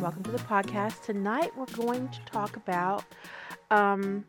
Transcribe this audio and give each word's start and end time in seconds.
and 0.00 0.04
welcome 0.04 0.22
to 0.22 0.30
the 0.30 0.38
podcast. 0.38 1.02
Tonight, 1.02 1.52
we're 1.58 1.66
going 1.66 2.08
to 2.08 2.20
talk 2.24 2.56
about 2.56 3.04
um, 3.70 4.24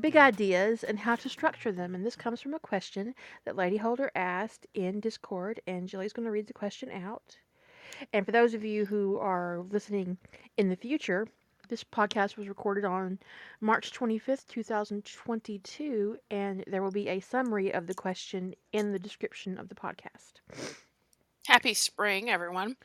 big 0.00 0.14
ideas 0.14 0.84
and 0.84 0.96
how 0.96 1.16
to 1.16 1.28
structure 1.28 1.72
them. 1.72 1.96
And 1.96 2.06
this 2.06 2.14
comes 2.14 2.40
from 2.40 2.54
a 2.54 2.60
question 2.60 3.12
that 3.44 3.56
Lady 3.56 3.76
Holder 3.76 4.08
asked 4.14 4.68
in 4.74 5.00
Discord, 5.00 5.60
and 5.66 5.88
Jilly's 5.88 6.12
going 6.12 6.26
to 6.26 6.30
read 6.30 6.46
the 6.46 6.52
question 6.52 6.92
out. 6.92 7.36
And 8.12 8.24
for 8.24 8.30
those 8.30 8.54
of 8.54 8.64
you 8.64 8.86
who 8.86 9.18
are 9.18 9.64
listening 9.68 10.16
in 10.58 10.68
the 10.68 10.76
future, 10.76 11.26
this 11.68 11.82
podcast 11.82 12.36
was 12.36 12.46
recorded 12.46 12.84
on 12.84 13.18
March 13.60 13.92
25th, 13.92 14.46
2022, 14.46 16.18
and 16.30 16.62
there 16.68 16.84
will 16.84 16.92
be 16.92 17.08
a 17.08 17.18
summary 17.18 17.74
of 17.74 17.88
the 17.88 17.94
question 17.94 18.54
in 18.72 18.92
the 18.92 18.98
description 19.00 19.58
of 19.58 19.68
the 19.68 19.74
podcast. 19.74 20.34
Happy 21.48 21.74
spring, 21.74 22.30
everyone. 22.30 22.76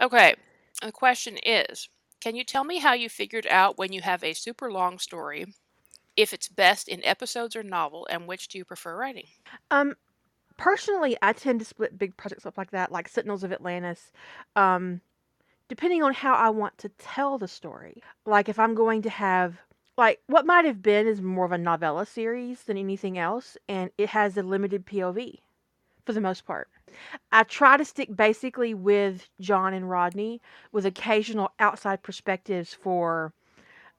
Okay, 0.00 0.34
the 0.82 0.92
question 0.92 1.38
is 1.44 1.88
Can 2.20 2.36
you 2.36 2.44
tell 2.44 2.64
me 2.64 2.78
how 2.78 2.92
you 2.92 3.08
figured 3.08 3.46
out 3.48 3.78
when 3.78 3.92
you 3.92 4.02
have 4.02 4.22
a 4.24 4.34
super 4.34 4.70
long 4.70 4.98
story, 4.98 5.46
if 6.16 6.32
it's 6.32 6.48
best 6.48 6.88
in 6.88 7.04
episodes 7.04 7.56
or 7.56 7.62
novel, 7.62 8.06
and 8.10 8.26
which 8.26 8.48
do 8.48 8.58
you 8.58 8.64
prefer 8.64 8.96
writing? 8.96 9.26
Um, 9.70 9.94
personally, 10.56 11.16
I 11.22 11.32
tend 11.32 11.60
to 11.60 11.64
split 11.64 11.98
big 11.98 12.16
projects 12.16 12.46
up 12.46 12.58
like 12.58 12.70
that, 12.70 12.92
like 12.92 13.08
Sentinels 13.08 13.44
of 13.44 13.52
Atlantis. 13.52 14.12
Um, 14.56 15.00
depending 15.68 16.02
on 16.02 16.12
how 16.12 16.34
I 16.34 16.50
want 16.50 16.78
to 16.78 16.88
tell 16.90 17.38
the 17.38 17.48
story. 17.48 18.02
Like 18.26 18.48
if 18.48 18.58
I'm 18.58 18.74
going 18.74 19.02
to 19.02 19.10
have 19.10 19.58
like 19.96 20.20
what 20.26 20.46
might 20.46 20.64
have 20.64 20.82
been 20.82 21.06
is 21.06 21.22
more 21.22 21.44
of 21.44 21.52
a 21.52 21.58
novella 21.58 22.06
series 22.06 22.62
than 22.62 22.76
anything 22.76 23.16
else 23.18 23.56
and 23.68 23.90
it 23.96 24.08
has 24.10 24.36
a 24.36 24.42
limited 24.42 24.86
POV 24.86 25.38
for 26.04 26.12
the 26.12 26.20
most 26.20 26.46
part. 26.46 26.68
I 27.32 27.42
try 27.44 27.76
to 27.76 27.84
stick 27.84 28.14
basically 28.14 28.74
with 28.74 29.28
John 29.40 29.74
and 29.74 29.88
Rodney 29.90 30.40
with 30.72 30.86
occasional 30.86 31.50
outside 31.58 32.02
perspectives 32.02 32.74
for 32.74 33.32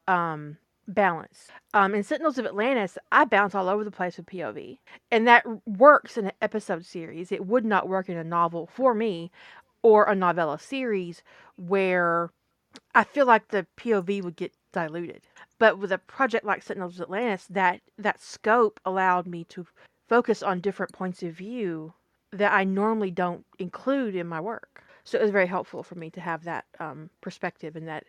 um 0.07 0.57
balance. 0.87 1.49
Um 1.73 1.95
in 1.95 2.03
Sentinels 2.03 2.37
of 2.37 2.45
Atlantis, 2.45 2.97
I 3.11 3.25
bounce 3.25 3.55
all 3.55 3.69
over 3.69 3.83
the 3.83 3.91
place 3.91 4.17
with 4.17 4.27
POV. 4.27 4.77
And 5.11 5.27
that 5.27 5.45
works 5.67 6.17
in 6.17 6.25
an 6.27 6.31
episode 6.41 6.85
series. 6.85 7.31
It 7.31 7.45
would 7.45 7.65
not 7.65 7.89
work 7.89 8.07
in 8.09 8.17
a 8.17 8.23
novel 8.23 8.69
for 8.71 8.93
me 8.93 9.31
or 9.81 10.05
a 10.05 10.15
novella 10.15 10.59
series 10.59 11.21
where 11.57 12.31
I 12.93 13.03
feel 13.03 13.25
like 13.25 13.49
the 13.49 13.67
POV 13.77 14.23
would 14.23 14.35
get 14.35 14.53
diluted. 14.73 15.21
But 15.59 15.79
with 15.79 15.91
a 15.91 15.97
project 15.97 16.45
like 16.45 16.61
Sentinels 16.63 16.95
of 16.95 17.03
Atlantis, 17.03 17.47
that 17.49 17.81
that 17.97 18.21
scope 18.21 18.79
allowed 18.85 19.25
me 19.25 19.43
to 19.45 19.65
focus 20.07 20.43
on 20.43 20.61
different 20.61 20.93
points 20.93 21.23
of 21.23 21.33
view 21.33 21.93
that 22.31 22.51
I 22.53 22.63
normally 22.63 23.11
don't 23.11 23.45
include 23.59 24.15
in 24.15 24.27
my 24.27 24.41
work. 24.41 24.83
So 25.03 25.19
it 25.19 25.21
was 25.21 25.31
very 25.31 25.47
helpful 25.47 25.83
for 25.83 25.95
me 25.95 26.09
to 26.11 26.21
have 26.21 26.43
that 26.45 26.65
um, 26.79 27.09
perspective 27.21 27.75
and 27.75 27.87
that 27.87 28.05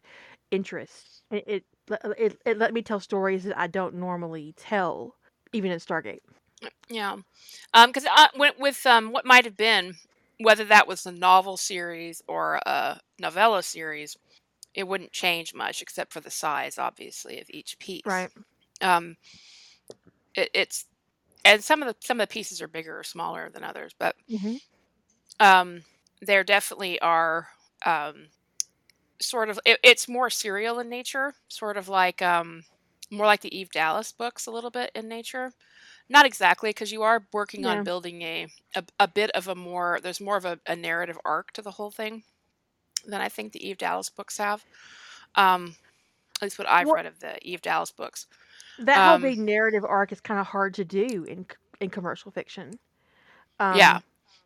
interest. 0.51 1.23
It, 1.31 1.45
it 1.47 1.65
it 2.19 2.39
it 2.45 2.59
let 2.59 2.73
me 2.73 2.83
tell 2.83 3.01
stories 3.01 3.45
that 3.45 3.59
I 3.59 3.67
don't 3.67 3.97
normally 3.97 4.55
tell, 4.57 5.15
even 5.53 5.71
in 5.71 5.79
Stargate. 5.79 6.21
Yeah, 6.89 7.17
um, 7.75 7.91
because 7.91 8.07
went 8.37 8.59
with 8.59 8.85
um 8.87 9.13
what 9.13 9.27
might 9.27 9.45
have 9.45 9.57
been 9.59 9.95
whether 10.39 10.65
that 10.65 10.87
was 10.87 11.07
a 11.07 11.13
novel 11.13 11.57
series 11.57 12.23
or 12.29 12.61
a 12.67 13.01
novella 13.19 13.63
series, 13.63 14.17
it 14.75 14.87
wouldn't 14.87 15.13
change 15.13 15.55
much 15.55 15.81
except 15.81 16.13
for 16.13 16.21
the 16.21 16.31
size, 16.31 16.79
obviously, 16.79 17.41
of 17.41 17.47
each 17.51 17.79
piece. 17.79 18.03
Right. 18.05 18.31
Um, 18.81 19.17
it, 20.35 20.51
it's 20.53 20.85
and 21.47 21.65
some 21.65 21.83
of 21.83 21.89
the 21.89 21.97
some 22.07 22.21
of 22.21 22.29
the 22.29 22.33
pieces 22.33 22.63
are 22.63 22.69
bigger 22.69 22.99
or 22.99 23.05
smaller 23.05 23.51
than 23.51 23.65
others, 23.65 23.95
but 23.99 24.17
hmm 24.29 24.57
um, 25.41 25.83
there 26.23 26.45
definitely 26.45 27.01
are 27.01 27.49
um, 27.85 28.29
sort 29.21 29.51
of 29.51 29.61
it, 29.67 29.79
it's 29.85 30.09
more 30.09 30.31
serial 30.31 30.81
in 30.81 30.89
nature, 30.89 31.35
sort 31.49 31.79
of 31.79 31.89
like 31.89 32.23
um, 32.23 32.65
more 33.11 33.27
like 33.27 33.43
the 33.43 33.57
Eve 33.57 33.71
Dallas 33.71 34.13
books 34.13 34.47
a 34.47 34.53
little 34.53 34.71
bit 34.71 34.91
in 34.95 35.09
nature. 35.09 35.53
Not 36.09 36.27
exactly, 36.27 36.71
because 36.71 36.93
you 36.93 37.03
are 37.03 37.27
working 37.33 37.67
on 37.67 37.83
building 37.83 38.23
a, 38.23 38.49
a 38.77 38.85
a 39.01 39.09
bit 39.09 39.31
of 39.33 39.49
a 39.49 39.57
more 39.57 40.01
there's 40.03 40.21
more 40.21 40.37
of 40.39 40.47
a, 40.47 40.61
a 40.67 40.77
narrative 40.77 41.19
arc 41.25 41.53
to 41.55 41.63
the 41.63 41.73
whole 41.73 41.91
thing 41.91 42.25
than 43.07 43.21
I 43.23 43.29
think 43.29 43.53
the 43.53 43.67
Eve 43.69 43.79
Dallas 43.79 44.11
books 44.11 44.39
have. 44.39 44.65
Um, 45.37 45.77
at 46.37 46.43
least 46.43 46.59
what 46.59 46.69
I've 46.69 46.91
What 46.91 46.93
read 46.93 47.07
of 47.07 47.21
the 47.21 47.39
Eve 47.47 47.63
Dallas 47.63 47.93
books. 47.93 48.27
That 48.79 49.03
whole 49.03 49.19
Um, 49.19 49.19
big 49.19 49.39
narrative 49.39 49.85
arc 49.85 50.13
is 50.13 50.21
kind 50.21 50.41
of 50.41 50.47
hard 50.47 50.75
to 50.75 50.85
do 50.85 51.25
in 51.25 51.47
in 51.81 51.91
commercial 51.91 52.31
fiction. 52.31 52.79
yeah, 53.71 53.99
Um, 53.99 54.03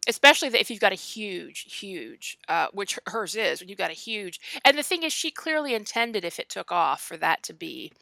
especially 0.08 0.48
if 0.50 0.70
you've 0.70 0.80
got 0.80 0.92
a 0.92 0.96
huge, 0.96 1.78
huge, 1.80 2.38
uh, 2.48 2.68
which 2.72 2.98
hers 3.08 3.36
is, 3.36 3.60
when 3.60 3.68
you've 3.68 3.78
got 3.78 3.91
a 3.91 3.94
huge, 3.94 4.41
and 4.64 4.78
the 4.78 4.82
thing 4.82 5.02
is, 5.04 5.12
she 5.12 5.30
clearly 5.30 5.74
intended 5.74 6.24
if 6.24 6.38
it 6.41 6.48
took 6.50 6.72
off 6.72 7.02
for 7.02 7.16
that 7.18 7.42
to 7.44 7.54
be 7.54 7.92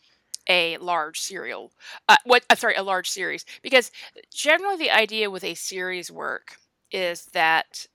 a 0.49 0.79
large 0.79 1.21
serial, 1.21 1.73
uh, 2.09 2.17
what 2.25 2.45
I'm 2.51 2.57
sorry, 2.59 2.77
a 2.77 2.83
large 2.83 3.11
series, 3.11 3.45
because 3.63 3.91
generally 4.35 4.77
the 4.79 4.91
idea 4.91 5.31
with 5.31 5.45
a 5.45 5.55
series 5.55 6.11
work 6.11 6.57
is 6.93 7.27
that 7.35 7.87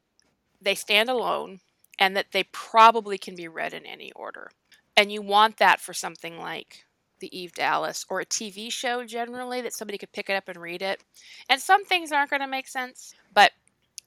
they 0.62 0.76
stand 0.76 1.10
alone 1.10 1.60
and 2.00 2.16
that 2.18 2.32
they 2.34 2.44
probably 2.46 3.18
can 3.18 3.36
be 3.36 3.48
read 3.48 3.74
in 3.74 3.86
any 3.86 4.12
order, 4.14 4.52
and 4.98 5.12
you 5.12 5.22
want 5.22 5.58
that 5.58 5.82
for 5.82 5.94
something 5.94 6.38
like 6.40 6.86
the 7.24 7.38
Eve 7.38 7.54
Dallas 7.54 8.06
or 8.10 8.20
a 8.20 8.26
TV 8.26 8.70
show 8.70 9.06
generally 9.06 9.62
that 9.62 9.74
somebody 9.74 9.98
could 9.98 10.12
pick 10.12 10.30
it 10.30 10.34
up 10.34 10.50
and 10.50 10.58
read 10.58 10.82
it, 10.82 11.02
and 11.50 11.60
some 11.60 11.86
things 11.86 12.12
aren't 12.12 12.30
going 12.30 12.42
to 12.42 12.48
make 12.48 12.68
sense, 12.68 13.16
but 13.34 13.52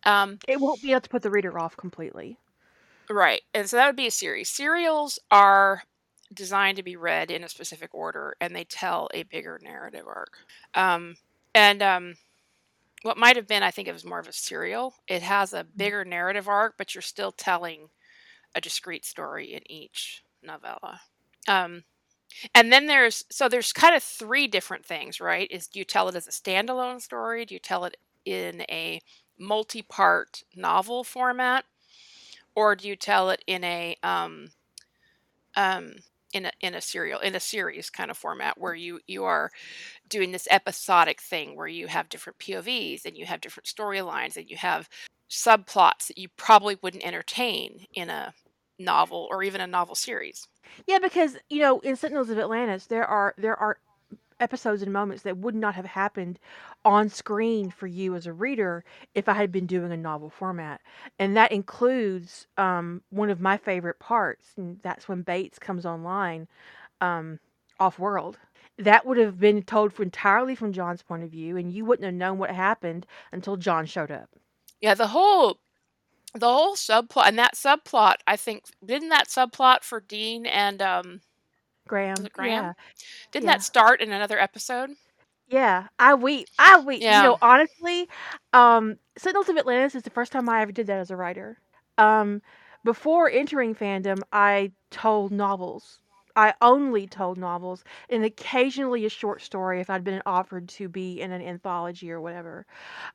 um, 0.05 0.39
it 0.47 0.61
won't 0.61 0.83
be 0.83 0.93
able 0.93 1.01
to 1.01 1.09
put 1.09 1.23
the 1.23 1.31
reader 1.31 1.59
off 1.59 1.77
completely. 1.77 2.39
Right. 3.09 3.43
And 3.55 3.69
so 3.69 3.77
that 3.77 3.87
would 3.87 3.97
be 3.97 4.07
a 4.07 4.13
series. 4.13 4.51
Serials 4.51 5.19
are 5.31 5.83
designed 6.35 6.77
to 6.77 6.83
be 6.83 6.97
read 6.97 7.31
in 7.31 7.45
a 7.45 7.49
specific 7.49 7.95
order 7.95 8.37
and 8.41 8.55
they 8.55 8.65
tell 8.65 9.09
a 9.15 9.23
bigger 9.25 9.61
narrative 9.63 10.05
arc. 10.07 10.39
Um, 10.75 11.17
and 11.55 11.83
um, 11.83 12.15
what 13.03 13.17
might 13.17 13.37
have 13.37 13.47
been, 13.47 13.63
I 13.63 13.71
think 13.71 13.89
it 13.89 13.93
was 13.93 14.05
more 14.05 14.19
of 14.19 14.29
a 14.29 14.33
serial. 14.33 14.95
It 15.09 15.23
has 15.23 15.53
a 15.53 15.65
bigger 15.77 16.05
narrative 16.05 16.49
arc, 16.49 16.75
but 16.77 16.95
you're 16.95 17.03
still 17.03 17.33
telling 17.33 17.89
a 18.55 18.61
discrete 18.61 19.05
story 19.05 19.55
in 19.55 19.71
each 19.71 20.25
novella. 20.43 21.01
Um, 21.49 21.85
and 22.55 22.73
then 22.73 22.87
there's 22.87 23.25
so 23.31 23.49
there's 23.49 23.73
kind 23.73 23.95
of 23.97 24.03
three 24.03 24.47
different 24.47 24.85
things, 24.85 25.21
right? 25.21 25.49
Is 25.51 25.67
do 25.69 25.79
you 25.79 25.85
tell 25.85 26.09
it 26.09 26.17
as 26.17 26.27
a 26.27 26.31
standalone 26.31 27.01
story? 27.01 27.45
Do 27.45 27.55
you 27.55 27.61
tell 27.61 27.85
it 27.85 27.97
in 28.25 28.63
a 28.71 29.01
multi-part 29.39 30.43
novel 30.57 31.05
format? 31.05 31.65
or 32.57 32.75
do 32.75 32.89
you 32.89 32.97
tell 32.97 33.31
it 33.31 33.45
in 33.47 33.63
a 33.63 33.97
um, 34.03 34.49
um, 35.57 35.93
in 36.33 36.47
a 36.47 36.53
in 36.61 36.75
a 36.75 36.81
serial 36.81 37.21
in 37.21 37.35
a 37.35 37.41
series 37.41 37.91
kind 37.91 38.11
of 38.11 38.19
format 38.19 38.59
where 38.59 38.75
you 38.75 39.01
you 39.07 39.25
are 39.25 39.51
doing 40.09 40.33
this 40.33 40.49
episodic 40.51 41.21
thing 41.21 41.57
where 41.57 41.69
you 41.69 41.87
have 41.89 42.09
different 42.09 42.39
POVs 42.39 43.05
and 43.05 43.17
you 43.17 43.27
have 43.27 43.41
different 43.41 43.67
storylines 43.67 44.37
and 44.37 44.51
you 44.51 44.57
have 44.57 44.89
subplots 45.31 46.09
that 46.09 46.19
you 46.19 46.29
probably 46.37 46.77
wouldn't 46.83 47.07
entertain 47.07 47.87
in 47.95 48.11
a 48.11 48.35
novel 48.79 49.29
or 49.31 49.43
even 49.43 49.61
a 49.61 49.67
novel 49.67 49.95
series. 49.95 50.49
Yeah, 50.87 50.99
because 50.99 51.37
you 51.49 51.61
know, 51.61 51.81
in 51.81 51.97
Sentinels 51.97 52.31
of 52.31 52.39
Atlantis, 52.39 52.87
there 52.87 53.07
are 53.07 53.35
there 53.39 53.57
are 53.57 53.79
episodes 54.39 54.83
and 54.83 54.93
moments 54.93 55.23
that 55.23 55.39
would 55.39 55.55
not 55.55 55.75
have 55.75 55.87
happened 55.87 56.39
on 56.85 57.09
screen 57.09 57.71
for 57.71 57.87
you 57.87 58.15
as 58.15 58.27
a 58.27 58.33
reader 58.33 58.85
if 59.15 59.29
I 59.29 59.33
had 59.35 59.51
been 59.51 59.67
doing 59.67 59.93
a 59.93 59.97
novel 59.97 60.31
format, 60.31 60.81
and 61.19 61.37
that 61.37 61.53
includes 61.53 62.47
um, 62.59 63.03
one 63.11 63.31
of 63.31 63.41
my 63.41 63.57
favorite 63.57 63.99
parts, 63.99 64.53
and 64.57 64.79
that's 64.83 65.09
when 65.09 65.23
Bates 65.23 65.59
comes 65.59 65.87
online, 65.87 66.49
um, 67.01 67.39
off 67.81 67.99
world. 67.99 68.39
That 68.79 69.07
would 69.07 69.17
have 69.17 69.41
been 69.41 69.63
told 69.63 69.99
entirely 69.99 70.55
from 70.55 70.73
John's 70.73 71.03
point 71.03 71.25
of 71.25 71.31
view, 71.31 71.57
and 71.57 71.73
you 71.73 71.85
wouldn't 71.87 72.05
have 72.05 72.15
known 72.15 72.39
what 72.39 72.51
happened 72.51 73.07
until 73.33 73.57
John 73.57 73.87
showed 73.87 74.11
up. 74.11 74.29
Yeah, 74.81 74.95
the 74.95 75.09
whole 75.09 75.59
the 76.35 76.49
whole 76.49 76.75
subplot 76.75 77.27
and 77.29 77.39
that 77.39 77.55
subplot, 77.55 78.17
I 78.27 78.37
think 78.37 78.65
didn't 78.85 79.09
that 79.11 79.29
subplot 79.29 79.83
for 79.83 80.01
Dean 80.01 80.47
and 80.47 80.83
um 80.83 81.21
Graham, 81.89 82.17
Graham? 82.33 82.51
yeah, 82.65 82.73
Didn't 83.33 83.47
yeah. 83.47 83.53
that 83.53 83.63
start 83.63 84.01
in 84.01 84.13
another 84.13 84.39
episode? 84.39 84.91
Yeah, 85.49 85.87
I 85.99 86.15
weep. 86.15 86.49
I 86.59 86.81
weep. 86.81 87.03
You 87.03 87.11
know, 87.11 87.39
honestly, 87.41 88.09
um, 88.53 88.97
Sentinels 89.17 89.49
of 89.49 89.57
Atlantis 89.57 89.95
is 89.95 90.03
the 90.03 90.11
first 90.11 90.33
time 90.33 90.49
I 90.49 90.63
ever 90.63 90.73
did 90.73 90.89
that 90.89 90.99
as 90.99 91.11
a 91.11 91.17
writer. 91.17 91.59
Um, 91.99 92.43
before 92.85 93.31
entering 93.31 93.75
fandom, 93.75 94.21
I 94.33 94.73
told 94.91 95.31
novels. 95.31 96.01
I 96.35 96.53
only 96.61 97.07
told 97.07 97.39
novels 97.39 97.83
and 98.11 98.23
occasionally 98.25 99.07
a 99.07 99.09
short 99.09 99.41
story 99.41 99.81
if 99.81 99.89
I'd 99.89 100.05
been 100.05 100.21
offered 100.27 100.69
to 100.71 100.89
be 100.89 101.21
in 101.21 101.33
an 101.33 101.41
anthology 101.41 102.11
or 102.11 102.21
whatever. 102.21 102.67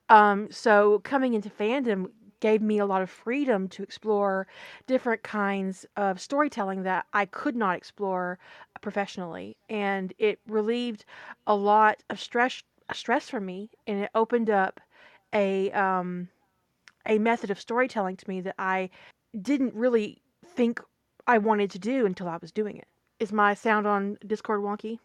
Um, 0.10 0.50
so 0.52 1.00
coming 1.00 1.36
into 1.36 1.50
fandom 1.50 2.08
gave 2.42 2.62
me 2.62 2.80
a 2.80 2.86
lot 2.86 3.02
of 3.02 3.10
freedom 3.10 3.70
to 3.70 3.84
explore 3.84 4.48
different 4.88 5.24
kinds 5.24 5.86
of 5.96 6.20
storytelling 6.20 6.84
that 6.84 7.06
I 7.14 7.26
could 7.26 7.56
not 7.56 7.78
explore 7.78 8.38
professionally, 8.82 9.56
and 9.70 10.14
it 10.18 10.40
relieved 10.48 11.06
a 11.48 11.56
lot 11.56 12.04
of 12.10 12.20
stress 12.20 12.62
stress 12.94 13.30
for 13.30 13.40
me, 13.40 13.70
and 13.88 14.04
it 14.04 14.10
opened 14.14 14.50
up 14.50 14.82
a 15.34 15.72
um, 15.72 16.28
a 17.08 17.18
method 17.18 17.50
of 17.50 17.60
storytelling 17.60 18.18
to 18.18 18.30
me 18.30 18.42
that 18.42 18.56
I 18.60 18.90
didn't 19.42 19.74
really 19.74 20.22
think 20.56 20.82
I 21.28 21.38
wanted 21.38 21.72
to 21.72 21.80
do 21.80 22.06
until 22.06 22.28
I 22.28 22.38
was 22.38 22.52
doing 22.52 22.78
it. 22.78 22.88
Is 23.20 23.32
my 23.32 23.54
sound 23.54 23.88
on 23.88 24.18
Discord 24.26 24.62
wonky? 24.62 25.00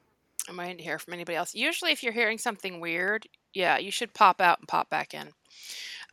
Am 0.49 0.61
I 0.61 0.73
to 0.73 0.83
hear 0.83 0.99
from 0.99 1.15
anybody 1.15 1.37
else? 1.37 1.55
Usually, 1.55 1.93
if 1.93 2.03
you're 2.03 2.13
hearing 2.13 2.39
something 2.39 2.81
weird, 2.81 3.27
yeah, 3.53 3.79
you 3.79 3.91
should 3.91 4.15
pop 4.15 4.41
out 4.41 4.59
and 4.59 4.69
pop 4.69 4.89
back 4.89 5.13
in. 5.13 5.29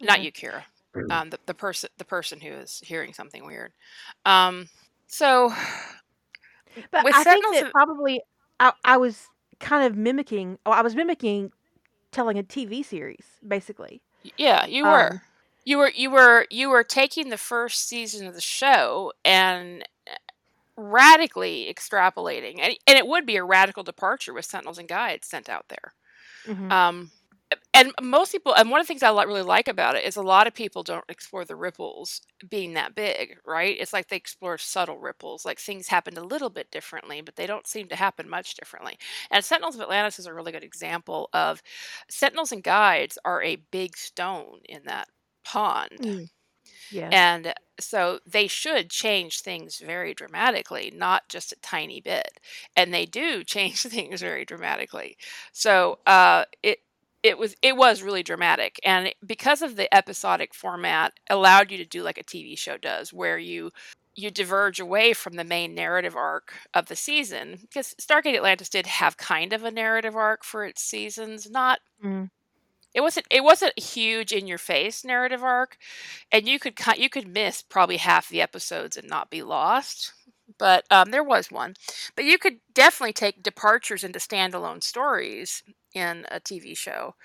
Not 0.02 0.22
you, 0.22 0.32
Kira. 0.32 0.64
Um, 1.10 1.30
the, 1.30 1.40
the 1.46 1.54
person 1.54 1.90
the 1.98 2.06
person 2.06 2.40
who 2.40 2.52
is 2.52 2.82
hearing 2.86 3.14
something 3.14 3.46
weird. 3.46 3.74
Um, 4.26 4.70
so, 5.08 5.54
but 6.92 7.06
I 7.12 7.24
think 7.24 7.46
that 7.52 7.66
of- 7.66 7.72
probably 7.72 8.22
I, 8.60 8.74
I 8.84 8.98
was 8.98 9.28
kind 9.60 9.86
of 9.86 9.98
mimicking. 9.98 10.60
Oh, 10.66 10.72
I 10.72 10.82
was 10.82 10.96
mimicking 10.96 11.52
telling 12.12 12.38
a 12.38 12.44
TV 12.44 12.84
series, 12.84 13.26
basically. 13.48 14.02
yeah, 14.38 14.66
you 14.66 14.86
Um, 14.86 14.92
were. 14.92 15.22
You 15.66 15.78
were 15.78 15.90
you 15.96 16.12
were 16.12 16.46
you 16.50 16.70
were 16.70 16.84
taking 16.84 17.30
the 17.30 17.38
first 17.38 17.88
season 17.88 18.28
of 18.28 18.34
the 18.36 18.42
show 18.42 19.14
and 19.24 19.84
uh, 20.08 20.16
radically 20.78 21.74
extrapolating, 21.74 22.60
and, 22.60 22.76
and 22.88 22.98
it 22.98 23.08
would 23.08 23.26
be 23.26 23.38
a 23.38 23.44
radical 23.44 23.84
departure 23.84 24.34
with 24.34 24.46
Sentinels 24.46 24.78
and 24.78 24.88
Guides 24.90 25.28
sent 25.28 25.50
out 25.50 25.66
there. 25.70 25.94
mhm. 26.48 26.72
Um, 26.72 27.12
and 27.74 27.92
most 28.02 28.32
people, 28.32 28.54
and 28.54 28.70
one 28.70 28.80
of 28.80 28.86
the 28.86 28.88
things 28.88 29.04
I 29.04 29.12
li- 29.12 29.26
really 29.26 29.42
like 29.42 29.68
about 29.68 29.96
it 29.96 30.06
is 30.06 30.16
a 30.16 30.22
lot 30.22 30.48
of 30.48 30.54
people 30.54 30.84
don't 30.84 31.04
explore 31.10 31.44
the 31.46 31.56
ripples 31.56 32.22
being 32.50 32.74
that 32.74 32.96
big, 32.96 33.38
right? 33.46 33.76
It's 33.80 33.94
like 33.94 34.10
they 34.10 34.16
explore 34.16 34.58
subtle 34.58 34.98
ripples, 35.00 35.46
like 35.46 35.60
things 35.60 35.88
happened 35.88 36.18
a 36.18 36.24
little 36.24 36.50
bit 36.50 36.72
differently, 36.72 37.22
but 37.22 37.36
they 37.36 37.48
don't 37.48 37.68
seem 37.68 37.88
to 37.90 37.96
happen 37.96 38.30
much 38.30 38.56
differently. 38.56 38.98
And 39.32 39.44
Sentinels 39.44 39.76
of 39.76 39.82
Atlantis 39.82 40.20
is 40.20 40.28
a 40.28 40.34
really 40.34 40.52
good 40.52 40.64
example 40.64 41.30
of 41.34 41.62
Sentinels 42.10 42.52
and 42.52 42.64
Guides 42.64 43.18
are 43.26 43.42
a 43.42 43.58
big 43.72 43.98
stone 43.98 44.60
in 44.70 44.84
that 44.86 45.08
pond. 45.44 46.06
Mm. 46.06 46.30
Yes. 46.90 47.12
And 47.12 47.54
so 47.80 48.20
they 48.26 48.48
should 48.48 48.90
change 48.90 49.42
things 49.42 49.80
very 49.80 50.14
dramatically, 50.14 50.92
not 50.96 51.28
just 51.30 51.52
a 51.52 51.56
tiny 51.62 52.02
bit. 52.02 52.40
And 52.76 52.94
they 52.94 53.06
do 53.06 53.44
change 53.46 53.82
things 53.84 54.22
very 54.22 54.46
dramatically. 54.46 55.18
So 55.52 56.00
uh, 56.06 56.46
it 56.62 56.80
it 57.24 57.38
was 57.38 57.56
it 57.62 57.78
was 57.78 58.04
really 58.04 58.24
dramatic, 58.24 58.80
and 58.86 59.14
because 59.26 59.62
of 59.62 59.76
the 59.76 59.94
episodic 59.96 60.54
format, 60.54 61.14
allowed 61.30 61.72
you 61.72 61.78
to 61.80 61.86
do 61.86 62.04
like 62.04 62.18
a 62.18 62.24
TV 62.24 62.58
show 62.58 62.78
does, 62.78 63.14
where 63.14 63.38
you 63.40 63.72
you 64.16 64.30
diverge 64.32 64.80
away 64.80 65.14
from 65.14 65.34
the 65.36 65.44
main 65.44 65.74
narrative 65.74 66.16
arc 66.16 66.54
of 66.74 66.88
the 66.88 66.96
season. 66.96 67.58
Because 67.62 67.96
Stargate 68.02 68.36
Atlantis 68.36 68.70
did 68.70 68.86
have 68.88 69.18
kind 69.18 69.54
of 69.54 69.64
a 69.64 69.72
narrative 69.72 70.16
arc 70.16 70.44
for 70.44 70.66
its 70.66 70.84
seasons, 70.84 71.50
not 71.50 71.80
Mm. 72.04 72.30
it 72.94 73.02
wasn't 73.02 73.26
it 73.32 73.44
wasn't 73.44 73.74
a 73.78 73.82
huge 73.82 74.32
in 74.32 74.48
your 74.48 74.58
face 74.58 75.04
narrative 75.06 75.44
arc 75.44 75.78
and 76.32 76.48
you 76.48 76.60
could 76.60 76.78
you 76.98 77.10
could 77.10 77.28
miss 77.28 77.62
probably 77.62 77.98
half 77.98 78.30
the 78.30 78.42
episodes 78.42 78.98
and 78.98 79.08
not 79.10 79.30
be 79.32 79.44
lost 79.44 80.14
but 80.60 80.86
um, 80.92 81.12
there 81.12 81.24
was 81.24 81.52
one. 81.52 81.76
But 82.16 82.26
you 82.26 82.38
could 82.38 82.58
definitely 82.74 83.14
take 83.14 83.44
departures 83.44 84.04
into 84.04 84.20
standalone 84.20 84.84
stories 84.84 85.64
in 85.94 86.26
a 86.32 86.40
tv 86.40 86.76
show 86.78 87.16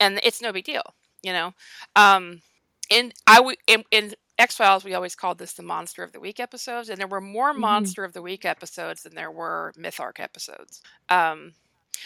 and 0.00 0.20
it's 0.22 0.42
no 0.42 0.52
big 0.52 0.64
deal 0.64 0.82
you 1.22 1.32
know? 1.32 1.52
Um 1.96 2.42
in 2.90 3.12
i 3.26 3.40
in, 3.66 3.84
in 3.90 4.14
x-files 4.38 4.84
we 4.84 4.94
always 4.94 5.14
called 5.16 5.38
this 5.38 5.54
the 5.54 5.62
monster 5.62 6.02
of 6.02 6.12
the 6.12 6.20
week 6.20 6.40
episodes 6.40 6.88
and 6.90 6.98
there 6.98 7.06
were 7.08 7.20
more 7.20 7.54
Mhm. 7.54 7.60
monster 7.60 8.04
of 8.04 8.12
the 8.12 8.22
week 8.22 8.44
episodes 8.44 9.02
than 9.02 9.14
there 9.14 9.30
were 9.30 9.72
myth 9.76 10.00
arc 10.00 10.20
episodes. 10.20 10.82
Um 11.10 11.54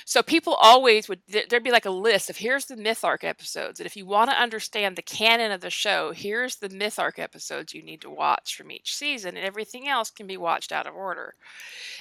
so 0.05 0.23
people 0.23 0.55
always 0.55 1.09
would 1.09 1.21
there- 1.29 1.45
there'd 1.49 1.65
be 1.65 1.71
like 1.71 1.85
a 1.87 1.91
list 1.91 2.31
of 2.31 2.37
here's 2.39 2.67
the 2.67 2.77
myth 2.77 3.05
arc 3.05 3.25
episodes 3.25 3.81
and 3.81 3.87
if 3.87 3.97
you 3.97 4.07
want 4.07 4.31
to 4.31 4.41
understand 4.41 4.97
the 4.97 5.03
canon 5.03 5.53
of 5.53 5.61
the 5.61 5.71
show 5.71 6.13
here's 6.13 6.57
the 6.57 6.69
myth 6.69 6.99
arc 6.99 7.19
episodes 7.19 7.75
you 7.75 7.83
need 7.83 8.01
to 8.01 8.11
watch 8.11 8.57
from 8.57 8.71
each 8.71 8.95
season 8.97 9.37
and 9.37 9.47
everything 9.47 9.89
else 9.89 10.11
can 10.11 10.27
be 10.27 10.37
watched 10.37 10.73
out 10.73 10.87
of 10.87 10.95
order. 10.95 11.35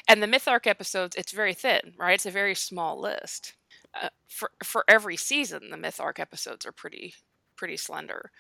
And 0.07 0.21
the 0.21 0.27
myth 0.27 0.47
arc 0.47 0.67
episodes 0.67 1.15
it's 1.15 1.31
very 1.31 1.53
thin 1.53 1.93
right? 1.97 2.15
It's 2.15 2.25
a 2.25 2.31
very 2.31 2.55
small 2.55 2.99
list. 2.99 3.53
Uh, 3.99 4.09
for 4.27 4.51
for 4.63 4.83
every 4.87 5.17
season 5.17 5.69
the 5.71 5.77
myth 5.77 5.99
arc 5.99 6.19
episodes 6.19 6.65
are 6.65 6.71
pretty 6.71 7.15
pretty 7.55 7.77
slender. 7.77 8.31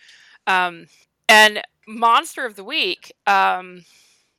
Um, 0.47 0.87
and 1.27 1.61
monster 1.87 2.45
of 2.45 2.55
the 2.55 2.63
week 2.63 3.13
um, 3.27 3.83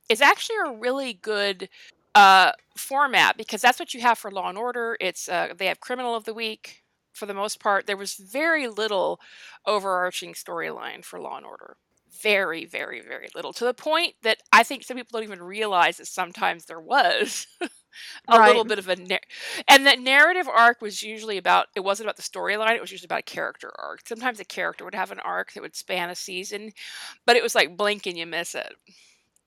is 0.09 0.21
actually 0.21 0.57
a 0.67 0.73
really 0.79 1.15
good 1.15 1.69
uh, 2.15 2.53
format 2.77 3.37
because 3.37 3.61
that's 3.61 3.79
what 3.79 3.95
you 3.95 4.01
have 4.01 4.19
for 4.19 4.31
Law 4.31 4.49
and 4.49 4.59
Order. 4.59 4.97
It's 5.01 5.29
uh, 5.29 5.55
they 5.57 5.67
have 5.67 5.81
Criminal 5.81 6.15
of 6.15 6.25
the 6.25 6.35
Week 6.35 6.83
for 7.13 7.27
the 7.27 7.35
most 7.35 7.61
part. 7.61 7.87
There 7.87 7.97
was 7.97 8.15
very 8.15 8.69
little 8.69 9.21
overarching 9.67 10.35
storyline 10.35 11.05
for 11.05 11.21
Law 11.21 11.37
and 11.37 11.47
Order. 11.47 11.77
Very, 12.23 12.67
very, 12.67 13.01
very 13.01 13.29
little. 13.35 13.53
To 13.55 13.65
the 13.65 13.73
point 13.73 14.15
that 14.23 14.39
I 14.53 14.63
think 14.63 14.83
some 14.83 14.97
people 14.97 15.19
don't 15.19 15.25
even 15.25 15.43
realize 15.43 15.97
that 15.99 16.07
sometimes 16.07 16.67
there 16.67 16.81
was 16.81 17.47
a 18.29 18.39
little 18.39 18.65
bit 18.65 18.79
of 18.79 18.89
a 18.89 18.97
nar- 18.97 19.21
and 19.69 19.87
that 19.87 20.01
narrative 20.01 20.49
arc 20.49 20.81
was 20.81 21.03
usually 21.03 21.39
about 21.39 21.67
it 21.75 21.81
wasn't 21.81 22.07
about 22.07 22.17
the 22.17 22.23
storyline 22.23 22.75
it 22.75 22.81
was 22.81 22.93
usually 22.93 23.07
about 23.07 23.21
a 23.21 23.23
character 23.23 23.73
arc 23.79 24.07
sometimes 24.07 24.41
a 24.41 24.45
character 24.45 24.85
would 24.85 24.95
have 24.95 25.11
an 25.11 25.21
arc 25.21 25.53
that 25.53 25.63
would 25.63 25.77
span 25.77 26.11
a 26.11 26.15
season 26.15 26.71
but 27.27 27.37
it 27.37 27.43
was 27.43 27.55
like 27.55 27.77
blink 27.77 28.07
and 28.07 28.17
you 28.17 28.27
miss 28.27 28.55
it 28.55 28.75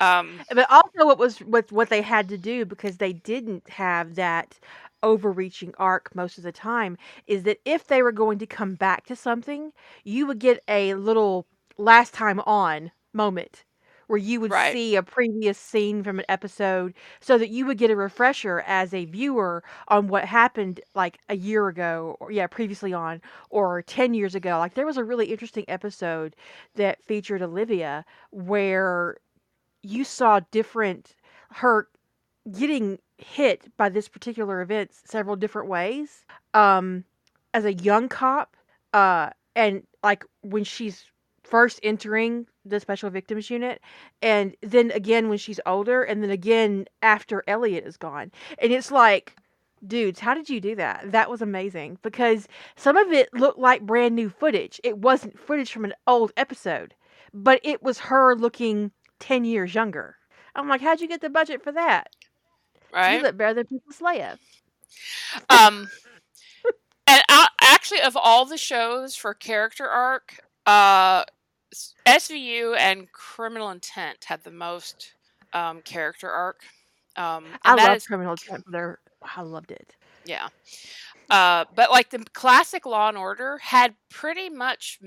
um 0.03 0.43
But 0.53 0.67
also, 0.69 1.05
what 1.05 1.17
was 1.17 1.41
with 1.41 1.71
what 1.71 1.89
they 1.89 2.01
had 2.01 2.27
to 2.29 2.37
do 2.37 2.65
because 2.65 2.97
they 2.97 3.13
didn't 3.13 3.69
have 3.69 4.15
that 4.15 4.59
overreaching 5.03 5.73
arc 5.77 6.13
most 6.15 6.37
of 6.37 6.43
the 6.43 6.51
time 6.51 6.97
is 7.27 7.43
that 7.43 7.59
if 7.65 7.87
they 7.87 8.01
were 8.01 8.11
going 8.11 8.39
to 8.39 8.45
come 8.47 8.75
back 8.75 9.05
to 9.05 9.15
something, 9.15 9.71
you 10.03 10.25
would 10.27 10.39
get 10.39 10.63
a 10.67 10.93
little 10.95 11.45
last 11.77 12.13
time 12.13 12.39
on 12.41 12.91
moment 13.13 13.63
where 14.07 14.17
you 14.19 14.39
would 14.39 14.53
Right. 14.53 14.79
see 14.81 14.95
a 14.95 15.03
previous 15.03 15.57
scene 15.57 16.03
from 16.03 16.19
an 16.19 16.25
episode 16.29 16.93
so 17.21 17.37
that 17.37 17.49
you 17.49 17.65
would 17.65 17.77
get 17.77 17.89
a 17.91 17.95
refresher 17.95 18.63
as 18.67 18.93
a 18.93 19.05
viewer 19.05 19.63
on 19.87 20.07
what 20.07 20.25
happened 20.25 20.79
like 20.95 21.17
a 21.29 21.35
year 21.35 21.67
ago 21.67 22.15
or 22.19 22.31
yeah 22.31 22.47
previously 22.47 22.93
on 22.93 23.21
or 23.49 23.81
10 23.83 24.13
years 24.13 24.35
ago 24.35 24.57
like 24.59 24.73
there 24.75 24.85
was 24.85 24.97
a 24.97 25.03
really 25.03 25.27
interesting 25.27 25.65
episode 25.67 26.35
that 26.75 27.03
featured 27.03 27.41
Olivia 27.41 28.05
where 28.31 29.17
you 29.83 30.03
saw 30.03 30.39
different 30.51 31.15
her 31.51 31.87
getting 32.51 32.97
hit 33.17 33.71
by 33.77 33.89
this 33.89 34.09
particular 34.09 34.61
event 34.61 34.91
several 35.05 35.35
different 35.35 35.69
ways. 35.69 36.25
Um 36.53 37.03
as 37.53 37.65
a 37.65 37.73
young 37.73 38.09
cop 38.09 38.57
uh 38.93 39.29
and 39.55 39.83
like 40.03 40.25
when 40.41 40.63
she's 40.63 41.05
first 41.43 41.79
entering 41.83 42.47
the 42.65 42.79
special 42.79 43.09
victims 43.09 43.49
unit 43.49 43.81
and 44.21 44.55
then 44.61 44.89
again 44.91 45.29
when 45.29 45.37
she's 45.37 45.59
older 45.65 46.01
and 46.01 46.23
then 46.23 46.29
again 46.29 46.85
after 47.01 47.43
Elliot 47.47 47.85
is 47.85 47.97
gone. 47.97 48.31
And 48.59 48.71
it's 48.71 48.91
like 48.91 49.35
dudes 49.85 50.19
how 50.19 50.33
did 50.33 50.49
you 50.49 50.59
do 50.59 50.75
that? 50.75 51.11
That 51.11 51.29
was 51.29 51.41
amazing 51.41 51.99
because 52.01 52.47
some 52.75 52.97
of 52.97 53.11
it 53.11 53.33
looked 53.33 53.59
like 53.59 53.85
brand 53.85 54.15
new 54.15 54.29
footage. 54.29 54.79
It 54.83 54.97
wasn't 54.97 55.39
footage 55.39 55.71
from 55.71 55.85
an 55.85 55.93
old 56.07 56.31
episode 56.37 56.95
but 57.33 57.59
it 57.63 57.81
was 57.81 57.97
her 57.99 58.35
looking 58.35 58.91
10 59.23 59.45
years 59.45 59.73
younger 59.73 60.17
i'm 60.53 60.67
like 60.67 60.81
how'd 60.81 60.99
you 60.99 61.07
get 61.07 61.21
the 61.21 61.29
budget 61.29 61.63
for 61.63 61.71
that 61.71 62.09
right 62.93 63.15
you 63.17 63.23
look 63.23 63.37
better 63.37 63.53
than 63.53 63.65
Princess 63.65 64.01
Leia. 64.01 64.37
um 65.49 65.89
and 67.07 67.23
I, 67.29 67.47
actually 67.61 68.01
of 68.01 68.17
all 68.17 68.43
the 68.45 68.57
shows 68.57 69.15
for 69.15 69.33
character 69.33 69.87
arc 69.87 70.39
uh 70.65 71.23
svu 72.05 72.75
and 72.77 73.09
criminal 73.13 73.69
intent 73.69 74.25
had 74.25 74.43
the 74.43 74.51
most 74.51 75.13
um 75.53 75.81
character 75.83 76.29
arc 76.29 76.61
um 77.15 77.45
I 77.63 77.75
love 77.75 77.95
is- 77.95 78.05
Criminal 78.05 78.33
Intent. 78.33 78.65
I 79.37 79.41
loved 79.41 79.71
it. 79.71 79.95
yeah 80.25 80.49
uh 81.29 81.63
but 81.73 81.91
like 81.91 82.09
the 82.09 82.25
classic 82.33 82.85
law 82.85 83.07
and 83.07 83.17
order 83.17 83.57
had 83.59 83.95
pretty 84.09 84.49
much 84.49 84.99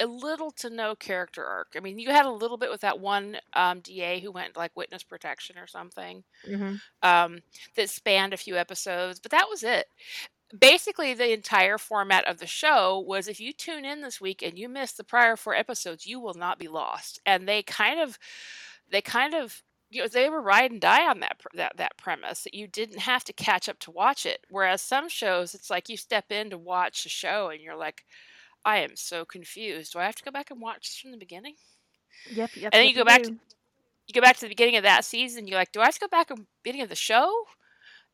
a 0.00 0.06
little 0.06 0.50
to 0.50 0.70
no 0.70 0.94
character 0.94 1.44
arc 1.44 1.74
i 1.76 1.80
mean 1.80 1.98
you 1.98 2.10
had 2.10 2.26
a 2.26 2.30
little 2.30 2.58
bit 2.58 2.70
with 2.70 2.80
that 2.82 3.00
one 3.00 3.36
um 3.54 3.80
da 3.80 4.20
who 4.20 4.30
went 4.32 4.56
like 4.56 4.72
witness 4.76 5.02
protection 5.02 5.58
or 5.58 5.66
something 5.66 6.24
hmm 6.46 6.76
um, 7.02 7.40
that 7.76 7.90
spanned 7.90 8.32
a 8.32 8.38
few 8.38 8.56
episodes, 8.56 9.20
but 9.20 9.30
that 9.30 9.48
was 9.50 9.62
it. 9.62 9.86
Basically, 10.58 11.14
the 11.14 11.32
entire 11.32 11.78
format 11.78 12.26
of 12.26 12.38
the 12.38 12.46
show 12.46 13.00
was 13.00 13.28
if 13.28 13.40
you 13.40 13.52
tune 13.52 13.84
in 13.84 14.02
this 14.02 14.20
week 14.20 14.42
and 14.42 14.58
you 14.58 14.68
miss 14.68 14.92
the 14.92 15.04
prior 15.04 15.36
four 15.36 15.54
episodes, 15.54 16.06
you 16.06 16.20
will 16.20 16.34
not 16.34 16.58
be 16.58 16.68
lost. 16.68 17.20
And 17.26 17.48
they 17.48 17.62
kind 17.62 18.00
of, 18.00 18.18
they 18.90 19.00
kind 19.02 19.34
of, 19.34 19.62
you 19.90 20.02
know, 20.02 20.08
they 20.08 20.28
were 20.30 20.40
ride 20.42 20.70
and 20.72 20.80
die 20.80 21.08
on 21.08 21.20
that 21.20 21.40
that 21.54 21.76
that 21.76 21.96
premise 21.98 22.42
that 22.44 22.54
you 22.54 22.66
didn't 22.68 23.00
have 23.00 23.24
to 23.24 23.32
catch 23.32 23.68
up 23.68 23.78
to 23.80 23.90
watch 23.90 24.26
it. 24.26 24.44
Whereas 24.48 24.82
some 24.82 25.08
shows, 25.08 25.54
it's 25.54 25.70
like 25.70 25.88
you 25.88 25.96
step 25.96 26.30
in 26.32 26.50
to 26.50 26.58
watch 26.58 27.06
a 27.06 27.08
show 27.08 27.50
and 27.50 27.60
you're 27.62 27.76
like, 27.76 28.04
I 28.66 28.78
am 28.78 28.96
so 28.96 29.24
confused. 29.24 29.92
Do 29.94 30.00
I 30.00 30.04
have 30.04 30.16
to 30.16 30.24
go 30.24 30.30
back 30.30 30.50
and 30.50 30.60
watch 30.60 30.88
this 30.90 30.98
from 30.98 31.12
the 31.12 31.16
beginning? 31.16 31.54
Yep, 32.30 32.50
yep. 32.56 32.70
And 32.72 32.80
then 32.80 32.86
yep, 32.86 32.94
you 32.94 33.00
go 33.00 33.04
back 33.04 33.22
to- 33.22 33.30
you 34.08 34.12
go 34.14 34.20
back 34.20 34.36
to 34.36 34.42
the 34.42 34.48
beginning 34.48 34.76
of 34.76 34.82
that 34.84 35.04
season, 35.04 35.46
you're 35.46 35.58
like, 35.58 35.72
do 35.72 35.80
I 35.80 35.86
have 35.86 35.94
to 35.94 36.00
go 36.00 36.08
back 36.08 36.28
to 36.28 36.34
the 36.34 36.44
beginning 36.62 36.82
of 36.82 36.88
the 36.88 36.94
show? 36.94 37.32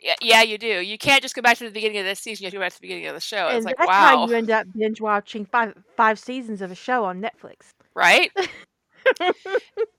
Yeah, 0.00 0.14
yeah, 0.20 0.42
you 0.42 0.58
do. 0.58 0.80
You 0.80 0.98
can't 0.98 1.22
just 1.22 1.34
go 1.34 1.42
back 1.42 1.58
to 1.58 1.64
the 1.64 1.70
beginning 1.70 1.98
of 1.98 2.04
this 2.04 2.20
season. 2.20 2.44
You 2.44 2.46
have 2.46 2.52
to 2.52 2.56
go 2.58 2.62
back 2.62 2.72
to 2.72 2.78
the 2.78 2.82
beginning 2.82 3.06
of 3.06 3.14
the 3.14 3.20
show. 3.20 3.48
and 3.48 3.56
It's 3.56 3.66
like, 3.66 3.76
that's 3.78 3.88
wow, 3.88 4.16
how 4.16 4.26
you 4.26 4.34
end 4.34 4.50
up 4.50 4.66
binge 4.76 5.00
watching 5.00 5.44
five 5.46 5.74
five 5.96 6.18
seasons 6.18 6.60
of 6.62 6.70
a 6.70 6.74
show 6.74 7.04
on 7.04 7.20
Netflix. 7.22 7.70
right? 7.94 8.30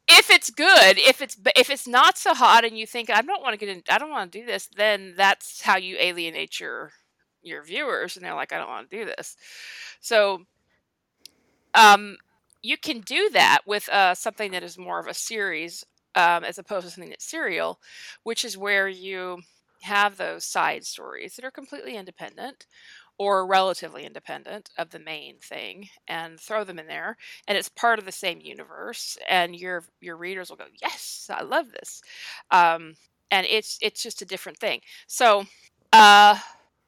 if 0.07 0.29
it's 0.29 0.49
good, 0.49 0.97
if 0.97 1.21
it's 1.21 1.37
if 1.55 1.69
it's 1.69 1.87
not 1.87 2.17
so 2.17 2.33
hot 2.33 2.65
and 2.65 2.77
you 2.77 2.85
think 2.87 3.09
I 3.09 3.21
don't 3.21 3.41
want 3.41 3.53
to 3.53 3.57
get 3.65 3.69
in, 3.69 3.83
I 3.89 3.97
don't 3.97 4.09
want 4.09 4.31
to 4.31 4.39
do 4.39 4.45
this, 4.45 4.67
then 4.75 5.13
that's 5.15 5.61
how 5.61 5.77
you 5.77 5.97
alienate 5.99 6.59
your 6.59 6.91
your 7.43 7.63
viewers, 7.63 8.15
and 8.15 8.25
they're 8.25 8.35
like, 8.35 8.53
I 8.53 8.57
don't 8.57 8.69
want 8.69 8.89
to 8.89 8.97
do 8.97 9.05
this. 9.05 9.35
So, 9.99 10.43
um, 11.75 12.17
you 12.61 12.77
can 12.77 13.01
do 13.01 13.29
that 13.33 13.59
with 13.65 13.89
uh, 13.89 14.15
something 14.15 14.51
that 14.51 14.63
is 14.63 14.77
more 14.77 14.99
of 14.99 15.07
a 15.07 15.13
series 15.13 15.83
um, 16.15 16.43
as 16.43 16.57
opposed 16.57 16.85
to 16.85 16.91
something 16.91 17.09
that's 17.09 17.25
serial, 17.29 17.79
which 18.23 18.45
is 18.45 18.57
where 18.57 18.87
you 18.87 19.39
have 19.81 20.15
those 20.15 20.45
side 20.45 20.85
stories 20.85 21.35
that 21.35 21.43
are 21.43 21.51
completely 21.51 21.97
independent 21.97 22.65
or 23.17 23.45
relatively 23.45 24.05
independent 24.05 24.69
of 24.77 24.89
the 24.89 24.99
main 24.99 25.37
thing 25.39 25.87
and 26.07 26.39
throw 26.39 26.63
them 26.63 26.79
in 26.79 26.87
there 26.87 27.17
and 27.47 27.57
it's 27.57 27.69
part 27.69 27.99
of 27.99 28.05
the 28.05 28.11
same 28.11 28.39
universe 28.41 29.17
and 29.29 29.55
your 29.55 29.83
your 30.01 30.17
readers 30.17 30.49
will 30.49 30.57
go 30.57 30.65
yes 30.81 31.29
i 31.31 31.43
love 31.43 31.71
this 31.71 32.01
um, 32.51 32.95
and 33.29 33.45
it's 33.49 33.77
it's 33.81 34.01
just 34.01 34.21
a 34.21 34.25
different 34.25 34.57
thing 34.57 34.79
so 35.05 35.45
uh, 35.91 36.37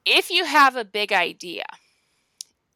if 0.06 0.30
you 0.30 0.46
have 0.46 0.76
a 0.76 0.86
big 0.86 1.12
idea 1.12 1.66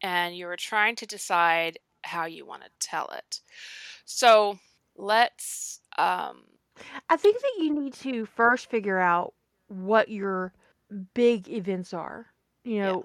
and 0.02 0.36
you're 0.38 0.56
trying 0.56 0.96
to 0.96 1.06
decide 1.06 1.78
how 2.04 2.26
you 2.26 2.46
want 2.46 2.64
to 2.64 2.70
tell 2.80 3.08
it 3.10 3.42
so 4.06 4.58
let's 4.98 5.82
um, 5.98 6.44
I 7.10 7.18
think 7.18 7.42
that 7.42 7.54
you 7.60 7.74
need 7.74 7.94
to 7.96 8.26
first 8.26 8.70
figure 8.70 9.00
out 9.00 9.34
what 9.68 10.10
your 10.10 10.54
big 11.14 11.50
events 11.50 11.94
are. 11.94 12.28
You 12.64 12.76
yeah 12.76 12.92
know, 12.92 13.04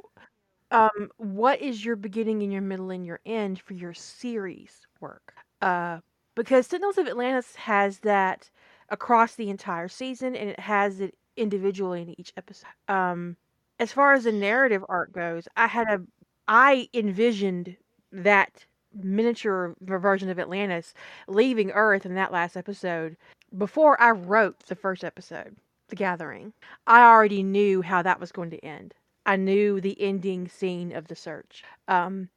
um, 0.71 1.11
what 1.19 1.61
is 1.61 1.85
your 1.85 1.97
beginning 1.97 2.43
and 2.43 2.53
your 2.53 2.63
middle 2.63 2.91
and 2.91 3.07
your 3.07 3.21
end 3.25 3.61
for 3.61 3.75
your 3.75 3.95
series 3.95 4.87
work? 5.01 5.35
Uh, 5.63 6.01
because 6.35 6.67
Sentinels 6.67 6.99
of 6.99 7.07
Atlantis 7.07 7.55
has 7.57 8.01
that 8.01 8.51
across 8.89 9.37
the 9.37 9.51
entire 9.51 9.89
season, 9.89 10.35
and 10.35 10.51
it 10.51 10.59
has 10.59 11.01
it 11.01 11.17
individually 11.37 12.03
in 12.03 12.19
each 12.19 12.33
episode. 12.37 12.67
Um, 12.89 13.37
as 13.85 13.93
far 13.93 14.15
as 14.15 14.25
the 14.25 14.33
narrative 14.33 14.83
arc 14.89 15.13
goes, 15.13 15.47
I 15.59 15.67
had 15.67 15.89
a 15.89 16.01
I 16.49 16.89
envisioned 16.95 17.77
that 18.11 18.65
miniature 18.95 19.75
version 19.83 20.31
of 20.31 20.39
Atlantis 20.39 20.95
leaving 21.29 21.71
Earth 21.71 22.07
in 22.07 22.15
that 22.15 22.33
last 22.33 22.57
episode 22.57 23.19
before 23.59 24.01
I 24.01 24.13
wrote 24.13 24.61
the 24.67 24.75
first 24.75 25.05
episode, 25.05 25.57
The 25.89 25.97
Gathering. 25.97 26.55
I 26.87 27.03
already 27.03 27.43
knew 27.43 27.83
how 27.83 28.01
that 28.01 28.21
was 28.21 28.33
going 28.33 28.49
to 28.53 28.65
end. 28.65 28.95
I 29.27 29.37
knew 29.37 29.83
the 29.83 30.01
ending 30.01 30.49
scene 30.49 30.91
of 30.91 31.09
the 31.09 31.17
search. 31.17 31.63
Um, 31.87 32.31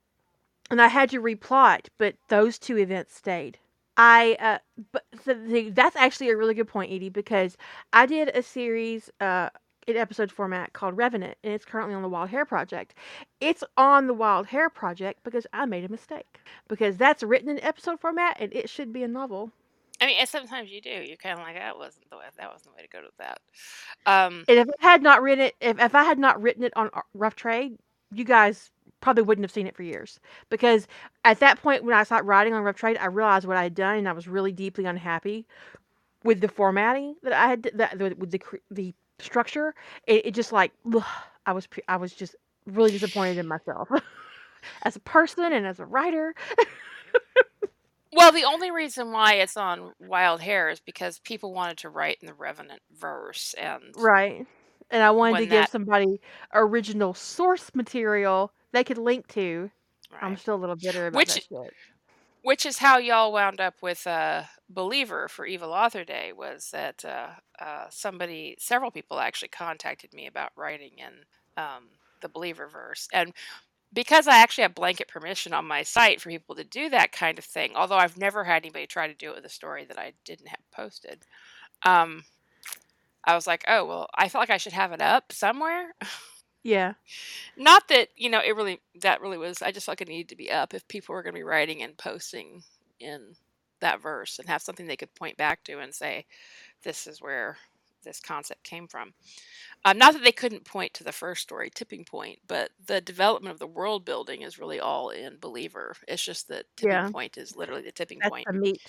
and 0.69 0.81
I 0.81 0.89
had 0.89 1.09
to 1.11 1.21
replot, 1.21 1.87
but 1.97 2.15
those 2.27 2.59
two 2.59 2.77
events 2.77 3.15
stayed. 3.15 3.57
I 3.95 4.35
uh, 4.41 4.57
but 4.91 5.05
the, 5.23 5.71
that's 5.73 5.95
actually 5.95 6.29
a 6.29 6.35
really 6.35 6.53
good 6.53 6.67
point, 6.67 6.91
Edie, 6.91 7.07
because 7.07 7.55
I 7.93 8.05
did 8.05 8.35
a 8.35 8.43
series 8.43 9.09
uh 9.21 9.49
in 9.87 9.97
episode 9.97 10.31
format 10.31 10.73
called 10.73 10.97
Revenant, 10.97 11.37
and 11.43 11.53
it's 11.53 11.65
currently 11.65 11.95
on 11.95 12.01
the 12.03 12.09
Wild 12.09 12.29
Hair 12.29 12.45
Project. 12.45 12.93
It's 13.39 13.63
on 13.77 14.07
the 14.07 14.13
Wild 14.13 14.47
Hair 14.47 14.69
Project 14.69 15.23
because 15.23 15.47
I 15.53 15.65
made 15.65 15.85
a 15.85 15.89
mistake 15.89 16.39
because 16.67 16.97
that's 16.97 17.23
written 17.23 17.49
in 17.49 17.63
episode 17.63 17.99
format 17.99 18.37
and 18.39 18.53
it 18.53 18.69
should 18.69 18.93
be 18.93 19.03
a 19.03 19.07
novel. 19.07 19.51
i 20.01 20.05
mean 20.05 20.17
and 20.19 20.29
sometimes 20.29 20.69
you 20.71 20.81
do 20.81 20.89
you're 20.89 21.17
kind 21.17 21.37
of 21.39 21.43
like 21.43 21.55
that 21.55 21.77
wasn't 21.77 22.07
the 22.09 22.17
way 22.17 22.23
that 22.37 22.51
wasn't 22.51 22.71
the 22.71 22.75
way 22.77 22.81
to 22.83 22.89
go 22.89 23.01
to 23.01 23.09
that 23.17 23.39
um, 24.05 24.45
And 24.47 24.59
if 24.59 24.67
I 24.81 24.91
had 24.91 25.01
not 25.03 25.21
written 25.21 25.45
it, 25.45 25.55
if, 25.61 25.79
if 25.79 25.95
I 25.95 26.03
had 26.03 26.19
not 26.19 26.41
written 26.41 26.63
it 26.63 26.73
on 26.75 26.89
Rough 27.13 27.35
Trade, 27.35 27.77
you 28.13 28.23
guys 28.23 28.71
probably 29.01 29.23
wouldn't 29.23 29.43
have 29.43 29.51
seen 29.51 29.67
it 29.67 29.75
for 29.75 29.83
years. 29.83 30.19
Because 30.49 30.87
at 31.25 31.39
that 31.39 31.61
point, 31.61 31.83
when 31.83 31.95
I 31.95 32.03
started 32.03 32.25
writing 32.27 32.53
on 32.53 32.63
Rough 32.63 32.75
Trade, 32.77 32.97
I 32.97 33.07
realized 33.07 33.45
what 33.47 33.57
I 33.57 33.63
had 33.63 33.75
done, 33.75 33.97
and 33.97 34.07
I 34.09 34.13
was 34.13 34.27
really 34.27 34.51
deeply 34.51 34.85
unhappy 34.85 35.45
with 36.23 36.41
the 36.41 36.47
formatting 36.47 37.15
that 37.23 37.33
I 37.33 37.47
had, 37.49 37.71
that 37.75 37.97
with 38.17 38.31
the 38.31 38.41
the 38.71 38.93
structure. 39.19 39.73
It, 40.05 40.27
it 40.27 40.31
just 40.33 40.51
like 40.51 40.71
ugh, 40.93 41.03
I 41.45 41.53
was 41.53 41.67
I 41.87 41.97
was 41.97 42.13
just 42.13 42.35
really 42.65 42.91
disappointed 42.91 43.37
in 43.37 43.47
myself 43.47 43.89
as 44.83 44.95
a 44.95 44.99
person 44.99 45.53
and 45.53 45.65
as 45.65 45.79
a 45.79 45.85
writer. 45.85 46.35
well 48.13 48.31
the 48.31 48.43
only 48.43 48.71
reason 48.71 49.11
why 49.11 49.33
it's 49.33 49.57
on 49.57 49.93
wild 49.99 50.41
hair 50.41 50.69
is 50.69 50.79
because 50.79 51.19
people 51.19 51.53
wanted 51.53 51.77
to 51.77 51.89
write 51.89 52.17
in 52.21 52.27
the 52.27 52.33
revenant 52.33 52.81
verse 52.99 53.55
and 53.57 53.83
Right. 53.95 54.45
And 54.89 55.03
I 55.03 55.11
wanted 55.11 55.31
to 55.31 55.41
when 55.41 55.49
give 55.49 55.61
that 55.63 55.71
somebody 55.71 56.21
original 56.53 57.13
source 57.13 57.71
material 57.73 58.51
they 58.71 58.83
could 58.83 58.97
link 58.97 59.27
to. 59.29 59.69
I'm 60.21 60.31
right 60.31 60.39
still 60.39 60.55
a 60.55 60.57
little 60.57 60.75
bitter 60.75 61.07
about 61.07 61.17
which 61.17 61.33
that 61.33 61.43
shit. 61.43 61.73
which 62.43 62.65
is 62.65 62.77
how 62.77 62.97
y'all 62.97 63.33
wound 63.33 63.59
up 63.59 63.75
with 63.81 64.05
uh, 64.07 64.43
believer 64.69 65.27
for 65.27 65.45
evil 65.45 65.71
author 65.71 66.03
day 66.03 66.33
was 66.35 66.69
that 66.71 67.03
uh, 67.05 67.29
uh, 67.63 67.85
somebody 67.89 68.55
several 68.59 68.91
people 68.91 69.19
actually 69.19 69.47
contacted 69.47 70.13
me 70.13 70.27
about 70.27 70.51
writing 70.55 70.91
in 70.97 71.63
um, 71.63 71.85
the 72.21 72.29
believer 72.29 72.67
verse 72.67 73.07
and 73.13 73.33
because 73.93 74.27
i 74.27 74.37
actually 74.37 74.63
have 74.63 74.75
blanket 74.75 75.07
permission 75.07 75.53
on 75.53 75.65
my 75.65 75.83
site 75.83 76.19
for 76.19 76.29
people 76.29 76.55
to 76.55 76.63
do 76.65 76.89
that 76.89 77.11
kind 77.11 77.37
of 77.37 77.45
thing 77.45 77.71
although 77.75 77.95
i've 77.95 78.17
never 78.17 78.43
had 78.43 78.63
anybody 78.63 78.85
try 78.85 79.07
to 79.07 79.13
do 79.13 79.31
it 79.31 79.35
with 79.35 79.45
a 79.45 79.49
story 79.49 79.85
that 79.85 79.97
i 79.97 80.11
didn't 80.25 80.47
have 80.49 80.59
posted 80.71 81.23
um, 81.85 82.23
i 83.23 83.33
was 83.35 83.47
like 83.47 83.63
oh 83.67 83.85
well 83.85 84.07
i 84.15 84.27
felt 84.27 84.41
like 84.41 84.49
i 84.49 84.57
should 84.57 84.73
have 84.73 84.91
it 84.91 85.01
up 85.01 85.31
somewhere 85.31 85.93
Yeah. 86.63 86.95
not 87.55 87.87
that 87.87 88.09
you 88.17 88.29
know 88.29 88.41
it 88.45 88.55
really 88.57 88.81
that 89.01 89.21
really 89.21 89.37
was 89.37 89.61
i 89.61 89.71
just 89.71 89.85
felt 89.85 89.93
like 89.99 90.01
it 90.01 90.11
needed 90.11 90.29
to 90.29 90.35
be 90.35 90.51
up 90.51 90.73
if 90.73 90.85
people 90.89 91.15
were 91.15 91.23
going 91.23 91.33
to 91.33 91.39
be 91.39 91.43
writing 91.43 91.81
and 91.81 91.97
posting 91.97 92.63
in 92.99 93.35
that 93.81 94.01
verse 94.01 94.39
and 94.39 94.47
have 94.47 94.61
something 94.61 94.87
they 94.87 94.97
could 94.97 95.13
point 95.15 95.37
back 95.37 95.63
to 95.63 95.79
and 95.79 95.93
say 95.93 96.25
this 96.83 97.07
is 97.07 97.21
where 97.21 97.57
this 98.03 98.19
concept 98.19 98.63
came 98.63 98.87
from 98.87 99.13
um, 99.85 99.97
not 99.97 100.13
that 100.13 100.23
they 100.23 100.31
couldn't 100.31 100.65
point 100.65 100.93
to 100.93 101.03
the 101.03 101.11
first 101.11 101.41
story 101.41 101.69
tipping 101.73 102.03
point 102.05 102.39
but 102.47 102.71
the 102.87 103.01
development 103.01 103.51
of 103.53 103.59
the 103.59 103.67
world 103.67 104.05
building 104.05 104.41
is 104.41 104.59
really 104.59 104.79
all 104.79 105.09
in 105.09 105.37
believer 105.39 105.95
it's 106.07 106.23
just 106.23 106.47
that 106.47 106.65
tipping 106.77 107.03
Yeah. 107.03 107.11
point 107.11 107.37
is 107.37 107.55
literally 107.55 107.81
the 107.83 107.91
tipping 107.91 108.21
That's 108.21 108.35
point 108.35 108.47
the 108.47 108.53
meat. 108.53 108.81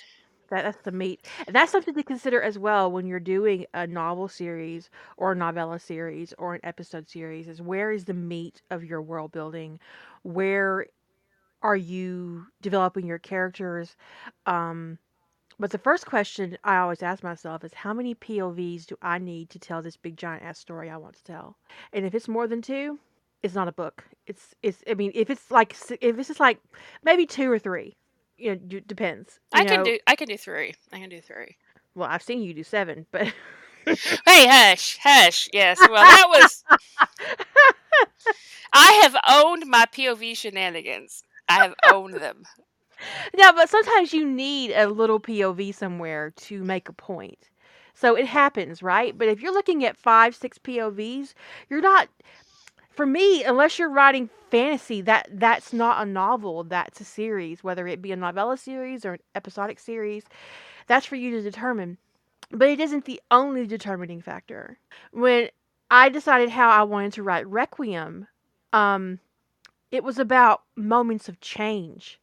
That 0.50 0.62
that's 0.64 0.78
the 0.84 0.92
meat. 0.92 1.26
And 1.46 1.54
that's 1.54 1.72
something 1.72 1.94
to 1.94 2.02
consider 2.02 2.40
as 2.42 2.58
well 2.58 2.90
when 2.90 3.06
you're 3.06 3.20
doing 3.20 3.66
a 3.74 3.86
novel 3.86 4.28
series 4.28 4.90
or 5.16 5.32
a 5.32 5.36
novella 5.36 5.78
series 5.78 6.32
or 6.38 6.54
an 6.54 6.60
episode 6.64 7.08
series 7.08 7.48
is 7.48 7.60
where 7.62 7.90
is 7.92 8.04
the 8.04 8.14
meat 8.14 8.62
of 8.70 8.84
your 8.84 9.02
world 9.02 9.32
building? 9.32 9.78
Where 10.22 10.86
are 11.62 11.76
you 11.76 12.46
developing 12.62 13.06
your 13.06 13.18
characters? 13.18 13.96
Um 14.46 14.98
but 15.60 15.70
the 15.72 15.78
first 15.78 16.06
question 16.06 16.56
I 16.62 16.76
always 16.76 17.02
ask 17.02 17.22
myself 17.24 17.64
is 17.64 17.74
how 17.74 17.92
many 17.92 18.14
POVs 18.14 18.86
do 18.86 18.96
I 19.02 19.18
need 19.18 19.50
to 19.50 19.58
tell 19.58 19.82
this 19.82 19.96
big 19.96 20.16
giant 20.16 20.44
ass 20.44 20.58
story 20.58 20.88
I 20.88 20.96
want 20.96 21.16
to 21.16 21.24
tell? 21.24 21.56
And 21.92 22.06
if 22.06 22.14
it's 22.14 22.28
more 22.28 22.46
than 22.46 22.62
two, 22.62 23.00
it's 23.42 23.54
not 23.54 23.66
a 23.68 23.72
book. 23.72 24.04
It's 24.26 24.54
it's 24.62 24.82
I 24.88 24.94
mean 24.94 25.12
if 25.14 25.30
it's 25.30 25.50
like 25.50 25.74
if 26.00 26.18
it's 26.18 26.28
just 26.28 26.40
like 26.40 26.58
maybe 27.02 27.26
two 27.26 27.50
or 27.50 27.58
three, 27.58 27.96
you 28.36 28.50
know, 28.54 28.80
depends. 28.86 29.40
You 29.54 29.60
i 29.60 29.64
can 29.64 29.82
do 29.82 29.98
i 30.06 30.14
can 30.16 30.28
do 30.28 30.36
three 30.36 30.74
i 30.92 30.98
can 30.98 31.08
do 31.08 31.20
three 31.20 31.56
well 31.94 32.08
I've 32.08 32.22
seen 32.22 32.42
you 32.42 32.54
do 32.54 32.62
seven, 32.62 33.06
but 33.10 33.26
hey 33.86 34.46
hush 34.46 34.98
hush 35.02 35.48
yes 35.52 35.78
well 35.80 36.04
that 36.04 36.26
was 36.28 36.64
I 38.72 38.92
have 39.02 39.16
owned 39.26 39.64
my 39.66 39.86
POV 39.86 40.36
shenanigans. 40.36 41.22
I 41.48 41.54
have 41.54 41.74
owned 41.92 42.14
them. 42.14 42.42
yeah, 43.34 43.52
but 43.52 43.68
sometimes 43.68 44.12
you 44.12 44.26
need 44.26 44.72
a 44.72 44.88
little 44.88 45.20
POV 45.20 45.74
somewhere 45.74 46.30
to 46.30 46.62
make 46.64 46.88
a 46.88 46.92
point. 46.92 47.48
So 47.94 48.14
it 48.14 48.26
happens, 48.26 48.82
right? 48.82 49.16
But 49.16 49.28
if 49.28 49.40
you're 49.40 49.52
looking 49.52 49.84
at 49.84 49.96
five, 49.96 50.36
six 50.36 50.58
POVs, 50.58 51.34
you're 51.68 51.80
not 51.80 52.08
for 52.98 53.06
me, 53.06 53.44
unless 53.44 53.78
you're 53.78 53.90
writing 53.90 54.28
fantasy, 54.50 55.00
that 55.02 55.28
that's 55.32 55.72
not 55.72 56.02
a 56.02 56.10
novel, 56.10 56.64
that's 56.64 57.00
a 57.00 57.04
series, 57.04 57.62
whether 57.62 57.86
it 57.86 58.02
be 58.02 58.10
a 58.10 58.16
novella 58.16 58.56
series 58.56 59.04
or 59.04 59.12
an 59.12 59.20
episodic 59.36 59.78
series. 59.78 60.24
That's 60.88 61.06
for 61.06 61.14
you 61.14 61.30
to 61.30 61.40
determine. 61.40 61.98
But 62.50 62.68
it 62.68 62.80
isn't 62.80 63.04
the 63.04 63.20
only 63.30 63.68
determining 63.68 64.20
factor. 64.20 64.78
When 65.12 65.48
I 65.90 66.08
decided 66.08 66.50
how 66.50 66.70
I 66.70 66.82
wanted 66.82 67.12
to 67.12 67.22
write 67.22 67.46
Requiem, 67.46 68.26
um, 68.72 69.20
it 69.90 70.04
was 70.04 70.18
about 70.18 70.62
moments 70.76 71.28
of 71.28 71.40
change, 71.40 72.20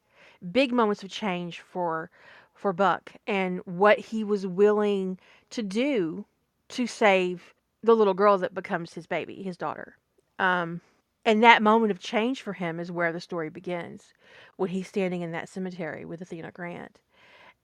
big 0.52 0.72
moments 0.72 1.02
of 1.02 1.10
change 1.10 1.60
for 1.60 2.10
for 2.54 2.72
Buck 2.72 3.12
and 3.26 3.60
what 3.66 3.98
he 3.98 4.24
was 4.24 4.46
willing 4.46 5.18
to 5.50 5.62
do 5.62 6.24
to 6.70 6.86
save 6.86 7.54
the 7.82 7.94
little 7.94 8.14
girl 8.14 8.38
that 8.38 8.54
becomes 8.54 8.94
his 8.94 9.06
baby, 9.06 9.42
his 9.42 9.58
daughter. 9.58 9.96
Um, 10.38 10.80
and 11.24 11.42
that 11.42 11.62
moment 11.62 11.90
of 11.90 11.98
change 11.98 12.40
for 12.40 12.54
him 12.54 12.80
is 12.80 12.90
where 12.90 13.12
the 13.12 13.20
story 13.20 13.50
begins, 13.50 14.14
when 14.56 14.70
he's 14.70 14.88
standing 14.88 15.20
in 15.20 15.32
that 15.32 15.48
cemetery 15.50 16.04
with 16.04 16.22
Athena 16.22 16.50
Grant. 16.50 16.98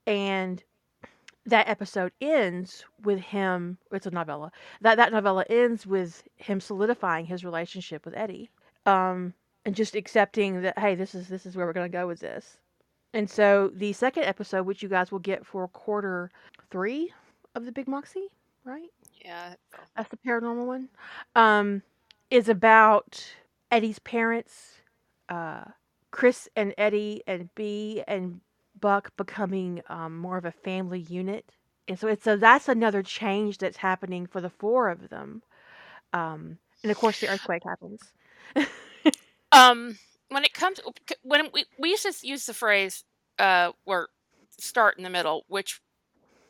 And 0.07 0.63
that 1.47 1.69
episode 1.69 2.13
ends 2.21 2.85
with 3.03 3.19
him 3.19 3.79
it's 3.91 4.07
a 4.07 4.11
novella 4.13 4.53
that 4.81 4.97
that 4.97 5.11
novella 5.11 5.45
ends 5.51 5.85
with 5.85 6.23
him 6.37 6.61
solidifying 6.61 7.27
his 7.27 7.45
relationship 7.45 8.05
with 8.05 8.15
eddie 8.15 8.49
um 8.87 9.35
and 9.65 9.75
just 9.77 9.95
accepting 9.95 10.63
that 10.63 10.79
hey 10.79 10.95
this 10.95 11.15
is 11.15 11.29
this 11.29 11.47
is 11.47 11.57
where 11.57 11.67
we're 11.67 11.73
going 11.73 11.91
to 11.91 11.97
go 11.99 12.07
with 12.07 12.21
this 12.21 12.59
And 13.15 13.31
so 13.31 13.71
the 13.75 13.93
second 13.93 14.25
episode, 14.25 14.67
which 14.67 14.83
you 14.83 14.89
guys 14.89 15.13
will 15.13 15.19
get 15.21 15.47
for 15.47 15.69
quarter 15.69 16.31
three 16.71 17.13
of 17.55 17.65
the 17.65 17.73
Big 17.73 17.89
Moxie, 17.89 18.29
right? 18.65 18.91
Yeah. 19.25 19.55
That's 19.97 20.09
the 20.11 20.19
paranormal 20.19 20.67
one. 20.67 20.89
Um, 21.35 21.83
is 22.31 22.49
about 22.49 23.35
Eddie's 23.71 23.99
parents, 24.01 24.81
uh, 25.29 25.65
Chris 26.11 26.49
and 26.57 26.75
Eddie 26.79 27.23
and 27.27 27.51
B 27.55 28.03
and 28.07 28.41
Buck 28.81 29.17
becoming 29.17 29.83
um, 29.89 30.19
more 30.19 30.37
of 30.39 30.45
a 30.45 30.53
family 30.53 31.01
unit. 31.01 31.53
And 31.89 31.99
so 31.99 32.09
it's 32.09 32.25
so 32.25 32.37
that's 32.37 32.69
another 32.69 33.03
change 33.03 33.59
that's 33.59 33.79
happening 33.79 34.27
for 34.27 34.41
the 34.41 34.51
four 34.51 34.89
of 34.91 35.09
them. 35.11 35.43
Um, 36.13 36.59
and 36.83 36.91
of 36.91 36.97
course 36.99 37.21
the 37.21 37.29
earthquake 37.29 37.63
happens. 37.65 38.13
Um, 39.53 39.99
when 40.29 40.45
it 40.45 40.55
comes 40.55 40.81
when 41.23 41.49
we 41.53 41.65
we 41.79 41.91
used 41.91 42.05
to 42.05 42.27
use 42.27 42.47
the 42.47 42.55
phrase 42.55 43.05
uh 43.39 43.73
or 43.85 44.09
start 44.59 44.97
in 44.97 45.05
the 45.05 45.11
middle, 45.11 45.45
which 45.49 45.81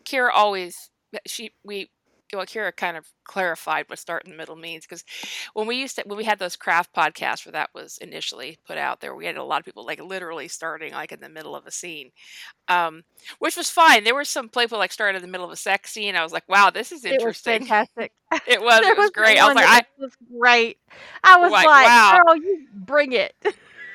Kira 0.05 0.31
always 0.35 0.91
she 1.27 1.53
we 1.65 1.91
well 2.33 2.47
Kira 2.47 2.75
kind 2.75 2.97
of 2.97 3.07
clarified 3.25 3.85
what 3.89 3.99
start 3.99 4.25
in 4.25 4.31
the 4.31 4.37
middle 4.37 4.57
means 4.57 4.85
because 4.87 5.05
when 5.55 5.67
we 5.67 5.77
used 5.77 5.97
to 5.97 6.03
when 6.07 6.17
we 6.19 6.25
had 6.25 6.39
those 6.39 6.57
craft 6.57 6.95
podcasts 6.95 7.45
where 7.47 7.53
that 7.53 7.71
was 7.75 7.99
initially 7.99 8.59
put 8.67 8.79
out 8.79 9.01
there, 9.01 9.15
we 9.15 9.27
had 9.27 9.37
a 9.37 9.45
lot 9.45 9.61
of 9.61 9.65
people 9.65 9.85
like 9.87 10.01
literally 10.03 10.49
starting 10.49 10.93
like 10.93 11.13
in 11.13 11.21
the 11.21 11.29
middle 11.29 11.55
of 11.55 11.67
a 11.67 11.71
scene, 11.71 12.11
um, 12.69 13.05
which 13.39 13.57
was 13.57 13.71
fine. 13.71 14.05
There 14.05 14.15
were 14.15 14.25
some 14.25 14.49
people 14.49 14.79
like 14.79 14.93
started 14.93 15.17
in 15.17 15.23
the 15.23 15.29
middle 15.29 15.47
of 15.47 15.53
a 15.53 15.57
sex 15.57 15.93
scene. 15.93 16.17
I 16.17 16.23
was 16.23 16.33
like, 16.33 16.49
wow, 16.49 16.71
this 16.71 16.93
is 16.93 17.05
It 17.05 17.11
was 17.11 17.15
interesting. 17.21 17.61
fantastic. 17.67 18.13
It 18.47 18.63
was. 18.63 18.81
It 18.83 18.97
was 18.97 19.03
was 19.03 19.11
great. 19.11 19.39
I 19.39 19.47
was 19.47 19.55
like, 19.55 19.67
I 19.69 19.83
was 19.99 20.17
great. 20.39 20.79
I 21.23 21.37
was 21.37 21.53
like, 21.53 21.67
like, 21.67 21.87
wow. 21.87 22.21
girl, 22.25 22.37
you 22.37 22.67
bring 22.75 23.13
it. 23.13 23.35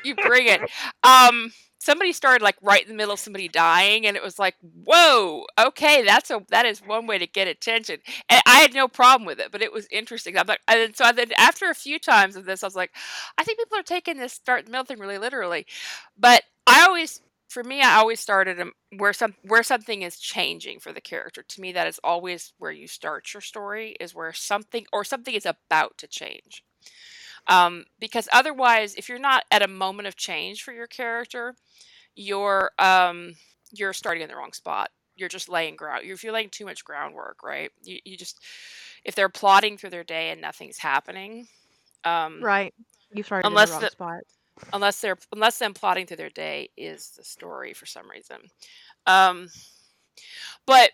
you 0.03 0.15
bring 0.15 0.47
it. 0.47 0.61
Um, 1.03 1.51
somebody 1.87 2.11
started 2.11 2.43
like 2.43 2.57
right 2.61 2.83
in 2.83 2.89
the 2.89 2.93
middle 2.95 3.13
of 3.13 3.19
somebody 3.19 3.47
dying, 3.47 4.05
and 4.05 4.17
it 4.17 4.21
was 4.23 4.37
like, 4.37 4.55
whoa, 4.61 5.45
okay, 5.57 6.03
that's 6.03 6.29
a 6.29 6.41
that 6.49 6.65
is 6.65 6.79
one 6.85 7.07
way 7.07 7.17
to 7.17 7.25
get 7.25 7.47
attention. 7.47 7.99
And 8.29 8.41
I 8.45 8.59
had 8.59 8.73
no 8.73 8.87
problem 8.89 9.25
with 9.25 9.39
it, 9.39 9.51
but 9.51 9.61
it 9.61 9.71
was 9.73 9.87
interesting. 9.89 10.37
I'm 10.37 10.47
like, 10.47 10.59
and 10.67 10.95
so 10.95 11.09
then 11.13 11.31
after 11.37 11.69
a 11.69 11.75
few 11.75 11.97
times 11.97 12.35
of 12.35 12.45
this, 12.45 12.61
I 12.63 12.67
was 12.67 12.75
like, 12.75 12.91
I 13.37 13.43
think 13.43 13.57
people 13.57 13.79
are 13.79 13.83
taking 13.83 14.17
this 14.17 14.33
start 14.33 14.59
in 14.61 14.65
the 14.65 14.71
middle 14.71 14.85
thing 14.85 14.99
really 14.99 15.17
literally. 15.17 15.65
But 16.17 16.43
I 16.67 16.85
always, 16.85 17.21
for 17.49 17.63
me, 17.63 17.81
I 17.81 17.95
always 17.95 18.19
started 18.19 18.59
um, 18.59 18.73
where 18.97 19.13
some 19.13 19.35
where 19.43 19.63
something 19.63 20.01
is 20.01 20.19
changing 20.19 20.79
for 20.81 20.91
the 20.93 21.01
character. 21.01 21.43
To 21.43 21.61
me, 21.61 21.71
that 21.71 21.87
is 21.87 21.99
always 22.03 22.53
where 22.59 22.71
you 22.71 22.87
start 22.87 23.33
your 23.33 23.41
story 23.41 23.95
is 23.99 24.13
where 24.13 24.33
something 24.33 24.85
or 24.91 25.03
something 25.05 25.33
is 25.33 25.45
about 25.45 25.97
to 25.99 26.07
change. 26.07 26.63
Um, 27.47 27.85
because 27.99 28.27
otherwise, 28.33 28.95
if 28.95 29.07
you're 29.07 29.19
not 29.19 29.43
at 29.51 29.61
a 29.61 29.67
moment 29.67 30.07
of 30.07 30.15
change 30.15 30.63
for 30.63 30.73
your 30.73 30.87
character, 30.87 31.55
you're 32.15 32.71
um, 32.79 33.35
you're 33.71 33.93
starting 33.93 34.23
in 34.23 34.29
the 34.29 34.35
wrong 34.35 34.53
spot. 34.53 34.89
You're 35.15 35.29
just 35.29 35.49
laying 35.49 35.75
ground. 35.75 36.05
You're, 36.05 36.13
if 36.13 36.23
you're 36.23 36.33
laying 36.33 36.49
too 36.49 36.65
much 36.65 36.83
groundwork, 36.83 37.43
right? 37.43 37.71
You, 37.83 37.99
you 38.03 38.17
just 38.17 38.43
if 39.03 39.15
they're 39.15 39.29
plodding 39.29 39.77
through 39.77 39.91
their 39.91 40.03
day 40.03 40.29
and 40.29 40.41
nothing's 40.41 40.77
happening, 40.77 41.47
um, 42.03 42.41
Right. 42.41 42.73
You 43.11 43.23
started 43.23 43.47
in 43.47 43.51
unless 43.51 43.69
the 43.69 43.73
wrong 43.73 43.81
the 43.81 43.89
spot. 43.89 44.19
unless 44.73 45.01
they're 45.01 45.17
unless 45.31 45.59
them 45.59 45.73
plotting 45.73 46.05
through 46.05 46.17
their 46.17 46.29
day 46.29 46.69
is 46.75 47.11
the 47.11 47.23
story 47.23 47.73
for 47.73 47.85
some 47.85 48.09
reason. 48.09 48.37
Um, 49.05 49.47
but 50.65 50.91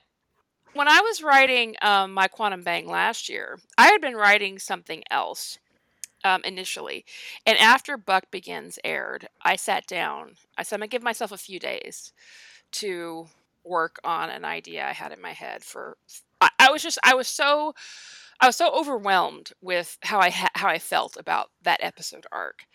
when 0.74 0.88
I 0.88 1.02
was 1.02 1.24
writing 1.24 1.76
um, 1.82 2.14
my 2.14 2.28
Quantum 2.28 2.64
Bang 2.64 2.88
last 2.88 3.30
year, 3.30 3.60
I 3.78 3.88
had 3.88 4.02
been 4.02 4.16
writing 4.16 4.60
something 4.60 5.04
else 5.10 5.60
um, 6.24 6.42
initially, 6.44 7.06
and 7.46 7.58
after 7.58 7.98
Buck 7.98 8.32
Begins 8.32 8.80
aired, 8.84 9.28
I 9.42 9.56
sat 9.56 9.88
down. 9.88 10.36
I 10.58 10.64
said, 10.64 10.78
"I'm 10.78 10.80
gonna 10.82 10.88
give 10.90 11.04
myself 11.04 11.32
a 11.32 11.38
few 11.38 11.60
days 11.60 12.14
to 12.74 13.28
work 13.64 14.00
on 14.04 14.30
an 14.30 14.46
idea 14.46 14.86
I 14.88 14.94
had 14.94 15.12
in 15.12 15.22
my 15.22 15.34
head 15.34 15.64
for." 15.64 15.98
I, 16.42 16.50
I 16.60 16.72
was 16.72 16.84
just 16.84 17.00
I 17.04 17.16
was 17.16 17.28
so 17.28 17.74
I 18.40 18.48
was 18.48 18.56
so 18.56 18.72
overwhelmed 18.74 19.54
with 19.62 19.98
how 20.04 20.20
I 20.20 20.30
ha- 20.30 20.50
how 20.56 20.68
I 20.68 20.80
felt 20.80 21.18
about 21.18 21.50
that 21.64 21.80
episode 21.84 22.26
arc 22.32 22.66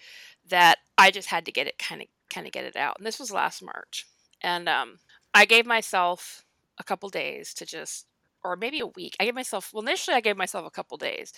that 0.48 0.78
I 0.96 1.10
just 1.10 1.28
had 1.28 1.44
to 1.46 1.52
get 1.52 1.66
it 1.66 1.78
kind 1.78 2.02
of 2.02 2.08
kind 2.30 2.46
of 2.46 2.52
get 2.52 2.64
it 2.64 2.76
out. 2.76 2.96
And 2.98 3.06
this 3.06 3.18
was 3.18 3.30
last 3.32 3.62
March, 3.62 4.06
and 4.40 4.68
um, 4.68 4.98
I 5.34 5.44
gave 5.44 5.66
myself 5.66 6.44
a 6.78 6.84
couple 6.84 7.08
days 7.08 7.52
to 7.54 7.66
just 7.66 8.06
or 8.44 8.56
maybe 8.56 8.80
a 8.80 8.86
week. 8.86 9.16
I 9.20 9.24
gave 9.24 9.34
myself 9.34 9.72
well 9.72 9.82
initially 9.82 10.16
I 10.16 10.20
gave 10.20 10.36
myself 10.36 10.66
a 10.66 10.70
couple 10.70 10.96
days 10.96 11.32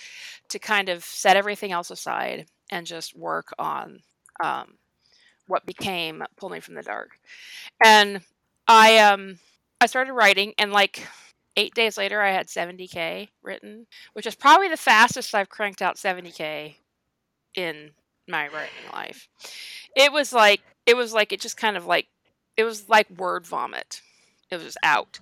to 0.49 0.59
kind 0.59 0.89
of 0.89 1.05
set 1.05 1.37
everything 1.37 1.73
else 1.73 1.91
aside 1.91 2.47
and 2.71 2.87
just 2.87 3.17
work 3.17 3.53
on 3.59 4.01
um, 4.43 4.75
what 5.47 5.67
became 5.67 6.23
Pull 6.37 6.51
Me 6.51 6.61
from 6.61 6.75
the 6.75 6.83
Dark. 6.83 7.11
And 7.85 8.21
I 8.69 8.99
um 8.99 9.39
I 9.81 9.87
started 9.87 10.13
writing 10.13 10.55
and 10.59 10.73
like 10.73 11.07
eight 11.57 11.75
days 11.75 11.99
later 11.99 12.21
I 12.23 12.31
had 12.33 12.49
70k 12.49 13.29
written, 13.43 13.87
which 14.13 14.27
is 14.27 14.35
probably 14.35 14.69
the 14.69 14.77
fastest 14.77 15.35
I've 15.35 15.49
cranked 15.49 15.83
out 15.83 15.99
70k 15.99 16.77
in 17.55 17.91
my 18.29 18.47
writing 18.49 18.93
life. 18.93 19.29
It 19.97 20.13
was 20.13 20.33
like 20.33 20.61
it 20.87 20.97
was 20.97 21.13
like 21.13 21.33
it 21.33 21.41
just 21.41 21.57
kind 21.57 21.77
of 21.77 21.87
like 21.87 22.07
it 22.57 22.65
was 22.65 22.89
like 22.89 23.11
word 23.11 23.47
vomit. 23.47 24.03
It 24.51 24.63
was 24.63 24.77
out. 24.83 25.19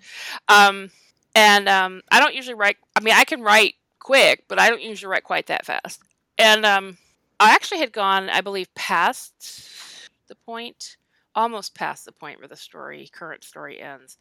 Um 0.48 0.90
and 1.34 1.68
um 1.68 2.02
I 2.10 2.20
don't 2.20 2.34
usually 2.34 2.54
write 2.54 2.76
I 2.96 3.00
mean 3.00 3.14
I 3.14 3.24
can 3.24 3.42
write 3.42 3.74
quick, 4.00 4.44
but 4.48 4.58
I 4.58 4.68
don't 4.70 4.82
usually 4.82 5.10
write 5.10 5.24
quite 5.24 5.46
that 5.46 5.66
fast. 5.66 6.02
And 6.38 6.64
um 6.66 6.98
I 7.40 7.54
actually 7.54 7.78
had 7.78 7.92
gone, 7.92 8.28
I 8.30 8.40
believe, 8.40 8.72
past 8.74 10.08
the 10.26 10.34
point, 10.34 10.96
almost 11.34 11.74
past 11.74 12.04
the 12.04 12.12
point 12.12 12.40
where 12.40 12.48
the 12.48 12.56
story, 12.56 13.08
current 13.12 13.44
story 13.44 13.80
ends. 13.80 14.16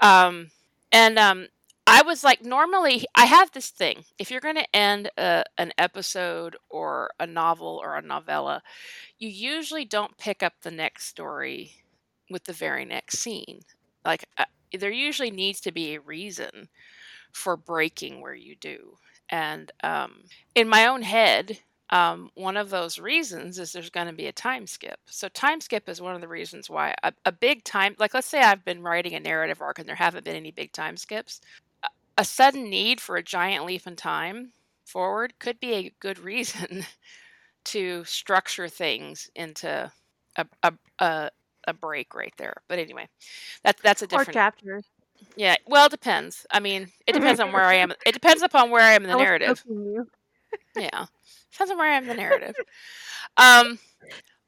Um, 0.00 0.50
and 0.90 1.18
um, 1.18 1.46
I 1.86 2.02
was 2.02 2.24
like, 2.24 2.44
normally, 2.44 3.04
I 3.14 3.26
have 3.26 3.52
this 3.52 3.70
thing. 3.70 4.04
If 4.18 4.30
you're 4.30 4.40
going 4.40 4.56
to 4.56 4.76
end 4.76 5.10
a, 5.16 5.44
an 5.58 5.72
episode 5.78 6.56
or 6.68 7.10
a 7.20 7.26
novel 7.26 7.80
or 7.82 7.96
a 7.96 8.02
novella, 8.02 8.62
you 9.18 9.28
usually 9.28 9.84
don't 9.84 10.18
pick 10.18 10.42
up 10.42 10.54
the 10.62 10.70
next 10.72 11.06
story 11.06 11.72
with 12.28 12.44
the 12.44 12.52
very 12.52 12.84
next 12.84 13.18
scene. 13.18 13.60
Like, 14.04 14.24
there 14.78 14.90
usually 14.90 15.30
needs 15.30 15.60
to 15.62 15.72
be 15.72 15.94
a 15.94 16.00
reason 16.00 16.68
for 17.32 17.56
breaking 17.56 18.20
where 18.20 18.34
you 18.34 18.56
do. 18.56 18.96
And 19.28 19.70
um, 19.82 20.24
in 20.54 20.68
my 20.68 20.86
own 20.86 21.02
head, 21.02 21.58
um, 21.90 22.30
one 22.34 22.56
of 22.56 22.70
those 22.70 22.98
reasons 22.98 23.58
is 23.58 23.72
there's 23.72 23.90
going 23.90 24.06
to 24.06 24.12
be 24.12 24.26
a 24.26 24.32
time 24.32 24.66
skip. 24.66 24.98
So 25.06 25.28
time 25.28 25.60
skip 25.60 25.88
is 25.88 26.00
one 26.00 26.14
of 26.14 26.20
the 26.20 26.28
reasons 26.28 26.70
why 26.70 26.94
a, 27.02 27.12
a 27.24 27.32
big 27.32 27.64
time, 27.64 27.96
like 27.98 28.14
let's 28.14 28.28
say 28.28 28.40
I've 28.40 28.64
been 28.64 28.82
writing 28.82 29.14
a 29.14 29.20
narrative 29.20 29.60
arc 29.60 29.78
and 29.78 29.88
there 29.88 29.96
haven't 29.96 30.24
been 30.24 30.36
any 30.36 30.52
big 30.52 30.72
time 30.72 30.96
skips. 30.96 31.40
A, 31.84 31.88
a 32.18 32.24
sudden 32.24 32.70
need 32.70 33.00
for 33.00 33.16
a 33.16 33.22
giant 33.22 33.64
leap 33.64 33.86
in 33.86 33.96
time 33.96 34.52
forward 34.84 35.34
could 35.38 35.58
be 35.60 35.72
a 35.74 35.94
good 36.00 36.18
reason 36.24 36.84
to 37.64 38.04
structure 38.04 38.68
things 38.68 39.30
into 39.34 39.90
a 40.36 40.72
a, 41.00 41.30
a, 41.66 41.74
break 41.74 42.14
right 42.14 42.32
there. 42.38 42.54
But 42.68 42.78
anyway, 42.78 43.08
that's 43.64 43.80
that's 43.82 44.02
a 44.02 44.04
Or 44.06 44.08
different. 44.08 44.32
chapters. 44.34 44.84
Yeah, 45.36 45.56
well, 45.66 45.86
it 45.86 45.90
depends. 45.90 46.46
I 46.50 46.60
mean, 46.60 46.88
it 47.06 47.12
depends 47.12 47.40
on 47.40 47.52
where 47.52 47.64
I 47.64 47.74
am. 47.74 47.92
It 48.06 48.12
depends 48.12 48.42
upon 48.42 48.70
where 48.70 48.82
I 48.82 48.92
am 48.92 49.04
in 49.04 49.10
the 49.10 49.16
narrative. 49.24 49.62
Yeah, 50.76 51.06
depends 51.52 51.70
on 51.70 51.78
where 51.78 51.90
I 51.92 51.96
am 51.96 52.04
in 52.04 52.08
the 52.08 52.14
narrative. 52.14 52.54
Um, 53.36 53.78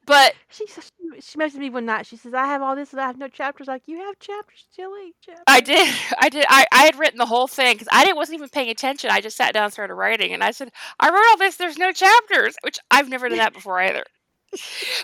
but 0.06 0.34
She 0.50 0.66
says 0.66 0.90
she, 1.14 1.20
she 1.20 1.38
messaged 1.38 1.58
me 1.58 1.70
one 1.70 1.86
night. 1.86 2.06
She 2.06 2.16
says, 2.16 2.34
"I 2.34 2.46
have 2.46 2.62
all 2.62 2.74
this 2.74 2.92
and 2.92 3.00
I 3.00 3.06
have 3.06 3.18
no 3.18 3.28
chapters." 3.28 3.68
Like 3.68 3.82
you 3.86 3.98
have 3.98 4.18
chapters, 4.18 4.64
silly 4.74 5.14
chapters. 5.20 5.44
I 5.46 5.60
did, 5.60 5.88
I 6.18 6.28
did, 6.28 6.44
I, 6.48 6.66
I 6.72 6.84
had 6.84 6.98
written 6.98 7.18
the 7.18 7.26
whole 7.26 7.46
thing 7.46 7.74
because 7.74 7.88
I 7.92 8.04
didn't 8.04 8.16
wasn't 8.16 8.38
even 8.38 8.48
paying 8.48 8.70
attention. 8.70 9.10
I 9.10 9.20
just 9.20 9.36
sat 9.36 9.54
down 9.54 9.64
and 9.64 9.72
started 9.72 9.94
writing, 9.94 10.32
and 10.32 10.42
I 10.42 10.50
said, 10.50 10.70
I 10.98 11.08
wrote 11.10 11.24
all 11.30 11.36
this. 11.36 11.56
There's 11.56 11.78
no 11.78 11.92
chapters, 11.92 12.56
which 12.62 12.78
I've 12.90 13.08
never 13.08 13.28
done 13.28 13.38
that 13.38 13.54
before 13.54 13.80
either. 13.80 14.04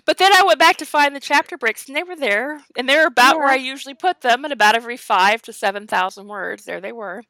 But 0.05 0.19
then 0.19 0.33
I 0.33 0.43
went 0.45 0.59
back 0.59 0.77
to 0.79 0.87
find 0.87 1.15
the 1.15 1.21
chapter 1.21 1.57
breaks, 1.57 1.87
and 1.87 1.97
they 1.97 2.03
were 2.03 2.17
there, 2.17 2.61
and 2.77 2.89
they're 2.89 3.07
about 3.07 3.39
where 3.39 3.49
I 3.49 3.57
usually 3.57 3.95
put 3.95 4.21
them, 4.21 4.45
and 4.45 4.53
about 4.53 4.75
every 4.77 4.97
five 4.97 5.43
to 5.43 5.53
seven 5.53 5.87
thousand 5.87 6.29
words, 6.29 6.65
there 6.65 6.81
they 6.81 6.93
were. 6.93 7.23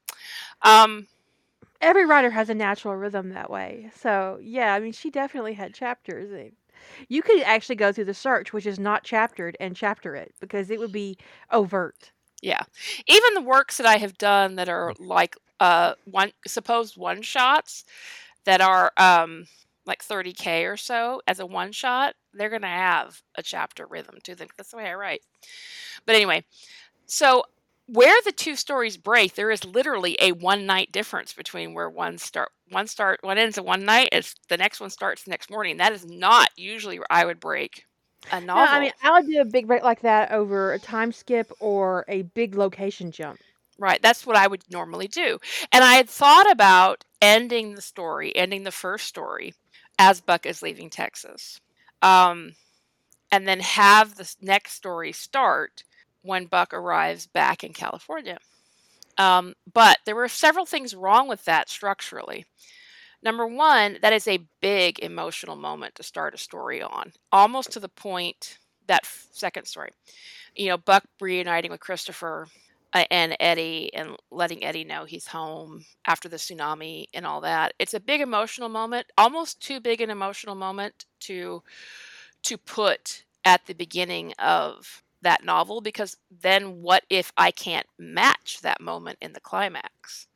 Um, 0.62 1.07
Every 1.81 2.07
writer 2.07 2.31
has 2.31 2.48
a 2.50 2.54
natural 2.54 2.96
rhythm 2.96 3.31
that 3.31 3.50
way. 3.50 3.90
So 3.94 4.38
yeah, 4.42 4.74
I 4.74 4.81
mean, 4.81 4.92
she 4.92 5.11
definitely 5.11 5.54
had 5.54 5.74
chapters. 5.74 6.52
You 7.09 7.22
could 7.22 7.42
actually 7.42 7.76
go 7.76 7.92
through 7.92 8.04
the 8.07 8.14
search, 8.14 8.52
which 8.52 8.66
is 8.66 8.78
not 8.78 9.04
chaptered, 9.04 9.57
and 9.61 9.76
chapter 9.76 10.14
it 10.16 10.35
because 10.40 10.70
it 10.70 10.78
would 10.78 10.92
be 10.92 11.18
overt. 11.50 12.12
Yeah. 12.42 12.62
Even 13.07 13.35
the 13.35 13.40
works 13.42 13.76
that 13.78 13.87
I 13.87 13.96
have 13.98 14.18
done 14.18 14.57
that 14.57 14.68
are 14.68 14.92
like 14.98 15.37
uh 15.61 15.94
one 16.04 16.33
supposed 16.46 16.96
one 16.96 17.22
shots 17.22 17.85
that 18.44 18.61
are 18.61 18.92
um 18.96 19.46
like 19.88 20.03
30k 20.03 20.66
or 20.66 20.77
so 20.77 21.22
as 21.29 21.40
a 21.40 21.46
one 21.46 21.72
shot, 21.72 22.14
they're 22.35 22.51
going 22.51 22.62
to 22.62 22.68
have 22.68 23.22
a 23.37 23.42
chapter 23.42 23.87
rhythm 23.87 24.18
to 24.24 24.37
them. 24.37 24.48
That's 24.57 24.70
the 24.72 24.79
way 24.79 24.87
I 24.87 24.94
write. 24.94 25.22
But 26.07 26.16
anyway, 26.16 26.44
so 27.07 27.44
where 27.87 28.16
the 28.24 28.33
two 28.33 28.57
stories 28.57 28.96
break, 28.98 29.35
there 29.35 29.51
is 29.51 29.64
literally 29.64 30.16
a 30.20 30.33
one 30.33 30.66
night 30.66 30.92
difference 30.92 31.33
between 31.35 31.74
where 31.74 31.90
one 31.90 32.18
start 32.18 32.51
one 32.70 32.87
start 32.88 33.20
one 33.22 33.38
ends 33.38 33.59
at 33.59 33.64
one 33.64 33.85
night, 33.85 34.11
it's 34.12 34.35
the 34.48 34.59
next 34.59 34.81
one 34.81 34.90
starts 34.90 35.24
the 35.24 35.31
next 35.31 35.51
morning. 35.51 35.79
That 35.79 35.92
is 35.92 36.07
not 36.07 36.51
usually 36.57 36.98
where 36.98 37.07
I 37.11 37.24
would 37.27 37.40
break 37.40 37.87
a 38.31 38.40
No, 38.55 38.62
novel. 38.62 38.68
I 38.68 38.81
mean 38.81 38.92
I 39.03 39.12
would 39.12 39.27
do 39.27 39.40
a 39.40 39.44
big 39.46 39.66
break 39.66 39.83
like 39.83 40.01
that 40.03 40.33
over 40.33 40.72
a 40.72 40.79
time 40.79 41.12
skip 41.12 41.51
or 41.61 42.05
a 42.09 42.22
big 42.22 42.55
location 42.57 43.11
jump. 43.11 43.40
Right, 43.79 44.03
that's 44.03 44.27
what 44.27 44.37
I 44.37 44.46
would 44.48 44.64
normally 44.70 45.07
do. 45.09 45.38
And 45.72 45.85
I 45.85 45.94
had 45.94 46.09
thought 46.11 46.51
about 46.51 47.05
ending 47.22 47.74
the 47.74 47.83
story, 47.83 48.35
ending 48.35 48.64
the 48.64 48.72
first 48.72 49.07
story 49.07 49.55
as 49.99 50.21
Buck 50.21 50.47
is 50.47 50.63
leaving 50.63 50.91
Texas. 50.91 51.61
Um, 52.03 52.55
and 53.31 53.47
then 53.47 53.61
have 53.61 54.15
the 54.15 54.35
next 54.41 54.73
story 54.73 55.13
start 55.13 55.85
when 56.23 56.47
Buck 56.47 56.73
arrives 56.73 57.27
back 57.27 57.63
in 57.63 57.73
California. 57.73 58.39
Um, 59.19 59.55
but 59.73 59.99
there 60.05 60.15
were 60.15 60.29
several 60.29 60.65
things 60.65 60.95
wrong 60.95 61.29
with 61.29 61.45
that 61.45 61.69
structurally. 61.69 62.47
Number 63.23 63.47
one, 63.47 63.99
that 64.01 64.13
is 64.13 64.29
a 64.29 64.47
big 64.61 65.01
emotional 65.01 65.57
moment 65.57 65.97
to 65.97 66.05
start 66.05 66.35
a 66.35 66.39
story 66.39 66.81
on, 66.81 67.13
almost 67.33 67.73
to 67.73 67.81
the 67.81 67.89
point 67.89 68.59
that 68.87 69.05
second 69.33 69.67
story. 69.67 69.91
You 70.55 70.69
know, 70.69 70.79
Buck 70.79 71.05
reuniting 71.21 71.73
with 71.73 71.81
Christopher 71.81 72.47
and 72.94 73.37
Eddie 73.40 73.92
and 73.94 74.16
letting 74.31 74.64
Eddie 74.64 74.85
know 74.85 75.05
he's 75.05 75.27
home 75.27 75.85
after 76.07 76.29
the 76.29 76.37
tsunami 76.37 77.07
and 77.14 77.27
all 77.27 77.40
that. 77.42 77.74
It's 77.79 77.94
a 77.94 78.01
big 78.01 78.20
emotional 78.20 78.68
moment, 78.68 79.07
almost 79.16 79.61
too 79.61 79.81
big 79.81 80.01
an 80.01 80.11
emotional 80.11 80.55
moment 80.55 81.07
to 81.20 81.62
to 82.44 82.59
put 82.59 83.24
at 83.44 83.66
the 83.66 83.74
beginning 83.74 84.33
of 84.38 85.03
that 85.22 85.44
novel 85.44 85.81
because 85.81 86.16
then 86.31 86.81
what 86.83 87.05
if 87.11 87.33
I 87.37 87.51
can't 87.51 87.87
match 87.98 88.61
that 88.62 88.81
moment 88.81 89.18
in 89.20 89.33
the 89.33 89.40
climax? 89.40 90.29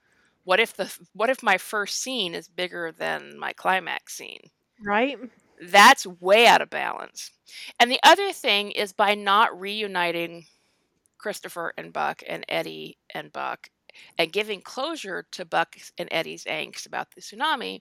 What 0.45 0.61
if 0.61 0.75
the 0.75 0.93
what 1.13 1.31
if 1.31 1.43
my 1.43 1.59
first 1.59 2.01
scene 2.01 2.35
is 2.35 2.49
bigger 2.49 2.93
than 2.93 3.39
my 3.39 3.53
climax 3.53 4.15
scene? 4.15 4.51
Right? 4.85 5.19
That's 5.61 6.07
way 6.07 6.47
out 6.47 6.61
of 6.61 6.71
balance. 6.71 7.31
And 7.79 7.91
the 7.91 8.01
other 8.03 8.33
thing 8.33 8.73
is 8.73 8.93
by 8.93 9.15
not 9.15 9.59
reuniting 9.59 10.47
Christopher 11.23 11.73
and 11.79 11.93
Buck 11.93 12.23
and 12.29 12.45
Eddie 12.49 12.99
and 13.15 13.33
Buck 13.33 13.71
and 14.19 14.33
giving 14.33 14.61
closure 14.63 15.27
to 15.33 15.45
Buck 15.45 15.77
and 15.99 16.09
Eddie's 16.11 16.45
angst 16.45 16.87
about 16.87 17.11
the 17.15 17.21
tsunami, 17.21 17.81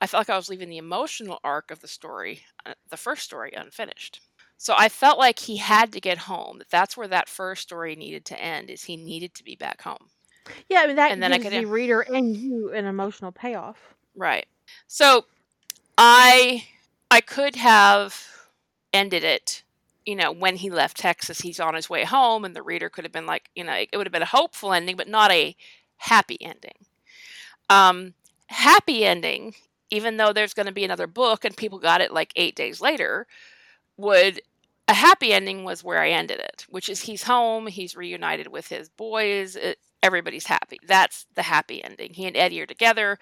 I 0.00 0.06
felt 0.06 0.20
like 0.22 0.30
I 0.30 0.36
was 0.36 0.48
leaving 0.48 0.68
the 0.70 0.78
emotional 0.78 1.38
arc 1.44 1.70
of 1.70 1.80
the 1.80 1.88
story, 1.88 2.40
uh, 2.64 2.72
the 2.90 2.96
first 2.96 3.22
story, 3.22 3.52
unfinished. 3.54 4.20
So 4.56 4.74
I 4.78 4.88
felt 4.88 5.18
like 5.18 5.38
he 5.38 5.56
had 5.56 5.92
to 5.92 6.00
get 6.00 6.18
home. 6.18 6.58
That 6.58 6.70
that's 6.70 6.96
where 6.96 7.08
that 7.08 7.28
first 7.28 7.62
story 7.62 7.96
needed 7.96 8.24
to 8.26 8.40
end. 8.40 8.70
Is 8.70 8.84
he 8.84 8.96
needed 8.96 9.34
to 9.34 9.44
be 9.44 9.56
back 9.56 9.82
home? 9.82 10.08
Yeah, 10.68 10.80
I 10.80 10.86
mean 10.86 10.96
that 10.96 11.12
And 11.12 11.22
then 11.22 11.32
I 11.32 11.38
gives 11.38 11.50
could- 11.50 11.62
the 11.64 11.66
reader 11.66 12.00
and 12.00 12.36
you 12.36 12.72
an 12.72 12.86
emotional 12.86 13.30
payoff. 13.32 13.78
Right. 14.16 14.46
So 14.86 15.26
I 15.98 16.64
I 17.10 17.20
could 17.20 17.56
have 17.56 18.26
ended 18.92 19.22
it, 19.24 19.62
you 20.06 20.16
know, 20.16 20.32
when 20.32 20.56
he 20.56 20.70
left 20.70 20.98
Texas, 20.98 21.40
he's 21.40 21.60
on 21.60 21.74
his 21.74 21.90
way 21.90 22.04
home 22.04 22.44
and 22.44 22.54
the 22.56 22.62
reader 22.62 22.88
could 22.90 23.04
have 23.04 23.12
been 23.12 23.26
like, 23.26 23.50
you 23.54 23.64
know, 23.64 23.74
it 23.74 23.96
would 23.96 24.06
have 24.06 24.12
been 24.12 24.22
a 24.22 24.26
hopeful 24.26 24.72
ending 24.72 24.96
but 24.96 25.08
not 25.08 25.30
a 25.32 25.56
happy 25.96 26.38
ending. 26.40 26.86
Um 27.70 28.14
happy 28.48 29.04
ending, 29.04 29.54
even 29.90 30.16
though 30.18 30.32
there's 30.32 30.54
going 30.54 30.66
to 30.66 30.72
be 30.72 30.84
another 30.84 31.06
book 31.06 31.44
and 31.44 31.56
people 31.56 31.78
got 31.78 32.00
it 32.02 32.12
like 32.12 32.32
8 32.36 32.54
days 32.56 32.80
later, 32.80 33.26
would 33.96 34.40
a 34.88 34.94
happy 34.94 35.32
ending 35.32 35.64
was 35.64 35.84
where 35.84 36.00
I 36.00 36.10
ended 36.10 36.40
it, 36.40 36.66
which 36.68 36.88
is 36.88 37.02
he's 37.02 37.24
home, 37.24 37.66
he's 37.68 37.96
reunited 37.96 38.48
with 38.48 38.68
his 38.68 38.88
boys, 38.90 39.56
it, 39.56 39.78
everybody's 40.02 40.46
happy. 40.46 40.78
That's 40.86 41.26
the 41.34 41.42
happy 41.42 41.82
ending. 41.84 42.14
He 42.14 42.26
and 42.26 42.36
Eddie 42.36 42.60
are 42.62 42.66
together. 42.66 43.18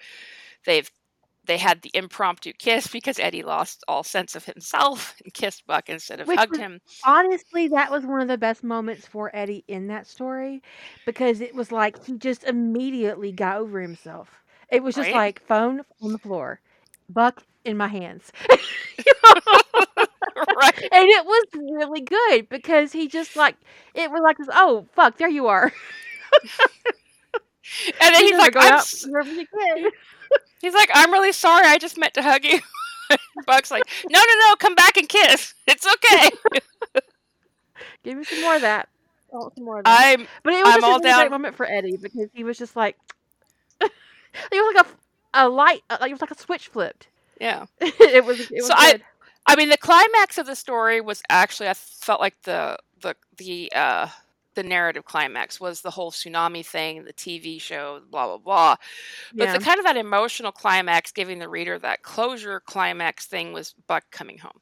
They've 0.65 0.89
they 1.51 1.57
had 1.57 1.81
the 1.81 1.91
impromptu 1.93 2.53
kiss 2.53 2.87
because 2.87 3.19
Eddie 3.19 3.43
lost 3.43 3.83
all 3.89 4.05
sense 4.05 4.37
of 4.37 4.45
himself 4.45 5.15
and 5.21 5.33
kissed 5.33 5.67
Buck 5.67 5.89
instead 5.89 6.21
of 6.21 6.27
Which 6.29 6.39
hugged 6.39 6.51
was- 6.51 6.59
him. 6.59 6.79
Honestly, 7.03 7.67
that 7.67 7.91
was 7.91 8.05
one 8.05 8.21
of 8.21 8.29
the 8.29 8.37
best 8.37 8.63
moments 8.63 9.05
for 9.05 9.29
Eddie 9.35 9.65
in 9.67 9.87
that 9.87 10.07
story 10.07 10.63
because 11.05 11.41
it 11.41 11.53
was 11.53 11.69
like 11.69 12.01
he 12.05 12.17
just 12.17 12.45
immediately 12.45 13.33
got 13.33 13.57
over 13.57 13.81
himself. 13.81 14.29
It 14.69 14.81
was 14.81 14.95
just 14.95 15.07
Right. 15.09 15.15
like 15.17 15.45
phone 15.45 15.81
on 16.01 16.13
the 16.13 16.19
floor, 16.19 16.61
Buck 17.09 17.43
in 17.65 17.75
my 17.75 17.89
hands. 17.89 18.31
right. 18.47 18.59
and 20.93 21.09
it 21.09 21.25
was 21.25 21.45
really 21.53 21.99
good 22.01 22.47
because 22.47 22.93
he 22.93 23.09
just 23.09 23.35
like 23.35 23.57
it 23.93 24.09
was 24.09 24.21
like 24.23 24.37
this, 24.37 24.47
oh 24.53 24.87
fuck 24.93 25.17
there 25.17 25.27
you 25.27 25.47
are 25.47 25.73
And 28.01 28.13
then 28.15 28.21
You 28.21 28.27
he's 28.29 28.37
like, 28.37 28.55
I'm, 28.57 28.73
out 28.73 28.85
s- 30.31 30.39
wherever 30.39 30.45
you 30.45 30.55
can. 30.59 30.61
he's 30.61 30.73
like, 30.73 30.89
I'm 30.93 31.11
really 31.11 31.31
sorry. 31.33 31.65
I 31.67 31.77
just 31.77 31.97
meant 31.97 32.13
to 32.15 32.21
hug 32.23 32.43
you. 32.45 32.59
Buck's 33.45 33.71
like, 33.71 33.83
no, 34.09 34.19
no, 34.19 34.47
no, 34.47 34.55
come 34.55 34.75
back 34.75 34.97
and 34.97 35.07
kiss. 35.09 35.53
It's 35.67 35.85
okay. 35.87 36.29
give 38.03 38.17
me 38.17 38.23
some 38.23 38.41
more 38.41 38.55
of 38.55 38.61
that 38.61 38.89
I 39.33 39.37
want 39.37 39.55
some 39.55 39.65
more 39.65 39.79
of 39.79 39.85
that 39.85 40.07
I'm 40.11 40.27
but 40.43 40.53
it 40.53 40.65
was 40.65 40.75
I'm 40.75 40.81
just 40.81 40.87
a 40.87 40.91
all 40.91 40.99
really 40.99 41.13
great 41.13 41.31
moment 41.31 41.55
for 41.55 41.65
Eddie 41.65 41.97
because 41.97 42.29
he 42.33 42.43
was 42.43 42.57
just 42.57 42.75
like 42.75 42.97
it 43.81 43.91
was 44.51 44.75
like 44.75 44.85
a, 44.85 45.45
a 45.45 45.49
light 45.49 45.81
uh, 45.89 45.97
like 46.01 46.11
it 46.11 46.13
was 46.13 46.21
like 46.21 46.31
a 46.31 46.37
switch 46.37 46.67
flipped 46.69 47.07
yeah. 47.39 47.65
it 47.79 48.23
was 48.25 48.39
it 48.39 48.49
was 48.51 48.67
So 48.67 48.73
I- 48.75 48.99
I 49.47 49.55
mean, 49.55 49.69
the 49.69 49.77
climax 49.77 50.37
of 50.37 50.45
the 50.45 50.55
story 50.55 51.01
was 51.01 51.23
actually 51.29 51.67
I 51.69 51.73
felt 51.73 52.21
like 52.21 52.39
the 52.43 52.77
the 53.01 53.15
the 53.37 53.71
uh 53.73 54.07
the 54.53 54.63
narrative 54.63 55.05
climax 55.05 55.59
was 55.59 55.81
the 55.81 55.91
whole 55.91 56.11
tsunami 56.11 56.65
thing, 56.65 57.05
the 57.05 57.13
TV 57.13 57.59
show, 57.59 58.01
blah 58.09 58.27
blah 58.27 58.37
blah. 58.37 58.75
But 59.33 59.45
yeah 59.45 59.57
the 59.57 59.63
kind 59.63 59.79
of 59.79 59.85
that 59.85 59.97
emotional 59.97 60.51
climax, 60.51 61.11
giving 61.11 61.39
the 61.39 61.49
reader 61.49 61.79
that 61.79 62.03
closure 62.03 62.59
climax 62.59 63.25
thing, 63.25 63.53
was 63.53 63.73
Buck 63.87 64.03
coming 64.11 64.37
home. 64.37 64.59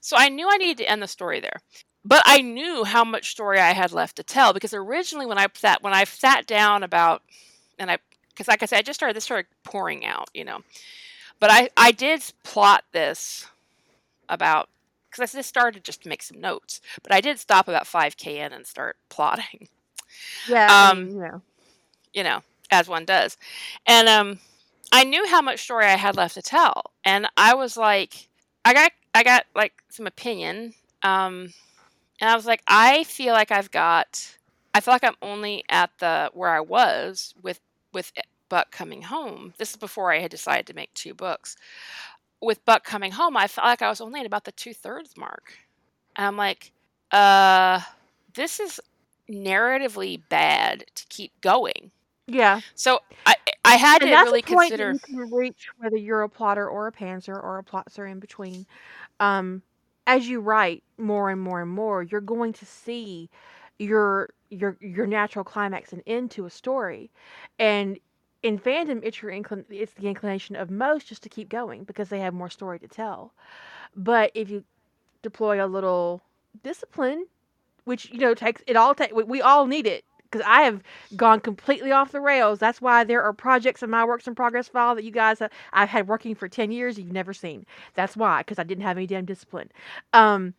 So 0.00 0.16
I 0.16 0.28
knew 0.28 0.48
I 0.48 0.56
needed 0.56 0.78
to 0.78 0.90
end 0.90 1.02
the 1.02 1.08
story 1.08 1.40
there. 1.40 1.60
But 2.04 2.22
I 2.24 2.40
knew 2.40 2.84
how 2.84 3.04
much 3.04 3.30
story 3.30 3.60
I 3.60 3.72
had 3.72 3.92
left 3.92 4.16
to 4.16 4.24
tell 4.24 4.52
because 4.52 4.74
originally 4.74 5.26
when 5.26 5.38
I 5.38 5.46
sat 5.54 5.82
when 5.82 5.92
I 5.92 6.04
sat 6.04 6.46
down 6.46 6.82
about 6.82 7.22
and 7.78 7.90
I 7.90 7.98
because 8.28 8.48
like 8.48 8.62
I 8.62 8.66
said 8.66 8.78
I 8.78 8.82
just 8.82 8.98
started 8.98 9.14
this 9.14 9.24
started 9.24 9.46
pouring 9.64 10.04
out, 10.04 10.28
you 10.34 10.44
know. 10.44 10.60
But 11.38 11.50
I 11.50 11.70
I 11.76 11.92
did 11.92 12.22
plot 12.42 12.84
this 12.92 13.46
about 14.28 14.68
because 15.12 15.34
I 15.34 15.38
just 15.38 15.50
started 15.50 15.84
just 15.84 16.02
to 16.04 16.08
make 16.08 16.22
some 16.24 16.40
notes. 16.40 16.80
But 17.02 17.12
I 17.12 17.20
did 17.20 17.38
stop 17.38 17.68
about 17.68 17.86
five 17.86 18.16
k 18.16 18.40
in 18.40 18.52
and 18.52 18.66
start 18.66 18.96
plotting 19.10 19.68
yeah 20.44 20.70
I 20.70 20.90
um, 20.90 21.06
mean, 21.06 21.14
you 21.14 21.20
know 21.20 21.42
you 22.14 22.24
know, 22.24 22.42
as 22.70 22.88
one 22.88 23.04
does. 23.04 23.36
And 23.86 24.08
um 24.08 24.40
I 24.92 25.04
knew 25.04 25.26
how 25.26 25.42
much 25.42 25.60
story 25.62 25.86
I 25.86 25.96
had 25.96 26.16
left 26.16 26.34
to 26.34 26.42
tell. 26.42 26.92
And 27.04 27.26
I 27.36 27.54
was 27.54 27.76
like 27.76 28.28
I 28.64 28.74
got 28.74 28.92
I 29.14 29.22
got 29.22 29.46
like 29.54 29.74
some 29.90 30.06
opinion. 30.06 30.74
Um 31.02 31.52
and 32.20 32.30
I 32.30 32.36
was 32.36 32.46
like, 32.46 32.62
I 32.68 33.04
feel 33.04 33.34
like 33.34 33.50
I've 33.50 33.70
got 33.70 34.36
I 34.74 34.80
feel 34.80 34.94
like 34.94 35.04
I'm 35.04 35.16
only 35.22 35.64
at 35.68 35.90
the 35.98 36.30
where 36.34 36.50
I 36.50 36.60
was 36.60 37.34
with 37.42 37.60
with 37.92 38.12
Buck 38.48 38.70
coming 38.70 39.02
home. 39.02 39.54
This 39.58 39.70
is 39.70 39.76
before 39.76 40.12
I 40.12 40.18
had 40.18 40.30
decided 40.30 40.66
to 40.66 40.74
make 40.74 40.92
two 40.94 41.14
books. 41.14 41.56
With 42.42 42.64
Buck 42.66 42.84
coming 42.84 43.12
home, 43.12 43.36
I 43.36 43.48
felt 43.48 43.66
like 43.66 43.82
I 43.82 43.88
was 43.88 44.00
only 44.02 44.20
at 44.20 44.26
about 44.26 44.44
the 44.44 44.52
two 44.52 44.74
thirds 44.74 45.16
mark. 45.16 45.54
And 46.16 46.26
I'm 46.26 46.36
like, 46.36 46.72
uh 47.12 47.80
this 48.34 48.60
is 48.60 48.80
narratively 49.30 50.22
bad 50.28 50.84
to 50.94 51.06
keep 51.08 51.32
going. 51.40 51.92
yeah 52.26 52.60
So 52.74 53.00
I 53.26 53.36
I 53.64 53.76
had 53.76 54.00
and 54.00 54.10
to 54.10 54.12
that's 54.12 54.16
really 54.16 54.42
a 54.42 54.42
point 54.42 54.74
consider 54.74 54.88
you 54.88 54.98
can 55.00 55.30
reach 55.30 55.68
whether 55.78 55.96
you're 55.96 56.22
a 56.22 56.28
plotter 56.28 56.68
or 56.68 56.86
a 56.86 56.92
pantser 56.92 57.34
or 57.42 57.58
a 57.58 57.64
plotzer 57.64 58.10
in 58.10 58.20
between. 58.20 58.66
Um, 59.20 59.62
as 60.06 60.28
you 60.28 60.40
write 60.40 60.84
more 60.98 61.30
and 61.30 61.40
more 61.40 61.62
and 61.62 61.70
more, 61.70 62.02
you're 62.02 62.20
going 62.20 62.52
to 62.54 62.66
see 62.66 63.30
your 63.78 64.30
your 64.50 64.76
your 64.80 65.06
natural 65.06 65.44
climax 65.44 65.92
and 65.92 66.02
end 66.06 66.30
to 66.32 66.46
a 66.46 66.50
story, 66.50 67.10
and 67.58 67.98
in 68.42 68.58
fandom, 68.58 69.00
it's 69.02 69.22
your 69.22 69.30
inclin- 69.30 69.64
it's 69.70 69.92
the 69.94 70.08
inclination 70.08 70.56
of 70.56 70.70
most 70.70 71.06
just 71.06 71.22
to 71.22 71.28
keep 71.28 71.48
going 71.48 71.84
because 71.84 72.08
they 72.08 72.20
have 72.20 72.34
more 72.34 72.50
story 72.50 72.78
to 72.80 72.88
tell. 72.88 73.32
But 73.94 74.32
if 74.34 74.50
you 74.50 74.64
deploy 75.22 75.64
a 75.64 75.66
little 75.66 76.22
discipline, 76.62 77.26
which 77.84 78.10
you 78.10 78.18
know 78.18 78.34
takes 78.34 78.62
it 78.66 78.76
all 78.76 78.94
take 78.94 79.12
we, 79.14 79.40
all 79.40 79.66
need 79.66 79.86
it 79.86 80.04
because 80.30 80.44
I 80.48 80.62
have 80.62 80.82
gone 81.14 81.40
completely 81.40 81.92
off 81.92 82.12
the 82.12 82.20
rails. 82.20 82.58
That's 82.58 82.80
why 82.80 83.04
there 83.04 83.22
are 83.22 83.32
projects 83.32 83.82
in 83.82 83.90
my 83.90 84.04
works 84.04 84.26
in 84.26 84.34
progress 84.34 84.68
file 84.68 84.94
that 84.94 85.04
you 85.04 85.10
guys 85.10 85.40
have, 85.40 85.50
I've 85.72 85.90
had 85.90 86.08
working 86.08 86.34
for 86.34 86.48
10 86.48 86.72
years 86.72 86.98
you've 86.98 87.12
never 87.12 87.34
seen. 87.34 87.66
That's 87.94 88.16
why, 88.16 88.38
because 88.40 88.58
I 88.58 88.62
didn't 88.62 88.84
have 88.84 88.96
any 88.96 89.06
damn 89.06 89.26
discipline. 89.26 89.70
Um, 90.14 90.54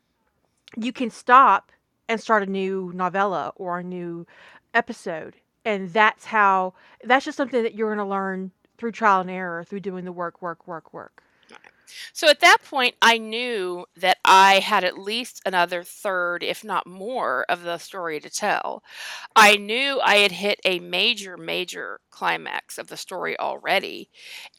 you 0.77 0.93
can 0.93 1.09
stop 1.09 1.71
and 2.07 2.21
start 2.21 2.43
a 2.43 2.45
new 2.45 2.91
novella 2.93 3.51
or 3.55 3.79
a 3.79 3.83
new 3.83 4.27
episode. 4.75 5.35
And 5.65 5.91
that's 5.91 6.25
how, 6.25 6.73
that's 7.03 7.25
just 7.25 7.37
something 7.37 7.63
that 7.63 7.75
you're 7.75 7.93
going 7.93 8.05
to 8.05 8.09
learn 8.09 8.51
through 8.77 8.91
trial 8.91 9.21
and 9.21 9.29
error, 9.29 9.63
through 9.63 9.79
doing 9.79 10.05
the 10.05 10.11
work, 10.11 10.41
work, 10.41 10.67
work, 10.67 10.93
work. 10.93 11.23
So 12.11 12.27
at 12.27 12.39
that 12.39 12.57
point, 12.63 12.95
I 13.01 13.17
knew 13.17 13.85
that 13.97 14.17
I 14.25 14.59
had 14.59 14.83
at 14.83 14.97
least 14.97 15.41
another 15.45 15.83
third, 15.83 16.43
if 16.43 16.63
not 16.63 16.87
more, 16.87 17.45
of 17.49 17.63
the 17.63 17.77
story 17.77 18.19
to 18.19 18.29
tell. 18.29 18.83
I 19.35 19.57
knew 19.57 19.99
I 20.01 20.17
had 20.17 20.31
hit 20.31 20.59
a 20.65 20.79
major, 20.79 21.37
major 21.37 21.99
climax 22.09 22.77
of 22.77 22.87
the 22.87 22.97
story 22.97 23.39
already. 23.39 24.09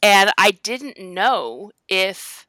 And 0.01 0.31
I 0.37 0.51
didn't 0.51 0.99
know 0.99 1.71
if 1.87 2.47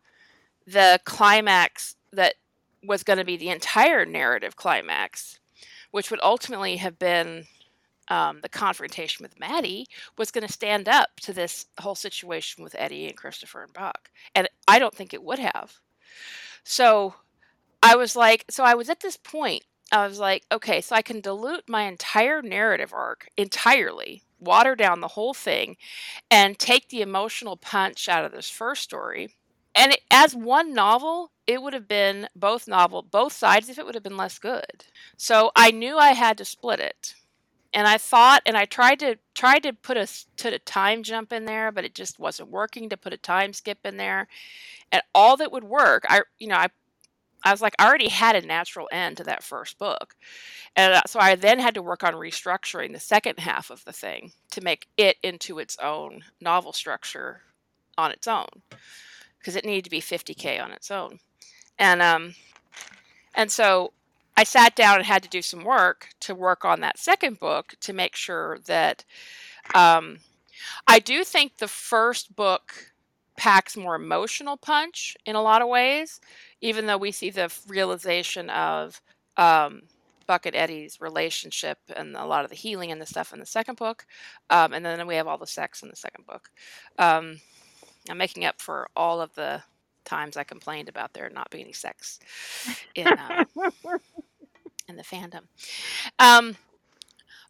the 0.67 1.01
climax 1.05 1.97
that 2.13 2.35
was 2.83 3.03
going 3.03 3.19
to 3.19 3.25
be 3.25 3.37
the 3.37 3.51
entire 3.51 4.05
narrative 4.05 4.57
climax, 4.57 5.41
which 5.91 6.11
would 6.11 6.21
ultimately 6.23 6.77
have 6.77 6.99
been 6.99 7.47
um, 8.09 8.41
the 8.43 8.49
confrontation 8.49 9.23
with 9.23 9.39
Maddie, 9.41 9.87
was 10.17 10.31
going 10.31 10.47
to 10.47 10.53
stand 10.53 10.89
up 10.89 11.09
to 11.23 11.33
this 11.33 11.67
whole 11.81 11.95
situation 11.95 12.63
with 12.63 12.77
Eddie 12.79 13.07
and 13.07 13.17
Christopher 13.17 13.63
and 13.63 13.73
Buck. 13.73 14.11
And 14.35 14.49
I 14.69 14.79
don't 14.79 14.95
think 14.95 15.13
it 15.13 15.23
would 15.23 15.39
have. 15.39 15.81
So 16.65 17.15
I 17.83 17.97
was 17.97 18.17
like, 18.17 18.45
so 18.51 18.65
I 18.65 18.75
was 18.75 18.89
at 18.89 19.01
this 19.01 19.17
point. 19.17 19.65
I 19.93 20.07
was 20.07 20.19
like, 20.19 20.45
okay, 20.51 20.81
so 20.81 20.97
I 20.97 21.03
can 21.03 21.21
dilute 21.21 21.69
my 21.69 21.83
entire 21.83 22.43
narrative 22.43 22.93
arc 22.93 23.29
entirely, 23.37 24.23
water 24.41 24.75
down 24.75 25.01
the 25.01 25.09
whole 25.09 25.35
thing, 25.35 25.77
and 26.29 26.59
take 26.59 26.89
the 26.89 27.03
emotional 27.03 27.57
punch 27.57 28.09
out 28.09 28.25
of 28.25 28.33
this 28.33 28.51
first 28.51 28.83
story. 28.83 29.37
And 29.77 29.93
it, 29.93 30.01
as 30.11 30.35
one 30.35 30.75
novel, 30.75 31.31
it 31.47 31.63
would 31.63 31.75
have 31.75 31.87
been 31.87 32.29
both 32.35 32.67
novel, 32.67 33.03
both 33.03 33.33
sides 33.33 33.69
if 33.69 33.79
it 33.79 33.87
would 33.87 33.95
have 33.95 34.03
been 34.03 34.17
less 34.17 34.39
good. 34.39 34.87
So 35.17 35.53
I 35.55 35.71
knew 35.71 35.97
I 35.99 36.13
had 36.13 36.39
to 36.39 36.45
split 36.45 36.81
it. 36.81 37.15
And 37.77 37.87
I 37.87 37.99
thought, 37.99 38.43
and 38.47 38.57
I 38.57 38.65
tried 38.65 39.01
to 39.01 39.19
tried 39.35 39.63
to 39.65 39.75
put 39.75 39.99
a 39.99 40.09
to 40.39 40.55
a 40.55 40.59
time 40.61 41.03
jump 41.03 41.31
in 41.31 41.45
there, 41.45 41.71
but 41.71 41.85
it 41.85 41.95
just 41.95 42.19
wasn't 42.19 42.51
working 42.51 42.89
to 42.89 42.97
put 42.97 43.13
a 43.13 43.19
time 43.19 43.53
skip 43.53 43.81
in 43.85 43.99
there. 43.99 44.29
And 44.91 45.03
all 45.15 45.37
that 45.37 45.53
would 45.53 45.65
work, 45.65 46.05
I 46.09 46.23
you 46.39 46.49
know 46.49 46.57
I 46.57 46.69
I 47.45 47.53
was 47.53 47.61
like, 47.61 47.75
I 47.79 47.87
already 47.87 48.09
had 48.09 48.35
a 48.35 48.47
natural 48.47 48.89
end 48.91 49.19
to 49.19 49.25
that 49.25 49.45
first 49.45 49.79
book. 49.79 50.17
And 50.75 50.95
uh, 50.95 51.03
so 51.07 51.21
I 51.21 51.35
then 51.35 51.59
had 51.59 51.75
to 51.75 51.83
work 51.83 52.03
on 52.03 52.15
restructuring 52.15 52.93
the 52.95 53.01
second 53.01 53.39
half 53.41 53.71
of 53.71 53.85
the 53.85 53.93
thing 53.93 54.33
to 54.53 54.63
make 54.63 54.89
it 54.97 55.19
into 55.23 55.59
its 55.59 55.77
own 55.83 56.25
novel 56.41 56.73
structure 56.73 57.43
on 57.99 58.11
its 58.11 58.27
own 58.27 58.49
because 59.39 59.55
it 59.55 59.67
needed 59.67 59.85
to 59.85 59.91
be 59.91 60.01
50k 60.01 60.63
on 60.63 60.73
its 60.73 60.91
own. 60.91 61.19
And 61.79 62.01
um 62.01 62.35
and 63.35 63.53
so 63.53 63.93
I 64.37 64.45
sat 64.45 64.77
down 64.77 64.97
and 64.97 65.07
had 65.07 65.23
to 65.23 65.29
do 65.29 65.43
some 65.43 65.65
work 65.65 66.09
to 66.21 66.35
work 66.35 66.65
on 66.65 66.81
that 66.81 66.99
second 66.99 67.39
book 67.41 67.75
to 67.81 67.93
make 67.93 68.17
sure 68.17 68.59
that 68.67 69.05
um 69.75 70.19
I 70.87 70.99
do 70.99 71.25
think 71.25 71.59
the 71.59 71.69
first 71.69 72.35
book 72.37 72.93
packs 73.37 73.77
more 73.77 73.95
emotional 73.95 74.57
punch 74.57 75.17
in 75.27 75.37
a 75.37 75.43
lot 75.43 75.63
of 75.63 75.69
ways, 75.69 76.21
even 76.61 76.87
though 76.87 76.97
we 76.99 77.13
see 77.13 77.31
the 77.31 77.53
realization 77.69 78.51
of 78.51 79.01
um, 79.37 79.83
Buck 80.27 80.47
and 80.47 80.57
Eddie's 80.57 81.01
relationship 81.01 81.79
and 81.95 82.17
a 82.17 82.25
lot 82.25 82.45
of 82.45 82.51
the 82.51 82.57
healing 82.57 82.91
and 82.91 83.01
the 83.01 83.07
stuff 83.07 83.33
in 83.33 83.41
the 83.41 83.47
second 83.47 83.77
book. 83.77 84.07
Um, 84.51 84.73
and 84.73 84.85
then 84.85 85.07
we 85.07 85.17
have 85.17 85.27
all 85.27 85.39
the 85.39 85.47
sex 85.47 85.83
in 85.83 85.89
the 85.91 85.97
second 85.97 86.27
book. 86.27 86.51
Um, 86.99 87.41
I'm 88.11 88.19
making 88.19 88.45
up 88.45 88.61
for 88.61 88.89
all 88.97 89.21
of 89.21 89.35
the 89.35 89.63
times 90.05 90.37
I 90.37 90.45
complained 90.45 90.89
about 90.89 91.13
there 91.15 91.31
not 91.31 91.51
being 91.51 91.65
any 91.65 91.73
sex 91.73 92.19
in, 92.95 93.09
uh, 93.09 93.45
in 94.89 94.97
the 94.97 95.03
fandom. 95.03 95.43
Um, 96.19 96.57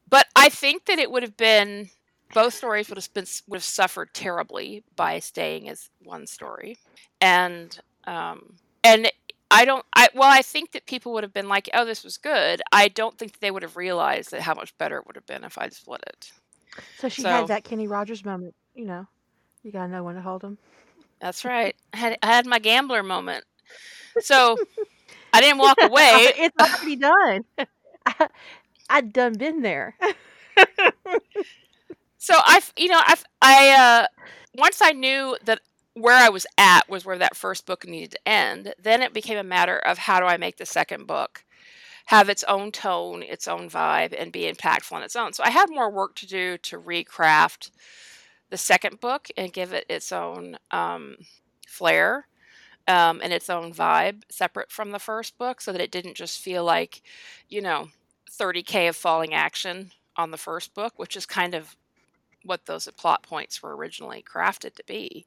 but 0.08 0.26
I 0.36 0.48
think 0.48 0.86
that 0.86 0.98
it 0.98 1.10
would 1.10 1.22
have 1.22 1.36
been 1.36 1.90
both 2.34 2.54
stories 2.54 2.88
would 2.88 2.98
have 2.98 3.12
been 3.14 3.26
would 3.48 3.58
have 3.58 3.64
suffered 3.64 4.12
terribly 4.12 4.84
by 4.96 5.18
staying 5.18 5.68
as 5.68 5.90
one 6.02 6.26
story, 6.26 6.76
and 7.20 7.78
um, 8.06 8.56
and 8.84 9.10
I 9.50 9.64
don't. 9.64 9.84
I 9.94 10.08
well, 10.14 10.30
I 10.30 10.42
think 10.42 10.72
that 10.72 10.86
people 10.86 11.12
would 11.12 11.24
have 11.24 11.32
been 11.32 11.48
like, 11.48 11.68
"Oh, 11.74 11.84
this 11.84 12.04
was 12.04 12.16
good." 12.16 12.62
I 12.72 12.88
don't 12.88 13.16
think 13.18 13.38
they 13.38 13.50
would 13.50 13.62
have 13.62 13.76
realized 13.76 14.30
that 14.32 14.42
how 14.42 14.54
much 14.54 14.76
better 14.78 14.98
it 14.98 15.06
would 15.06 15.16
have 15.16 15.26
been 15.26 15.44
if 15.44 15.58
I'd 15.58 15.72
split 15.72 16.02
it. 16.06 16.32
So 16.98 17.08
she 17.08 17.22
so, 17.22 17.28
had 17.28 17.48
that 17.48 17.64
Kenny 17.64 17.86
Rogers 17.86 18.24
moment. 18.24 18.54
You 18.74 18.86
know, 18.86 19.06
you 19.62 19.72
gotta 19.72 19.88
know 19.88 20.02
when 20.02 20.16
to 20.16 20.20
hold 20.20 20.42
them. 20.42 20.58
That's 21.20 21.44
right. 21.44 21.74
I 21.92 21.96
had 21.96 22.18
I 22.22 22.26
had 22.26 22.46
my 22.46 22.58
gambler 22.58 23.02
moment. 23.02 23.44
So 24.20 24.56
I 25.36 25.40
didn't 25.40 25.58
walk 25.58 25.78
away. 25.82 26.32
it's 26.38 26.56
already 26.58 26.96
done. 26.96 27.44
I, 28.06 28.28
I'd 28.90 29.12
done 29.12 29.34
been 29.34 29.62
there. 29.62 29.96
So 32.18 32.34
I, 32.36 32.60
you 32.76 32.88
know, 32.88 33.00
I, 33.04 33.16
I, 33.42 33.70
uh, 33.70 34.06
once 34.56 34.80
I 34.82 34.92
knew 34.92 35.36
that 35.44 35.60
where 35.94 36.16
I 36.16 36.28
was 36.28 36.46
at 36.58 36.88
was 36.88 37.04
where 37.04 37.18
that 37.18 37.36
first 37.36 37.66
book 37.66 37.86
needed 37.86 38.12
to 38.12 38.28
end, 38.28 38.74
then 38.82 39.02
it 39.02 39.12
became 39.14 39.38
a 39.38 39.44
matter 39.44 39.78
of 39.78 39.98
how 39.98 40.20
do 40.20 40.26
I 40.26 40.36
make 40.36 40.56
the 40.56 40.66
second 40.66 41.06
book 41.06 41.44
have 42.06 42.28
its 42.28 42.44
own 42.44 42.72
tone, 42.72 43.22
its 43.22 43.48
own 43.48 43.68
vibe, 43.68 44.14
and 44.18 44.32
be 44.32 44.50
impactful 44.50 44.92
on 44.92 45.02
its 45.02 45.16
own. 45.16 45.32
So 45.32 45.42
I 45.44 45.50
had 45.50 45.70
more 45.70 45.90
work 45.90 46.14
to 46.16 46.26
do 46.26 46.58
to 46.58 46.80
recraft 46.80 47.70
the 48.50 48.56
second 48.56 49.00
book 49.00 49.28
and 49.36 49.52
give 49.52 49.72
it 49.72 49.86
its 49.88 50.12
own 50.12 50.56
um, 50.70 51.16
flair 51.66 52.28
um, 52.88 53.20
and 53.22 53.32
its 53.32 53.50
own 53.50 53.72
vibe, 53.72 54.22
separate 54.30 54.70
from 54.70 54.90
the 54.90 54.98
first 54.98 55.38
book, 55.38 55.60
so 55.60 55.72
that 55.72 55.80
it 55.80 55.90
didn't 55.90 56.14
just 56.14 56.40
feel 56.40 56.64
like, 56.64 57.02
you 57.48 57.60
know, 57.60 57.88
30k 58.30 58.88
of 58.88 58.96
falling 58.96 59.34
action 59.34 59.90
on 60.16 60.30
the 60.30 60.36
first 60.38 60.74
book, 60.74 60.94
which 60.96 61.16
is 61.16 61.26
kind 61.26 61.54
of 61.54 61.76
what 62.44 62.66
those 62.66 62.88
plot 62.96 63.22
points 63.22 63.62
were 63.62 63.76
originally 63.76 64.22
crafted 64.22 64.74
to 64.74 64.84
be. 64.86 65.26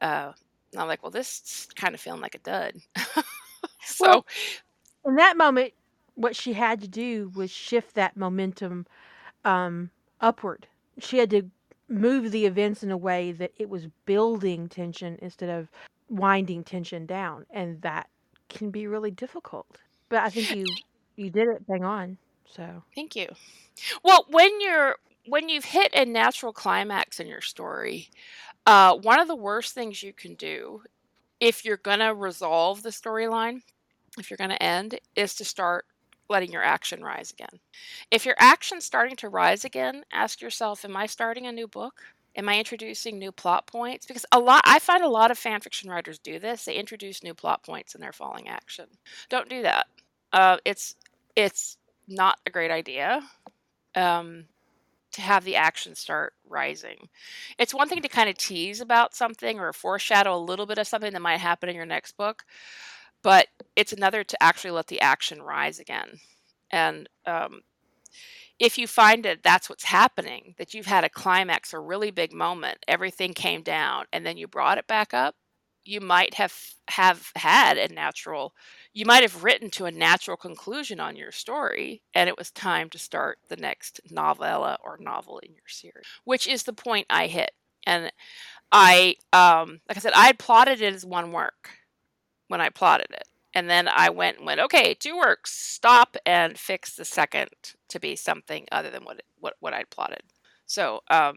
Uh, 0.00 0.32
and 0.72 0.80
I'm 0.82 0.88
like, 0.88 1.02
well, 1.02 1.10
this 1.10 1.66
kind 1.74 1.94
of 1.94 2.00
feeling 2.00 2.20
like 2.20 2.34
a 2.34 2.38
dud. 2.38 2.74
so, 3.82 4.24
well, 5.02 5.12
in 5.12 5.16
that 5.16 5.36
moment, 5.36 5.72
what 6.14 6.36
she 6.36 6.52
had 6.52 6.80
to 6.80 6.88
do 6.88 7.30
was 7.34 7.50
shift 7.50 7.94
that 7.94 8.16
momentum 8.16 8.86
um, 9.44 9.90
upward. 10.20 10.66
She 10.98 11.18
had 11.18 11.30
to 11.30 11.50
move 11.88 12.32
the 12.32 12.46
events 12.46 12.82
in 12.82 12.90
a 12.90 12.96
way 12.96 13.32
that 13.32 13.52
it 13.58 13.68
was 13.68 13.86
building 14.06 14.68
tension 14.68 15.18
instead 15.22 15.50
of 15.50 15.68
winding 16.08 16.64
tension 16.64 17.06
down, 17.06 17.46
and 17.50 17.80
that 17.82 18.08
can 18.48 18.70
be 18.70 18.86
really 18.86 19.10
difficult. 19.10 19.66
But 20.08 20.20
I 20.20 20.30
think 20.30 20.50
you 20.54 20.66
you 21.16 21.30
did 21.30 21.48
it 21.48 21.66
bang 21.66 21.84
on. 21.84 22.18
So 22.46 22.82
thank 22.94 23.16
you. 23.16 23.28
Well, 24.02 24.26
when 24.30 24.60
you're 24.60 24.96
when 25.26 25.48
you've 25.48 25.64
hit 25.64 25.92
a 25.94 26.04
natural 26.04 26.52
climax 26.52 27.20
in 27.20 27.26
your 27.26 27.40
story, 27.40 28.08
uh, 28.66 28.96
one 28.96 29.20
of 29.20 29.28
the 29.28 29.36
worst 29.36 29.74
things 29.74 30.02
you 30.02 30.12
can 30.12 30.34
do 30.34 30.82
if 31.40 31.64
you're 31.64 31.76
going 31.78 32.00
to 32.00 32.14
resolve 32.14 32.82
the 32.82 32.90
storyline, 32.90 33.62
if 34.18 34.30
you're 34.30 34.36
going 34.38 34.50
to 34.50 34.62
end, 34.62 34.98
is 35.16 35.34
to 35.36 35.44
start 35.44 35.86
letting 36.28 36.52
your 36.52 36.62
action 36.62 37.02
rise 37.04 37.30
again. 37.30 37.60
If 38.10 38.24
your 38.26 38.36
action's 38.38 38.84
starting 38.84 39.16
to 39.16 39.28
rise 39.28 39.64
again, 39.64 40.04
ask 40.12 40.40
yourself, 40.40 40.84
am 40.84 40.96
I 40.96 41.06
starting 41.06 41.46
a 41.46 41.52
new 41.52 41.68
book? 41.68 42.02
Am 42.36 42.48
I 42.48 42.58
introducing 42.58 43.18
new 43.18 43.32
plot 43.32 43.66
points? 43.66 44.06
Because 44.06 44.26
a 44.30 44.38
lot 44.38 44.62
I 44.66 44.78
find 44.78 45.02
a 45.02 45.08
lot 45.08 45.30
of 45.30 45.38
fan 45.38 45.60
fiction 45.60 45.90
writers 45.90 46.18
do 46.18 46.38
this. 46.38 46.64
They 46.64 46.74
introduce 46.74 47.22
new 47.22 47.34
plot 47.34 47.62
points 47.62 47.94
in 47.94 48.00
their 48.00 48.12
falling 48.12 48.48
action. 48.48 48.86
Don't 49.30 49.48
do 49.48 49.62
that. 49.62 49.86
Uh, 50.32 50.58
it's 50.64 50.96
it's 51.34 51.78
not 52.06 52.38
a 52.46 52.50
great 52.50 52.70
idea. 52.70 53.22
Um, 53.94 54.44
to 55.12 55.22
have 55.22 55.44
the 55.44 55.56
action 55.56 55.94
start 55.94 56.34
rising. 56.46 57.08
It's 57.58 57.72
one 57.72 57.88
thing 57.88 58.02
to 58.02 58.08
kind 58.08 58.28
of 58.28 58.36
tease 58.36 58.82
about 58.82 59.14
something 59.14 59.58
or 59.58 59.72
foreshadow 59.72 60.36
a 60.36 60.38
little 60.38 60.66
bit 60.66 60.76
of 60.76 60.86
something 60.86 61.12
that 61.12 61.22
might 61.22 61.38
happen 61.38 61.70
in 61.70 61.74
your 61.76 61.86
next 61.86 62.18
book, 62.18 62.44
but 63.22 63.46
it's 63.76 63.94
another 63.94 64.24
to 64.24 64.42
actually 64.42 64.72
let 64.72 64.88
the 64.88 65.00
action 65.00 65.40
rise 65.40 65.78
again. 65.78 66.18
And 66.70 67.08
um, 67.24 67.62
if 68.58 68.78
you 68.78 68.86
find 68.86 69.24
that 69.24 69.42
that's 69.42 69.68
what's 69.68 69.84
happening, 69.84 70.54
that 70.58 70.74
you've 70.74 70.86
had 70.86 71.04
a 71.04 71.10
climax, 71.10 71.72
a 71.72 71.78
really 71.78 72.10
big 72.10 72.32
moment, 72.32 72.78
everything 72.88 73.34
came 73.34 73.62
down, 73.62 74.06
and 74.12 74.24
then 74.24 74.36
you 74.36 74.48
brought 74.48 74.78
it 74.78 74.86
back 74.86 75.12
up, 75.12 75.34
you 75.86 76.00
might 76.00 76.34
have 76.34 76.54
have 76.88 77.30
had 77.36 77.78
a 77.78 77.92
natural 77.92 78.54
you 78.92 79.04
might 79.04 79.22
have 79.22 79.44
written 79.44 79.70
to 79.70 79.84
a 79.86 79.90
natural 79.90 80.36
conclusion 80.36 81.00
on 81.00 81.16
your 81.16 81.32
story 81.32 82.02
and 82.14 82.28
it 82.28 82.38
was 82.38 82.50
time 82.50 82.88
to 82.90 82.98
start 82.98 83.38
the 83.48 83.56
next 83.56 84.00
novella 84.10 84.78
or 84.84 84.98
novel 85.00 85.38
in 85.38 85.52
your 85.52 85.68
series 85.68 86.06
which 86.24 86.46
is 86.46 86.64
the 86.64 86.72
point 86.72 87.06
i 87.10 87.26
hit. 87.26 87.52
And 87.86 88.10
i 88.72 89.16
um 89.32 89.80
like 89.88 89.96
i 89.96 90.00
said 90.00 90.12
i 90.14 90.26
had 90.26 90.38
plotted 90.38 90.80
it 90.80 90.94
as 90.94 91.04
one 91.04 91.32
work 91.32 91.70
when 92.48 92.60
i 92.60 92.68
plotted 92.68 93.08
it 93.10 93.24
and 93.56 93.68
then 93.68 93.88
i 93.88 94.08
went 94.08 94.36
and 94.36 94.46
went 94.46 94.60
okay 94.60 94.94
two 94.94 95.16
works 95.16 95.52
stop 95.52 96.16
and 96.24 96.58
fix 96.58 96.94
the 96.94 97.04
second 97.04 97.50
to 97.88 97.98
be 97.98 98.14
something 98.14 98.66
other 98.70 98.90
than 98.90 99.02
what 99.04 99.20
what, 99.40 99.54
what 99.60 99.74
i'd 99.74 99.90
plotted 99.90 100.22
so 100.66 101.00
um 101.10 101.36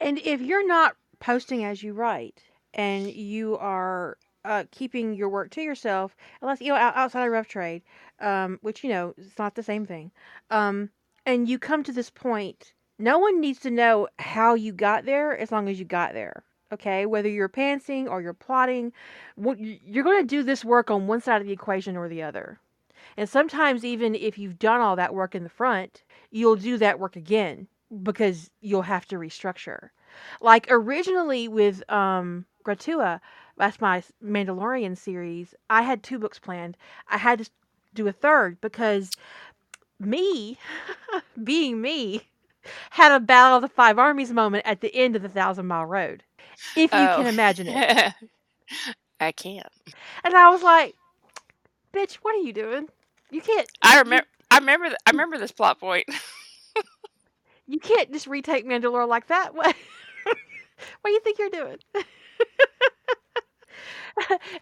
and 0.00 0.18
if 0.18 0.40
you're 0.40 0.66
not 0.66 0.96
posting 1.20 1.64
as 1.64 1.82
you 1.82 1.92
write 1.92 2.42
and 2.74 3.12
you 3.12 3.56
are 3.58 4.16
uh, 4.44 4.64
keeping 4.70 5.14
your 5.14 5.28
work 5.28 5.50
to 5.50 5.60
yourself, 5.60 6.16
unless 6.40 6.60
you 6.60 6.68
know 6.68 6.76
outside 6.76 7.26
of 7.26 7.32
rough 7.32 7.48
trade, 7.48 7.82
um, 8.20 8.58
which 8.62 8.82
you 8.82 8.90
know 8.90 9.14
it's 9.18 9.38
not 9.38 9.54
the 9.54 9.62
same 9.62 9.84
thing. 9.84 10.10
Um, 10.50 10.90
and 11.26 11.48
you 11.48 11.58
come 11.58 11.82
to 11.84 11.92
this 11.92 12.08
point, 12.08 12.72
no 12.98 13.18
one 13.18 13.40
needs 13.40 13.60
to 13.60 13.70
know 13.70 14.08
how 14.18 14.54
you 14.54 14.72
got 14.72 15.04
there 15.04 15.36
as 15.36 15.52
long 15.52 15.68
as 15.68 15.78
you 15.78 15.84
got 15.84 16.14
there. 16.14 16.44
Okay, 16.70 17.06
whether 17.06 17.28
you're 17.28 17.48
pantsing 17.48 18.08
or 18.08 18.20
you're 18.20 18.34
plotting, 18.34 18.92
you're 19.36 20.04
going 20.04 20.20
to 20.20 20.26
do 20.26 20.42
this 20.42 20.64
work 20.64 20.90
on 20.90 21.06
one 21.06 21.20
side 21.20 21.40
of 21.40 21.46
the 21.46 21.52
equation 21.52 21.96
or 21.96 22.08
the 22.08 22.22
other. 22.22 22.60
And 23.16 23.28
sometimes, 23.28 23.84
even 23.84 24.14
if 24.14 24.36
you've 24.36 24.58
done 24.58 24.80
all 24.80 24.94
that 24.96 25.14
work 25.14 25.34
in 25.34 25.44
the 25.44 25.48
front, 25.48 26.02
you'll 26.30 26.56
do 26.56 26.76
that 26.78 26.98
work 26.98 27.16
again 27.16 27.68
because 28.02 28.50
you'll 28.60 28.82
have 28.82 29.06
to 29.06 29.16
restructure. 29.16 29.90
Like 30.40 30.66
originally 30.68 31.48
with 31.48 31.88
um, 31.90 32.44
Gratua, 32.64 33.20
that's 33.56 33.80
my 33.80 34.02
Mandalorian 34.22 34.96
series. 34.96 35.54
I 35.70 35.82
had 35.82 36.02
two 36.02 36.18
books 36.18 36.38
planned. 36.38 36.76
I 37.08 37.18
had 37.18 37.40
to 37.40 37.50
do 37.94 38.06
a 38.08 38.12
third 38.12 38.60
because 38.60 39.10
me, 39.98 40.58
being 41.44 41.80
me, 41.80 42.28
had 42.90 43.12
a 43.12 43.20
Battle 43.20 43.56
of 43.56 43.62
the 43.62 43.68
Five 43.68 43.98
Armies 43.98 44.32
moment 44.32 44.66
at 44.66 44.80
the 44.80 44.94
end 44.94 45.16
of 45.16 45.22
the 45.22 45.28
Thousand 45.28 45.66
Mile 45.66 45.86
Road. 45.86 46.22
If 46.74 46.94
you 46.94 46.98
Oh. 46.98 47.08
can 47.08 47.26
imagine 47.26 47.68
it. 47.68 48.14
I 49.20 49.32
can't. 49.32 49.66
And 50.24 50.34
I 50.34 50.50
was 50.50 50.62
like, 50.62 50.94
bitch, 51.92 52.14
what 52.22 52.34
are 52.34 52.42
you 52.42 52.52
doing? 52.52 52.88
You 53.30 53.40
can't 53.40 53.68
I 53.82 54.00
remember. 54.00 54.26
I 54.50 54.58
remember. 54.58 54.86
th- 54.88 54.98
I 55.06 55.10
remember 55.10 55.38
this 55.38 55.52
plot 55.52 55.80
point. 55.80 56.06
You 57.66 57.78
can't 57.78 58.12
just 58.12 58.26
retake 58.26 58.66
Mandalore 58.66 59.08
like 59.08 59.28
that. 59.28 59.54
What, 59.58 59.74
what 61.00 61.10
do 61.10 61.12
you 61.12 61.20
think 61.20 61.38
you're 61.38 61.50
doing? 61.50 61.78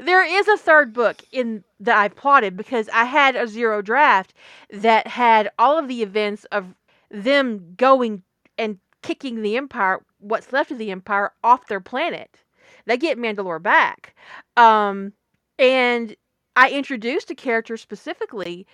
there 0.01 0.25
is 0.25 0.49
a 0.49 0.57
third 0.57 0.93
book 0.93 1.23
in 1.33 1.65
that 1.81 1.97
I've 1.99 2.17
plotted 2.17 2.57
because 2.57 2.89
I 2.93 3.05
had 3.05 3.37
a 3.37 3.49
zero 3.49 3.83
draft 3.83 4.35
that 4.71 5.07
had 5.07 5.51
all 5.59 5.79
of 5.79 5.89
the 5.89 6.03
events 6.03 6.45
of 6.53 6.75
them 7.11 7.75
going 7.77 8.23
and 8.59 8.79
kicking 9.03 9.43
the 9.43 9.57
Empire, 9.57 10.01
what's 10.29 10.53
left 10.53 10.71
of 10.71 10.79
the 10.79 10.91
Empire, 10.91 11.33
off 11.45 11.67
their 11.67 11.81
planet. 11.81 12.39
They 12.87 12.97
get 12.97 13.19
Mandalore 13.19 13.63
back. 13.63 14.15
Um, 14.57 15.13
and 15.59 16.15
I 16.55 16.71
introduced 16.71 17.31
a 17.31 17.35
character 17.35 17.77
specifically 17.77 18.67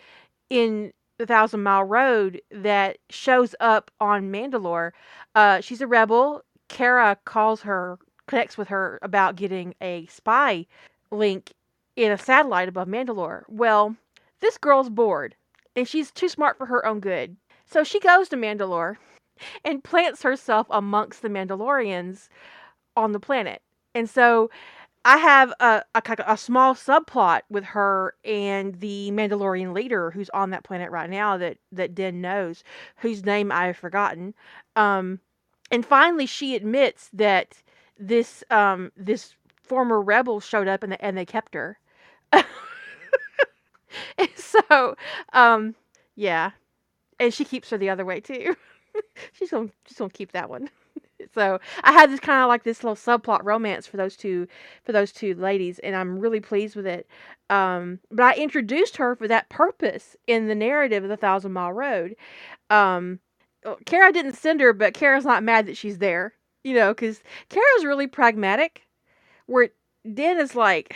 in 0.51 0.93
the 1.19 1.27
Thousand 1.27 1.62
Mile 1.62 1.85
Road 1.85 2.41
that 2.51 2.99
shows 3.11 3.55
up 3.61 3.91
on 4.01 4.33
Mandalore. 4.33 4.93
Uh, 5.35 5.61
she's 5.61 5.81
a 5.81 5.87
rebel. 5.87 6.43
Kara 6.69 7.17
calls 7.25 7.62
her, 7.62 7.99
connects 8.27 8.57
with 8.57 8.69
her 8.69 8.99
about 9.03 9.37
getting 9.37 9.75
a 9.81 10.07
spy 10.07 10.67
link 11.11 11.53
in 11.97 12.11
a 12.11 12.19
satellite 12.19 12.69
above 12.69 12.88
Mandalore. 12.88 13.43
Well, 13.49 13.97
this 14.41 14.59
girl's 14.59 14.88
bored 14.88 15.35
and 15.77 15.87
she's 15.87 16.11
too 16.11 16.29
smart 16.29 16.59
for 16.59 16.67
her 16.67 16.85
own 16.85 17.01
good. 17.01 17.37
So 17.67 17.85
she 17.85 18.01
goes 18.01 18.29
to 18.31 18.37
Mandalore 18.37 18.97
and 19.64 19.85
plants 19.85 20.22
herself 20.22 20.66
amongst 20.70 21.22
the 21.22 21.28
Mandalorians 21.28 22.28
on 22.96 23.12
the 23.12 23.20
planet. 23.20 23.62
And 23.94 24.09
so 24.09 24.50
I 25.05 25.18
have 25.18 25.52
a, 25.59 25.83
a, 25.94 26.02
a 26.26 26.37
small 26.37 26.74
subplot 26.74 27.42
with 27.50 27.64
her 27.64 28.14
and 28.24 28.76
the 28.76 29.11
Mandalorian 29.12 29.74
leader 29.74 30.12
who's 30.12 30.31
on 30.31 30.50
that 30.50 30.64
planet 30.64 30.90
right 30.90 31.11
now 31.11 31.37
that, 31.38 31.59
that 31.72 31.94
Din 31.94 32.20
knows, 32.20 32.62
whose 32.96 33.24
name 33.24 33.50
I've 33.50 33.76
forgotten. 33.76 34.35
Um, 34.76 35.18
and 35.70 35.85
finally, 35.85 36.26
she 36.26 36.55
admits 36.55 37.11
that 37.12 37.62
this 37.98 38.44
um, 38.50 38.92
this 38.96 39.35
former 39.62 40.00
rebel 40.00 40.40
showed 40.40 40.68
up 40.68 40.83
and, 40.83 41.00
and 41.02 41.16
they 41.16 41.24
kept 41.24 41.55
her. 41.55 41.78
so, 44.37 44.96
um, 45.33 45.74
yeah, 46.14 46.50
and 47.18 47.33
she 47.33 47.44
keeps 47.44 47.70
her 47.70 47.78
the 47.78 47.90
other 47.90 48.05
way 48.05 48.20
too. 48.20 48.57
she's 49.33 49.50
gonna 49.50 49.68
she's 49.87 49.98
gonna 49.98 50.11
keep 50.11 50.33
that 50.33 50.50
one. 50.50 50.68
so 51.35 51.59
I 51.83 51.92
had 51.92 52.11
this 52.11 52.20
kind 52.20 52.42
of 52.42 52.48
like 52.48 52.64
this 52.64 52.83
little 52.83 52.96
subplot 52.96 53.40
romance 53.44 53.87
for 53.87 53.96
those 53.96 54.16
two 54.16 54.46
for 54.85 54.92
those 54.92 55.12
two 55.12 55.35
ladies, 55.35 55.78
and 55.81 55.94
I'm 55.96 56.18
really 56.18 56.40
pleased 56.40 56.76
with 56.76 56.87
it. 56.87 57.07
Um, 57.50 58.00
but 58.11 58.24
I 58.24 58.35
introduced 58.35 58.96
her 58.96 59.14
for 59.16 59.28
that 59.28 59.48
purpose 59.48 60.16
in 60.26 60.48
the 60.48 60.55
narrative 60.55 61.02
of 61.02 61.11
the 61.11 61.16
Thousand 61.16 61.52
Mile 61.52 61.72
Road. 61.72 62.16
Um, 62.70 63.20
uh, 63.64 63.76
Kara 63.87 64.12
didn't 64.12 64.35
send 64.35 64.61
her, 64.61 64.72
but 64.72 64.94
Kara's 64.94 65.24
not 65.24 65.42
mad 65.42 65.66
that 65.66 65.76
she's 65.76 65.98
there, 65.98 66.35
you 66.64 66.74
know, 66.74 66.92
because 66.92 67.22
Kara's 67.48 67.85
really 67.85 68.07
pragmatic. 68.07 68.83
Where 69.46 69.70
Dan 70.14 70.38
is 70.38 70.55
like, 70.55 70.94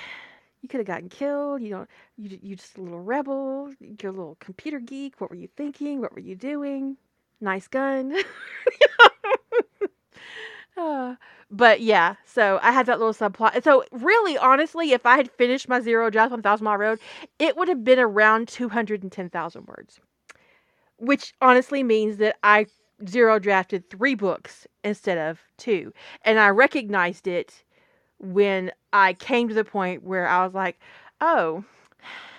you 0.63 0.69
could 0.69 0.81
have 0.81 0.87
gotten 0.87 1.09
killed. 1.09 1.63
You 1.63 1.71
don't. 1.71 1.91
You 2.17 2.39
you 2.43 2.57
just 2.57 2.77
a 2.79 2.83
little 2.83 3.01
rebel. 3.01 3.73
You're 3.81 4.11
a 4.11 4.15
little 4.15 4.37
computer 4.41 4.81
geek. 4.81 5.21
What 5.21 5.31
were 5.31 5.37
you 5.37 5.49
thinking? 5.57 6.01
What 6.01 6.13
were 6.13 6.21
you 6.21 6.35
doing? 6.35 6.97
Nice 7.41 7.69
gun. 7.69 8.15
Uh, 10.77 11.15
but 11.51 11.81
yeah, 11.81 12.17
so 12.27 12.59
I 12.63 12.71
had 12.73 12.87
that 12.87 12.99
little 12.99 13.15
subplot. 13.15 13.63
So 13.65 13.85
really, 13.93 14.37
honestly, 14.37 14.93
if 14.93 15.07
I 15.07 15.17
had 15.17 15.31
finished 15.31 15.69
my 15.69 15.81
zero 15.81 16.11
draft 16.11 16.33
on 16.33 16.43
Thousand 16.43 16.65
Mile 16.65 16.77
Road, 16.77 16.99
it 17.39 17.57
would 17.57 17.69
have 17.69 17.83
been 17.85 17.99
around 17.99 18.49
two 18.49 18.69
hundred 18.69 19.03
and 19.03 19.11
ten 19.11 19.31
thousand 19.31 19.67
words, 19.67 20.01
which 20.99 21.35
honestly 21.41 21.83
means 21.83 22.19
that 22.19 22.37
I 22.43 22.67
zero 23.09 23.39
drafted 23.39 23.89
three 23.91 24.15
books 24.15 24.67
instead 24.85 25.19
of 25.19 25.41
two, 25.59 25.93
and 26.23 26.39
I 26.39 26.51
recognized 26.51 27.27
it 27.27 27.65
when 28.19 28.73
I 28.93 29.15
came 29.15 29.49
to 29.49 29.55
the 29.55 29.65
point 29.65 30.03
where 30.05 30.29
I 30.29 30.45
was 30.45 30.55
like, 30.55 30.79
oh. 31.21 31.65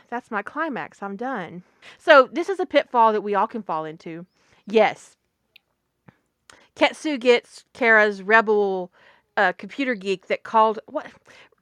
That's 0.10 0.32
my 0.32 0.42
climax. 0.42 1.04
I'm 1.04 1.18
done. 1.18 1.64
So, 1.98 2.30
this 2.32 2.50
is 2.50 2.60
a 2.60 2.66
pitfall 2.66 3.14
that 3.14 3.22
we 3.22 3.36
all 3.36 3.48
can 3.48 3.64
fall 3.64 3.86
into. 3.86 4.26
Yes, 4.68 5.18
Ketsu 6.76 7.20
gets 7.20 7.66
Kara's 7.74 8.22
rebel 8.24 8.92
uh, 9.38 9.54
computer 9.54 9.96
geek 9.96 10.28
that 10.28 10.44
called 10.44 10.80
what 10.88 11.08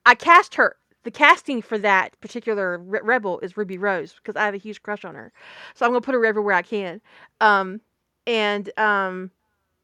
I 0.06 0.16
cast 0.16 0.56
her. 0.56 0.78
The 1.04 1.12
casting 1.12 1.62
for 1.62 1.78
that 1.80 2.20
particular 2.22 2.80
re- 2.80 3.02
rebel 3.04 3.40
is 3.42 3.58
Ruby 3.58 3.78
Rose 3.78 4.14
because 4.14 4.36
I 4.36 4.46
have 4.46 4.56
a 4.56 4.60
huge 4.60 4.82
crush 4.84 5.06
on 5.06 5.16
her. 5.16 5.32
So 5.76 5.86
I'm 5.86 5.92
gonna 5.92 6.02
put 6.02 6.16
her 6.16 6.26
everywhere 6.26 6.56
I 6.56 6.64
can. 6.64 7.02
Um, 7.42 7.82
and 8.28 8.72
um, 8.80 9.32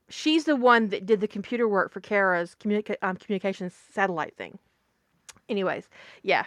she's 0.09 0.45
the 0.45 0.55
one 0.55 0.89
that 0.89 1.05
did 1.05 1.21
the 1.21 1.27
computer 1.27 1.67
work 1.67 1.91
for 1.93 2.01
Kara's 2.01 2.55
communica- 2.59 2.97
um, 3.03 3.17
communications 3.17 3.75
satellite 3.93 4.35
thing. 4.37 4.59
Anyways, 5.49 5.89
yeah, 6.23 6.45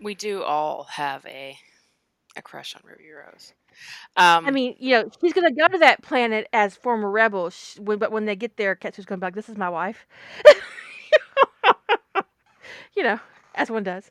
We 0.00 0.14
do 0.14 0.42
all 0.42 0.84
have 0.84 1.26
a 1.26 1.58
a 2.36 2.42
crush 2.42 2.76
on 2.76 2.82
Ruby 2.84 3.10
Rose. 3.10 3.54
Um, 4.16 4.46
I 4.46 4.50
mean, 4.50 4.76
you 4.78 4.90
know, 4.96 5.10
she's 5.20 5.32
gonna 5.32 5.52
go 5.52 5.68
to 5.68 5.78
that 5.78 6.02
planet 6.02 6.48
as 6.52 6.76
former 6.76 7.10
rebel, 7.10 7.50
sh- 7.50 7.78
when, 7.78 7.98
but 7.98 8.12
when 8.12 8.24
they 8.24 8.36
get 8.36 8.56
there, 8.56 8.74
Ketsu's 8.74 9.04
gonna 9.06 9.20
be 9.20 9.26
like, 9.26 9.34
"This 9.34 9.48
is 9.48 9.56
my 9.56 9.68
wife," 9.68 10.06
you 12.96 13.02
know, 13.02 13.18
as 13.54 13.70
one 13.70 13.82
does. 13.82 14.10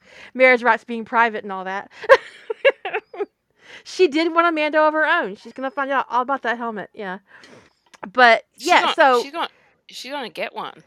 Marriage 0.34 0.62
rights 0.62 0.84
being 0.84 1.04
private 1.04 1.44
and 1.44 1.52
all 1.52 1.64
that. 1.64 1.90
she 3.84 4.08
did 4.08 4.32
want 4.34 4.46
a 4.46 4.52
Mando 4.52 4.86
of 4.86 4.94
her 4.94 5.06
own. 5.06 5.36
She's 5.36 5.52
gonna 5.52 5.70
find 5.70 5.90
out 5.90 6.06
all 6.10 6.22
about 6.22 6.42
that 6.42 6.58
helmet. 6.58 6.90
Yeah, 6.94 7.18
but 8.12 8.44
she's 8.58 8.68
yeah, 8.68 8.80
gonna- 8.82 8.94
so 8.94 9.22
she's 9.22 9.32
going 9.32 9.48
she's 9.88 10.12
gonna 10.12 10.30
get 10.30 10.54
one. 10.54 10.82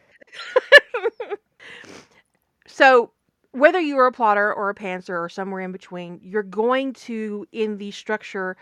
So, 2.68 3.12
whether 3.52 3.80
you're 3.80 4.08
a 4.08 4.12
plotter 4.12 4.54
or 4.54 4.70
a 4.70 4.76
pantser 4.76 5.20
or 5.20 5.30
somewhere 5.30 5.62
in 5.62 5.72
between, 5.72 6.20
you're 6.22 6.44
going 6.44 6.94
to, 6.94 7.48
in 7.52 7.78
the 7.78 7.92
structure 7.92 8.56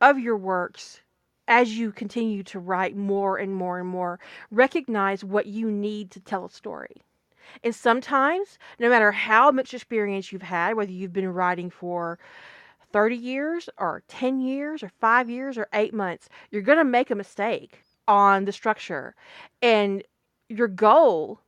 of 0.00 0.18
your 0.18 0.36
works, 0.36 1.00
as 1.48 1.78
you 1.78 1.90
continue 1.92 2.42
to 2.44 2.58
write 2.58 2.94
more 2.96 3.38
and 3.38 3.54
more 3.54 3.78
and 3.78 3.88
more, 3.88 4.20
recognize 4.50 5.24
what 5.24 5.46
you 5.46 5.70
need 5.70 6.10
to 6.10 6.20
tell 6.20 6.44
a 6.44 6.50
story. 6.50 7.02
And 7.64 7.74
sometimes, 7.74 8.58
no 8.78 8.90
matter 8.90 9.10
how 9.10 9.50
much 9.50 9.72
experience 9.72 10.30
you've 10.30 10.42
had, 10.42 10.76
whether 10.76 10.92
you've 10.92 11.14
been 11.14 11.32
writing 11.32 11.70
for 11.70 12.18
30 12.92 13.16
years 13.16 13.68
or 13.78 14.02
10 14.08 14.40
years 14.40 14.82
or 14.82 14.90
5 15.00 15.30
years 15.30 15.56
or 15.58 15.66
8 15.72 15.94
months, 15.94 16.28
you're 16.50 16.62
going 16.62 16.78
to 16.78 16.84
make 16.84 17.10
a 17.10 17.14
mistake 17.14 17.82
on 18.06 18.44
the 18.44 18.52
structure. 18.52 19.14
And 19.62 20.02
your 20.48 20.68
goal 20.68 21.40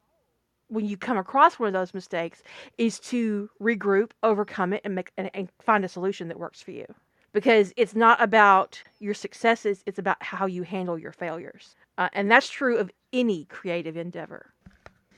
when 0.71 0.87
you 0.87 0.97
come 0.97 1.19
across 1.19 1.59
one 1.59 1.67
of 1.67 1.73
those 1.73 1.93
mistakes 1.93 2.43
is 2.79 2.99
to 3.01 3.51
regroup, 3.61 4.13
overcome 4.23 4.73
it, 4.73 4.81
and 4.85 4.95
make 4.95 5.11
and, 5.17 5.31
and 5.35 5.51
find 5.61 5.85
a 5.85 5.89
solution 5.89 6.29
that 6.29 6.39
works 6.39 6.63
for 6.63 6.71
you. 6.71 6.87
Because 7.33 7.73
it's 7.77 7.95
not 7.95 8.21
about 8.23 8.83
your 8.99 9.15
successes; 9.15 9.83
it's 9.87 9.99
about 9.99 10.23
how 10.23 10.47
you 10.47 10.63
handle 10.63 10.99
your 10.99 11.13
failures, 11.13 11.77
uh, 11.99 12.09
and 12.13 12.31
that's 12.31 12.49
true 12.49 12.79
of 12.79 12.91
any 13.13 13.45
creative 13.45 13.97
endeavor. 13.97 14.53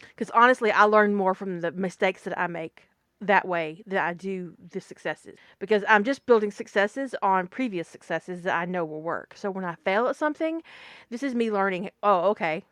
Because 0.08 0.30
honestly, 0.30 0.70
I 0.70 0.84
learn 0.84 1.14
more 1.14 1.34
from 1.34 1.60
the 1.60 1.72
mistakes 1.72 2.24
that 2.24 2.38
I 2.38 2.46
make 2.48 2.88
that 3.20 3.46
way 3.46 3.82
than 3.86 3.98
I 3.98 4.12
do 4.12 4.54
the 4.70 4.80
successes. 4.80 5.38
Because 5.58 5.84
I'm 5.88 6.04
just 6.04 6.26
building 6.26 6.50
successes 6.50 7.14
on 7.22 7.46
previous 7.46 7.88
successes 7.88 8.42
that 8.42 8.56
I 8.56 8.64
know 8.64 8.84
will 8.84 9.00
work. 9.00 9.34
So 9.36 9.50
when 9.50 9.64
I 9.64 9.76
fail 9.84 10.08
at 10.08 10.16
something, 10.16 10.62
this 11.08 11.22
is 11.22 11.34
me 11.34 11.50
learning. 11.50 11.90
Oh, 12.02 12.30
okay, 12.30 12.64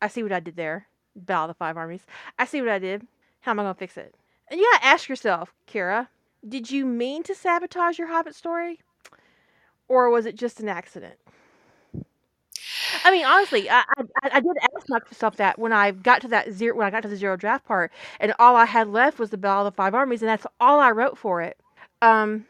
I 0.00 0.08
see 0.08 0.22
what 0.22 0.32
I 0.32 0.40
did 0.40 0.56
there. 0.56 0.86
Battle 1.18 1.44
of 1.44 1.48
the 1.48 1.54
Five 1.54 1.76
Armies. 1.76 2.06
I 2.38 2.44
see 2.44 2.60
what 2.60 2.70
I 2.70 2.78
did. 2.78 3.06
How 3.40 3.52
am 3.52 3.60
I 3.60 3.64
going 3.64 3.74
to 3.74 3.78
fix 3.78 3.96
it? 3.96 4.14
And 4.50 4.58
you 4.58 4.68
got 4.72 4.80
to 4.80 4.86
ask 4.86 5.08
yourself, 5.08 5.52
Kira, 5.66 6.08
did 6.46 6.70
you 6.70 6.86
mean 6.86 7.22
to 7.24 7.34
sabotage 7.34 7.98
your 7.98 8.08
Hobbit 8.08 8.34
story? 8.34 8.80
Or 9.88 10.10
was 10.10 10.26
it 10.26 10.36
just 10.36 10.60
an 10.60 10.68
accident? 10.68 11.16
I 13.04 13.10
mean, 13.10 13.24
honestly, 13.24 13.70
I, 13.70 13.84
I, 13.96 14.04
I 14.32 14.40
did 14.40 14.56
ask 14.76 14.88
myself 14.88 15.36
that 15.36 15.58
when 15.58 15.72
I 15.72 15.92
got 15.92 16.20
to 16.22 16.28
that 16.28 16.52
zero, 16.52 16.76
when 16.76 16.86
I 16.86 16.90
got 16.90 17.02
to 17.02 17.08
the 17.08 17.16
zero 17.16 17.36
draft 17.36 17.64
part, 17.64 17.92
and 18.20 18.34
all 18.38 18.56
I 18.56 18.64
had 18.64 18.88
left 18.88 19.18
was 19.18 19.30
the 19.30 19.38
Battle 19.38 19.66
of 19.66 19.72
the 19.72 19.76
Five 19.76 19.94
Armies, 19.94 20.22
and 20.22 20.28
that's 20.28 20.46
all 20.60 20.80
I 20.80 20.90
wrote 20.90 21.16
for 21.16 21.40
it. 21.40 21.58
Um, 22.02 22.46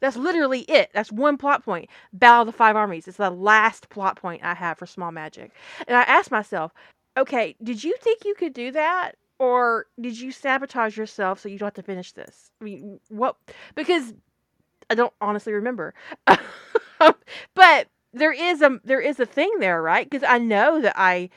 that's 0.00 0.16
literally 0.16 0.60
it. 0.62 0.90
That's 0.92 1.10
one 1.10 1.36
plot 1.36 1.64
point. 1.64 1.88
Battle 2.12 2.42
of 2.42 2.46
the 2.46 2.52
Five 2.52 2.76
Armies. 2.76 3.08
It's 3.08 3.16
the 3.16 3.30
last 3.30 3.88
plot 3.88 4.16
point 4.16 4.44
I 4.44 4.54
have 4.54 4.78
for 4.78 4.86
Small 4.86 5.12
Magic. 5.12 5.52
And 5.88 5.96
I 5.96 6.02
asked 6.02 6.30
myself, 6.30 6.72
Okay, 7.16 7.56
did 7.62 7.82
you 7.82 7.94
think 8.00 8.24
you 8.24 8.34
could 8.34 8.52
do 8.52 8.70
that? 8.72 9.12
Or 9.38 9.86
did 10.00 10.18
you 10.18 10.32
sabotage 10.32 10.96
yourself 10.96 11.40
so 11.40 11.48
you 11.48 11.58
don't 11.58 11.66
have 11.66 11.74
to 11.74 11.82
finish 11.82 12.12
this? 12.12 12.50
I 12.60 12.64
mean, 12.64 13.00
what? 13.08 13.36
Because 13.74 14.14
I 14.90 14.94
don't 14.94 15.12
honestly 15.20 15.52
remember. 15.52 15.94
but 17.54 17.88
there 18.12 18.32
is 18.32 18.62
a 18.62 18.80
there 18.84 19.00
is 19.00 19.20
a 19.20 19.26
thing 19.26 19.50
there, 19.60 19.82
right? 19.82 20.08
Because 20.08 20.26
I 20.28 20.38
know 20.38 20.80
that 20.80 20.94
I 20.96 21.30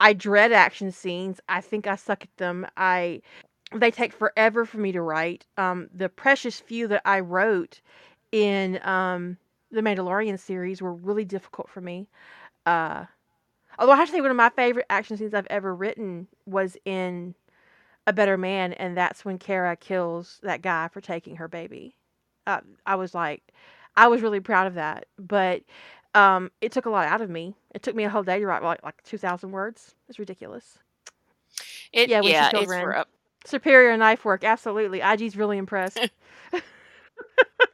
I 0.00 0.12
dread 0.14 0.52
action 0.52 0.92
scenes. 0.92 1.40
I 1.48 1.60
think 1.60 1.86
I 1.86 1.96
suck 1.96 2.24
at 2.24 2.36
them. 2.38 2.66
I 2.76 3.22
they 3.74 3.90
take 3.90 4.12
forever 4.12 4.64
for 4.66 4.78
me 4.78 4.92
to 4.92 5.02
write. 5.02 5.46
Um, 5.56 5.88
the 5.94 6.08
precious 6.08 6.60
few 6.60 6.88
that 6.88 7.02
I 7.04 7.20
wrote 7.20 7.80
in 8.32 8.80
um, 8.86 9.38
the 9.70 9.82
Mandalorian 9.82 10.38
series 10.38 10.82
were 10.82 10.94
really 10.94 11.24
difficult 11.24 11.70
for 11.70 11.80
me. 11.80 12.08
Uh, 12.66 13.06
although 13.78 13.92
I 13.92 13.96
have 13.96 14.08
to 14.08 14.12
say, 14.12 14.20
one 14.20 14.30
of 14.30 14.36
my 14.36 14.50
favorite 14.50 14.86
action 14.90 15.16
scenes 15.16 15.34
I've 15.34 15.46
ever 15.48 15.74
written 15.74 16.28
was 16.46 16.76
in 16.84 17.34
A 18.06 18.12
Better 18.12 18.36
Man, 18.36 18.72
and 18.74 18.96
that's 18.96 19.24
when 19.24 19.38
Cara 19.38 19.76
kills 19.76 20.40
that 20.42 20.62
guy 20.62 20.88
for 20.88 21.00
taking 21.00 21.36
her 21.36 21.48
baby. 21.48 21.96
Uh, 22.46 22.60
I 22.86 22.96
was 22.96 23.14
like, 23.14 23.42
I 23.96 24.08
was 24.08 24.22
really 24.22 24.40
proud 24.40 24.66
of 24.66 24.74
that, 24.74 25.06
but 25.18 25.62
um, 26.14 26.50
it 26.60 26.72
took 26.72 26.86
a 26.86 26.90
lot 26.90 27.06
out 27.06 27.20
of 27.20 27.30
me. 27.30 27.54
It 27.74 27.82
took 27.82 27.94
me 27.94 28.04
a 28.04 28.10
whole 28.10 28.22
day 28.22 28.38
to 28.38 28.46
write 28.46 28.62
like, 28.62 28.82
like 28.82 29.02
2,000 29.04 29.50
words. 29.50 29.94
It's 30.08 30.18
ridiculous. 30.18 30.78
It 31.92 32.08
Yeah, 32.08 32.22
yeah, 32.22 32.50
it's. 32.54 32.70
Superior 33.44 33.96
knife 33.96 34.24
work, 34.24 34.44
absolutely. 34.44 35.00
IG's 35.00 35.36
really 35.36 35.58
impressed. 35.58 35.98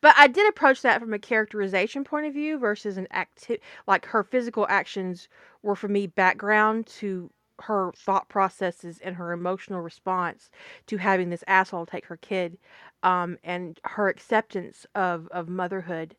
but 0.00 0.14
I 0.18 0.26
did 0.28 0.48
approach 0.48 0.82
that 0.82 1.00
from 1.00 1.14
a 1.14 1.18
characterization 1.18 2.04
point 2.04 2.26
of 2.26 2.34
view 2.34 2.58
versus 2.58 2.96
an 2.96 3.06
acti 3.10 3.58
like 3.86 4.06
her 4.06 4.22
physical 4.24 4.66
actions 4.68 5.28
were 5.62 5.76
for 5.76 5.88
me 5.88 6.06
background 6.06 6.86
to 6.86 7.30
her 7.60 7.92
thought 7.96 8.28
processes 8.28 9.00
and 9.02 9.16
her 9.16 9.32
emotional 9.32 9.80
response 9.80 10.50
to 10.86 10.98
having 10.98 11.30
this 11.30 11.44
asshole 11.46 11.86
take 11.86 12.06
her 12.06 12.16
kid, 12.18 12.58
um, 13.02 13.38
and 13.44 13.80
her 13.84 14.08
acceptance 14.08 14.86
of 14.94 15.28
of 15.28 15.48
motherhood, 15.48 16.16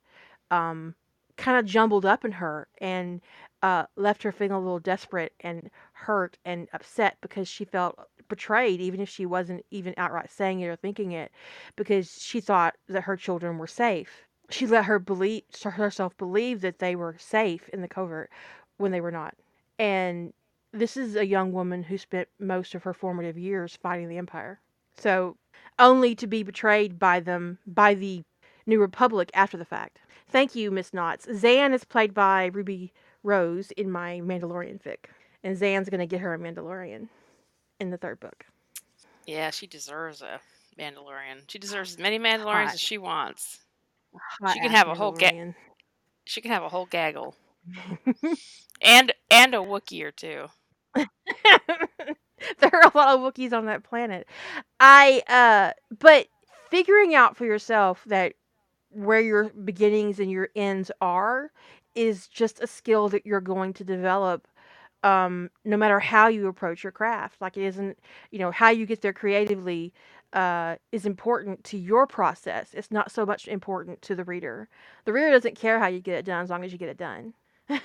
um, 0.51 0.95
kind 1.37 1.57
of 1.59 1.65
jumbled 1.65 2.05
up 2.05 2.25
in 2.25 2.31
her 2.33 2.67
and 2.79 3.21
uh, 3.63 3.85
left 3.95 4.23
her 4.23 4.31
feeling 4.31 4.51
a 4.51 4.59
little 4.59 4.79
desperate 4.79 5.33
and 5.41 5.69
hurt 5.93 6.37
and 6.45 6.67
upset 6.73 7.17
because 7.21 7.47
she 7.47 7.65
felt 7.65 7.97
betrayed, 8.27 8.81
even 8.81 8.99
if 8.99 9.09
she 9.09 9.25
wasn't 9.25 9.65
even 9.71 9.93
outright 9.97 10.29
saying 10.31 10.59
it 10.59 10.67
or 10.67 10.75
thinking 10.75 11.11
it, 11.11 11.31
because 11.75 12.21
she 12.21 12.39
thought 12.39 12.75
that 12.87 13.03
her 13.03 13.15
children 13.17 13.57
were 13.57 13.67
safe. 13.67 14.23
She 14.49 14.65
let 14.65 14.85
her 14.85 14.99
believe 14.99 15.43
herself 15.63 16.15
believe 16.17 16.61
that 16.61 16.79
they 16.79 16.95
were 16.95 17.15
safe 17.19 17.67
in 17.69 17.81
the 17.81 17.87
covert 17.87 18.31
when 18.77 18.91
they 18.91 19.01
were 19.01 19.11
not. 19.11 19.35
And 19.77 20.33
this 20.71 20.97
is 20.97 21.15
a 21.15 21.25
young 21.25 21.51
woman 21.51 21.83
who 21.83 21.97
spent 21.97 22.27
most 22.39 22.75
of 22.75 22.83
her 22.83 22.93
formative 22.93 23.37
years 23.37 23.75
fighting 23.75 24.09
the 24.09 24.17
Empire. 24.17 24.59
So 24.97 25.37
only 25.79 26.15
to 26.15 26.27
be 26.27 26.43
betrayed 26.43 26.99
by 26.99 27.19
them 27.19 27.59
by 27.67 27.93
the 27.93 28.23
New 28.65 28.79
Republic 28.79 29.29
after 29.33 29.57
the 29.57 29.65
fact. 29.65 29.99
Thank 30.29 30.55
you, 30.55 30.71
Miss 30.71 30.91
Knotts. 30.91 31.33
Zan 31.35 31.73
is 31.73 31.85
played 31.85 32.13
by 32.13 32.47
Ruby 32.47 32.91
Rose 33.23 33.71
in 33.71 33.91
my 33.91 34.21
Mandalorian 34.23 34.81
fic. 34.81 35.05
And 35.43 35.57
Zan's 35.57 35.89
gonna 35.89 36.05
get 36.05 36.21
her 36.21 36.33
a 36.33 36.39
Mandalorian 36.39 37.07
in 37.79 37.89
the 37.91 37.97
third 37.97 38.19
book. 38.19 38.45
Yeah, 39.25 39.51
she 39.51 39.67
deserves 39.67 40.21
a 40.21 40.39
Mandalorian. 40.77 41.49
She 41.49 41.59
deserves 41.59 41.93
as 41.93 41.99
many 41.99 42.19
Mandalorians 42.19 42.65
Hot. 42.65 42.73
as 42.73 42.79
she 42.79 42.97
wants. 42.97 43.59
Hot 44.41 44.53
She 44.53 44.59
can 44.59 44.71
have 44.71 44.87
a 44.87 44.95
whole 44.95 45.11
ga- 45.11 45.53
She 46.25 46.41
can 46.41 46.51
have 46.51 46.63
a 46.63 46.69
whole 46.69 46.85
gaggle. 46.85 47.35
And 48.81 49.13
and 49.29 49.53
a 49.53 49.57
Wookiee 49.59 50.03
or 50.03 50.11
two. 50.11 50.47
there 50.95 52.71
are 52.73 52.91
a 52.93 52.97
lot 52.97 53.15
of 53.15 53.21
Wookiees 53.21 53.53
on 53.53 53.65
that 53.65 53.83
planet. 53.83 54.27
I 54.79 55.21
uh 55.27 55.73
but 55.99 56.27
figuring 56.69 57.15
out 57.15 57.35
for 57.37 57.45
yourself 57.45 58.03
that 58.05 58.33
where 58.89 59.21
your 59.21 59.49
beginnings 59.49 60.19
and 60.19 60.31
your 60.31 60.49
ends 60.55 60.91
are 61.01 61.51
is 61.95 62.27
just 62.27 62.61
a 62.61 62.67
skill 62.67 63.09
that 63.09 63.25
you're 63.25 63.41
going 63.41 63.73
to 63.73 63.83
develop 63.83 64.47
um 65.03 65.49
no 65.65 65.77
matter 65.77 65.99
how 65.99 66.27
you 66.27 66.47
approach 66.47 66.83
your 66.83 66.91
craft. 66.91 67.41
Like 67.41 67.57
it 67.57 67.63
isn't, 67.65 67.99
you 68.31 68.39
know, 68.39 68.51
how 68.51 68.69
you 68.69 68.85
get 68.85 69.01
there 69.01 69.13
creatively 69.13 69.93
uh 70.33 70.75
is 70.91 71.05
important 71.05 71.63
to 71.65 71.77
your 71.77 72.07
process. 72.07 72.73
It's 72.73 72.91
not 72.91 73.11
so 73.11 73.25
much 73.25 73.47
important 73.47 74.01
to 74.03 74.15
the 74.15 74.23
reader. 74.23 74.69
The 75.05 75.13
reader 75.13 75.31
doesn't 75.31 75.55
care 75.55 75.79
how 75.79 75.87
you 75.87 75.99
get 76.01 76.17
it 76.17 76.25
done 76.25 76.43
as 76.43 76.49
long 76.49 76.63
as 76.63 76.71
you 76.71 76.77
get 76.77 76.89
it 76.89 76.97
done. 76.97 77.33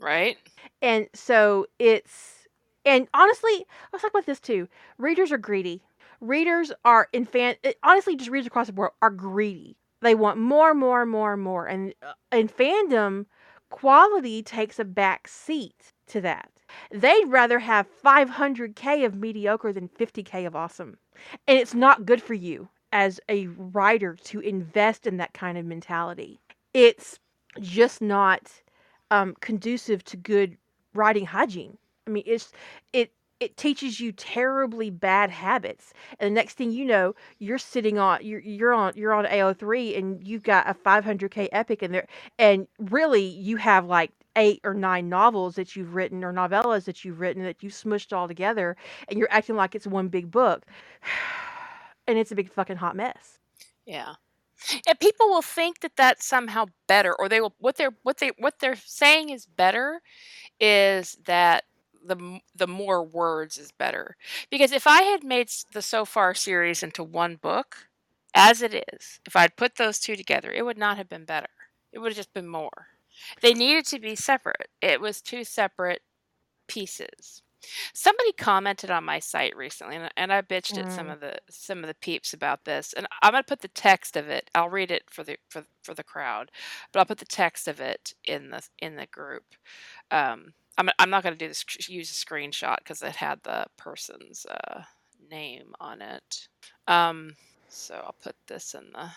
Right? 0.00 0.38
And 0.82 1.08
so 1.14 1.66
it's 1.78 2.48
and 2.84 3.08
honestly, 3.14 3.66
let's 3.92 4.02
talk 4.02 4.10
about 4.10 4.26
this 4.26 4.40
too. 4.40 4.68
Readers 4.98 5.32
are 5.32 5.38
greedy. 5.38 5.82
Readers 6.20 6.72
are 6.84 7.08
in 7.12 7.24
fan 7.24 7.56
eh, 7.64 7.72
honestly 7.82 8.16
just 8.16 8.30
readers 8.30 8.46
across 8.46 8.66
the 8.66 8.72
board 8.72 8.92
are 9.02 9.10
greedy. 9.10 9.76
They 10.00 10.14
want 10.14 10.38
more, 10.38 10.74
more, 10.74 11.04
more, 11.04 11.36
more. 11.36 11.66
And 11.66 11.94
uh, 12.02 12.12
in 12.32 12.48
fandom, 12.48 13.26
quality 13.70 14.42
takes 14.42 14.78
a 14.78 14.84
back 14.84 15.26
seat 15.26 15.92
to 16.08 16.20
that. 16.20 16.50
They'd 16.92 17.26
rather 17.26 17.58
have 17.58 17.88
500k 18.04 19.04
of 19.04 19.14
mediocre 19.14 19.72
than 19.72 19.88
50k 19.88 20.46
of 20.46 20.54
awesome. 20.54 20.98
And 21.46 21.58
it's 21.58 21.74
not 21.74 22.06
good 22.06 22.22
for 22.22 22.34
you 22.34 22.68
as 22.92 23.20
a 23.28 23.46
writer 23.48 24.16
to 24.24 24.40
invest 24.40 25.06
in 25.06 25.16
that 25.16 25.32
kind 25.32 25.56
of 25.56 25.64
mentality. 25.64 26.40
It's 26.74 27.18
just 27.60 28.00
not 28.00 28.50
um, 29.10 29.34
conducive 29.40 30.04
to 30.04 30.16
good 30.16 30.56
writing 30.94 31.26
hygiene. 31.26 31.76
I 32.06 32.10
mean, 32.10 32.24
it's 32.26 32.52
it 32.92 33.12
it 33.40 33.56
teaches 33.56 34.00
you 34.00 34.12
terribly 34.12 34.90
bad 34.90 35.30
habits, 35.30 35.92
and 36.20 36.28
the 36.30 36.34
next 36.34 36.54
thing 36.56 36.70
you 36.72 36.84
know, 36.84 37.14
you're 37.38 37.58
sitting 37.58 37.98
on 37.98 38.20
you're 38.24 38.40
you're 38.40 38.74
on 38.74 38.92
you're 38.96 39.14
on 39.14 39.26
AO3 39.26 39.98
and 39.98 40.26
you've 40.26 40.44
got 40.44 40.68
a 40.68 40.74
500k 40.74 41.48
epic 41.52 41.82
in 41.82 41.92
there, 41.92 42.06
and 42.38 42.68
really 42.78 43.24
you 43.24 43.56
have 43.56 43.86
like 43.86 44.12
eight 44.36 44.60
or 44.64 44.74
nine 44.74 45.08
novels 45.08 45.56
that 45.56 45.76
you've 45.76 45.94
written 45.94 46.24
or 46.24 46.32
novellas 46.32 46.84
that 46.84 47.04
you've 47.04 47.20
written 47.20 47.42
that 47.44 47.62
you 47.62 47.70
smushed 47.70 48.16
all 48.16 48.28
together, 48.28 48.76
and 49.08 49.18
you're 49.18 49.32
acting 49.32 49.56
like 49.56 49.74
it's 49.74 49.86
one 49.86 50.08
big 50.08 50.30
book, 50.30 50.66
and 52.08 52.18
it's 52.18 52.32
a 52.32 52.36
big 52.36 52.50
fucking 52.52 52.76
hot 52.76 52.96
mess. 52.96 53.38
Yeah. 53.86 54.14
And 54.88 55.00
people 55.00 55.28
will 55.28 55.42
think 55.42 55.80
that 55.80 55.96
that's 55.96 56.26
somehow 56.26 56.66
better 56.88 57.14
or 57.18 57.28
they 57.28 57.40
will 57.40 57.54
what 57.58 57.76
they're 57.76 57.92
what 58.02 58.18
they 58.18 58.32
what 58.38 58.58
they're 58.60 58.76
saying 58.76 59.30
is 59.30 59.46
better 59.46 60.00
is 60.60 61.16
that 61.26 61.64
the 62.10 62.40
the 62.54 62.68
more 62.68 63.04
words 63.04 63.58
is 63.58 63.72
better. 63.72 64.16
Because 64.50 64.72
if 64.72 64.86
I 64.86 65.02
had 65.02 65.24
made 65.24 65.50
the 65.72 65.82
so 65.82 66.04
far 66.04 66.34
series 66.34 66.82
into 66.82 67.04
one 67.04 67.36
book 67.36 67.88
as 68.34 68.62
it 68.62 68.74
is, 68.94 69.20
if 69.26 69.36
I'd 69.36 69.56
put 69.56 69.76
those 69.76 69.98
two 70.00 70.16
together, 70.16 70.52
it 70.52 70.64
would 70.64 70.78
not 70.78 70.96
have 70.98 71.08
been 71.08 71.24
better. 71.24 71.48
It 71.92 71.98
would 72.00 72.12
have 72.12 72.16
just 72.18 72.34
been 72.34 72.48
more. 72.48 72.88
They 73.42 73.54
needed 73.54 73.86
to 73.86 74.00
be 74.00 74.16
separate. 74.16 74.68
It 74.82 75.00
was 75.00 75.20
two 75.22 75.44
separate 75.44 76.02
pieces. 76.68 77.42
Somebody 77.94 78.32
commented 78.32 78.90
on 78.90 79.04
my 79.04 79.18
site 79.20 79.56
recently, 79.56 79.96
and, 79.96 80.10
and 80.16 80.32
I 80.32 80.42
bitched 80.42 80.78
at 80.78 80.90
some 80.90 81.08
Mm. 81.08 81.14
of 81.14 81.20
the 81.20 81.38
some 81.50 81.80
of 81.84 81.88
the 81.88 81.94
peeps 81.94 82.32
about 82.32 82.64
this. 82.64 82.92
And 82.94 83.06
I'm 83.22 83.32
gonna 83.32 83.44
put 83.44 83.60
the 83.60 83.68
text 83.68 84.16
of 84.16 84.28
it. 84.28 84.50
I'll 84.54 84.70
read 84.70 84.90
it 84.90 85.04
for 85.10 85.24
the 85.24 85.36
for 85.50 85.64
for 85.82 85.94
the 85.94 86.04
crowd, 86.04 86.50
but 86.92 87.00
I'll 87.00 87.06
put 87.06 87.18
the 87.18 87.24
text 87.26 87.68
of 87.68 87.80
it 87.80 88.14
in 88.24 88.50
the 88.50 88.62
in 88.80 88.96
the 88.96 89.06
group. 89.06 89.44
Um, 90.10 90.54
I'm 90.80 90.90
I'm 90.98 91.10
not 91.10 91.22
gonna 91.24 91.36
do 91.36 91.48
this 91.48 91.64
use 91.88 92.10
a 92.10 92.26
screenshot 92.26 92.78
because 92.78 93.02
it 93.02 93.16
had 93.16 93.40
the 93.44 93.66
person's 93.78 94.46
uh, 94.46 94.82
name 95.30 95.74
on 95.80 96.02
it. 96.02 96.48
Um, 96.88 97.36
so 97.68 97.96
I'll 97.96 98.16
put 98.22 98.36
this 98.48 98.74
in 98.74 98.90
the 98.92 99.10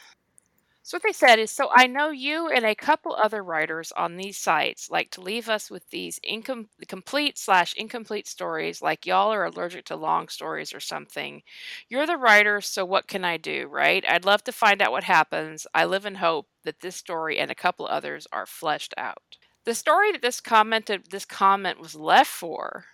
so 0.86 0.98
what 0.98 1.04
they 1.04 1.14
said 1.14 1.40
is, 1.40 1.52
so 1.52 1.70
I 1.74 1.88
know 1.88 2.10
you 2.12 2.50
and 2.50 2.66
a 2.66 2.76
couple 2.76 3.16
other 3.16 3.44
writers 3.44 3.92
on 3.94 4.18
these 4.18 4.38
sites 4.38 4.90
like 4.90 5.12
to 5.12 5.22
leave 5.22 5.50
us 5.50 5.72
with 5.72 5.90
these 5.90 6.20
incom- 6.30 6.68
complete 6.88 7.38
slash 7.38 7.74
incomplete 7.76 8.28
stories, 8.28 8.82
like 8.82 9.06
y'all 9.06 9.32
are 9.34 9.46
allergic 9.46 9.86
to 9.86 9.96
long 9.96 10.28
stories 10.30 10.74
or 10.74 10.82
something. 10.82 11.42
You're 11.90 12.06
the 12.08 12.18
writer, 12.18 12.62
so 12.62 12.86
what 12.86 13.08
can 13.08 13.24
I 13.26 13.38
do, 13.38 13.68
right? 13.68 14.04
I'd 14.08 14.26
love 14.26 14.44
to 14.46 14.52
find 14.54 14.82
out 14.82 14.92
what 14.92 15.06
happens. 15.06 15.68
I 15.74 15.86
live 15.86 16.06
in 16.06 16.16
hope 16.16 16.48
that 16.66 16.82
this 16.82 16.98
story 16.98 17.40
and 17.40 17.52
a 17.52 17.56
couple 17.56 17.88
others 17.88 18.28
are 18.34 18.46
fleshed 18.46 18.94
out. 18.98 19.38
The 19.66 19.76
story 19.76 20.12
that 20.12 20.22
this 20.22 20.42
commented 20.42 21.10
this 21.10 21.26
comment 21.26 21.80
was 21.80 21.96
left 21.96 22.30
for 22.32 22.86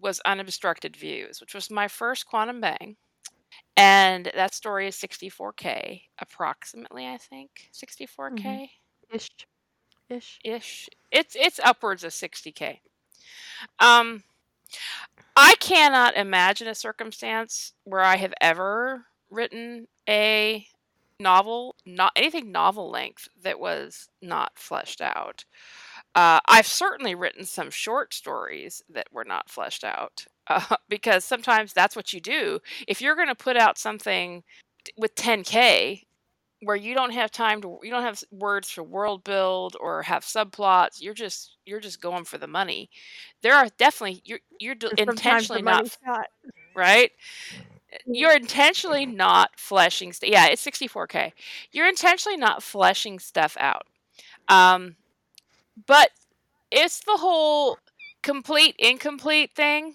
was 0.00 0.20
unobstructed 0.24 0.96
views, 0.96 1.40
which 1.40 1.54
was 1.54 1.70
my 1.70 1.88
first 1.88 2.26
quantum 2.26 2.60
bang. 2.60 2.96
And 3.76 4.30
that 4.34 4.54
story 4.54 4.86
is 4.88 4.96
64k 4.96 6.02
approximately, 6.18 7.06
I 7.06 7.18
think. 7.18 7.70
64k 7.72 8.68
Ish, 9.12 9.30
ish. 10.08 10.40
ish. 10.44 10.88
It's 11.10 11.36
it's 11.38 11.60
upwards 11.60 12.04
of 12.04 12.12
60k. 12.12 12.78
Um 13.78 14.24
I 15.36 15.54
cannot 15.60 16.16
imagine 16.16 16.68
a 16.68 16.74
circumstance 16.74 17.72
where 17.84 18.00
I 18.02 18.16
have 18.16 18.34
ever 18.40 19.06
written 19.30 19.86
a 20.08 20.66
novel, 21.20 21.76
not 21.84 22.12
anything 22.16 22.52
novel 22.52 22.90
length 22.90 23.28
that 23.42 23.60
was 23.60 24.08
not 24.22 24.58
fleshed 24.58 25.00
out. 25.00 25.44
Uh, 26.16 26.40
I've 26.48 26.66
certainly 26.66 27.14
written 27.14 27.44
some 27.44 27.70
short 27.70 28.14
stories 28.14 28.82
that 28.88 29.08
were 29.12 29.24
not 29.24 29.50
fleshed 29.50 29.84
out 29.84 30.24
uh, 30.48 30.76
because 30.88 31.24
sometimes 31.26 31.74
that's 31.74 31.94
what 31.94 32.14
you 32.14 32.20
do. 32.20 32.60
If 32.88 33.02
you're 33.02 33.14
going 33.16 33.28
to 33.28 33.34
put 33.34 33.56
out 33.56 33.78
something 33.78 34.42
with 34.96 35.14
10k 35.14 36.04
where 36.62 36.76
you 36.76 36.94
don't 36.94 37.12
have 37.12 37.30
time 37.30 37.60
to 37.60 37.78
you 37.82 37.90
don't 37.90 38.02
have 38.02 38.24
words 38.30 38.70
for 38.70 38.82
world 38.82 39.24
build 39.24 39.76
or 39.78 40.02
have 40.02 40.24
subplots 40.24 41.02
you're 41.02 41.12
just 41.12 41.58
you're 41.66 41.80
just 41.80 42.00
going 42.00 42.24
for 42.24 42.38
the 42.38 42.46
money. 42.46 42.88
There 43.42 43.54
are 43.54 43.68
definitely 43.76 44.22
you're 44.24 44.40
you're 44.58 44.76
intentionally 44.96 45.60
not 45.60 45.86
shot. 46.02 46.28
right? 46.74 47.12
You're 48.06 48.34
intentionally 48.34 49.06
not 49.06 49.50
fleshing 49.58 50.12
st- 50.14 50.32
yeah 50.32 50.46
it's 50.46 50.64
64k 50.64 51.32
you're 51.72 51.88
intentionally 51.88 52.38
not 52.38 52.62
fleshing 52.62 53.18
stuff 53.18 53.56
out. 53.60 53.86
Um 54.48 54.96
but 55.86 56.10
it's 56.70 57.00
the 57.00 57.16
whole 57.16 57.78
complete 58.22 58.74
incomplete 58.78 59.50
thing 59.54 59.94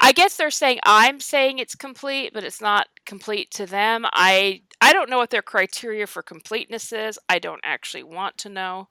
I 0.00 0.12
guess 0.12 0.36
they're 0.36 0.50
saying 0.50 0.80
I'm 0.84 1.20
saying 1.20 1.58
it's 1.58 1.74
complete, 1.74 2.32
but 2.32 2.44
it's 2.44 2.60
not 2.60 2.88
complete 3.04 3.50
to 3.52 3.66
them. 3.66 4.06
I 4.12 4.62
I 4.80 4.92
don't 4.92 5.10
know 5.10 5.18
what 5.18 5.30
their 5.30 5.42
criteria 5.42 6.06
for 6.06 6.22
completeness 6.22 6.92
is. 6.92 7.18
I 7.28 7.38
don't 7.38 7.60
actually 7.62 8.02
want 8.02 8.38
to 8.38 8.48
know 8.48 8.88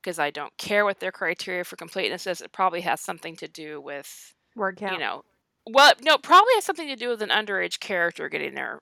because 0.00 0.18
I 0.18 0.30
don't 0.30 0.56
care 0.58 0.84
what 0.84 1.00
their 1.00 1.12
criteria 1.12 1.64
for 1.64 1.76
completeness 1.76 2.26
is. 2.26 2.40
It 2.40 2.52
probably 2.52 2.80
has 2.82 3.00
something 3.00 3.36
to 3.36 3.48
do 3.48 3.80
with 3.80 4.34
word 4.54 4.76
count. 4.76 4.94
You 4.94 4.98
know, 4.98 5.24
well, 5.66 5.92
no, 6.02 6.18
probably 6.18 6.54
has 6.54 6.64
something 6.64 6.88
to 6.88 6.96
do 6.96 7.08
with 7.08 7.22
an 7.22 7.30
underage 7.30 7.80
character 7.80 8.28
getting 8.28 8.54
their 8.54 8.80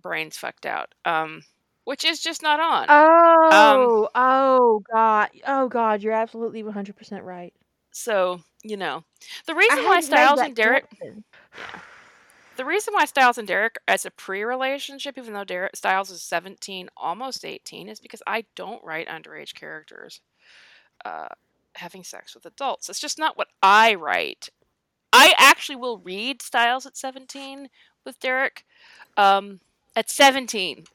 brains 0.00 0.36
fucked 0.36 0.66
out. 0.66 0.94
Um, 1.04 1.44
which 1.84 2.04
is 2.04 2.20
just 2.20 2.42
not 2.42 2.60
on. 2.60 2.86
Oh, 2.88 4.02
um, 4.04 4.08
oh 4.14 4.82
god, 4.92 5.30
oh 5.46 5.68
god, 5.68 6.02
you're 6.02 6.12
absolutely 6.12 6.62
100 6.62 6.96
percent 6.96 7.24
right. 7.24 7.52
So 7.92 8.40
you 8.62 8.76
know, 8.76 9.04
the 9.46 9.54
reason 9.54 9.84
why 9.84 10.00
Stiles 10.00 10.40
and 10.40 10.54
Derek. 10.54 10.86
Yeah. 11.02 11.10
The 12.56 12.64
reason 12.66 12.92
why 12.92 13.06
Stiles 13.06 13.38
and 13.38 13.48
Derek 13.48 13.78
as 13.88 14.04
a 14.04 14.10
pre-relationship, 14.10 15.16
even 15.16 15.32
though 15.32 15.42
Derek 15.42 15.74
Stiles 15.74 16.10
is 16.10 16.22
17, 16.22 16.90
almost 16.98 17.46
18, 17.46 17.88
is 17.88 17.98
because 17.98 18.22
I 18.26 18.44
don't 18.54 18.84
write 18.84 19.08
underage 19.08 19.54
characters 19.54 20.20
uh, 21.04 21.28
having 21.74 22.04
sex 22.04 22.34
with 22.34 22.44
adults. 22.44 22.90
It's 22.90 23.00
just 23.00 23.18
not 23.18 23.38
what 23.38 23.48
I 23.62 23.94
write. 23.94 24.50
I 25.14 25.34
actually 25.38 25.76
will 25.76 25.98
read 25.98 26.42
Stiles 26.42 26.84
at 26.84 26.96
17 26.96 27.68
with 28.04 28.20
Derek. 28.20 28.64
Um, 29.16 29.60
at 29.96 30.10
17. 30.10 30.84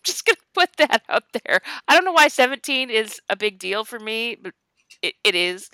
Just 0.04 0.24
gonna 0.24 0.36
put 0.54 0.70
that 0.78 1.02
out 1.08 1.24
there. 1.44 1.60
I 1.86 1.94
don't 1.94 2.04
know 2.04 2.12
why 2.12 2.28
17 2.28 2.90
is 2.90 3.20
a 3.28 3.36
big 3.36 3.58
deal 3.58 3.84
for 3.84 3.98
me, 3.98 4.36
but 4.40 4.54
it, 5.02 5.14
it 5.24 5.34
is. 5.34 5.68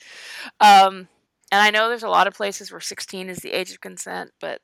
Um, 0.61 1.09
and 1.53 1.61
I 1.63 1.71
know 1.71 1.89
there's 1.89 2.03
a 2.03 2.09
lot 2.09 2.27
of 2.27 2.35
places 2.35 2.71
where 2.71 2.81
16 2.81 3.29
is 3.31 3.39
the 3.39 3.53
age 3.53 3.71
of 3.73 3.81
consent, 3.81 4.33
but 4.41 4.61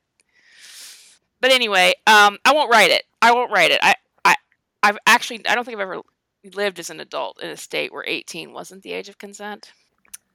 but 1.39 1.51
anyway, 1.51 1.93
um, 2.07 2.37
I 2.45 2.53
won't 2.53 2.71
write 2.71 2.91
it. 2.91 3.03
I 3.21 3.31
won't 3.31 3.51
write 3.51 3.71
it. 3.71 3.79
I, 3.81 3.95
I 4.23 4.35
I've 4.83 4.97
actually 5.07 5.45
I 5.47 5.55
don't 5.55 5.65
think 5.65 5.75
I've 5.75 5.81
ever 5.81 6.01
lived 6.53 6.79
as 6.79 6.89
an 6.89 6.99
adult 6.99 7.41
in 7.41 7.49
a 7.49 7.57
state 7.57 7.91
where 7.91 8.03
18 8.05 8.53
wasn't 8.53 8.83
the 8.83 8.93
age 8.93 9.09
of 9.09 9.17
consent. 9.17 9.71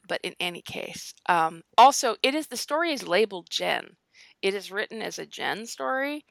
But 0.09 0.21
in 0.23 0.35
any 0.41 0.63
case, 0.63 1.15
um, 1.29 1.63
also 1.77 2.17
it 2.23 2.35
is 2.35 2.49
the 2.49 2.57
story 2.57 2.93
is 2.93 3.09
labeled 3.09 3.51
Gen. 3.51 3.97
It 4.43 4.55
is 4.55 4.71
written 4.73 5.03
as 5.03 5.19
a 5.19 5.27
Gen 5.27 5.67
story. 5.67 6.25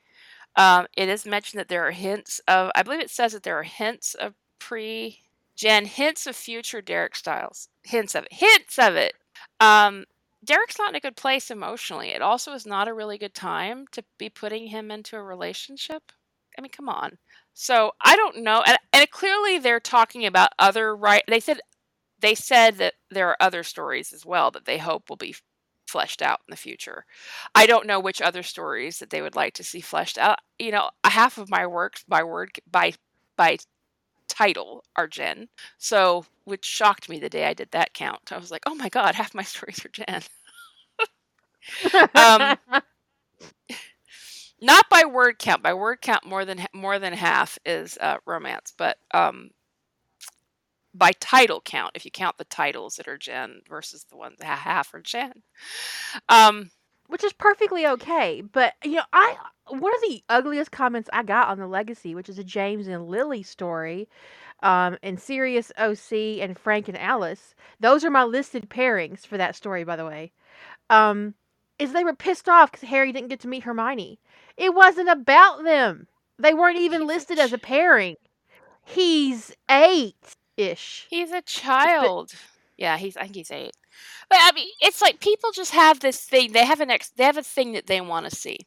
Um, 0.57 0.87
it 0.95 1.09
is 1.09 1.25
mentioned 1.25 1.59
that 1.59 1.67
there 1.67 1.87
are 1.87 1.91
hints 1.91 2.39
of. 2.47 2.71
I 2.75 2.83
believe 2.83 3.01
it 3.01 3.09
says 3.09 3.33
that 3.33 3.43
there 3.43 3.59
are 3.59 3.63
hints 3.63 4.13
of 4.15 4.33
pre 4.59 5.19
Jen, 5.55 5.85
hints 5.85 6.27
of 6.27 6.35
future 6.35 6.81
Derek 6.81 7.15
Stiles. 7.15 7.69
Hints 7.83 8.15
of 8.15 8.25
it. 8.25 8.33
Hints 8.33 8.77
of 8.79 8.95
it. 8.95 9.13
Um, 9.59 10.05
Derek's 10.43 10.77
not 10.77 10.89
in 10.89 10.95
a 10.95 10.99
good 10.99 11.15
place 11.15 11.49
emotionally. 11.49 12.09
It 12.09 12.21
also 12.21 12.53
is 12.53 12.65
not 12.65 12.87
a 12.87 12.93
really 12.93 13.17
good 13.17 13.33
time 13.33 13.85
to 13.91 14.03
be 14.17 14.29
putting 14.29 14.67
him 14.67 14.91
into 14.91 15.17
a 15.17 15.23
relationship. 15.23 16.11
I 16.57 16.61
mean, 16.61 16.71
come 16.71 16.89
on. 16.89 17.17
So 17.53 17.91
I 18.01 18.15
don't 18.15 18.43
know, 18.43 18.63
and, 18.65 18.77
and 18.93 19.09
clearly 19.11 19.59
they're 19.59 19.79
talking 19.79 20.25
about 20.25 20.51
other 20.59 20.95
right. 20.95 21.23
They 21.27 21.39
said 21.39 21.59
they 22.19 22.35
said 22.35 22.77
that 22.77 22.95
there 23.11 23.29
are 23.29 23.37
other 23.39 23.63
stories 23.63 24.13
as 24.13 24.25
well 24.25 24.51
that 24.51 24.65
they 24.65 24.77
hope 24.77 25.09
will 25.09 25.17
be 25.17 25.35
fleshed 25.87 26.21
out 26.21 26.41
in 26.47 26.51
the 26.51 26.57
future. 26.57 27.05
I 27.55 27.65
don't 27.65 27.87
know 27.87 27.99
which 27.99 28.21
other 28.21 28.43
stories 28.43 28.99
that 28.99 29.09
they 29.09 29.21
would 29.21 29.35
like 29.35 29.53
to 29.55 29.63
see 29.63 29.81
fleshed 29.81 30.17
out. 30.17 30.39
You 30.59 30.71
know, 30.71 30.89
half 31.05 31.37
of 31.37 31.49
my 31.49 31.67
works 31.67 32.03
by 32.07 32.23
word 32.23 32.51
by 32.71 32.93
by 33.37 33.57
title 34.27 34.83
are 34.95 35.07
Gen. 35.07 35.49
So, 35.79 36.25
which 36.45 36.65
shocked 36.65 37.09
me 37.09 37.19
the 37.19 37.29
day 37.29 37.45
I 37.47 37.53
did 37.55 37.71
that 37.71 37.93
count. 37.93 38.31
I 38.31 38.37
was 38.37 38.51
like, 38.51 38.63
oh 38.67 38.75
my 38.75 38.89
god, 38.89 39.15
half 39.15 39.35
my 39.35 39.43
stories 39.45 39.83
are 39.85 39.89
Gen. 39.89 40.23
um, 42.15 42.57
not 44.61 44.85
by 44.89 45.03
word 45.05 45.39
count. 45.39 45.63
By 45.63 45.73
word 45.73 46.01
count, 46.01 46.25
more 46.25 46.45
than 46.45 46.65
more 46.73 46.99
than 46.99 47.13
half 47.13 47.57
is 47.65 47.97
uh, 47.99 48.17
romance, 48.25 48.73
but 48.77 48.97
um, 49.13 49.49
by 50.97 51.11
title 51.19 51.61
count, 51.61 51.91
if 51.95 52.05
you 52.05 52.11
count 52.11 52.37
the 52.37 52.45
titles 52.45 52.95
that 52.95 53.07
are 53.07 53.17
Gen 53.17 53.61
versus 53.67 54.05
the 54.09 54.17
ones 54.17 54.37
that 54.39 54.47
are 54.47 54.55
half 54.55 54.93
are 54.93 55.01
Gen. 55.01 55.43
Um, 56.29 56.71
which 57.07 57.23
is 57.23 57.33
perfectly 57.33 57.85
okay. 57.85 58.41
But 58.41 58.73
you 58.83 58.93
know, 58.93 59.03
I 59.13 59.35
one 59.67 59.93
of 59.95 60.01
the 60.01 60.23
ugliest 60.29 60.71
comments 60.71 61.09
I 61.11 61.23
got 61.23 61.49
on 61.49 61.59
the 61.59 61.67
Legacy, 61.67 62.15
which 62.15 62.29
is 62.29 62.39
a 62.39 62.43
James 62.43 62.87
and 62.87 63.07
Lily 63.07 63.43
story, 63.43 64.07
um, 64.63 64.97
and 65.03 65.19
Sirius 65.19 65.71
OC 65.77 66.39
and 66.41 66.57
Frank 66.57 66.87
and 66.87 66.97
Alice. 66.97 67.55
Those 67.79 68.03
are 68.03 68.11
my 68.11 68.23
listed 68.23 68.69
pairings 68.69 69.25
for 69.25 69.37
that 69.37 69.55
story, 69.55 69.83
by 69.83 69.95
the 69.95 70.05
way. 70.05 70.31
Um, 70.89 71.33
is 71.77 71.91
they 71.91 72.03
were 72.03 72.15
pissed 72.15 72.47
off 72.47 72.71
because 72.71 72.87
Harry 72.87 73.11
didn't 73.11 73.29
get 73.29 73.41
to 73.41 73.47
meet 73.47 73.63
Hermione. 73.63 74.19
It 74.55 74.73
wasn't 74.73 75.09
about 75.09 75.63
them. 75.63 76.07
They 76.39 76.53
weren't 76.53 76.79
even 76.79 77.07
listed 77.07 77.39
as 77.39 77.53
a 77.53 77.57
pairing. 77.57 78.15
He's 78.85 79.53
eight 79.69 80.35
ish. 80.57 81.07
He's 81.09 81.31
a 81.31 81.41
child. 81.41 82.33
Yeah, 82.77 82.97
he's 82.97 83.15
I 83.15 83.23
think 83.23 83.35
he's 83.35 83.51
eight. 83.51 83.75
But 84.29 84.39
I 84.41 84.51
mean, 84.53 84.67
it's 84.81 85.01
like 85.01 85.19
people 85.19 85.51
just 85.51 85.71
have 85.71 85.99
this 85.99 86.21
thing. 86.21 86.51
They 86.51 86.65
have 86.65 86.81
an 86.81 86.91
ex. 86.91 87.09
They 87.09 87.23
have 87.23 87.37
a 87.37 87.43
thing 87.43 87.73
that 87.73 87.87
they 87.87 88.01
want 88.01 88.29
to 88.29 88.35
see. 88.35 88.57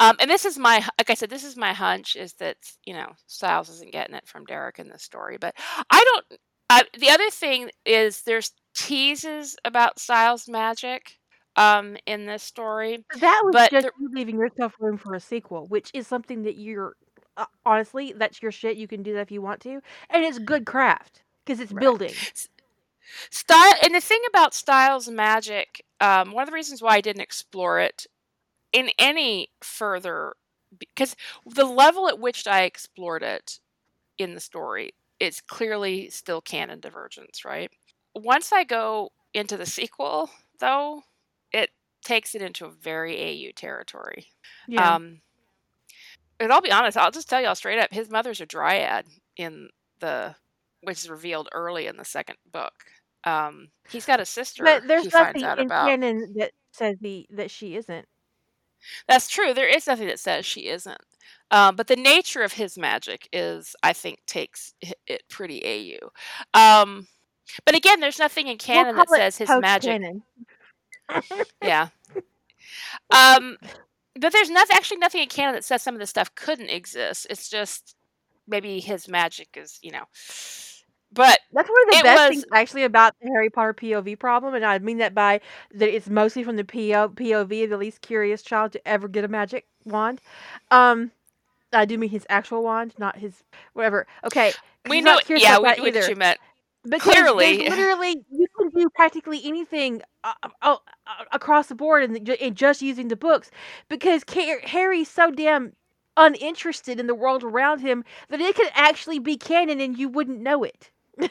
Um, 0.00 0.16
and 0.20 0.28
this 0.28 0.44
is 0.44 0.58
my, 0.58 0.84
like 0.98 1.10
I 1.10 1.14
said, 1.14 1.30
this 1.30 1.44
is 1.44 1.56
my 1.56 1.72
hunch 1.72 2.16
is 2.16 2.34
that 2.34 2.56
you 2.84 2.94
know 2.94 3.12
Stiles 3.26 3.68
isn't 3.68 3.92
getting 3.92 4.16
it 4.16 4.26
from 4.26 4.44
Derek 4.44 4.78
in 4.78 4.88
this 4.88 5.02
story. 5.02 5.36
But 5.40 5.54
I 5.90 6.04
don't. 6.04 6.40
Uh, 6.70 6.82
the 6.98 7.10
other 7.10 7.30
thing 7.30 7.70
is 7.84 8.22
there's 8.22 8.52
teases 8.74 9.56
about 9.64 10.00
Stiles' 10.00 10.48
magic 10.48 11.18
um 11.56 11.96
in 12.06 12.26
this 12.26 12.42
story. 12.42 13.04
That 13.20 13.42
was 13.44 13.52
but 13.52 13.70
just 13.70 13.88
you 14.00 14.10
leaving 14.12 14.36
yourself 14.36 14.74
room 14.80 14.98
for 14.98 15.14
a 15.14 15.20
sequel, 15.20 15.66
which 15.68 15.90
is 15.94 16.08
something 16.08 16.42
that 16.42 16.56
you're 16.56 16.94
uh, 17.36 17.46
honestly 17.64 18.14
that's 18.16 18.42
your 18.42 18.50
shit. 18.50 18.76
You 18.76 18.88
can 18.88 19.04
do 19.04 19.12
that 19.14 19.20
if 19.20 19.30
you 19.30 19.42
want 19.42 19.60
to, 19.60 19.80
and 20.10 20.24
it's 20.24 20.38
good 20.40 20.66
craft 20.66 21.23
because 21.44 21.60
it's 21.60 21.72
right. 21.72 21.80
building. 21.80 22.12
Style 23.30 23.74
and 23.82 23.94
the 23.94 24.00
thing 24.00 24.20
about 24.28 24.54
Stiles 24.54 25.08
magic, 25.08 25.84
um, 26.00 26.32
one 26.32 26.42
of 26.42 26.48
the 26.48 26.54
reasons 26.54 26.82
why 26.82 26.96
I 26.96 27.00
didn't 27.00 27.22
explore 27.22 27.78
it 27.80 28.06
in 28.72 28.90
any 28.98 29.50
further 29.62 30.34
because 30.78 31.14
the 31.46 31.64
level 31.64 32.08
at 32.08 32.18
which 32.18 32.46
I 32.46 32.62
explored 32.62 33.22
it 33.22 33.60
in 34.18 34.34
the 34.34 34.40
story 34.40 34.94
is 35.20 35.40
clearly 35.40 36.10
still 36.10 36.40
canon 36.40 36.80
divergence, 36.80 37.44
right? 37.44 37.70
Once 38.14 38.52
I 38.52 38.64
go 38.64 39.12
into 39.32 39.56
the 39.56 39.66
sequel, 39.66 40.30
though, 40.58 41.02
it 41.52 41.70
takes 42.04 42.34
it 42.34 42.42
into 42.42 42.66
a 42.66 42.70
very 42.70 43.46
AU 43.48 43.52
territory. 43.54 44.26
Yeah. 44.66 44.94
Um, 44.94 45.20
and 46.40 46.52
I'll 46.52 46.60
be 46.60 46.72
honest, 46.72 46.96
I'll 46.96 47.10
just 47.10 47.28
tell 47.28 47.40
y'all 47.40 47.54
straight 47.54 47.78
up, 47.78 47.92
his 47.92 48.10
mother's 48.10 48.40
a 48.40 48.46
dryad 48.46 49.06
in 49.36 49.68
the 50.00 50.34
which 50.84 50.98
is 50.98 51.10
revealed 51.10 51.48
early 51.52 51.86
in 51.86 51.96
the 51.96 52.04
second 52.04 52.36
book. 52.50 52.72
Um, 53.24 53.68
he's 53.88 54.06
got 54.06 54.20
a 54.20 54.24
sister. 54.24 54.64
But 54.64 54.86
there's 54.86 55.12
nothing 55.12 55.42
in 55.42 55.58
about. 55.58 55.88
canon 55.88 56.34
that 56.36 56.52
says 56.72 56.96
the 57.00 57.26
that 57.30 57.50
she 57.50 57.76
isn't. 57.76 58.06
That's 59.08 59.28
true. 59.28 59.54
There 59.54 59.68
is 59.68 59.86
nothing 59.86 60.08
that 60.08 60.20
says 60.20 60.44
she 60.44 60.68
isn't. 60.68 61.00
Um, 61.50 61.76
but 61.76 61.86
the 61.86 61.96
nature 61.96 62.42
of 62.42 62.52
his 62.52 62.76
magic 62.76 63.28
is, 63.32 63.74
I 63.82 63.92
think, 63.92 64.18
takes 64.26 64.74
it 65.06 65.22
pretty 65.28 65.62
AU. 65.64 66.08
Um, 66.58 67.06
but 67.64 67.74
again, 67.74 68.00
there's 68.00 68.18
nothing 68.18 68.48
in 68.48 68.58
canon 68.58 68.96
we'll 68.96 69.04
that 69.04 69.34
says 69.34 69.38
his 69.38 69.50
magic. 69.60 70.02
yeah. 71.62 71.88
Um, 73.10 73.58
but 74.18 74.32
there's 74.32 74.50
nothing, 74.50 74.76
actually, 74.76 74.96
nothing 74.96 75.20
in 75.22 75.28
canon 75.28 75.54
that 75.54 75.64
says 75.64 75.82
some 75.82 75.94
of 75.94 76.00
this 76.00 76.10
stuff 76.10 76.34
couldn't 76.34 76.70
exist. 76.70 77.26
It's 77.28 77.48
just 77.48 77.94
maybe 78.48 78.80
his 78.80 79.06
magic 79.06 79.48
is, 79.56 79.78
you 79.82 79.90
know, 79.90 80.04
but 81.14 81.40
that's 81.52 81.68
one 81.68 81.82
of 81.88 81.88
the 81.96 82.00
best 82.02 82.22
was, 82.22 82.28
things 82.28 82.44
actually 82.52 82.84
about 82.84 83.14
the 83.20 83.28
Harry 83.28 83.50
Potter 83.50 83.74
POV 83.74 84.18
problem, 84.18 84.54
and 84.54 84.64
I 84.64 84.78
mean 84.78 84.98
that 84.98 85.14
by 85.14 85.40
that 85.74 85.94
it's 85.94 86.08
mostly 86.08 86.42
from 86.44 86.56
the 86.56 86.64
PO, 86.64 87.10
POV 87.10 87.64
of 87.64 87.70
the 87.70 87.78
least 87.78 88.02
curious 88.02 88.42
child 88.42 88.72
to 88.72 88.88
ever 88.88 89.08
get 89.08 89.24
a 89.24 89.28
magic 89.28 89.66
wand. 89.84 90.20
Um, 90.70 91.12
I 91.72 91.84
do 91.84 91.98
mean 91.98 92.10
his 92.10 92.26
actual 92.28 92.62
wand, 92.62 92.94
not 92.98 93.18
his 93.18 93.44
whatever. 93.74 94.06
Okay, 94.24 94.52
we 94.88 95.00
know. 95.00 95.20
Yeah, 95.28 95.58
we 95.58 95.72
knew 95.74 95.92
what 95.92 96.08
you 96.08 96.16
meant. 96.16 96.38
Because 96.88 97.14
Clearly. 97.14 97.58
literally 97.70 98.16
you 98.30 98.46
can 98.58 98.68
do 98.70 98.88
practically 98.90 99.40
anything 99.44 100.02
uh, 100.22 100.34
uh, 100.42 100.76
uh, 101.06 101.24
across 101.32 101.68
the 101.68 101.74
board 101.74 102.04
and 102.04 102.28
and 102.28 102.56
just 102.56 102.82
using 102.82 103.08
the 103.08 103.16
books 103.16 103.50
because 103.88 104.22
Harry's 104.64 105.08
so 105.10 105.30
damn 105.30 105.72
uninterested 106.16 107.00
in 107.00 107.06
the 107.06 107.14
world 107.14 107.42
around 107.42 107.80
him 107.80 108.04
that 108.28 108.40
it 108.40 108.54
could 108.54 108.70
actually 108.74 109.18
be 109.18 109.36
canon 109.36 109.80
and 109.80 109.98
you 109.98 110.08
wouldn't 110.08 110.40
know 110.40 110.62
it. 110.62 110.90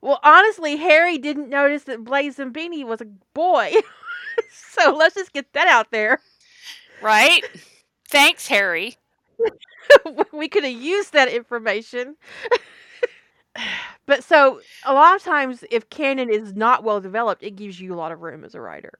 well, 0.00 0.20
honestly, 0.22 0.76
Harry 0.76 1.18
didn't 1.18 1.48
notice 1.48 1.84
that 1.84 2.04
Blaise 2.04 2.36
Zabini 2.36 2.84
was 2.84 3.00
a 3.00 3.06
boy. 3.34 3.72
so 4.52 4.94
let's 4.94 5.14
just 5.14 5.32
get 5.32 5.52
that 5.52 5.68
out 5.68 5.90
there. 5.90 6.20
Right? 7.02 7.42
Thanks, 8.08 8.46
Harry. 8.48 8.96
we 10.32 10.48
could 10.48 10.64
have 10.64 10.72
used 10.72 11.12
that 11.12 11.28
information. 11.28 12.16
but 14.06 14.24
so 14.24 14.60
a 14.84 14.92
lot 14.92 15.16
of 15.16 15.22
times 15.22 15.64
if 15.70 15.88
canon 15.90 16.30
is 16.30 16.54
not 16.54 16.84
well 16.84 17.00
developed, 17.00 17.42
it 17.42 17.56
gives 17.56 17.80
you 17.80 17.94
a 17.94 17.96
lot 17.96 18.12
of 18.12 18.20
room 18.20 18.44
as 18.44 18.54
a 18.54 18.60
writer. 18.60 18.98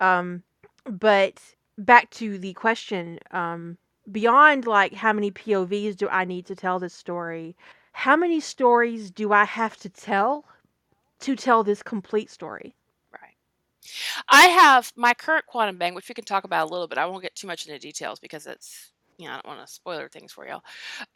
Um 0.00 0.42
but 0.84 1.40
back 1.76 2.10
to 2.10 2.38
the 2.38 2.52
question, 2.54 3.18
um 3.30 3.78
beyond 4.10 4.66
like 4.66 4.94
how 4.94 5.12
many 5.12 5.30
POVs 5.30 5.96
do 5.96 6.08
I 6.08 6.24
need 6.24 6.46
to 6.46 6.56
tell 6.56 6.78
this 6.78 6.94
story? 6.94 7.56
How 7.92 8.16
many 8.16 8.40
stories 8.40 9.10
do 9.10 9.32
I 9.32 9.44
have 9.44 9.76
to 9.78 9.88
tell 9.88 10.44
to 11.20 11.36
tell 11.36 11.64
this 11.64 11.82
complete 11.82 12.30
story? 12.30 12.74
Right. 13.12 13.34
I 14.28 14.46
have 14.46 14.92
my 14.96 15.14
current 15.14 15.46
quantum 15.46 15.78
bang, 15.78 15.94
which 15.94 16.08
we 16.08 16.14
can 16.14 16.24
talk 16.24 16.44
about 16.44 16.68
a 16.68 16.72
little 16.72 16.88
bit. 16.88 16.98
I 16.98 17.06
won't 17.06 17.22
get 17.22 17.34
too 17.34 17.46
much 17.46 17.66
into 17.66 17.78
details 17.78 18.20
because 18.20 18.46
it's 18.46 18.92
you 19.18 19.26
know 19.26 19.32
I 19.32 19.36
don't 19.36 19.46
want 19.46 19.66
to 19.66 19.72
spoiler 19.72 20.08
things 20.08 20.32
for 20.32 20.46
y'all. 20.46 20.62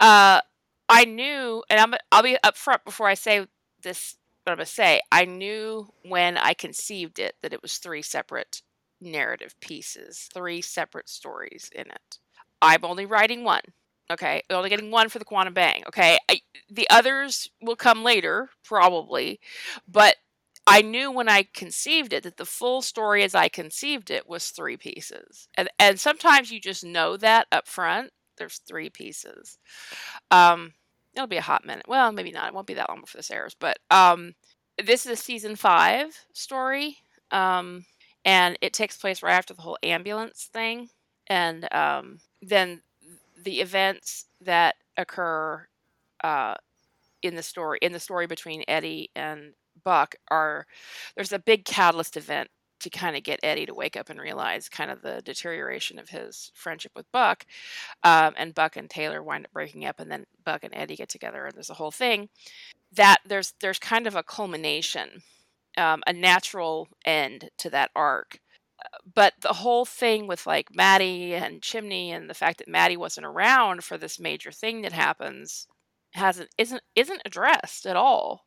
Uh, 0.01 0.40
I 0.88 1.05
knew, 1.05 1.62
and 1.70 1.80
I'm 1.80 1.95
I'll 2.11 2.22
be 2.22 2.36
upfront 2.45 2.84
before 2.84 3.09
I 3.09 3.14
say 3.14 3.47
this. 3.82 4.16
What 4.45 4.53
I'm 4.53 4.57
gonna 4.59 4.66
say, 4.66 5.01
I 5.12 5.24
knew 5.24 5.88
when 6.05 6.36
I 6.36 6.55
conceived 6.55 7.20
it 7.20 7.36
that 7.43 7.53
it 7.53 7.62
was 7.62 7.78
three 7.78 8.03
separate 8.03 8.62
narrative 9.01 9.55
pieces, 9.61 10.28
three 10.34 10.61
separate 10.61 11.09
stories 11.09 11.70
in 11.72 11.82
it. 11.82 12.18
I'm 12.63 12.85
only 12.85 13.07
writing 13.07 13.45
one. 13.45 13.63
Okay, 14.11 14.43
only 14.51 14.71
getting 14.71 14.91
one 14.91 15.09
for 15.11 15.19
the 15.21 15.27
quantum 15.27 15.55
bang. 15.55 15.85
Okay, 15.89 16.19
I, 16.31 16.41
the 16.71 16.89
others 16.91 17.51
will 17.63 17.77
come 17.77 18.05
later, 18.05 18.51
probably, 18.65 19.41
but 19.89 20.17
I 20.67 20.83
knew 20.83 21.11
when 21.11 21.29
I 21.29 21.45
conceived 21.55 22.13
it 22.13 22.23
that 22.25 22.37
the 22.37 22.47
full 22.47 22.83
story 22.83 23.25
as 23.25 23.35
I 23.35 23.49
conceived 23.49 24.11
it 24.11 24.29
was 24.29 24.51
three 24.51 24.77
pieces. 24.77 25.49
And 25.57 25.69
and 25.79 25.99
sometimes 26.01 26.53
you 26.53 26.61
just 26.61 26.85
know 26.85 27.17
that 27.19 27.49
up 27.53 27.67
front. 27.69 28.13
There's 28.39 28.59
three 28.67 28.91
pieces. 28.91 29.59
Um 30.31 30.75
it'll 31.15 31.27
be 31.29 31.37
a 31.39 31.43
hot 31.43 31.65
minute. 31.67 31.87
Well, 31.89 32.13
maybe 32.13 32.33
not. 32.33 32.49
It 32.49 32.55
won't 32.55 32.67
be 32.67 32.75
that 32.75 32.89
long 32.89 33.01
before 33.03 33.19
this 33.19 33.31
airs, 33.31 33.57
but 33.59 33.79
um 33.91 34.35
this 34.83 35.07
is 35.07 35.13
a 35.13 35.17
season 35.17 35.57
5 35.57 36.15
story. 36.35 36.99
Um 37.33 37.85
and 38.25 38.59
it 38.63 38.73
takes 38.73 38.97
place 38.99 39.23
right 39.23 39.35
after 39.35 39.55
the 39.55 39.63
whole 39.63 39.79
ambulance 39.83 40.49
thing 40.53 40.89
and 41.29 41.73
um 41.75 42.21
then 42.43 42.82
the 43.45 43.61
events 43.61 44.26
that 44.43 44.76
occur 44.99 45.66
uh 46.24 46.55
in 47.22 47.36
the 47.36 47.43
story 47.43 47.78
in 47.82 47.93
the 47.93 48.01
story 48.01 48.26
between 48.26 48.64
Eddie 48.68 49.11
and 49.16 49.55
Buck 49.84 50.16
are 50.30 50.66
there's 51.16 51.32
a 51.32 51.38
big 51.38 51.64
catalyst 51.64 52.16
event 52.16 52.49
to 52.80 52.90
kind 52.90 53.16
of 53.16 53.22
get 53.22 53.40
Eddie 53.43 53.66
to 53.66 53.74
wake 53.74 53.97
up 53.97 54.11
and 54.11 54.20
realize 54.20 54.68
kind 54.68 54.90
of 54.90 55.03
the 55.03 55.22
deterioration 55.24 55.99
of 55.99 56.09
his 56.09 56.51
friendship 56.55 56.93
with 56.97 57.11
Buck. 57.12 57.47
Um, 58.05 58.34
and 58.36 58.55
Buck 58.55 58.76
and 58.76 58.90
Taylor 58.90 59.22
wind 59.22 59.47
up 59.47 59.53
breaking 59.53 59.84
up, 59.86 60.01
and 60.01 60.11
then 60.11 60.24
Buck 60.45 60.64
and 60.64 60.74
Eddie 60.74 60.97
get 60.97 61.09
together, 61.09 61.47
and 61.47 61.55
there's 61.55 61.70
a 61.70 61.74
whole 61.74 61.93
thing. 61.93 62.28
That 62.93 63.18
there's 63.26 63.55
there's 63.61 63.78
kind 63.78 64.07
of 64.07 64.16
a 64.16 64.22
culmination, 64.24 65.22
um, 65.78 66.03
a 66.07 66.12
natural 66.12 66.88
end 67.07 67.51
to 67.59 67.70
that 67.70 67.90
arc. 67.97 68.40
But 69.14 69.35
the 69.41 69.53
whole 69.53 69.85
thing 69.85 70.26
with 70.26 70.47
like 70.47 70.74
Maddie 70.74 71.35
and 71.35 71.62
Chimney 71.62 72.12
and 72.12 72.28
the 72.28 72.35
fact 72.35 72.59
that 72.59 72.68
Maddie 72.68 72.97
wasn't 72.97 73.26
around 73.26 73.85
for 73.85 73.99
this 73.99 74.20
major 74.20 74.53
thing 74.53 74.83
that 74.83 74.93
happens 74.93 75.66
hasn't 76.12 76.51
isn't 76.59 76.83
isn't 76.95 77.22
addressed 77.24 77.87
at 77.87 77.97
all 77.97 78.45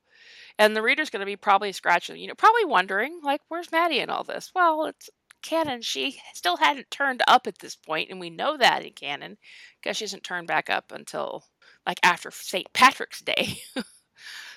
and 0.57 0.75
the 0.75 0.81
reader's 0.81 1.09
going 1.09 1.19
to 1.19 1.25
be 1.25 1.36
probably 1.36 1.71
scratching, 1.71 2.17
you 2.17 2.27
know, 2.27 2.36
probably 2.36 2.65
wondering, 2.65 3.19
like, 3.23 3.41
where's 3.49 3.71
Maddie 3.71 3.99
in 3.99 4.09
all 4.09 4.23
this? 4.23 4.51
Well, 4.55 4.86
it's 4.86 5.09
canon. 5.41 5.81
She 5.81 6.19
still 6.33 6.57
hadn't 6.57 6.89
turned 6.89 7.21
up 7.27 7.45
at 7.47 7.59
this 7.59 7.75
point, 7.75 8.09
and 8.09 8.19
we 8.19 8.29
know 8.29 8.57
that 8.57 8.86
in 8.86 8.93
canon 8.93 9.38
because 9.81 9.97
she 9.97 10.05
hasn't 10.05 10.23
turned 10.23 10.47
back 10.47 10.69
up 10.69 10.91
until 10.91 11.45
like 11.86 11.99
after 12.03 12.31
St. 12.31 12.71
Patrick's 12.73 13.21
Day. 13.21 13.59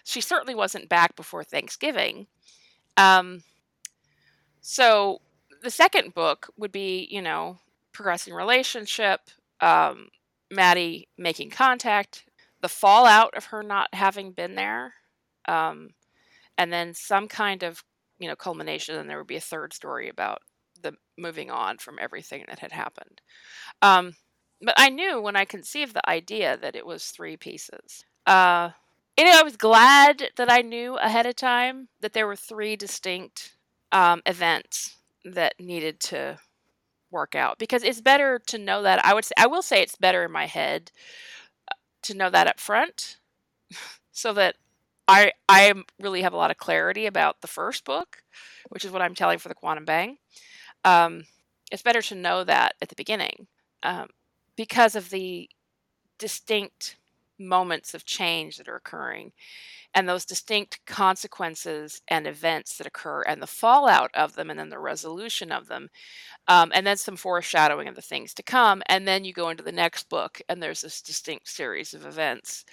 she 0.04 0.20
certainly 0.20 0.54
wasn't 0.54 0.88
back 0.88 1.16
before 1.16 1.44
Thanksgiving. 1.44 2.26
Um, 2.96 3.42
so 4.60 5.20
the 5.62 5.70
second 5.70 6.14
book 6.14 6.50
would 6.56 6.72
be, 6.72 7.08
you 7.10 7.22
know, 7.22 7.58
progressing 7.92 8.34
relationship, 8.34 9.20
um, 9.60 10.08
Maddie 10.50 11.08
making 11.18 11.50
contact, 11.50 12.24
the 12.60 12.68
fallout 12.68 13.34
of 13.34 13.46
her 13.46 13.62
not 13.62 13.92
having 13.94 14.32
been 14.32 14.54
there, 14.54 14.94
um, 15.46 15.90
and 16.56 16.72
then 16.72 16.94
some 16.94 17.28
kind 17.28 17.62
of 17.62 17.84
you 18.18 18.28
know 18.28 18.36
culmination 18.36 18.96
and 18.96 19.08
there 19.08 19.18
would 19.18 19.26
be 19.26 19.36
a 19.36 19.40
third 19.40 19.72
story 19.72 20.08
about 20.08 20.40
the 20.82 20.94
moving 21.16 21.50
on 21.50 21.78
from 21.78 21.98
everything 22.00 22.44
that 22.48 22.58
had 22.58 22.72
happened. 22.72 23.20
Um, 23.82 24.14
but 24.60 24.74
i 24.76 24.88
knew 24.88 25.20
when 25.20 25.36
i 25.36 25.44
conceived 25.44 25.94
the 25.94 26.08
idea 26.08 26.56
that 26.56 26.76
it 26.76 26.86
was 26.86 27.06
three 27.06 27.36
pieces. 27.36 28.04
Uh, 28.26 28.70
and 29.16 29.28
i 29.28 29.42
was 29.42 29.56
glad 29.56 30.30
that 30.36 30.50
i 30.50 30.62
knew 30.62 30.96
ahead 30.96 31.26
of 31.26 31.36
time 31.36 31.88
that 32.00 32.12
there 32.12 32.26
were 32.26 32.36
three 32.36 32.76
distinct 32.76 33.54
um, 33.92 34.20
events 34.26 34.97
that 35.24 35.54
needed 35.60 36.00
to 36.00 36.38
work 37.10 37.34
out 37.34 37.58
because 37.58 37.82
it's 37.84 38.00
better 38.00 38.40
to 38.46 38.58
know 38.58 38.82
that 38.82 39.04
i 39.04 39.14
would 39.14 39.24
say 39.24 39.34
i 39.38 39.46
will 39.46 39.62
say 39.62 39.82
it's 39.82 39.96
better 39.96 40.24
in 40.24 40.32
my 40.32 40.46
head 40.46 40.90
uh, 41.70 41.74
to 42.02 42.14
know 42.14 42.30
that 42.30 42.46
up 42.46 42.60
front 42.60 43.18
so 44.12 44.32
that 44.32 44.56
I 45.08 45.32
I 45.48 45.72
really 46.00 46.22
have 46.22 46.34
a 46.34 46.36
lot 46.36 46.50
of 46.50 46.58
clarity 46.58 47.06
about 47.06 47.40
the 47.40 47.48
first 47.48 47.84
book, 47.84 48.22
which 48.68 48.84
is 48.84 48.90
what 48.90 49.02
I'm 49.02 49.14
telling 49.14 49.38
for 49.38 49.48
the 49.48 49.54
Quantum 49.54 49.84
Bang. 49.84 50.18
Um, 50.84 51.24
it's 51.72 51.82
better 51.82 52.02
to 52.02 52.14
know 52.14 52.44
that 52.44 52.74
at 52.82 52.88
the 52.88 52.94
beginning 52.96 53.46
um, 53.82 54.08
because 54.56 54.94
of 54.96 55.10
the 55.10 55.48
distinct 56.18 56.96
moments 57.38 57.94
of 57.94 58.04
change 58.04 58.56
that 58.58 58.68
are 58.68 58.76
occurring 58.76 59.32
and 59.94 60.08
those 60.08 60.24
distinct 60.24 60.80
consequences 60.86 62.00
and 62.08 62.26
events 62.26 62.76
that 62.76 62.86
occur 62.86 63.22
and 63.22 63.42
the 63.42 63.46
fallout 63.46 64.10
of 64.14 64.34
them 64.34 64.50
and 64.50 64.58
then 64.58 64.68
the 64.68 64.78
resolution 64.78 65.50
of 65.52 65.68
them 65.68 65.88
um, 66.48 66.70
and 66.74 66.86
then 66.86 66.96
some 66.96 67.16
foreshadowing 67.16 67.88
of 67.88 67.94
the 67.94 68.02
things 68.02 68.34
to 68.34 68.42
come 68.42 68.82
and 68.86 69.06
then 69.08 69.24
you 69.24 69.32
go 69.32 69.50
into 69.50 69.62
the 69.64 69.72
next 69.72 70.08
book 70.08 70.40
and 70.48 70.62
there's 70.62 70.82
this 70.82 71.02
distinct 71.02 71.48
series 71.48 71.94
of 71.94 72.06
events 72.06 72.64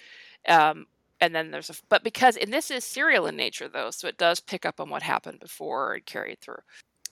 um, 0.48 0.86
and 1.20 1.34
then 1.34 1.50
there's 1.50 1.70
a 1.70 1.74
but 1.88 2.04
because 2.04 2.36
and 2.36 2.52
this 2.52 2.70
is 2.70 2.84
serial 2.84 3.26
in 3.26 3.36
nature 3.36 3.68
though 3.68 3.90
so 3.90 4.06
it 4.08 4.18
does 4.18 4.40
pick 4.40 4.66
up 4.66 4.80
on 4.80 4.90
what 4.90 5.02
happened 5.02 5.40
before 5.40 5.94
and 5.94 6.06
carry 6.06 6.32
it 6.32 6.40
through. 6.40 6.60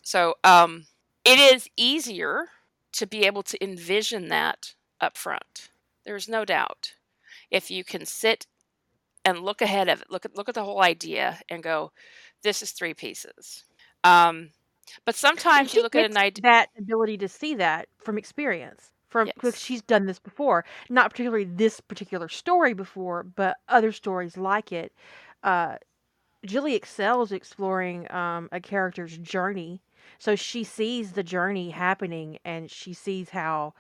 So 0.03 0.35
um 0.45 0.87
it 1.25 1.39
is 1.39 1.69
easier 1.77 2.47
to 2.93 3.07
be 3.07 3.25
able 3.25 3.43
to 3.45 3.65
envision 3.65 4.29
that 4.29 4.75
up 5.01 5.17
front 5.17 5.71
there's 6.05 6.29
no 6.29 6.45
doubt. 6.45 6.95
If 7.51 7.71
you 7.71 7.85
can 7.85 8.05
sit 8.07 8.47
and 9.25 9.41
look 9.41 9.63
ahead 9.63 9.89
of 9.89 10.01
it 10.03 10.11
look 10.11 10.25
at 10.25 10.37
look 10.37 10.49
at 10.49 10.55
the 10.55 10.65
whole 10.65 10.83
idea 10.83 11.39
and 11.49 11.63
go 11.63 11.93
this 12.43 12.63
is 12.63 12.73
three 12.73 12.95
pieces. 12.95 13.65
Um 14.05 14.51
but 15.07 15.15
sometimes 15.15 15.75
you 15.75 15.83
look 15.83 15.95
at 15.95 16.11
an 16.11 16.17
idea 16.17 16.43
that 16.43 16.69
ability 16.79 17.19
to 17.19 17.29
see 17.29 17.55
that 17.57 17.89
from 17.99 18.19
experience 18.19 18.91
from 19.09 19.27
yes. 19.29 19.35
because 19.35 19.59
she's 19.59 19.83
done 19.83 20.07
this 20.07 20.19
before 20.19 20.65
not 20.91 21.11
particularly 21.11 21.45
this 21.45 21.81
particular 21.81 22.29
story 22.29 22.75
before 22.75 23.23
but 23.25 23.57
other 23.69 23.93
stories 23.93 24.37
like 24.37 24.73
it. 24.73 24.93
Uh 25.43 25.77
Jilly 26.45 26.75
excels 26.75 27.33
exploring 27.33 28.11
um, 28.13 28.51
a 28.53 28.61
character's 28.61 29.17
journey 29.17 29.81
so 30.19 30.37
she 30.37 30.65
sees 30.65 31.13
the 31.13 31.23
journey 31.23 31.71
happening 31.71 32.39
and 32.45 32.71
she 32.71 32.93
sees 32.93 33.31
how 33.31 33.75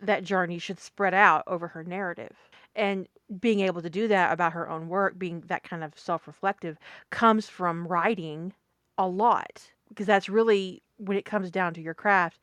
that 0.00 0.24
journey 0.24 0.58
should 0.58 0.80
spread 0.80 1.14
out 1.14 1.44
over 1.46 1.68
her 1.68 1.84
narrative. 1.84 2.36
And 2.74 3.08
being 3.40 3.60
able 3.60 3.82
to 3.82 3.90
do 3.90 4.08
that 4.08 4.32
about 4.32 4.52
her 4.52 4.68
own 4.68 4.88
work 4.88 5.18
being 5.18 5.42
that 5.46 5.62
kind 5.62 5.82
of 5.82 5.98
self-reflective 5.98 6.76
comes 7.10 7.48
from 7.48 7.86
writing 7.86 8.52
a 8.98 9.06
lot 9.06 9.70
because 9.88 10.06
that's 10.06 10.28
really 10.28 10.82
when 10.98 11.16
it 11.16 11.24
comes 11.24 11.50
down 11.50 11.72
to 11.72 11.80
your 11.80 11.94
craft 11.94 12.38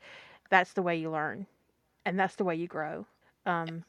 that's 0.50 0.72
the 0.72 0.82
way 0.82 0.96
you 0.96 1.10
learn 1.10 1.46
and 2.04 2.18
that's 2.18 2.36
the 2.36 2.44
way 2.44 2.56
you 2.56 2.66
grow. 2.66 3.06
Um, 3.46 3.84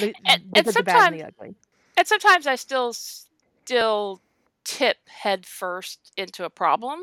the, 0.00 0.14
and, 0.26 0.42
and 0.54 0.66
the 0.66 0.72
sometimes, 0.72 1.06
and 1.06 1.20
the 1.20 1.24
ugly. 1.24 1.54
And 1.96 2.06
sometimes 2.06 2.46
I 2.46 2.54
still 2.54 2.92
still 2.92 4.20
tip 4.64 4.96
head 5.08 5.46
first 5.46 6.12
into 6.16 6.44
a 6.44 6.50
problem. 6.50 7.00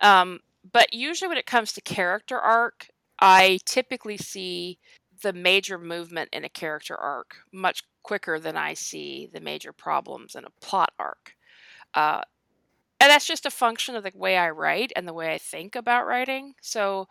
Um, 0.00 0.40
but 0.70 0.92
usually 0.92 1.28
when 1.28 1.38
it 1.38 1.46
comes 1.46 1.72
to 1.72 1.80
character 1.80 2.38
arc, 2.38 2.88
I 3.20 3.58
typically 3.64 4.16
see 4.16 4.78
the 5.22 5.32
major 5.32 5.78
movement 5.78 6.30
in 6.32 6.44
a 6.44 6.48
character 6.48 6.96
arc 6.96 7.36
much 7.52 7.84
quicker 8.02 8.38
than 8.38 8.56
I 8.56 8.74
see 8.74 9.28
the 9.32 9.40
major 9.40 9.72
problems 9.72 10.34
in 10.34 10.44
a 10.44 10.50
plot 10.60 10.92
arc. 10.98 11.34
Uh, 11.94 12.22
and 13.00 13.10
that's 13.10 13.26
just 13.26 13.46
a 13.46 13.50
function 13.50 13.96
of 13.96 14.04
the 14.04 14.12
way 14.14 14.36
I 14.36 14.50
write 14.50 14.92
and 14.94 15.08
the 15.08 15.12
way 15.12 15.32
I 15.34 15.38
think 15.38 15.74
about 15.74 16.06
writing. 16.06 16.54
So, 16.62 17.08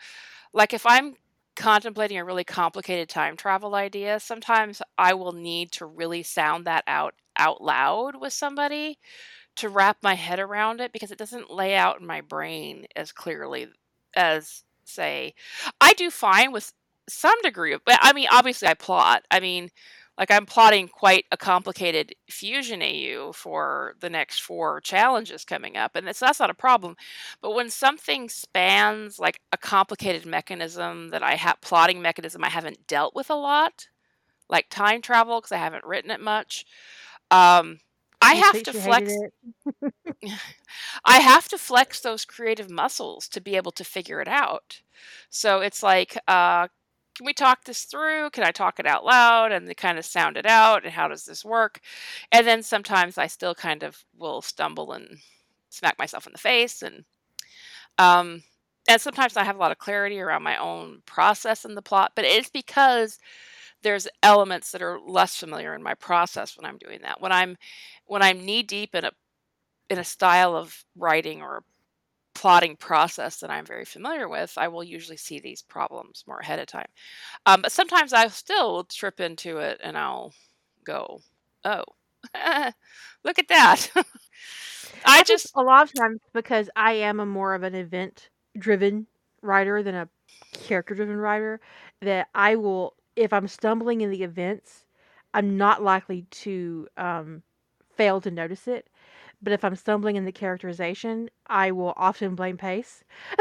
like 0.54 0.74
if 0.74 0.86
I'm 0.86 1.16
contemplating 1.56 2.18
a 2.18 2.26
really 2.26 2.44
complicated 2.44 3.10
time 3.10 3.36
travel 3.36 3.76
idea, 3.76 4.20
sometimes 4.20 4.82
I 4.98 5.14
will 5.14 5.34
need 5.34 5.72
to 5.74 5.86
really 5.86 6.24
sound 6.24 6.66
that 6.66 6.84
out 6.88 7.16
out 7.38 7.62
loud 7.62 8.16
with 8.20 8.34
somebody 8.34 9.00
to 9.58 9.70
wrap 9.70 9.98
my 10.02 10.16
head 10.16 10.40
around 10.40 10.80
it 10.82 10.94
because 10.94 11.12
it 11.12 11.18
doesn't 11.18 11.52
lay 11.52 11.76
out 11.76 12.00
in 12.00 12.08
my 12.08 12.22
brain 12.22 12.86
as 12.96 13.12
clearly 13.12 13.68
as 14.16 14.64
say 14.86 15.34
I 15.80 15.94
do 15.94 16.10
fine 16.10 16.52
with 16.52 16.74
some 17.10 17.40
degree 17.42 17.74
of 17.74 17.82
but 17.86 18.00
I 18.02 18.14
mean 18.14 18.28
obviously 18.32 18.68
I 18.68 18.74
plot. 18.74 19.24
I 19.32 19.40
mean 19.40 19.70
like 20.18 20.32
I'm 20.32 20.46
plotting 20.46 20.88
quite 20.88 21.26
a 21.32 21.38
complicated 21.38 22.14
fusion 22.30 22.82
AU 22.82 23.32
for 23.34 23.96
the 24.00 24.10
next 24.10 24.42
four 24.42 24.82
challenges 24.82 25.46
coming 25.46 25.78
up, 25.78 25.96
and 25.96 26.06
so 26.16 26.26
that's 26.26 26.40
not 26.40 26.50
a 26.50 26.56
problem. 26.56 26.96
But 27.42 27.56
when 27.56 27.70
something 27.70 28.30
spans 28.30 29.20
like 29.20 29.40
a 29.52 29.58
complicated 29.58 30.26
mechanism 30.26 31.10
that 31.10 31.24
I 31.24 31.36
have 31.36 31.62
plotting 31.62 32.02
mechanism 32.02 32.44
I 32.44 32.50
haven't 32.50 32.88
dealt 32.88 33.16
with 33.16 33.30
a 33.30 33.36
lot, 33.36 33.88
like 34.50 34.68
time 34.70 35.02
travel 35.02 35.40
because 35.40 35.52
I 35.54 35.58
haven't 35.58 35.86
written 35.86 36.12
it 36.12 36.22
much, 36.22 36.66
um, 37.32 37.80
I 38.22 38.36
have 38.36 38.62
to 38.64 38.74
flex. 38.74 39.14
I 41.06 41.20
have 41.20 41.48
to 41.50 41.58
flex 41.58 42.02
those 42.02 42.26
creative 42.26 42.70
muscles 42.70 43.28
to 43.30 43.42
be 43.42 43.56
able 43.56 43.72
to 43.74 43.84
figure 43.84 44.22
it 44.22 44.28
out. 44.28 44.82
So 45.30 45.62
it's 45.62 45.82
like, 45.82 46.18
uh, 46.28 46.68
can 47.16 47.26
we 47.26 47.34
talk 47.34 47.66
this 47.66 47.84
through? 47.84 48.30
Can 48.32 48.44
I 48.44 48.52
talk 48.52 48.80
it 48.80 48.88
out 48.88 49.06
loud 49.06 49.52
and 49.52 49.76
kind 49.78 49.98
of 49.98 50.06
sound 50.06 50.38
it 50.38 50.46
out? 50.46 50.84
And 50.84 50.94
how 50.94 51.08
does 51.08 51.26
this 51.26 51.44
work? 51.44 51.80
And 52.32 52.48
then 52.48 52.64
sometimes 52.64 53.18
I 53.18 53.28
still 53.28 53.54
kind 53.54 53.84
of 53.84 54.04
will 54.18 54.42
stumble 54.42 54.94
and 54.94 55.18
smack 55.70 56.00
myself 56.00 56.26
in 56.26 56.34
the 56.34 56.40
face. 56.40 56.82
And 56.82 57.04
um, 57.98 58.44
and 58.88 59.00
sometimes 59.00 59.38
I 59.38 59.44
have 59.44 59.56
a 59.56 59.60
lot 59.60 59.72
of 59.72 59.78
clarity 59.78 60.20
around 60.20 60.44
my 60.44 60.58
own 60.58 61.02
process 61.06 61.66
in 61.66 61.76
the 61.76 61.82
plot, 61.82 62.14
but 62.16 62.26
it's 62.26 62.50
because 62.50 63.20
there's 63.84 64.08
elements 64.24 64.72
that 64.72 64.82
are 64.82 65.00
less 65.00 65.36
familiar 65.36 65.76
in 65.76 65.84
my 65.84 65.94
process 65.96 66.58
when 66.58 66.66
I'm 66.66 66.78
doing 66.78 67.00
that. 67.04 67.22
When 67.22 67.32
I'm 67.32 67.58
when 68.06 68.22
I'm 68.22 68.46
knee 68.46 68.64
deep 68.64 68.96
in 68.96 69.06
a 69.06 69.12
in 69.90 70.00
a 70.00 70.04
style 70.04 70.56
of 70.56 70.86
writing 70.96 71.42
or 71.42 71.64
plotting 72.34 72.78
process 72.78 73.38
that 73.42 73.52
I'm 73.52 73.66
very 73.66 73.86
familiar 73.86 74.28
with, 74.30 74.54
I 74.58 74.68
will 74.70 74.84
usually 74.84 75.18
see 75.18 75.40
these 75.40 75.62
problems 75.62 76.24
more 76.28 76.40
ahead 76.40 76.60
of 76.60 76.68
time. 76.68 76.88
Um, 77.46 77.62
but 77.64 77.72
sometimes 77.72 78.14
I 78.14 78.28
still 78.30 78.86
trip 78.86 79.20
into 79.20 79.58
it 79.60 79.80
and 79.84 79.98
I'll 79.98 80.34
go, 80.86 81.22
"Oh, 81.66 81.86
look 83.24 83.40
at 83.40 83.48
that." 83.50 83.90
I 83.96 84.04
I 85.06 85.24
just 85.24 85.52
a 85.56 85.62
lot 85.62 85.84
of 85.84 85.94
times 85.94 86.20
because 86.34 86.70
I 86.76 86.94
am 86.94 87.20
a 87.20 87.26
more 87.26 87.54
of 87.56 87.64
an 87.64 87.76
event-driven 87.76 89.08
writer 89.42 89.84
than 89.84 89.96
a 89.96 90.10
character-driven 90.54 91.18
writer, 91.18 91.60
that 92.02 92.28
I 92.36 92.56
will 92.56 92.96
if 93.16 93.34
I'm 93.34 93.48
stumbling 93.48 94.02
in 94.02 94.10
the 94.12 94.24
events, 94.24 94.86
I'm 95.34 95.58
not 95.58 95.84
likely 95.84 96.24
to 96.32 96.88
um, 96.98 97.44
fail 97.96 98.22
to 98.22 98.32
notice 98.32 98.68
it. 98.68 98.90
But 99.42 99.54
if 99.54 99.64
I'm 99.64 99.76
stumbling 99.76 100.16
in 100.16 100.26
the 100.26 100.32
characterization, 100.32 101.30
I 101.48 101.72
will 101.72 101.94
often 101.98 102.36
blame 102.36 102.58
pace. 102.58 103.04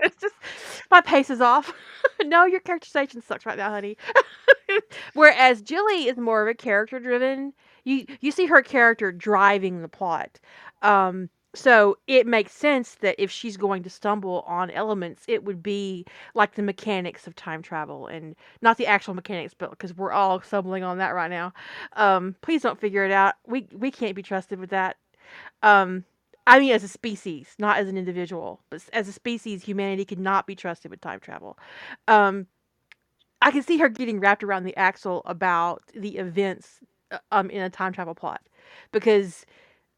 it's 0.00 0.20
just 0.20 0.34
my 0.90 1.00
pace 1.00 1.30
is 1.30 1.40
off. 1.40 1.72
no, 2.24 2.44
your 2.44 2.60
characterization 2.60 3.22
sucks 3.22 3.46
right 3.46 3.56
now, 3.56 3.70
honey. 3.70 3.96
Whereas 5.14 5.62
Jilly 5.62 6.08
is 6.08 6.18
more 6.18 6.42
of 6.42 6.48
a 6.48 6.54
character 6.54 6.98
driven. 7.00 7.52
You 7.84 8.06
you 8.20 8.30
see 8.30 8.46
her 8.46 8.62
character 8.62 9.12
driving 9.12 9.82
the 9.82 9.88
plot. 9.88 10.38
Um 10.82 11.30
so 11.54 11.98
it 12.06 12.26
makes 12.26 12.52
sense 12.52 12.94
that 12.96 13.14
if 13.18 13.30
she's 13.30 13.56
going 13.56 13.82
to 13.82 13.90
stumble 13.90 14.42
on 14.46 14.70
elements, 14.70 15.24
it 15.28 15.44
would 15.44 15.62
be 15.62 16.06
like 16.34 16.54
the 16.54 16.62
mechanics 16.62 17.26
of 17.26 17.36
time 17.36 17.62
travel 17.62 18.06
and 18.06 18.34
not 18.62 18.78
the 18.78 18.86
actual 18.86 19.14
mechanics, 19.14 19.54
but 19.56 19.70
because 19.70 19.94
we're 19.94 20.12
all 20.12 20.40
stumbling 20.40 20.82
on 20.82 20.98
that 20.98 21.14
right 21.14 21.30
now. 21.30 21.52
Um, 21.94 22.36
please 22.40 22.62
don't 22.62 22.80
figure 22.80 23.04
it 23.04 23.12
out. 23.12 23.34
We 23.46 23.68
we 23.72 23.90
can't 23.90 24.16
be 24.16 24.22
trusted 24.22 24.58
with 24.58 24.70
that. 24.70 24.96
Um, 25.62 26.04
I 26.46 26.58
mean, 26.58 26.72
as 26.72 26.82
a 26.82 26.88
species, 26.88 27.54
not 27.58 27.76
as 27.76 27.88
an 27.88 27.96
individual, 27.96 28.60
but 28.70 28.82
as 28.92 29.06
a 29.08 29.12
species, 29.12 29.62
humanity 29.62 30.04
cannot 30.04 30.46
be 30.46 30.56
trusted 30.56 30.90
with 30.90 31.00
time 31.00 31.20
travel. 31.20 31.58
Um, 32.08 32.46
I 33.42 33.50
can 33.50 33.62
see 33.62 33.76
her 33.78 33.88
getting 33.88 34.20
wrapped 34.20 34.42
around 34.42 34.64
the 34.64 34.76
axle 34.76 35.22
about 35.26 35.82
the 35.94 36.16
events 36.16 36.80
uh, 37.10 37.18
um, 37.30 37.50
in 37.50 37.60
a 37.60 37.70
time 37.70 37.92
travel 37.92 38.14
plot 38.14 38.40
because 38.90 39.44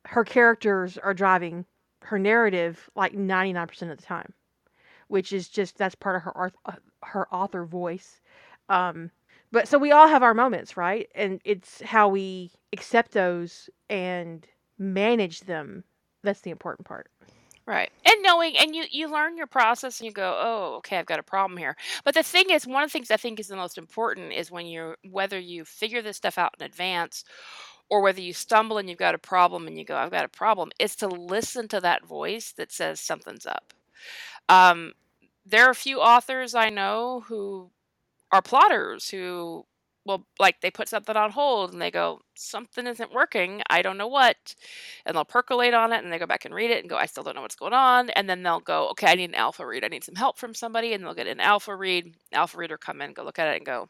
her 0.06 0.24
characters 0.24 0.98
are 0.98 1.14
driving 1.14 1.64
her 2.02 2.18
narrative 2.18 2.90
like 2.94 3.14
99% 3.14 3.90
of 3.90 3.96
the 3.96 4.02
time, 4.02 4.32
which 5.08 5.32
is 5.32 5.48
just 5.48 5.78
that's 5.78 5.94
part 5.94 6.16
of 6.16 6.22
her 6.22 6.52
uh, 6.66 6.72
her 7.02 7.32
author 7.32 7.64
voice. 7.64 8.20
Um, 8.68 9.10
but 9.52 9.68
so 9.68 9.78
we 9.78 9.92
all 9.92 10.08
have 10.08 10.22
our 10.22 10.34
moments, 10.34 10.76
right? 10.76 11.08
And 11.14 11.40
it's 11.44 11.80
how 11.82 12.08
we 12.08 12.50
accept 12.72 13.12
those 13.12 13.70
and 13.88 14.46
manage 14.78 15.40
them 15.40 15.84
that's 16.24 16.40
the 16.40 16.50
important 16.50 16.88
part. 16.88 17.10
Right. 17.66 17.90
And 18.04 18.22
knowing 18.22 18.56
and 18.58 18.74
you 18.74 18.84
you 18.90 19.10
learn 19.10 19.38
your 19.38 19.46
process 19.46 20.00
and 20.00 20.06
you 20.06 20.12
go, 20.12 20.38
"Oh, 20.38 20.74
okay, 20.78 20.98
I've 20.98 21.06
got 21.06 21.18
a 21.18 21.22
problem 21.22 21.56
here." 21.56 21.76
But 22.04 22.14
the 22.14 22.22
thing 22.22 22.50
is, 22.50 22.66
one 22.66 22.82
of 22.82 22.90
the 22.90 22.92
things 22.92 23.10
I 23.10 23.16
think 23.16 23.40
is 23.40 23.48
the 23.48 23.56
most 23.56 23.78
important 23.78 24.32
is 24.34 24.50
when 24.50 24.66
you're 24.66 24.98
whether 25.10 25.38
you 25.38 25.64
figure 25.64 26.02
this 26.02 26.18
stuff 26.18 26.36
out 26.36 26.54
in 26.58 26.66
advance 26.66 27.24
or 27.90 28.00
whether 28.02 28.20
you 28.20 28.32
stumble 28.32 28.78
and 28.78 28.88
you've 28.88 28.98
got 28.98 29.14
a 29.14 29.18
problem 29.18 29.66
and 29.66 29.78
you 29.78 29.84
go, 29.84 29.96
"I've 29.96 30.10
got 30.10 30.24
a 30.24 30.28
problem," 30.28 30.70
is 30.78 30.96
to 30.96 31.08
listen 31.08 31.68
to 31.68 31.80
that 31.80 32.04
voice 32.06 32.52
that 32.52 32.72
says 32.72 33.00
something's 33.00 33.46
up. 33.46 33.74
Um, 34.48 34.94
there 35.46 35.66
are 35.66 35.70
a 35.70 35.74
few 35.74 36.00
authors 36.00 36.54
I 36.54 36.70
know 36.70 37.24
who 37.28 37.70
are 38.32 38.42
plotters 38.42 39.08
who 39.10 39.64
well 40.04 40.26
like 40.38 40.60
they 40.60 40.70
put 40.70 40.88
something 40.88 41.16
on 41.16 41.30
hold 41.30 41.72
and 41.72 41.80
they 41.80 41.90
go 41.90 42.20
something 42.34 42.86
isn't 42.86 43.12
working 43.12 43.62
i 43.70 43.80
don't 43.82 43.96
know 43.96 44.08
what 44.08 44.54
and 45.06 45.16
they'll 45.16 45.24
percolate 45.24 45.74
on 45.74 45.92
it 45.92 46.02
and 46.04 46.12
they 46.12 46.18
go 46.18 46.26
back 46.26 46.44
and 46.44 46.54
read 46.54 46.70
it 46.70 46.80
and 46.80 46.90
go 46.90 46.96
i 46.96 47.06
still 47.06 47.22
don't 47.22 47.36
know 47.36 47.42
what's 47.42 47.56
going 47.56 47.72
on 47.72 48.10
and 48.10 48.28
then 48.28 48.42
they'll 48.42 48.60
go 48.60 48.88
okay 48.90 49.06
i 49.08 49.14
need 49.14 49.30
an 49.30 49.34
alpha 49.34 49.66
read 49.66 49.84
i 49.84 49.88
need 49.88 50.04
some 50.04 50.14
help 50.16 50.38
from 50.38 50.54
somebody 50.54 50.92
and 50.92 51.04
they'll 51.04 51.14
get 51.14 51.26
an 51.26 51.40
alpha 51.40 51.74
read 51.74 52.14
alpha 52.32 52.58
reader 52.58 52.76
come 52.76 53.00
in 53.00 53.12
go 53.12 53.24
look 53.24 53.38
at 53.38 53.48
it 53.48 53.56
and 53.56 53.66
go 53.66 53.88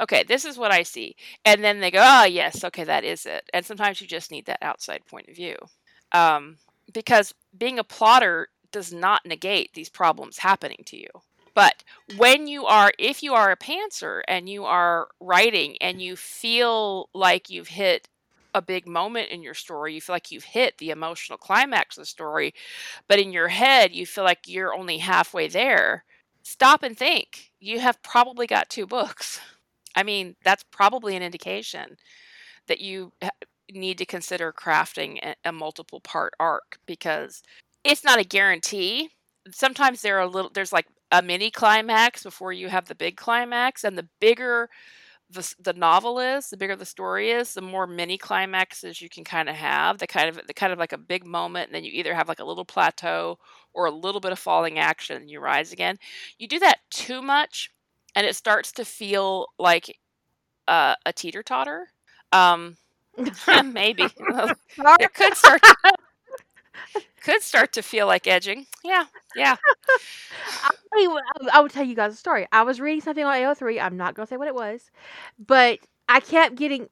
okay 0.00 0.24
this 0.24 0.44
is 0.44 0.58
what 0.58 0.70
i 0.70 0.82
see 0.82 1.14
and 1.44 1.62
then 1.62 1.80
they 1.80 1.90
go 1.90 2.02
oh 2.02 2.24
yes 2.24 2.64
okay 2.64 2.84
that 2.84 3.04
is 3.04 3.26
it 3.26 3.48
and 3.52 3.64
sometimes 3.64 4.00
you 4.00 4.06
just 4.06 4.30
need 4.30 4.46
that 4.46 4.62
outside 4.62 5.04
point 5.06 5.28
of 5.28 5.36
view 5.36 5.56
um, 6.12 6.56
because 6.92 7.34
being 7.56 7.78
a 7.78 7.84
plotter 7.84 8.48
does 8.72 8.92
not 8.92 9.26
negate 9.26 9.72
these 9.74 9.90
problems 9.90 10.38
happening 10.38 10.82
to 10.86 10.96
you 10.96 11.08
but 11.58 11.82
when 12.16 12.46
you 12.46 12.66
are, 12.66 12.92
if 13.00 13.20
you 13.20 13.34
are 13.34 13.50
a 13.50 13.56
pantser 13.56 14.20
and 14.28 14.48
you 14.48 14.64
are 14.64 15.08
writing 15.18 15.76
and 15.80 16.00
you 16.00 16.14
feel 16.14 17.08
like 17.12 17.50
you've 17.50 17.66
hit 17.66 18.08
a 18.54 18.62
big 18.62 18.86
moment 18.86 19.30
in 19.30 19.42
your 19.42 19.54
story, 19.54 19.92
you 19.92 20.00
feel 20.00 20.14
like 20.14 20.30
you've 20.30 20.44
hit 20.44 20.78
the 20.78 20.90
emotional 20.90 21.36
climax 21.36 21.96
of 21.96 22.02
the 22.02 22.06
story, 22.06 22.54
but 23.08 23.18
in 23.18 23.32
your 23.32 23.48
head, 23.48 23.92
you 23.92 24.06
feel 24.06 24.22
like 24.22 24.46
you're 24.46 24.72
only 24.72 24.98
halfway 24.98 25.48
there, 25.48 26.04
stop 26.44 26.84
and 26.84 26.96
think. 26.96 27.50
You 27.58 27.80
have 27.80 28.00
probably 28.04 28.46
got 28.46 28.70
two 28.70 28.86
books. 28.86 29.40
I 29.98 30.04
mean, 30.04 30.36
that's 30.44 30.64
probably 30.70 31.16
an 31.16 31.24
indication 31.24 31.96
that 32.68 32.80
you 32.80 33.12
need 33.72 33.98
to 33.98 34.06
consider 34.06 34.52
crafting 34.52 35.18
a, 35.24 35.34
a 35.44 35.52
multiple 35.52 36.00
part 36.00 36.34
arc 36.40 36.78
because 36.86 37.42
it's 37.84 38.04
not 38.04 38.20
a 38.20 38.24
guarantee. 38.24 39.10
Sometimes 39.50 40.02
there 40.02 40.16
are 40.18 40.22
a 40.22 40.28
little 40.28 40.52
there's 40.54 40.72
like 40.72 40.86
a 41.10 41.22
mini 41.22 41.50
climax 41.50 42.22
before 42.22 42.52
you 42.52 42.68
have 42.68 42.86
the 42.86 42.94
big 42.94 43.16
climax 43.16 43.84
and 43.84 43.98
the 43.98 44.08
bigger 44.20 44.68
the, 45.30 45.54
the 45.60 45.74
novel 45.74 46.20
is 46.20 46.50
the 46.50 46.56
bigger 46.56 46.76
the 46.76 46.86
story 46.86 47.30
is 47.30 47.54
the 47.54 47.60
more 47.62 47.86
mini 47.86 48.18
climaxes 48.18 49.00
you 49.02 49.08
can 49.10 49.24
kind 49.24 49.48
of 49.48 49.56
have 49.56 49.98
the 49.98 50.06
kind 50.06 50.28
of 50.28 50.40
the 50.46 50.54
kind 50.54 50.72
of 50.72 50.78
like 50.78 50.92
a 50.92 50.98
big 50.98 51.26
moment 51.26 51.66
and 51.68 51.74
then 51.74 51.84
you 51.84 51.90
either 51.94 52.14
have 52.14 52.28
like 52.28 52.40
a 52.40 52.44
little 52.44 52.64
plateau 52.64 53.38
or 53.74 53.86
a 53.86 53.90
little 53.90 54.20
bit 54.20 54.32
of 54.32 54.38
falling 54.38 54.78
action 54.78 55.16
and 55.16 55.30
you 55.30 55.40
rise 55.40 55.72
again. 55.72 55.96
You 56.38 56.48
do 56.48 56.58
that 56.60 56.78
too 56.90 57.22
much 57.22 57.70
and 58.18 58.26
it 58.26 58.36
starts 58.36 58.72
to 58.74 58.84
feel 58.84 59.48
like 59.58 59.96
uh, 60.68 60.96
a 61.06 61.12
teeter 61.12 61.42
totter 61.42 61.88
um 62.32 62.76
maybe 63.64 64.14
it 64.98 65.14
could 65.14 65.36
start 65.36 65.62
to, 65.62 65.76
could 67.22 67.42
start 67.42 67.72
to 67.72 67.82
feel 67.82 68.06
like 68.06 68.26
edging 68.26 68.66
yeah 68.84 69.06
yeah 69.34 69.56
you 70.96 71.20
I 71.52 71.60
will 71.60 71.68
tell 71.68 71.84
you 71.84 71.94
guys 71.94 72.14
a 72.14 72.16
story. 72.16 72.46
I 72.52 72.62
was 72.62 72.80
reading 72.80 73.00
something 73.00 73.24
on 73.24 73.34
AO3. 73.34 73.80
I'm 73.80 73.96
not 73.96 74.14
gonna 74.14 74.26
say 74.26 74.36
what 74.36 74.48
it 74.48 74.54
was, 74.54 74.90
but 75.38 75.80
I 76.08 76.20
kept 76.20 76.56
getting. 76.56 76.88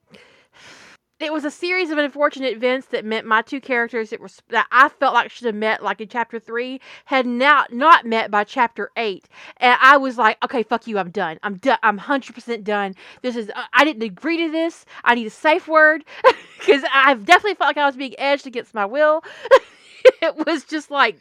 It 1.18 1.32
was 1.32 1.44
a 1.44 1.50
series 1.50 1.90
of 1.90 1.98
unfortunate 1.98 2.54
events 2.54 2.88
that 2.88 3.04
meant 3.04 3.26
my 3.26 3.40
two 3.42 3.60
characters 3.60 4.10
that 4.10 4.20
were 4.20 4.28
that 4.48 4.66
I 4.70 4.88
felt 4.88 5.14
like 5.14 5.30
should 5.30 5.46
have 5.46 5.54
met 5.54 5.82
like 5.82 6.00
in 6.00 6.08
chapter 6.08 6.38
three 6.38 6.80
had 7.06 7.26
not 7.26 7.72
not 7.72 8.04
met 8.04 8.30
by 8.30 8.44
chapter 8.44 8.90
eight, 8.96 9.26
and 9.56 9.78
I 9.80 9.96
was 9.96 10.18
like, 10.18 10.42
okay, 10.44 10.62
fuck 10.62 10.86
you, 10.86 10.98
I'm 10.98 11.10
done. 11.10 11.38
I'm 11.42 11.56
done. 11.56 11.78
I'm 11.82 11.98
hundred 11.98 12.34
percent 12.34 12.64
done. 12.64 12.94
This 13.22 13.36
is 13.36 13.50
uh, 13.50 13.64
I 13.72 13.84
didn't 13.84 14.02
agree 14.02 14.36
to 14.38 14.50
this. 14.50 14.84
I 15.04 15.14
need 15.14 15.26
a 15.26 15.30
safe 15.30 15.66
word 15.66 16.04
because 16.58 16.82
I've 16.92 17.24
definitely 17.24 17.54
felt 17.54 17.68
like 17.68 17.78
I 17.78 17.86
was 17.86 17.96
being 17.96 18.14
edged 18.18 18.46
against 18.46 18.74
my 18.74 18.84
will. 18.84 19.24
it 20.22 20.46
was 20.46 20.64
just 20.64 20.90
like 20.90 21.18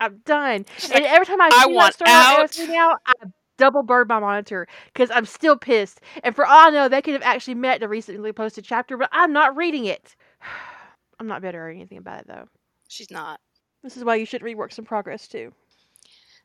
I'm 0.00 0.18
done. 0.24 0.66
She's 0.78 0.90
and 0.90 1.04
like, 1.04 1.12
every 1.12 1.26
time 1.26 1.40
I, 1.40 1.50
"I 1.52 1.66
see 1.66 1.74
want 1.74 1.94
story 1.94 2.10
out." 2.10 2.58
Now, 2.68 2.96
I 3.06 3.12
double 3.58 3.82
bird 3.82 4.08
my 4.08 4.18
monitor 4.18 4.66
because 4.86 5.10
I'm 5.10 5.26
still 5.26 5.56
pissed. 5.56 6.00
And 6.24 6.34
for 6.34 6.46
all 6.46 6.68
I 6.68 6.70
know, 6.70 6.88
they 6.88 7.02
could 7.02 7.12
have 7.12 7.22
actually 7.22 7.54
met 7.54 7.80
the 7.80 7.88
recently 7.88 8.32
posted 8.32 8.64
chapter, 8.64 8.96
but 8.96 9.10
I'm 9.12 9.32
not 9.32 9.56
reading 9.56 9.84
it. 9.84 10.16
I'm 11.20 11.26
not 11.26 11.42
bitter 11.42 11.66
or 11.66 11.70
anything 11.70 11.98
about 11.98 12.20
it 12.20 12.26
though. 12.28 12.48
She's 12.88 13.10
not. 13.10 13.40
This 13.82 13.96
is 13.96 14.04
why 14.04 14.14
you 14.16 14.24
should 14.24 14.42
read 14.42 14.56
Works 14.56 14.78
in 14.78 14.84
Progress 14.84 15.28
too. 15.28 15.52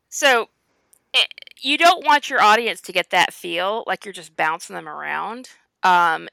So 0.10 0.50
it, 1.14 1.28
you 1.62 1.78
don't 1.78 2.06
want 2.06 2.30
your 2.30 2.42
audience 2.42 2.82
to 2.82 2.92
get 2.92 3.12
that 3.12 3.34
feel 3.34 3.84
like 3.88 4.06
you're 4.06 4.14
just 4.14 4.36
bouncing 4.36 4.76
them 4.76 4.90
around. 4.90 5.50
Um, 5.84 6.28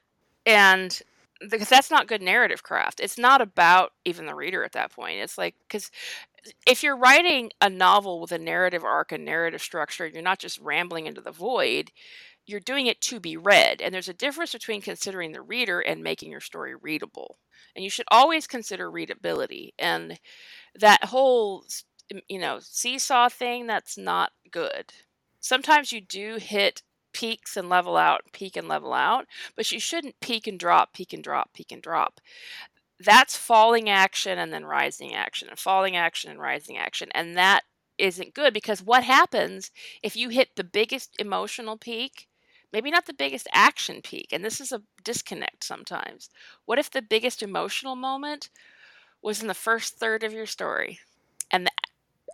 and 0.45 1.01
because 1.49 1.69
that's 1.69 1.91
not 1.91 2.07
good 2.07 2.21
narrative 2.21 2.63
craft. 2.63 2.99
It's 2.99 3.17
not 3.17 3.41
about 3.41 3.91
even 4.05 4.25
the 4.25 4.35
reader 4.35 4.63
at 4.63 4.73
that 4.73 4.91
point. 4.91 5.19
It's 5.19 5.37
like 5.37 5.55
because 5.67 5.89
if 6.67 6.83
you're 6.83 6.97
writing 6.97 7.51
a 7.61 7.69
novel 7.69 8.19
with 8.21 8.31
a 8.31 8.39
narrative 8.39 8.83
arc 8.83 9.11
and 9.11 9.25
narrative 9.25 9.61
structure, 9.61 10.07
you're 10.07 10.21
not 10.21 10.39
just 10.39 10.59
rambling 10.59 11.07
into 11.07 11.21
the 11.21 11.31
void. 11.31 11.91
You're 12.47 12.59
doing 12.59 12.87
it 12.87 13.01
to 13.01 13.19
be 13.19 13.37
read, 13.37 13.81
and 13.81 13.93
there's 13.93 14.09
a 14.09 14.13
difference 14.13 14.51
between 14.53 14.81
considering 14.81 15.31
the 15.31 15.41
reader 15.41 15.79
and 15.79 16.03
making 16.03 16.31
your 16.31 16.41
story 16.41 16.75
readable. 16.75 17.37
And 17.75 17.83
you 17.83 17.89
should 17.89 18.07
always 18.11 18.47
consider 18.47 18.89
readability. 18.91 19.73
And 19.79 20.19
that 20.79 21.05
whole 21.05 21.65
you 22.27 22.39
know 22.39 22.59
seesaw 22.61 23.29
thing 23.29 23.67
that's 23.67 23.97
not 23.97 24.31
good. 24.51 24.93
Sometimes 25.39 25.91
you 25.91 26.01
do 26.01 26.37
hit 26.37 26.83
peaks 27.13 27.57
and 27.57 27.69
level 27.69 27.97
out, 27.97 28.21
peak 28.33 28.55
and 28.57 28.67
level 28.67 28.93
out, 28.93 29.27
but 29.55 29.71
you 29.71 29.79
shouldn't 29.79 30.19
peak 30.21 30.47
and 30.47 30.59
drop, 30.59 30.93
peak 30.93 31.13
and 31.13 31.23
drop, 31.23 31.53
peak 31.53 31.71
and 31.71 31.81
drop. 31.81 32.19
That's 32.99 33.35
falling 33.37 33.89
action 33.89 34.37
and 34.37 34.53
then 34.53 34.65
rising 34.65 35.13
action 35.15 35.49
and 35.49 35.57
falling 35.59 35.95
action 35.95 36.29
and 36.31 36.39
rising 36.39 36.77
action 36.77 37.09
and 37.13 37.35
that 37.37 37.63
isn't 37.97 38.33
good 38.33 38.53
because 38.53 38.81
what 38.81 39.03
happens 39.03 39.71
if 40.03 40.15
you 40.15 40.29
hit 40.29 40.55
the 40.55 40.63
biggest 40.63 41.15
emotional 41.19 41.77
peak 41.77 42.27
maybe 42.71 42.89
not 42.91 43.05
the 43.05 43.13
biggest 43.13 43.47
action 43.53 44.01
peak 44.01 44.29
and 44.31 44.45
this 44.45 44.61
is 44.61 44.71
a 44.71 44.83
disconnect 45.03 45.63
sometimes. 45.63 46.29
What 46.65 46.79
if 46.79 46.89
the 46.91 47.01
biggest 47.01 47.41
emotional 47.43 47.95
moment 47.95 48.49
was 49.21 49.41
in 49.41 49.47
the 49.47 49.53
first 49.53 49.97
third 49.97 50.23
of 50.23 50.33
your 50.33 50.45
story 50.45 50.99
and 51.51 51.65
the 51.67 51.71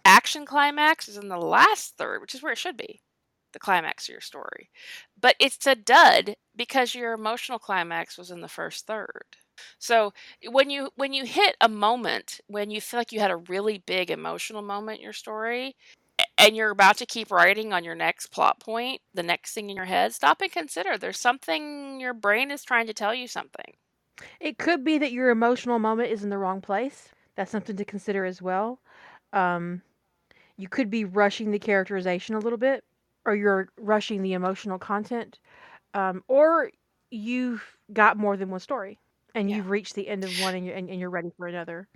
action 0.06 0.46
climax 0.46 1.08
is 1.10 1.18
in 1.18 1.30
the 1.30 1.38
last 1.38 1.98
third 1.98 2.22
which 2.22 2.36
is 2.36 2.42
where 2.44 2.54
it 2.54 2.58
should 2.58 2.78
be 2.78 3.02
the 3.54 3.60
climax 3.60 4.08
of 4.08 4.14
your 4.14 4.22
story 4.22 4.70
but 5.20 5.36
it's 5.39 5.66
a 5.68 5.76
dud 5.76 6.36
because 6.56 6.95
your 6.95 7.14
emotional 7.14 7.60
climax 7.60 8.18
was 8.18 8.32
in 8.32 8.41
the 8.41 8.48
first 8.48 8.86
third 8.86 9.26
so 9.80 10.14
when 10.52 10.70
you 10.70 10.89
when 10.95 11.14
you 11.14 11.26
hit 11.26 11.56
a 11.62 11.70
moment 11.70 12.39
when 12.48 12.70
you 12.70 12.80
feel 12.80 13.00
like 13.00 13.12
you 13.12 13.20
had 13.20 13.32
a 13.32 13.38
really 13.38 13.80
big 13.80 14.12
emotional 14.12 14.62
moment 14.62 15.00
in 15.00 15.04
your 15.04 15.14
story 15.14 15.76
and 16.38 16.56
you're 16.56 16.72
about 16.72 16.98
to 16.98 17.06
keep 17.06 17.32
writing 17.32 17.74
on 17.74 17.84
your 17.84 17.95
next 17.95 18.28
plot 18.28 18.60
point, 18.60 19.02
the 19.14 19.24
next 19.24 19.54
thing 19.54 19.70
in 19.70 19.76
your 19.76 19.86
head, 19.86 20.14
stop 20.14 20.41
and 20.41 20.52
consider 20.52 20.98
there's 20.98 21.20
something 21.20 22.00
your 22.00 22.14
brain 22.14 22.52
is 22.52 22.64
trying 22.64 22.88
to 22.88 22.93
tell 22.93 23.14
you 23.14 23.28
something. 23.28 23.74
It 24.39 24.58
could 24.58 24.84
be 24.84 24.98
that 24.98 25.12
your 25.12 25.30
emotional 25.30 25.80
moment 25.80 26.12
is 26.12 26.24
in 26.24 26.30
the 26.30 26.38
wrong 26.38 26.62
place. 26.62 27.10
That's 27.36 27.52
something 27.52 27.76
to 27.76 27.86
consider 27.86 28.26
as 28.26 28.41
well. 28.41 28.80
Um, 29.32 29.82
you 30.58 30.68
could 30.68 30.89
be 30.89 31.06
rushing 31.06 31.52
the 31.52 31.60
characterization 31.60 32.36
a 32.36 32.39
little 32.39 32.58
bit, 32.58 32.84
or 33.28 33.36
you're 33.36 33.70
rushing 33.78 34.24
the 34.24 34.34
emotional 34.34 34.80
content, 34.80 35.40
um, 35.94 36.24
or 36.28 36.72
you've 37.12 37.64
got 37.94 38.18
more 38.18 38.38
than 38.38 38.50
one 38.50 38.60
story 38.62 39.00
and 39.36 39.50
Yeah. 39.50 39.56
you've 39.56 39.70
reached 39.70 39.96
the 39.96 40.08
end 40.08 40.24
of 40.26 40.38
one 40.38 40.56
and 40.56 40.66
you're, 40.66 40.76
and, 40.76 40.90
and 40.90 41.00
you're 41.00 41.10
ready 41.12 41.32
for 41.38 41.48
another. 41.48 41.88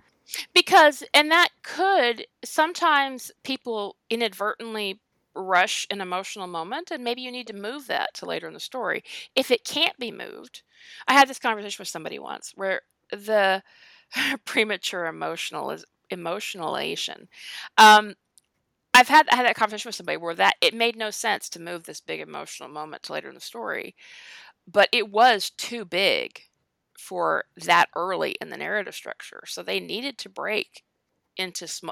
Because 0.54 1.04
and 1.14 1.30
that 1.30 1.48
could 1.62 2.26
sometimes 2.44 3.30
people 3.44 3.96
inadvertently 4.10 5.00
rush 5.34 5.86
an 5.90 6.00
emotional 6.00 6.46
moment 6.46 6.90
and 6.90 7.04
maybe 7.04 7.22
you 7.22 7.30
need 7.32 7.46
to 7.46 7.54
move 7.54 7.86
that 7.86 8.14
to 8.14 8.26
later 8.26 8.46
in 8.48 8.54
the 8.54 8.60
story. 8.60 9.02
If 9.34 9.50
it 9.50 9.64
can't 9.64 9.98
be 9.98 10.10
moved, 10.12 10.62
I 11.08 11.14
had 11.14 11.28
this 11.28 11.38
conversation 11.38 11.82
with 11.82 11.88
somebody 11.88 12.18
once 12.18 12.52
where 12.54 12.82
the 13.10 13.62
premature 14.44 15.06
emotional 15.06 15.70
is 15.70 15.84
emotionalation. 16.10 17.28
Um 17.78 18.14
I've 18.94 19.08
had 19.08 19.26
had 19.30 19.46
that 19.46 19.56
conversation 19.56 19.88
with 19.88 19.96
somebody 19.96 20.18
where 20.18 20.34
that 20.34 20.56
it 20.60 20.74
made 20.74 20.96
no 20.96 21.10
sense 21.10 21.48
to 21.50 21.60
move 21.60 21.84
this 21.84 22.00
big 22.00 22.20
emotional 22.20 22.68
moment 22.68 23.02
to 23.04 23.12
later 23.14 23.28
in 23.28 23.34
the 23.34 23.40
story, 23.40 23.94
but 24.66 24.88
it 24.92 25.10
was 25.10 25.50
too 25.50 25.84
big 25.84 26.42
for 26.98 27.44
that 27.56 27.88
early 27.96 28.32
in 28.40 28.50
the 28.50 28.56
narrative 28.58 28.94
structure. 28.94 29.44
So 29.46 29.62
they 29.62 29.80
needed 29.80 30.18
to 30.18 30.28
break 30.28 30.84
into 31.36 31.68
sm- 31.68 31.90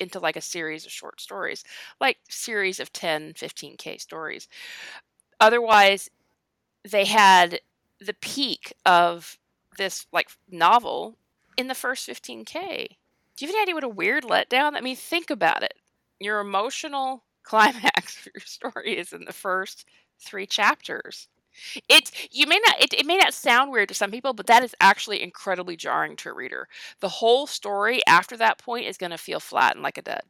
into 0.00 0.20
like 0.20 0.36
a 0.36 0.40
series 0.42 0.86
of 0.86 0.92
short 0.92 1.20
stories, 1.20 1.64
like 2.00 2.18
series 2.30 2.80
of 2.80 2.92
10, 2.92 3.34
15k 3.34 3.98
stories. 3.98 4.48
Otherwise, 5.40 6.10
they 6.84 7.04
had 7.06 7.60
the 8.00 8.14
peak 8.14 8.74
of 8.86 9.38
this 9.78 10.06
like 10.12 10.30
novel 10.50 11.18
in 11.56 11.68
the 11.68 11.74
first 11.76 12.06
15k. 12.06 12.98
Do 13.36 13.44
you 13.44 13.48
have 13.48 13.54
any 13.56 13.62
idea 13.62 13.74
what 13.76 13.84
a 13.84 13.88
weird 13.88 14.24
letdown? 14.24 14.76
I 14.76 14.80
mean, 14.82 14.96
think 14.96 15.30
about 15.30 15.62
it. 15.62 15.74
Your 16.20 16.40
emotional 16.40 17.24
climax 17.44 18.16
for 18.16 18.30
your 18.34 18.44
story 18.46 18.98
is 18.98 19.12
in 19.12 19.24
the 19.24 19.32
first 19.32 19.86
three 20.20 20.46
chapters. 20.46 21.28
It's 21.88 22.12
you 22.32 22.46
may 22.46 22.60
not 22.66 22.80
it, 22.80 22.92
it 22.94 23.06
may 23.06 23.16
not 23.18 23.34
sound 23.34 23.70
weird 23.70 23.88
to 23.88 23.94
some 23.94 24.10
people, 24.10 24.32
but 24.34 24.46
that 24.46 24.64
is 24.64 24.74
actually 24.80 25.22
incredibly 25.22 25.76
jarring 25.76 26.16
to 26.18 26.30
a 26.30 26.34
reader. 26.34 26.68
The 27.00 27.08
whole 27.08 27.46
story 27.46 28.02
after 28.06 28.36
that 28.38 28.58
point 28.58 28.86
is 28.86 28.98
going 28.98 29.10
to 29.12 29.18
feel 29.18 29.40
flat 29.40 29.74
and 29.74 29.82
like 29.82 29.98
a 29.98 30.02
dud. 30.02 30.22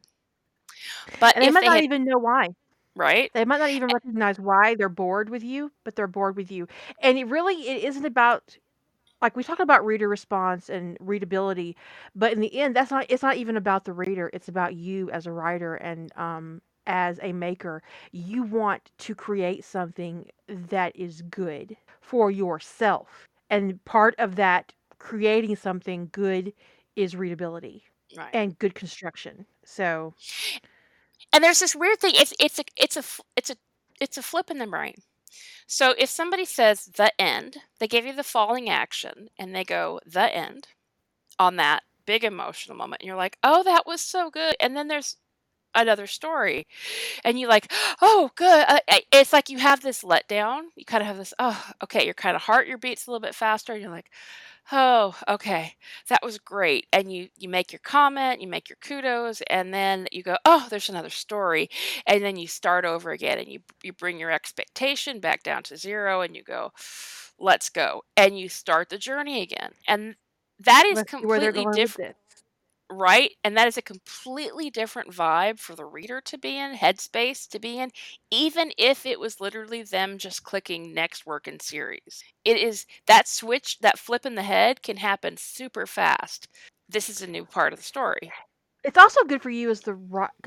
But 1.19 1.35
And 1.35 1.43
they 1.43 1.49
if 1.49 1.51
might 1.51 1.63
they 1.63 1.69
not 1.69 1.77
had 1.77 1.83
even 1.83 2.05
know 2.05 2.17
why. 2.19 2.49
right, 2.95 3.31
They 3.33 3.45
might 3.45 3.59
not 3.59 3.69
even 3.71 3.89
recognize 3.89 4.39
why 4.39 4.75
they're 4.75 4.89
bored 4.89 5.29
with 5.29 5.43
you, 5.43 5.71
but 5.83 5.95
they're 5.95 6.07
bored 6.07 6.35
with 6.37 6.51
you. 6.51 6.67
And 7.01 7.17
it 7.17 7.25
really 7.25 7.67
it 7.69 7.83
isn't 7.85 8.05
about 8.05 8.57
like 9.21 9.35
we 9.35 9.43
talk 9.43 9.59
about 9.59 9.85
reader 9.85 10.07
response 10.07 10.69
and 10.69 10.97
readability, 10.99 11.75
but 12.15 12.31
in 12.33 12.39
the 12.39 12.59
end 12.59 12.75
that's 12.75 12.91
not 12.91 13.05
it's 13.09 13.23
not 13.23 13.37
even 13.37 13.57
about 13.57 13.85
the 13.85 13.93
reader. 13.93 14.29
It's 14.33 14.47
about 14.47 14.75
you 14.75 15.09
as 15.11 15.25
a 15.25 15.31
writer 15.31 15.75
and 15.75 16.11
um 16.17 16.61
as 16.87 17.19
a 17.21 17.31
maker. 17.33 17.83
You 18.11 18.43
want 18.43 18.91
to 18.99 19.15
create 19.15 19.63
something 19.63 20.27
that 20.47 20.95
is 20.95 21.21
good 21.23 21.77
for 22.01 22.31
yourself. 22.31 23.27
And 23.49 23.83
part 23.85 24.15
of 24.17 24.35
that 24.35 24.73
creating 24.99 25.55
something 25.55 26.09
good 26.11 26.53
is 26.95 27.15
readability 27.15 27.83
right. 28.15 28.33
and 28.33 28.57
good 28.59 28.75
construction. 28.75 29.45
So, 29.63 30.13
And 31.33 31.43
there's 31.43 31.59
this 31.59 31.75
weird 31.75 31.99
thing. 31.99 32.13
It's 32.15 32.33
it's 32.39 32.59
a 32.59 32.63
it's 32.75 32.97
a 32.97 33.03
it's 33.35 33.49
a 33.49 33.55
it's 33.99 34.17
a 34.17 34.23
flip 34.23 34.49
in 34.49 34.57
the 34.57 34.67
brain. 34.67 34.95
So 35.71 35.95
if 35.97 36.09
somebody 36.09 36.43
says 36.45 36.85
the 36.85 37.13
end, 37.19 37.57
they 37.79 37.87
give 37.87 38.05
you 38.05 38.11
the 38.13 38.23
falling 38.25 38.69
action 38.69 39.29
and 39.39 39.55
they 39.55 39.63
go 39.63 40.01
the 40.05 40.29
end 40.35 40.67
on 41.39 41.57
that 41.57 41.83
big 42.05 42.23
emotional 42.25 42.77
moment 42.77 43.01
and 43.01 43.07
you're 43.07 43.17
like, 43.17 43.37
"Oh, 43.43 43.63
that 43.63 43.85
was 43.87 44.01
so 44.01 44.29
good." 44.31 44.55
And 44.59 44.77
then 44.77 44.87
there's 44.89 45.17
another 45.75 46.07
story 46.07 46.67
and 47.23 47.39
you 47.39 47.47
like, 47.47 47.71
"Oh, 48.01 48.31
good." 48.35 48.65
Uh, 48.67 48.79
it's 49.11 49.33
like 49.33 49.49
you 49.49 49.59
have 49.59 49.81
this 49.81 50.03
letdown. 50.03 50.63
You 50.75 50.85
kind 50.85 51.01
of 51.01 51.07
have 51.07 51.17
this, 51.17 51.33
"Oh, 51.39 51.63
okay." 51.83 52.05
Your 52.05 52.13
kind 52.13 52.35
of 52.35 52.41
heart 52.43 52.67
your 52.67 52.77
beats 52.77 53.07
a 53.07 53.11
little 53.11 53.21
bit 53.25 53.35
faster 53.35 53.73
and 53.73 53.81
you're 53.81 53.91
like, 53.91 54.11
"Oh, 54.71 55.15
okay. 55.27 55.75
That 56.09 56.23
was 56.23 56.37
great." 56.39 56.87
And 56.93 57.11
you 57.13 57.29
you 57.37 57.49
make 57.49 57.71
your 57.71 57.79
comment, 57.83 58.41
you 58.41 58.47
make 58.47 58.69
your 58.69 58.77
kudos 58.81 59.41
and 59.49 59.73
then 59.73 60.07
you 60.11 60.23
go, 60.23 60.37
"Oh, 60.45 60.67
there's 60.69 60.89
another 60.89 61.09
story." 61.09 61.69
And 62.07 62.23
then 62.23 62.37
you 62.37 62.47
start 62.47 62.85
over 62.85 63.11
again 63.11 63.39
and 63.39 63.47
you 63.49 63.59
you 63.83 63.93
bring 63.93 64.19
your 64.19 64.31
expectation 64.31 65.19
back 65.19 65.43
down 65.43 65.63
to 65.63 65.77
zero 65.77 66.21
and 66.21 66.35
you 66.35 66.43
go, 66.43 66.71
"Let's 67.39 67.69
go." 67.69 68.03
And 68.17 68.37
you 68.39 68.49
start 68.49 68.89
the 68.89 68.97
journey 68.97 69.41
again. 69.41 69.73
And 69.87 70.15
that 70.59 70.85
is 70.85 71.03
completely 71.03 71.65
different. 71.65 72.15
Right? 72.91 73.31
And 73.43 73.57
that 73.57 73.67
is 73.67 73.77
a 73.77 73.81
completely 73.81 74.69
different 74.69 75.11
vibe 75.11 75.59
for 75.59 75.75
the 75.75 75.85
reader 75.85 76.21
to 76.21 76.37
be 76.37 76.57
in, 76.57 76.75
headspace 76.75 77.47
to 77.49 77.59
be 77.59 77.79
in, 77.79 77.91
even 78.29 78.71
if 78.77 79.05
it 79.05 79.19
was 79.19 79.41
literally 79.41 79.83
them 79.83 80.17
just 80.17 80.43
clicking 80.43 80.93
next 80.93 81.25
work 81.25 81.47
in 81.47 81.59
series. 81.59 82.23
It 82.45 82.57
is 82.57 82.85
that 83.07 83.27
switch, 83.27 83.79
that 83.79 83.99
flip 83.99 84.25
in 84.25 84.35
the 84.35 84.43
head 84.43 84.83
can 84.83 84.97
happen 84.97 85.37
super 85.37 85.85
fast. 85.85 86.47
This 86.89 87.09
is 87.09 87.21
a 87.21 87.27
new 87.27 87.45
part 87.45 87.73
of 87.73 87.79
the 87.79 87.85
story. 87.85 88.31
It's 88.83 88.97
also 88.97 89.23
good 89.23 89.41
for 89.41 89.49
you 89.49 89.69
as 89.69 89.81
the 89.81 89.97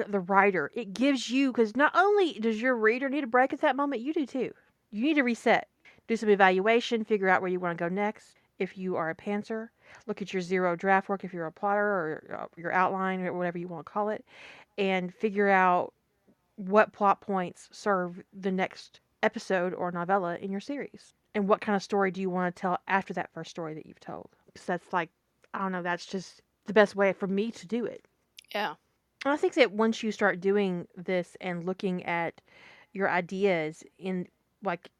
the 0.09 0.21
writer. 0.21 0.71
It 0.75 0.93
gives 0.93 1.31
you 1.31 1.53
because 1.53 1.77
not 1.77 1.93
only 1.95 2.35
does 2.35 2.61
your 2.61 2.77
reader 2.77 3.09
need 3.09 3.25
a 3.25 3.29
break 3.29 3.53
at 3.53 3.61
that 3.63 3.77
moment, 3.77 4.03
you 4.03 4.13
do 4.13 4.27
too. 4.27 4.53
You 4.91 5.03
need 5.03 5.15
to 5.15 5.23
reset, 5.23 5.69
do 6.09 6.17
some 6.17 6.29
evaluation, 6.29 7.05
figure 7.05 7.29
out 7.29 7.43
where 7.43 7.51
you 7.51 7.61
want 7.61 7.79
to 7.79 7.85
go 7.85 7.89
next, 7.89 8.35
if 8.59 8.77
you 8.77 8.97
are 8.97 9.11
a 9.11 9.15
pantser. 9.15 9.69
Look 10.07 10.23
at 10.23 10.33
your 10.33 10.43
zero 10.43 10.77
draft 10.77 11.09
work 11.09 11.25
if 11.25 11.33
you're 11.33 11.47
a 11.47 11.53
plotter 11.53 11.81
or 11.81 12.39
uh, 12.41 12.47
your 12.57 12.73
outline 12.73 13.21
or 13.23 13.33
whatever 13.33 13.59
you 13.59 13.69
want 13.69 13.87
to 13.87 13.93
call 13.93 14.09
it, 14.09 14.25
and 14.79 15.15
figure 15.15 15.49
out 15.49 15.93
what 16.57 16.93
plot 16.93 17.21
points 17.21 17.69
serve 17.73 18.23
the 18.33 18.53
next 18.53 19.01
episode 19.23 19.75
or 19.75 19.91
novella 19.91 20.37
in 20.37 20.51
your 20.51 20.61
series, 20.61 21.15
and 21.35 21.49
what 21.49 21.61
kind 21.61 21.75
of 21.75 21.83
story 21.83 22.11
do 22.11 22.21
you 22.21 22.31
want 22.31 22.55
to 22.55 22.61
tell 22.61 22.79
after 22.87 23.13
that 23.15 23.33
first 23.33 23.51
story 23.51 23.75
that 23.75 23.87
you've 23.87 24.01
told. 24.01 24.29
So 24.57 24.63
that's 24.67 24.93
like, 24.93 25.11
I 25.53 25.59
don't 25.59 25.73
know, 25.73 25.83
that's 25.83 26.07
just 26.07 26.43
the 26.67 26.73
best 26.73 26.95
way 26.95 27.13
for 27.13 27.27
me 27.27 27.51
to 27.51 27.67
do 27.67 27.85
it. 27.85 28.05
Yeah. 28.55 28.75
And 29.25 29.33
I 29.33 29.37
think 29.37 29.55
that 29.55 29.73
once 29.73 30.03
you 30.03 30.13
start 30.13 30.41
doing 30.41 30.87
this 30.97 31.37
and 31.41 31.65
looking 31.65 32.05
at 32.05 32.41
your 32.93 33.11
ideas 33.11 33.83
in 33.99 34.29
like 34.63 34.91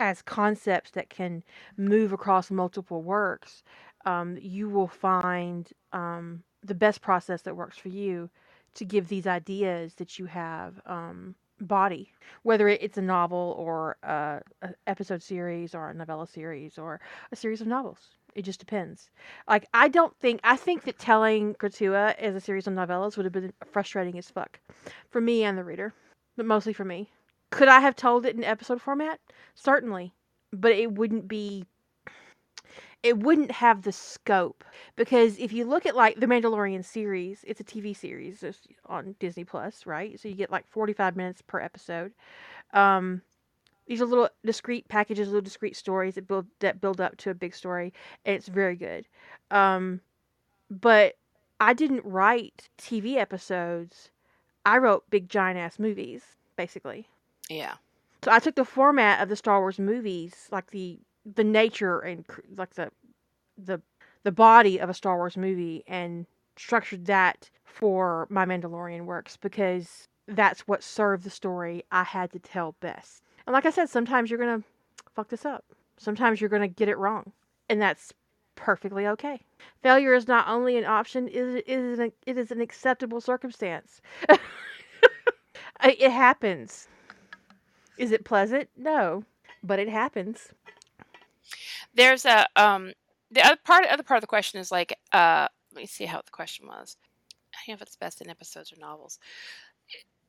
as 0.00 0.22
concepts 0.22 0.92
that 0.92 1.10
can 1.10 1.42
move 1.76 2.12
across 2.12 2.50
multiple 2.50 3.02
works, 3.02 3.62
um, 4.04 4.38
you 4.40 4.68
will 4.68 4.88
find 4.88 5.68
um, 5.92 6.42
the 6.62 6.74
best 6.74 7.00
process 7.00 7.42
that 7.42 7.56
works 7.56 7.76
for 7.76 7.88
you 7.88 8.30
to 8.74 8.84
give 8.84 9.08
these 9.08 9.26
ideas 9.26 9.94
that 9.94 10.18
you 10.18 10.26
have 10.26 10.80
um, 10.86 11.34
body, 11.60 12.12
whether 12.42 12.68
it's 12.68 12.98
a 12.98 13.02
novel 13.02 13.54
or 13.58 13.96
a, 14.02 14.40
a 14.62 14.68
episode 14.86 15.22
series 15.22 15.74
or 15.74 15.90
a 15.90 15.94
novella 15.94 16.26
series 16.26 16.78
or 16.78 17.00
a 17.32 17.36
series 17.36 17.60
of 17.60 17.66
novels. 17.66 17.98
It 18.34 18.42
just 18.42 18.60
depends. 18.60 19.10
Like 19.48 19.66
I 19.74 19.88
don't 19.88 20.16
think 20.18 20.40
I 20.44 20.56
think 20.56 20.84
that 20.84 20.98
telling 20.98 21.54
Gratua 21.54 22.14
as 22.18 22.34
a 22.34 22.40
series 22.40 22.66
of 22.66 22.74
novellas 22.74 23.16
would 23.16 23.24
have 23.24 23.32
been 23.32 23.52
frustrating 23.72 24.18
as 24.18 24.30
fuck 24.30 24.60
for 25.10 25.20
me 25.20 25.42
and 25.42 25.58
the 25.58 25.64
reader, 25.64 25.92
but 26.36 26.46
mostly 26.46 26.72
for 26.72 26.84
me. 26.84 27.10
Could 27.50 27.68
I 27.68 27.80
have 27.80 27.96
told 27.96 28.26
it 28.26 28.36
in 28.36 28.44
episode 28.44 28.80
format? 28.80 29.18
Certainly, 29.54 30.12
but 30.52 30.72
it 30.72 30.92
wouldn't 30.92 31.26
be 31.26 31.64
it 33.02 33.18
wouldn't 33.18 33.50
have 33.52 33.82
the 33.82 33.92
scope 33.92 34.64
because 34.96 35.38
if 35.38 35.52
you 35.52 35.64
look 35.64 35.86
at 35.86 35.94
like 35.94 36.18
the 36.18 36.26
Mandalorian 36.26 36.84
series, 36.84 37.44
it's 37.46 37.60
a 37.60 37.64
TV 37.64 37.94
series 37.94 38.42
on 38.86 39.14
Disney 39.20 39.44
Plus, 39.44 39.86
right? 39.86 40.18
So 40.18 40.28
you 40.28 40.34
get 40.34 40.50
like 40.50 40.66
45 40.66 41.16
minutes 41.16 41.42
per 41.42 41.60
episode. 41.60 42.12
Um, 42.72 43.22
these 43.86 44.02
are 44.02 44.06
little 44.06 44.28
discrete 44.44 44.88
packages, 44.88 45.28
little 45.28 45.40
discrete 45.40 45.76
stories 45.76 46.16
that 46.16 46.26
build 46.26 46.46
that 46.60 46.80
build 46.80 47.00
up 47.00 47.16
to 47.18 47.30
a 47.30 47.34
big 47.34 47.54
story, 47.54 47.92
and 48.24 48.34
it's 48.34 48.48
very 48.48 48.76
good. 48.76 49.06
Um, 49.50 50.00
but 50.70 51.16
I 51.60 51.72
didn't 51.72 52.04
write 52.04 52.68
TV 52.78 53.16
episodes. 53.16 54.10
I 54.66 54.78
wrote 54.78 55.08
big 55.08 55.28
giant 55.28 55.58
ass 55.58 55.78
movies, 55.78 56.22
basically. 56.56 57.06
Yeah. 57.48 57.74
So 58.22 58.32
I 58.32 58.40
took 58.40 58.56
the 58.56 58.64
format 58.64 59.22
of 59.22 59.28
the 59.28 59.36
Star 59.36 59.60
Wars 59.60 59.78
movies, 59.78 60.48
like 60.50 60.70
the 60.70 60.98
the 61.34 61.44
nature 61.44 62.00
and 62.00 62.24
like 62.56 62.74
the 62.74 62.90
the 63.56 63.80
the 64.24 64.32
body 64.32 64.78
of 64.78 64.90
a 64.90 64.94
Star 64.94 65.16
Wars 65.16 65.36
movie, 65.36 65.84
and 65.86 66.26
structured 66.56 67.06
that 67.06 67.50
for 67.64 68.26
my 68.30 68.44
Mandalorian 68.44 69.04
works 69.04 69.36
because 69.36 70.08
that's 70.26 70.66
what 70.66 70.82
served 70.82 71.24
the 71.24 71.30
story 71.30 71.84
I 71.90 72.02
had 72.02 72.32
to 72.32 72.38
tell 72.38 72.74
best. 72.80 73.22
And 73.46 73.54
like 73.54 73.64
I 73.66 73.70
said, 73.70 73.88
sometimes 73.88 74.30
you're 74.30 74.38
gonna 74.38 74.62
fuck 75.14 75.28
this 75.28 75.44
up. 75.44 75.64
Sometimes 75.96 76.40
you're 76.40 76.50
gonna 76.50 76.68
get 76.68 76.88
it 76.88 76.98
wrong, 76.98 77.32
and 77.68 77.80
that's 77.80 78.12
perfectly 78.56 79.06
okay. 79.06 79.40
Failure 79.82 80.14
is 80.14 80.28
not 80.28 80.48
only 80.48 80.76
an 80.76 80.84
option; 80.84 81.28
it 81.28 81.64
is 81.66 81.98
an, 81.98 82.12
it 82.26 82.36
is 82.36 82.50
an 82.50 82.60
acceptable 82.60 83.20
circumstance. 83.20 84.00
it 85.84 86.10
happens. 86.10 86.88
Is 87.96 88.12
it 88.12 88.24
pleasant? 88.24 88.68
No, 88.76 89.24
but 89.62 89.78
it 89.78 89.88
happens. 89.88 90.50
There's 91.94 92.24
a 92.24 92.46
um 92.56 92.92
the 93.30 93.44
other 93.44 93.58
part 93.64 93.86
other 93.86 94.02
part 94.02 94.18
of 94.18 94.22
the 94.22 94.26
question 94.26 94.60
is 94.60 94.70
like 94.72 94.96
uh 95.12 95.48
let 95.72 95.82
me 95.82 95.86
see 95.86 96.06
how 96.06 96.18
the 96.18 96.30
question 96.30 96.66
was. 96.66 96.96
I 97.54 97.58
don't 97.66 97.72
know 97.72 97.74
if 97.76 97.82
it's 97.82 97.96
best 97.96 98.20
in 98.20 98.30
episodes 98.30 98.72
or 98.72 98.76
novels. 98.80 99.18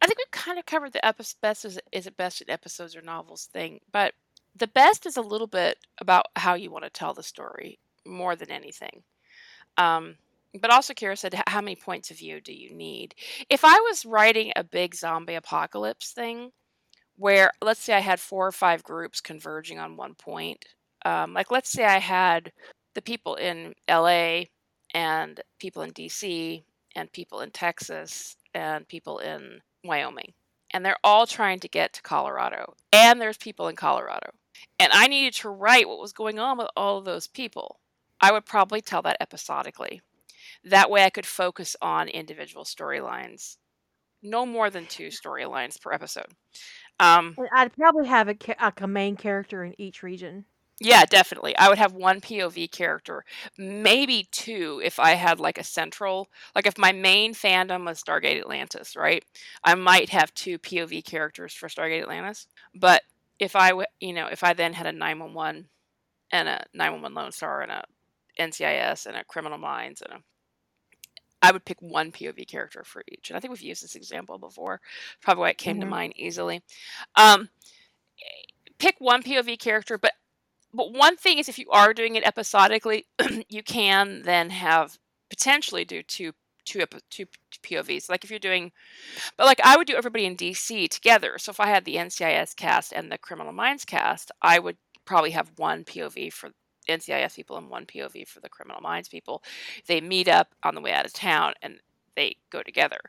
I 0.01 0.07
think 0.07 0.18
we 0.18 0.26
kind 0.32 0.57
of 0.57 0.66
covered 0.66 0.93
the 0.93 1.05
epi- 1.05 1.26
best 1.41 1.66
is, 1.66 1.80
is 1.91 2.07
it 2.07 2.16
best 2.18 2.41
in 2.41 2.49
episodes 2.49 2.95
or 2.95 3.01
novels 3.01 3.45
thing, 3.51 3.80
but 3.91 4.14
the 4.55 4.68
best 4.68 5.05
is 5.05 5.18
a 5.18 5.22
little 5.22 5.47
bit 5.47 5.78
about 5.99 6.28
how 6.36 6.53
you 6.53 6.72
want 6.72 6.86
to 6.86 6.89
tell 6.89 7.14
the 7.14 7.24
story 7.24 7.80
more 8.05 8.36
than 8.36 8.49
anything. 8.49 9.03
Um, 9.78 10.16
but 10.62 10.72
also, 10.72 10.93
Kira 10.93 11.18
said, 11.18 11.36
how 11.47 11.62
many 11.62 11.76
points 11.76 12.12
of 12.12 12.18
view 12.18 12.41
do 12.41 12.53
you 12.53 12.74
need? 12.74 13.14
If 13.49 13.64
I 13.64 13.76
was 13.82 14.05
writing 14.05 14.51
a 14.55 14.64
big 14.64 14.95
zombie 14.95 15.36
apocalypse 15.36 16.12
thing, 16.12 16.51
where 17.18 17.51
let's 17.62 17.82
say 17.82 17.93
I 17.93 17.99
had 17.99 18.20
four 18.20 18.47
or 18.47 18.51
five 18.51 18.84
groups 18.84 19.22
converging 19.22 19.80
on 19.80 19.97
one 19.97 20.16
point, 20.16 20.66
um, 21.06 21.34
like 21.34 21.52
let's 21.52 21.70
say 21.70 21.86
I 21.86 22.00
had 22.00 22.52
the 22.95 23.02
people 23.02 23.36
in 23.36 23.74
LA 23.89 24.43
and 24.93 25.39
people 25.60 25.84
in 25.84 25.91
DC 25.91 26.64
and 26.95 27.12
people 27.12 27.41
in 27.41 27.52
Texas 27.52 28.36
and 28.54 28.88
people 28.88 29.20
in 29.20 29.62
Wyoming. 29.84 30.34
And 30.72 30.86
they're 30.86 30.97
all 31.04 31.26
trying 31.26 31.60
to 31.62 31.68
get 31.68 31.93
to 31.93 32.02
Colorado. 32.02 32.74
And 32.91 33.20
there's 33.20 33.38
people 33.38 33.68
in 33.68 33.76
Colorado. 33.76 34.32
And 34.80 34.91
I 34.93 35.08
needed 35.08 35.34
to 35.36 35.50
write 35.50 35.88
what 35.88 36.00
was 36.00 36.14
going 36.14 36.39
on 36.39 36.58
with 36.58 36.68
all 36.76 36.97
of 36.97 37.06
those 37.06 37.28
people. 37.28 37.80
I 38.22 38.32
would 38.32 38.45
probably 38.45 38.82
tell 38.82 39.02
that 39.04 39.18
episodically. 39.20 40.02
That 40.64 40.89
way 40.89 41.06
I 41.06 41.10
could 41.10 41.26
focus 41.26 41.76
on 41.82 42.08
individual 42.10 42.66
storylines. 42.66 43.58
No 44.22 44.45
more 44.45 44.70
than 44.70 44.86
two 44.86 45.08
storylines 45.08 45.80
per 45.82 45.93
episode. 45.93 46.34
Um, 47.00 47.36
I'd 47.54 47.74
probably 47.74 48.08
have 48.08 48.28
a, 48.28 48.36
a 48.78 48.88
main 48.88 49.16
character 49.16 49.64
in 49.64 49.80
each 49.80 50.04
region. 50.04 50.45
Yeah, 50.82 51.04
definitely. 51.06 51.58
I 51.58 51.68
would 51.68 51.78
have 51.78 51.94
one 51.94 52.22
POV 52.22 52.72
character, 52.72 53.26
maybe 53.58 54.28
two 54.32 54.82
if 54.84 54.98
I 54.98 55.12
had 55.12 55.40
like 55.40 55.58
a 55.58 55.64
central, 55.64 56.30
like 56.56 56.66
if 56.66 56.78
my 56.78 56.94
main 56.94 57.34
fandom 57.34 57.86
was 57.86 58.02
Stargate 58.02 58.40
Atlantis, 58.40 58.96
right? 58.96 59.24
I 59.64 59.76
might 59.76 60.10
have 60.10 60.34
two 60.34 60.58
POV 60.58 61.04
characters 61.04 61.54
for 61.54 61.68
Stargate 61.68 62.02
Atlantis. 62.02 62.48
But 62.74 63.04
if 63.40 63.56
I, 63.58 63.74
you 64.00 64.14
know, 64.14 64.28
if 64.28 64.44
I 64.44 64.54
then 64.54 64.74
had 64.74 64.88
a 64.88 64.94
911 64.94 65.68
and 66.32 66.48
a 66.48 66.66
911 66.74 67.14
Lone 67.14 67.32
Star 67.34 67.62
and 67.62 67.72
a 67.72 67.84
NCIS 68.40 69.06
and 69.06 69.18
a 69.18 69.26
Criminal 69.26 69.58
Minds 69.58 70.02
and 70.02 70.14
a 70.14 70.24
I 71.42 71.52
would 71.52 71.64
pick 71.64 71.82
one 71.82 72.12
POV 72.12 72.48
character 72.48 72.84
for 72.84 73.02
each. 73.10 73.30
And 73.30 73.38
I 73.38 73.40
think 73.40 73.52
we've 73.52 73.62
used 73.62 73.82
this 73.82 73.96
example 73.96 74.38
before. 74.38 74.82
Probably 75.22 75.42
why 75.42 75.50
it 75.52 75.58
came 75.58 75.76
mm-hmm. 75.76 75.82
to 75.82 75.88
mind 75.88 76.14
easily. 76.18 76.62
Um, 77.16 77.50
pick 78.78 78.96
one 79.00 79.24
POV 79.24 79.58
character, 79.58 79.98
but 79.98 80.12
but 80.74 80.93
one 80.93 81.17
thing 81.17 81.38
is 81.38 81.49
if 81.49 81.59
you 81.59 81.70
are 81.72 81.93
doing 81.93 82.15
it 82.15 82.26
episodically, 82.26 83.07
you 83.49 83.63
can 83.63 84.22
then 84.24 84.49
have 84.49 84.97
potentially 85.30 85.86
do 85.86 86.03
two 86.03 86.34
two 86.65 86.84
two 87.09 87.26
POVs. 87.63 88.09
Like 88.09 88.24
if 88.24 88.30
you're 88.30 88.39
doing, 88.39 88.72
but 89.38 89.45
like 89.45 89.59
I 89.63 89.78
would 89.78 89.88
do 89.88 89.95
everybody 89.95 90.26
in 90.26 90.36
DC 90.36 90.89
together. 90.89 91.38
So 91.38 91.51
if 91.51 91.59
I 91.59 91.67
had 91.67 91.86
the 91.86 91.95
NCIS 91.95 92.55
cast 92.55 92.93
and 92.93 93.11
the 93.11 93.17
Criminal 93.17 93.53
Minds 93.53 93.86
cast, 93.86 94.32
I 94.41 94.59
would 94.59 94.78
probably 95.05 95.32
have 95.32 95.51
one 95.57 95.84
POV 95.84 96.32
for 96.32 96.51
NCIS 96.88 97.36
people 97.36 97.57
and 97.57 97.70
one 97.70 97.86
POV 97.86 98.28
for 98.28 98.39
the 98.39 98.49
Criminal 98.49 98.82
Minds 98.82 99.09
people. 99.09 99.43
They 99.88 100.01
meet 100.01 100.28
up 100.28 100.53
on 100.63 100.76
the 100.76 100.82
way 100.82 100.91
out 100.93 101.05
of 101.05 101.13
town 101.13 101.53
and 101.61 101.80
they 102.15 102.38
go 102.49 102.61
together. 102.61 102.99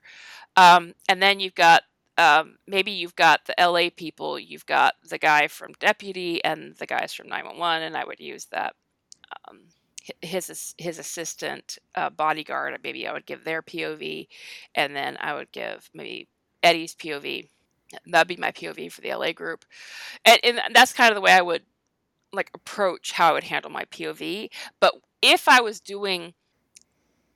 Um, 0.57 0.95
and 1.09 1.23
then 1.23 1.41
you've 1.41 1.55
got 1.55 1.83
um, 2.19 2.57
maybe 2.67 2.91
you've 2.91 3.17
got 3.17 3.47
the 3.47 3.55
LA 3.59 3.89
people, 3.95 4.39
you've 4.39 4.67
got 4.67 4.95
the 5.09 5.19
guy 5.19 5.49
from 5.49 5.73
Deputy 5.79 6.43
and 6.45 6.77
the 6.77 6.87
guys 6.87 7.13
from 7.15 7.29
911, 7.29 7.83
and 7.87 7.97
I 7.97 8.05
would 8.05 8.21
use 8.21 8.47
that. 8.47 8.75
Um, 9.49 9.61
his 10.23 10.75
his 10.79 10.99
assistant 10.99 11.79
uh, 11.95 12.11
bodyguard, 12.11 12.79
maybe 12.83 13.07
I 13.07 13.13
would 13.13 13.27
give 13.27 13.45
their 13.45 13.63
POV, 13.63 14.27
and 14.75 14.97
then 14.97 15.17
I 15.21 15.35
would 15.35 15.53
give 15.53 15.89
maybe 15.95 16.29
Eddie's 16.63 16.95
POV. 16.95 17.49
That'd 18.07 18.29
be 18.29 18.37
my 18.37 18.53
POV 18.53 18.91
for 18.91 19.01
the 19.01 19.15
LA 19.15 19.33
group, 19.33 19.65
and, 20.25 20.41
and 20.43 20.61
that's 20.75 20.93
kind 20.93 21.11
of 21.11 21.15
the 21.15 21.21
way 21.21 21.33
I 21.33 21.43
would 21.43 21.63
like 22.33 22.51
approach 22.55 23.13
how 23.13 23.31
I 23.31 23.33
would 23.33 23.45
handle 23.45 23.71
my 23.71 23.85
POV. 23.87 24.51
But 24.81 24.95
if 25.23 25.49
I 25.49 25.61
was 25.61 25.81
doing 25.81 26.35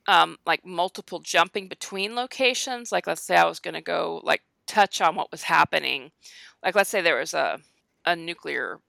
um, 0.06 0.38
like 0.46 0.64
multiple 0.64 1.20
jumping 1.20 1.68
between 1.68 2.14
locations, 2.14 2.92
like 2.92 3.06
let's 3.06 3.22
say 3.22 3.36
I 3.36 3.46
was 3.46 3.60
going 3.60 3.74
to 3.74 3.80
go 3.80 4.20
like 4.24 4.42
touch 4.66 5.00
on 5.00 5.16
what 5.16 5.30
was 5.30 5.42
happening. 5.42 6.10
Like, 6.62 6.74
let's 6.74 6.90
say 6.90 7.00
there 7.00 7.18
was 7.18 7.34
a, 7.34 7.58
a 8.04 8.16
nuclear 8.16 8.80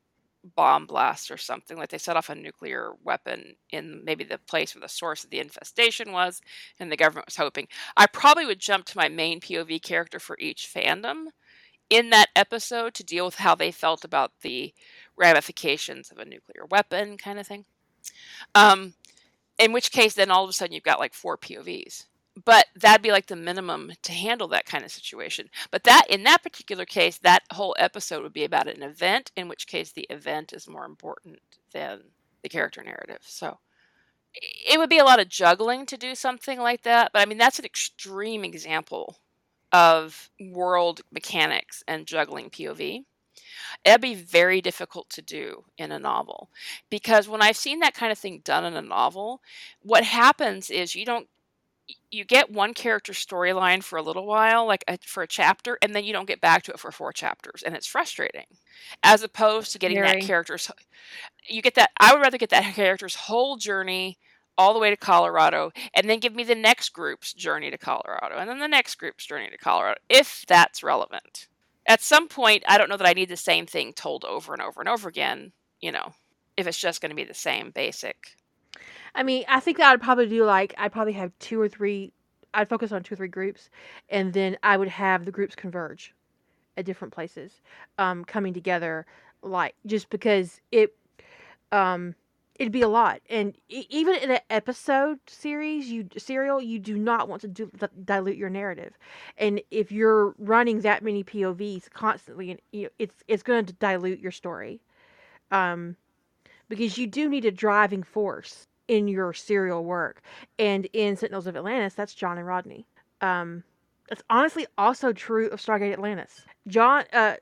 bomb 0.55 0.86
blast 0.86 1.32
or 1.32 1.38
something, 1.38 1.78
like 1.78 1.89
they 1.89 1.97
set 1.97 2.17
off 2.17 2.30
a 2.30 2.36
nuclear 2.36 2.91
weapon 3.03 3.55
in 3.71 4.03
maybe 4.05 4.23
the 4.23 4.38
place 4.38 4.76
where 4.76 4.82
the 4.82 4.88
source 4.88 5.23
of 5.23 5.30
the 5.30 5.39
infestation 5.39 6.11
was, 6.11 6.41
and 6.80 6.91
the 6.91 6.97
government 6.97 7.28
was 7.28 7.38
hoping. 7.38 7.67
I 7.97 8.05
probably 8.07 8.45
would 8.45 8.59
jump 8.59 8.86
to 8.86 8.97
my 8.97 9.09
main 9.09 9.39
POV 9.39 9.82
character 9.82 10.19
for 10.19 10.38
each 10.39 10.71
fandom 10.71 11.28
in 11.89 12.09
that 12.11 12.30
episode 12.36 12.93
to 12.95 13.03
deal 13.03 13.26
with 13.26 13.36
how 13.36 13.55
they 13.55 13.71
felt 13.71 14.03
about 14.03 14.32
the 14.41 14.73
ramifications 15.15 16.11
of 16.11 16.17
a 16.17 16.26
nuclear 16.26 16.65
weapon, 16.69 17.17
kind 17.17 17.39
of 17.39 17.47
thing. 17.47 17.65
Um, 18.53 18.93
in 19.57 19.71
which 19.71 19.91
case, 19.91 20.13
then 20.13 20.32
all 20.32 20.43
of 20.43 20.49
a 20.49 20.53
sudden 20.53 20.73
you've 20.73 20.84
got 20.84 20.99
like 20.99 21.13
four 21.13 21.38
POVs 21.38 22.05
but 22.43 22.65
that'd 22.75 23.01
be 23.01 23.11
like 23.11 23.27
the 23.27 23.36
minimum 23.36 23.93
to 24.03 24.11
handle 24.11 24.47
that 24.49 24.65
kind 24.65 24.83
of 24.83 24.91
situation. 24.91 25.49
But 25.71 25.83
that 25.86 26.05
in 26.09 26.23
that 26.23 26.43
particular 26.43 26.86
case, 26.86 27.17
that 27.19 27.43
whole 27.53 27.75
episode 27.79 28.23
would 28.23 28.33
be 28.33 28.43
about 28.43 28.67
an 28.67 28.83
event, 28.83 29.31
in 29.36 29.47
which 29.47 29.67
case 29.67 29.91
the 29.91 30.07
event 30.09 30.51
is 30.51 30.67
more 30.67 30.86
important 30.86 31.39
than 31.71 32.01
the 32.43 32.49
character 32.49 32.83
narrative. 32.83 33.19
So 33.21 33.59
it 34.33 34.77
would 34.77 34.89
be 34.89 34.97
a 34.97 35.05
lot 35.05 35.21
of 35.21 35.29
juggling 35.29 35.86
to 35.88 35.97
do 35.97 36.13
something 36.15 36.59
like 36.59 36.83
that. 36.83 37.11
But 37.13 37.21
I 37.21 37.25
mean, 37.25 37.38
that's 37.38 37.59
an 37.59 37.65
extreme 37.65 38.43
example 38.43 39.19
of 39.71 40.29
world 40.39 41.01
mechanics 41.11 41.83
and 41.88 42.05
juggling 42.05 42.49
POV. 42.49 43.05
It'd 43.83 44.01
be 44.01 44.15
very 44.15 44.61
difficult 44.61 45.09
to 45.11 45.21
do 45.21 45.65
in 45.77 45.91
a 45.91 45.99
novel 45.99 46.49
because 46.89 47.27
when 47.27 47.41
I've 47.41 47.57
seen 47.57 47.79
that 47.79 47.93
kind 47.93 48.11
of 48.11 48.17
thing 48.17 48.41
done 48.43 48.65
in 48.65 48.75
a 48.75 48.81
novel, 48.81 49.41
what 49.81 50.03
happens 50.03 50.69
is 50.69 50.95
you 50.95 51.05
don't 51.05 51.27
you 52.11 52.25
get 52.25 52.51
one 52.51 52.73
character 52.73 53.13
storyline 53.13 53.83
for 53.83 53.97
a 53.97 54.01
little 54.01 54.25
while, 54.25 54.65
like 54.65 54.83
a, 54.88 54.97
for 55.05 55.23
a 55.23 55.27
chapter, 55.27 55.77
and 55.81 55.93
then 55.93 56.03
you 56.03 56.13
don't 56.13 56.27
get 56.27 56.41
back 56.41 56.63
to 56.63 56.71
it 56.71 56.79
for 56.79 56.91
four 56.91 57.11
chapters, 57.13 57.63
and 57.63 57.75
it's 57.75 57.88
frustrating. 57.88 58.45
As 59.03 59.23
opposed 59.23 59.71
to 59.71 59.79
getting 59.79 60.01
that 60.01 60.21
character's, 60.21 60.71
you 61.47 61.61
get 61.61 61.75
that. 61.75 61.91
I 61.99 62.13
would 62.13 62.21
rather 62.21 62.38
get 62.38 62.49
that 62.49 62.73
character's 62.75 63.15
whole 63.15 63.57
journey 63.57 64.17
all 64.57 64.73
the 64.73 64.79
way 64.79 64.89
to 64.89 64.97
Colorado, 64.97 65.71
and 65.93 66.09
then 66.09 66.19
give 66.19 66.33
me 66.33 66.43
the 66.43 66.55
next 66.55 66.89
group's 66.89 67.33
journey 67.33 67.69
to 67.69 67.77
Colorado, 67.77 68.38
and 68.38 68.49
then 68.49 68.59
the 68.59 68.67
next 68.67 68.95
group's 68.95 69.25
journey 69.25 69.49
to 69.49 69.57
Colorado, 69.57 69.99
if 70.09 70.45
that's 70.47 70.81
relevant. 70.81 71.47
At 71.88 72.01
some 72.01 72.27
point, 72.27 72.63
I 72.67 72.77
don't 72.77 72.89
know 72.89 72.97
that 72.97 73.07
I 73.07 73.13
need 73.13 73.29
the 73.29 73.38
same 73.38 73.67
thing 73.67 73.93
told 73.93 74.23
over 74.23 74.53
and 74.53 74.61
over 74.61 74.79
and 74.79 74.89
over 74.89 75.07
again. 75.07 75.51
You 75.81 75.91
know, 75.91 76.13
if 76.57 76.65
it's 76.65 76.79
just 76.79 77.01
going 77.01 77.11
to 77.11 77.15
be 77.15 77.25
the 77.25 77.33
same 77.33 77.69
basic 77.69 78.38
I 79.16 79.24
mean, 79.24 79.45
I 79.47 79.61
think 79.61 79.78
that 79.78 79.91
I'd 79.91 80.01
probably 80.01 80.28
do 80.28 80.43
like 80.43 80.76
I'd 80.78 80.91
probably 80.91 81.13
have 81.13 81.32
two 81.39 81.59
or 81.59 81.70
three. 81.70 82.11
I'd 82.53 82.70
focus 82.70 82.91
on 82.91 83.01
two 83.03 83.13
or 83.13 83.18
three 83.18 83.28
groups, 83.30 83.70
and 84.09 84.34
then 84.34 84.57
I 84.61 84.78
would 84.78 84.89
have 84.89 85.26
the 85.26 85.32
groups 85.32 85.55
converge 85.55 86.13
at 86.78 86.86
different 86.86 87.13
places, 87.13 87.61
um, 87.97 88.26
coming 88.26 88.53
together. 88.53 89.05
Like 89.41 89.76
just 89.86 90.09
because 90.09 90.59
it, 90.72 90.95
um, 91.72 92.16
it'd 92.55 92.74
be 92.74 92.82
a 92.82 92.89
lot, 92.89 93.22
and 93.30 93.55
even 93.70 94.16
in 94.16 94.32
an 94.32 94.39
episode 94.49 95.20
series, 95.28 95.89
you 95.89 96.07
serial, 96.18 96.61
you 96.61 96.80
do 96.80 96.97
not 96.97 97.30
want 97.30 97.41
to 97.41 97.47
do, 97.47 97.72
dilute 98.03 98.38
your 98.38 98.49
narrative, 98.49 98.97
and 99.38 99.61
if 99.72 99.91
you're 99.91 100.36
running 100.38 100.82
that 100.82 101.03
many 101.03 101.24
POVs 101.24 101.89
constantly, 101.91 102.59
you 102.72 102.84
know, 102.84 102.89
it's 102.99 103.24
it's 103.28 103.43
going 103.43 103.66
to 103.66 103.74
dilute 103.74 104.20
your 104.20 104.32
story, 104.32 104.82
um, 105.51 105.95
because 106.68 106.97
you 106.97 107.07
do 107.07 107.30
need 107.30 107.45
a 107.45 107.51
driving 107.51 108.03
force 108.03 108.68
in 108.88 109.07
your 109.07 109.33
serial 109.33 109.83
work. 109.83 110.21
And 110.59 110.88
in 110.93 111.15
Sentinels 111.15 111.47
of 111.47 111.55
Atlantis, 111.55 111.93
that's 111.93 112.13
John 112.13 112.38
and 112.38 112.47
Rodney. 112.47 112.86
Um, 113.21 113.63
that's 114.09 114.23
honestly 114.29 114.67
also 114.77 115.13
true 115.13 115.47
of 115.49 115.59
Stargate 115.61 115.93
Atlantis. 115.93 116.45
John, 116.67 117.05
uh, 117.13 117.36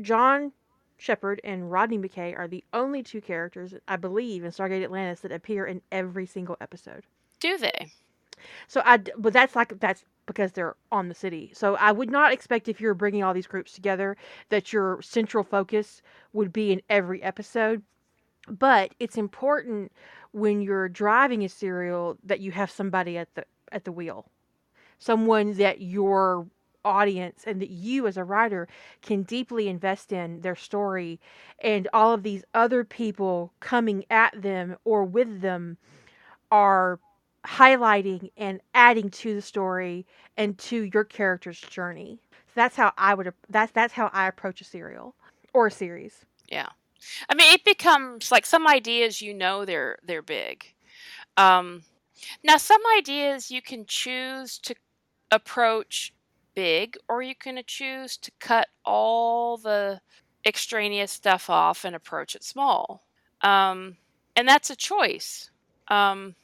John 0.00 0.52
Sheppard 0.96 1.40
and 1.44 1.70
Rodney 1.70 1.98
McKay 1.98 2.36
are 2.36 2.48
the 2.48 2.64
only 2.72 3.02
two 3.02 3.20
characters, 3.20 3.74
I 3.86 3.96
believe, 3.96 4.44
in 4.44 4.50
Stargate 4.50 4.82
Atlantis 4.82 5.20
that 5.20 5.32
appear 5.32 5.66
in 5.66 5.80
every 5.92 6.26
single 6.26 6.56
episode. 6.60 7.04
Do 7.40 7.56
they? 7.56 7.92
So 8.66 8.82
I, 8.84 8.98
but 9.16 9.32
that's 9.32 9.56
like 9.56 9.78
that's 9.80 10.04
because 10.26 10.52
they're 10.52 10.76
on 10.92 11.08
the 11.08 11.14
city. 11.14 11.50
So 11.54 11.76
I 11.76 11.92
would 11.92 12.10
not 12.10 12.32
expect 12.32 12.68
if 12.68 12.80
you're 12.80 12.94
bringing 12.94 13.22
all 13.22 13.34
these 13.34 13.46
groups 13.46 13.72
together 13.72 14.16
that 14.50 14.72
your 14.72 15.00
central 15.02 15.42
focus 15.44 16.02
would 16.32 16.52
be 16.52 16.72
in 16.72 16.82
every 16.88 17.22
episode. 17.22 17.82
But 18.48 18.94
it's 18.98 19.16
important 19.16 19.92
when 20.32 20.60
you're 20.62 20.88
driving 20.88 21.44
a 21.44 21.48
serial 21.48 22.16
that 22.24 22.40
you 22.40 22.52
have 22.52 22.70
somebody 22.70 23.18
at 23.18 23.34
the 23.34 23.44
at 23.72 23.84
the 23.84 23.92
wheel. 23.92 24.26
Someone 24.98 25.54
that 25.54 25.80
your 25.80 26.46
audience 26.84 27.44
and 27.46 27.60
that 27.60 27.70
you 27.70 28.06
as 28.06 28.16
a 28.16 28.24
writer 28.24 28.66
can 29.02 29.22
deeply 29.22 29.68
invest 29.68 30.12
in 30.12 30.40
their 30.40 30.56
story 30.56 31.20
and 31.58 31.88
all 31.92 32.14
of 32.14 32.22
these 32.22 32.44
other 32.54 32.84
people 32.84 33.52
coming 33.60 34.04
at 34.10 34.40
them 34.40 34.76
or 34.84 35.04
with 35.04 35.40
them 35.40 35.76
are 36.50 36.98
highlighting 37.44 38.30
and 38.36 38.60
adding 38.74 39.10
to 39.10 39.34
the 39.34 39.42
story 39.42 40.06
and 40.36 40.58
to 40.58 40.84
your 40.92 41.04
character's 41.04 41.60
journey. 41.60 42.20
So 42.30 42.52
that's 42.54 42.76
how 42.76 42.92
I 42.96 43.14
would 43.14 43.32
that's 43.48 43.72
that's 43.72 43.92
how 43.94 44.10
I 44.12 44.26
approach 44.28 44.60
a 44.60 44.64
serial 44.64 45.14
or 45.52 45.66
a 45.66 45.70
series. 45.70 46.24
Yeah. 46.48 46.68
I 47.28 47.34
mean, 47.34 47.52
it 47.52 47.64
becomes 47.64 48.30
like 48.30 48.46
some 48.46 48.66
ideas 48.66 49.22
you 49.22 49.34
know 49.34 49.64
they're 49.64 49.98
they're 50.04 50.22
big. 50.22 50.64
Um, 51.36 51.82
now, 52.42 52.56
some 52.56 52.80
ideas 52.98 53.50
you 53.50 53.62
can 53.62 53.84
choose 53.86 54.58
to 54.60 54.74
approach 55.30 56.12
big, 56.54 56.96
or 57.08 57.22
you 57.22 57.34
can 57.34 57.60
choose 57.66 58.16
to 58.16 58.32
cut 58.40 58.68
all 58.84 59.56
the 59.56 60.00
extraneous 60.46 61.12
stuff 61.12 61.48
off 61.50 61.84
and 61.84 61.94
approach 61.94 62.34
it 62.34 62.42
small. 62.42 63.04
Um, 63.42 63.96
and 64.34 64.48
that's 64.48 64.70
a 64.70 64.76
choice 64.76 65.50
um, 65.88 66.34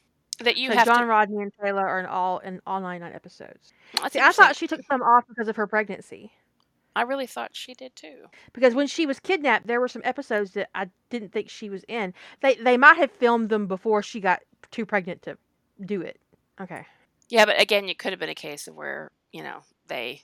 that 0.40 0.56
you 0.56 0.70
so 0.70 0.76
have. 0.76 0.86
John 0.86 1.00
to... 1.00 1.06
Rodney 1.06 1.42
and 1.42 1.52
Teyla 1.56 1.80
are 1.80 2.00
in 2.00 2.06
all 2.06 2.38
in 2.38 2.60
all 2.66 2.80
nine 2.80 3.02
episodes. 3.02 3.72
See, 4.10 4.20
I 4.20 4.32
thought 4.32 4.56
she 4.56 4.66
took 4.66 4.84
some 4.90 5.02
off 5.02 5.24
because 5.28 5.48
of 5.48 5.56
her 5.56 5.66
pregnancy. 5.66 6.30
I 6.96 7.02
really 7.02 7.26
thought 7.26 7.50
she 7.54 7.74
did 7.74 7.94
too. 7.96 8.26
Because 8.52 8.74
when 8.74 8.86
she 8.86 9.06
was 9.06 9.18
kidnapped, 9.20 9.66
there 9.66 9.80
were 9.80 9.88
some 9.88 10.02
episodes 10.04 10.52
that 10.52 10.70
I 10.74 10.88
didn't 11.10 11.32
think 11.32 11.48
she 11.50 11.68
was 11.70 11.84
in. 11.88 12.14
They 12.40 12.54
they 12.54 12.76
might 12.76 12.96
have 12.96 13.10
filmed 13.10 13.48
them 13.48 13.66
before 13.66 14.02
she 14.02 14.20
got 14.20 14.42
too 14.70 14.86
pregnant 14.86 15.22
to 15.22 15.36
do 15.84 16.00
it. 16.00 16.20
Okay. 16.60 16.86
Yeah, 17.28 17.46
but 17.46 17.60
again, 17.60 17.88
it 17.88 17.98
could 17.98 18.12
have 18.12 18.20
been 18.20 18.28
a 18.28 18.34
case 18.34 18.68
of 18.68 18.74
where 18.74 19.10
you 19.32 19.42
know 19.42 19.60
they 19.88 20.22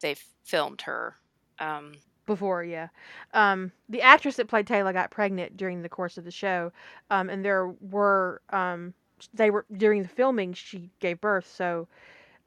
they 0.00 0.16
filmed 0.44 0.82
her 0.82 1.16
um, 1.58 1.92
before. 2.26 2.64
Yeah, 2.64 2.88
um, 3.34 3.72
the 3.88 4.02
actress 4.02 4.36
that 4.36 4.48
played 4.48 4.66
Teyla 4.66 4.92
got 4.92 5.10
pregnant 5.10 5.56
during 5.56 5.82
the 5.82 5.88
course 5.88 6.16
of 6.16 6.24
the 6.24 6.30
show, 6.30 6.72
um, 7.10 7.28
and 7.28 7.44
there 7.44 7.68
were 7.68 8.40
um, 8.50 8.94
they 9.34 9.50
were 9.50 9.66
during 9.76 10.02
the 10.02 10.08
filming 10.08 10.54
she 10.54 10.90
gave 11.00 11.20
birth. 11.20 11.50
So 11.54 11.88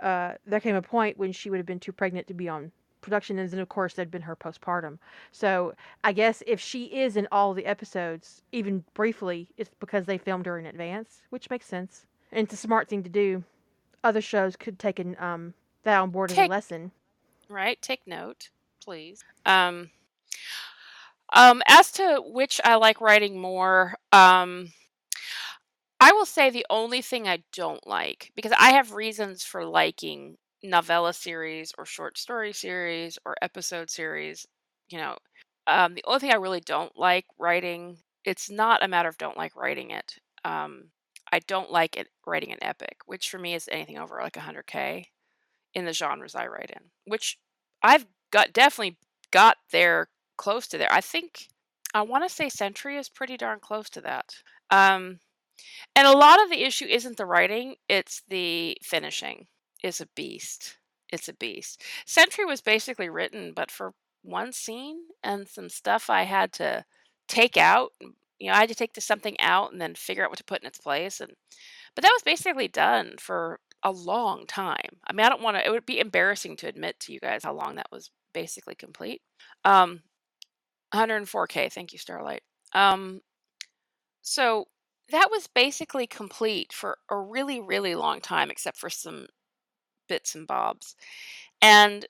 uh, 0.02 0.34
there 0.46 0.60
came 0.60 0.76
a 0.76 0.82
point 0.82 1.18
when 1.18 1.32
she 1.32 1.50
would 1.50 1.58
have 1.58 1.66
been 1.66 1.80
too 1.80 1.92
pregnant 1.92 2.28
to 2.28 2.34
be 2.34 2.50
on 2.50 2.72
production 3.02 3.40
ends, 3.40 3.54
and 3.54 3.62
of 3.62 3.70
course 3.70 3.94
there'd 3.94 4.12
been 4.12 4.22
her 4.22 4.36
postpartum. 4.36 4.98
So 5.32 5.74
i 6.04 6.12
guess 6.12 6.44
if 6.48 6.60
she 6.60 6.86
is 6.86 7.18
in 7.18 7.28
all 7.32 7.54
the 7.54 7.66
episodes 7.66 8.44
even 8.52 8.84
briefly 8.94 9.50
it's 9.58 9.70
because 9.80 10.06
they 10.06 10.18
filmed 10.18 10.46
her 10.46 10.58
in 10.58 10.66
advance 10.66 11.22
which 11.30 11.50
makes 11.50 11.66
sense. 11.66 12.06
And 12.32 12.46
it's 12.46 12.54
a 12.54 12.58
smart 12.58 12.88
thing 12.88 13.04
to 13.04 13.10
do. 13.10 13.44
Other 14.04 14.22
shows 14.22 14.56
could 14.56 14.80
take 14.80 15.00
an, 15.00 15.16
um, 15.20 15.54
that 15.84 16.00
on 16.00 16.12
board 16.12 16.32
as 16.32 16.38
a 16.38 16.48
lesson. 16.48 16.92
Right 17.50 17.82
take 17.82 18.06
note 18.08 18.50
please. 18.84 19.24
Um, 19.46 19.90
um, 21.34 21.62
as 21.68 21.92
to 21.94 22.24
which 22.26 22.60
i 22.64 22.76
like 22.76 23.00
writing 23.02 23.40
more 23.40 23.96
um, 24.12 24.72
I 26.02 26.14
will 26.14 26.26
say 26.26 26.50
the 26.50 26.66
only 26.72 27.04
thing 27.04 27.28
I 27.28 27.44
don't 27.54 27.86
like, 27.86 28.32
because 28.36 28.52
I 28.60 28.72
have 28.72 28.94
reasons 28.94 29.44
for 29.44 29.64
liking 29.66 30.38
novella 30.64 31.14
series 31.14 31.74
or 31.78 31.86
short 31.86 32.18
story 32.18 32.54
series 32.54 33.18
or 33.26 33.36
episode 33.42 33.90
series, 33.90 34.46
you 34.90 34.98
know, 34.98 35.18
um, 35.68 35.96
the 35.96 36.04
only 36.06 36.20
thing 36.20 36.32
I 36.32 36.36
really 36.36 36.62
don't 36.62 36.98
like 36.98 37.26
writing, 37.40 37.98
it's 38.26 38.50
not 38.50 38.84
a 38.84 38.88
matter 38.88 39.10
of 39.10 39.18
don't 39.18 39.38
like 39.38 39.56
writing 39.56 39.92
it. 39.92 40.16
Um, 40.44 40.90
I 41.32 41.40
don't 41.40 41.72
like 41.72 41.98
it 41.98 42.08
writing 42.26 42.52
an 42.52 42.62
epic, 42.62 42.98
which 43.06 43.30
for 43.30 43.40
me 43.40 43.54
is 43.54 43.70
anything 43.72 43.98
over 43.98 44.20
like 44.22 44.34
100k 44.34 45.06
in 45.74 45.86
the 45.86 45.94
genres 45.94 46.36
I 46.36 46.48
write 46.48 46.72
in, 46.72 46.84
which 47.06 47.38
I've 47.82 48.06
got 48.32 48.54
definitely 48.54 48.98
got 49.32 49.58
there 49.72 50.10
close 50.38 50.68
to 50.68 50.78
there. 50.78 50.92
I 50.92 51.02
think 51.02 51.48
I 51.94 52.02
want 52.02 52.28
to 52.28 52.34
say 52.34 52.50
Century 52.50 52.98
is 52.98 53.10
pretty 53.10 53.38
darn 53.38 53.60
close 53.60 53.90
to 53.92 54.02
that. 54.02 54.36
Um, 54.70 55.20
and 55.96 56.08
a 56.08 56.18
lot 56.18 56.42
of 56.42 56.50
the 56.50 56.64
issue 56.64 56.86
isn't 56.86 57.18
the 57.18 57.26
writing, 57.26 57.76
it's 57.88 58.24
the 58.28 58.78
finishing 58.82 59.48
is 59.84 60.02
a 60.02 60.08
beast. 60.16 60.78
It's 61.12 61.28
a 61.28 61.34
beast. 61.34 61.84
Century 62.06 62.46
was 62.46 62.62
basically 62.62 63.10
written, 63.10 63.54
but 63.54 63.70
for 63.72 63.94
one 64.24 64.54
scene 64.54 65.00
and 65.24 65.48
some 65.48 65.70
stuff 65.70 66.10
I 66.10 66.24
had 66.24 66.54
to 66.54 66.86
take 67.28 67.58
out. 67.58 67.92
You 68.40 68.48
know, 68.48 68.54
I 68.54 68.60
had 68.60 68.70
to 68.70 68.76
take 68.76 68.94
this 68.94 69.06
something 69.06 69.40
out 69.40 69.72
and 69.72 69.82
then 69.82 69.96
figure 69.96 70.24
out 70.24 70.32
what 70.32 70.38
to 70.38 70.44
put 70.44 70.62
in 70.62 70.68
its 70.68 70.80
place. 70.80 71.20
And 71.20 71.34
but 71.96 72.04
that 72.04 72.14
was 72.14 72.24
basically 72.24 72.68
done 72.68 73.16
for 73.20 73.60
a 73.84 73.92
long 73.92 74.46
time. 74.48 74.98
I 75.06 75.14
mean, 75.14 75.26
I 75.26 75.30
don't 75.30 75.42
want 75.42 75.58
to. 75.58 75.66
It 75.66 75.72
would 75.72 75.86
be 75.86 76.00
embarrassing 76.00 76.58
to 76.58 76.68
admit 76.68 77.00
to 77.02 77.14
you 77.14 77.20
guys 77.20 77.44
how 77.44 77.54
long 77.54 77.76
that 77.76 77.92
was 77.92 78.12
basically 78.34 78.76
complete. 78.76 79.22
Um, 79.66 80.02
104k. 80.94 81.72
Thank 81.72 81.94
you, 81.94 82.00
Starlight. 82.00 82.44
Um, 82.74 83.22
so 84.22 84.66
that 85.10 85.30
was 85.32 85.48
basically 85.48 86.08
complete 86.08 86.74
for 86.74 86.98
a 87.10 87.18
really, 87.18 87.60
really 87.60 87.96
long 87.96 88.22
time, 88.22 88.50
except 88.50 88.78
for 88.78 88.90
some 88.90 89.28
bits 90.12 90.36
and 90.36 90.46
bobs. 90.46 90.98
And 91.62 92.06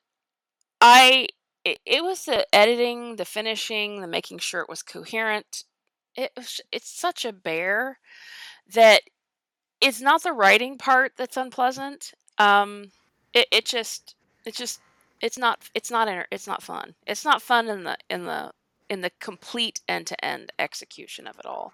I 0.82 1.28
it, 1.64 1.80
it 1.86 2.04
was 2.04 2.26
the 2.26 2.48
editing, 2.54 3.18
the 3.18 3.26
finishing, 3.26 4.02
the 4.02 4.08
making 4.08 4.40
sure 4.40 4.62
it 4.62 4.70
was 4.70 4.82
coherent. 4.82 5.66
It 6.16 6.32
was, 6.36 6.60
it's 6.72 6.90
such 6.90 7.24
a 7.26 7.32
bear 7.32 8.00
that 8.74 9.02
it's 9.80 10.02
not 10.02 10.24
the 10.24 10.34
writing 10.34 10.80
part 10.80 11.12
that's 11.16 11.38
unpleasant. 11.38 12.14
Um, 12.40 12.92
it, 13.36 13.48
it 13.52 13.66
just 13.66 14.16
it 14.48 14.56
just 14.56 14.82
it's 15.22 15.38
not 15.38 15.70
it's 15.76 15.92
not 15.92 16.08
it's 16.32 16.48
not 16.48 16.64
fun. 16.64 16.96
It's 17.06 17.24
not 17.24 17.44
fun 17.44 17.68
in 17.68 17.84
the 17.84 17.98
in 18.10 18.26
the 18.26 18.52
in 18.90 19.02
the 19.02 19.12
complete 19.20 19.82
end 19.88 20.08
to 20.08 20.26
end 20.26 20.52
execution 20.58 21.28
of 21.28 21.38
it 21.38 21.46
all. 21.46 21.74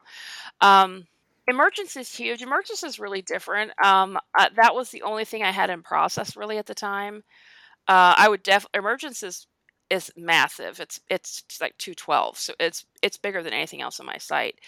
Um, 0.59 1.07
Emergence 1.47 1.95
is 1.95 2.13
huge. 2.13 2.41
Emergence 2.41 2.83
is 2.83 2.99
really 2.99 3.21
different. 3.21 3.71
Um, 3.83 4.17
uh, 4.37 4.49
that 4.55 4.75
was 4.75 4.89
the 4.89 5.03
only 5.03 5.25
thing 5.25 5.43
I 5.43 5.51
had 5.51 5.69
in 5.69 5.81
process 5.81 6.35
really 6.35 6.57
at 6.57 6.65
the 6.65 6.75
time. 6.75 7.23
Uh, 7.87 8.15
I 8.17 8.29
would 8.29 8.43
def 8.43 8.65
Emergence 8.73 9.23
is 9.23 9.47
is 9.89 10.11
massive. 10.17 10.79
It's 10.79 10.99
it's 11.09 11.43
like 11.61 11.77
212, 11.77 12.37
so 12.37 12.53
it's 12.59 12.85
it's 13.01 13.17
bigger 13.17 13.41
than 13.43 13.53
anything 13.53 13.81
else 13.81 13.99
on 13.99 14.05
my 14.05 14.17
site. 14.17 14.59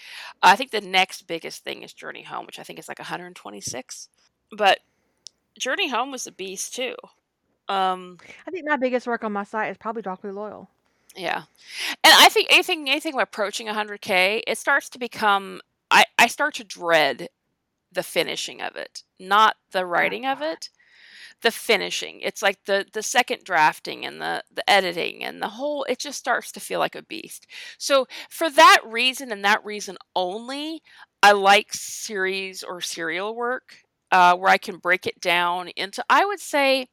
I 0.42 0.56
think 0.56 0.72
the 0.72 0.82
next 0.82 1.28
biggest 1.28 1.64
thing 1.64 1.84
is 1.84 1.94
Journey 1.94 2.24
Home, 2.24 2.46
which 2.46 2.60
I 2.60 2.64
think 2.64 2.80
is 2.80 2.88
like 2.88 3.00
126. 3.00 4.10
But 4.52 4.80
Journey 5.60 5.90
Home 5.90 6.12
was 6.12 6.28
a 6.28 6.32
beast 6.32 6.76
too. 6.76 6.96
Um, 7.68 8.20
I 8.48 8.52
think 8.52 8.66
my 8.68 8.78
biggest 8.78 9.08
work 9.08 9.24
on 9.24 9.32
my 9.34 9.44
site 9.44 9.72
is 9.72 9.78
probably 9.78 10.02
Darkly 10.02 10.32
Loyal. 10.32 10.70
yeah, 11.16 11.44
and 12.04 12.14
I 12.18 12.30
think 12.30 12.48
anything 12.52 12.90
anything 12.90 13.20
approaching 13.20 13.68
100k, 13.68 14.44
it 14.48 14.58
starts 14.58 14.90
to 14.92 15.00
become 15.00 15.62
I 15.92 16.06
I 16.18 16.28
start 16.28 16.56
to 16.56 16.64
dread 16.64 17.30
the 17.92 18.04
finishing 18.04 18.62
of 18.62 18.76
it, 18.78 19.04
not 19.20 19.58
the 19.72 19.86
writing 19.86 20.26
of 20.26 20.42
it, 20.42 20.70
the 21.42 21.52
finishing. 21.52 22.22
It's 22.22 22.42
like 22.42 22.66
the 22.66 22.86
the 22.94 23.04
second 23.04 23.44
drafting 23.44 24.06
and 24.06 24.22
the 24.22 24.44
the 24.54 24.70
editing 24.70 25.24
and 25.24 25.42
the 25.42 25.50
whole 25.50 25.86
it 25.86 26.00
just 26.00 26.20
starts 26.20 26.52
to 26.54 26.60
feel 26.60 26.80
like 26.80 26.96
a 26.96 27.04
beast. 27.04 27.48
So 27.78 28.08
for 28.30 28.50
that 28.52 28.80
reason 28.86 29.32
and 29.32 29.44
that 29.46 29.66
reason 29.66 29.98
only, 30.16 30.82
I 31.24 31.34
like 31.34 31.74
series 31.74 32.64
or 32.64 32.82
serial 32.82 33.36
work 33.36 33.78
uh, 34.12 34.36
where 34.36 34.52
I 34.52 34.58
can 34.58 34.78
break 34.78 35.08
it 35.08 35.20
down 35.22 35.70
into 35.70 36.04
I 36.10 36.26
would 36.26 36.40
say 36.40 36.88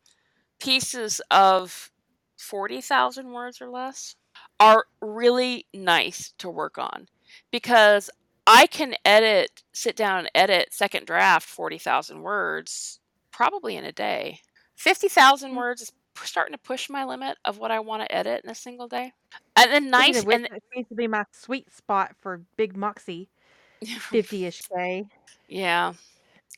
pieces 0.60 1.20
of 1.30 1.90
40,000 2.38 3.32
words 3.32 3.60
or 3.60 3.68
less 3.70 4.16
are 4.60 4.84
really 5.00 5.66
nice 5.74 6.32
to 6.38 6.50
work 6.50 6.78
on 6.78 7.08
because 7.50 8.10
I 8.46 8.66
can 8.66 8.94
edit, 9.04 9.62
sit 9.72 9.96
down 9.96 10.18
and 10.20 10.30
edit 10.34 10.72
second 10.72 11.06
draft 11.06 11.48
40,000 11.48 12.22
words 12.22 13.00
probably 13.32 13.76
in 13.76 13.84
a 13.84 13.92
day. 13.92 14.40
50,000 14.76 15.52
Mm. 15.52 15.56
words 15.56 15.82
is 15.82 15.92
starting 16.24 16.52
to 16.54 16.58
push 16.58 16.88
my 16.88 17.04
limit 17.04 17.36
of 17.44 17.58
what 17.58 17.70
I 17.70 17.80
want 17.80 18.02
to 18.02 18.14
edit 18.14 18.42
in 18.44 18.50
a 18.50 18.54
single 18.54 18.88
day. 18.88 19.12
And 19.56 19.70
then 19.70 19.90
nice 19.90 20.24
and 20.24 20.46
it 20.46 20.62
seems 20.72 20.88
to 20.88 20.94
be 20.94 21.06
my 21.08 21.24
sweet 21.32 21.70
spot 21.74 22.14
for 22.20 22.42
Big 22.56 22.76
Moxie, 22.76 23.28
50-ish 23.84 24.62
K. 24.68 25.04
yeah. 25.48 25.92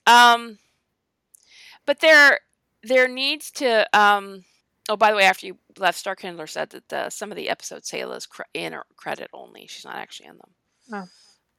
Um 0.07 0.59
but 1.87 2.01
there 2.01 2.39
there 2.83 3.09
needs 3.09 3.51
to 3.53 3.89
um 3.99 4.45
oh 4.89 4.97
by 4.97 5.11
the 5.11 5.17
way 5.17 5.25
after 5.25 5.47
you 5.47 5.59
left 5.79 6.03
Starkindler 6.05 6.49
said 6.49 6.71
that 6.71 6.89
the, 6.89 7.11
some 7.11 7.31
of 7.33 7.37
the 7.37 7.49
episodes 7.49 7.91
Teyla's 7.91 8.27
cre- 8.27 8.43
in 8.55 8.75
or 8.75 8.85
credit 8.97 9.29
only. 9.33 9.67
She's 9.67 9.85
not 9.85 9.97
actually 9.97 10.29
in 10.29 10.37
them. 10.39 10.51
Oh. 10.93 11.09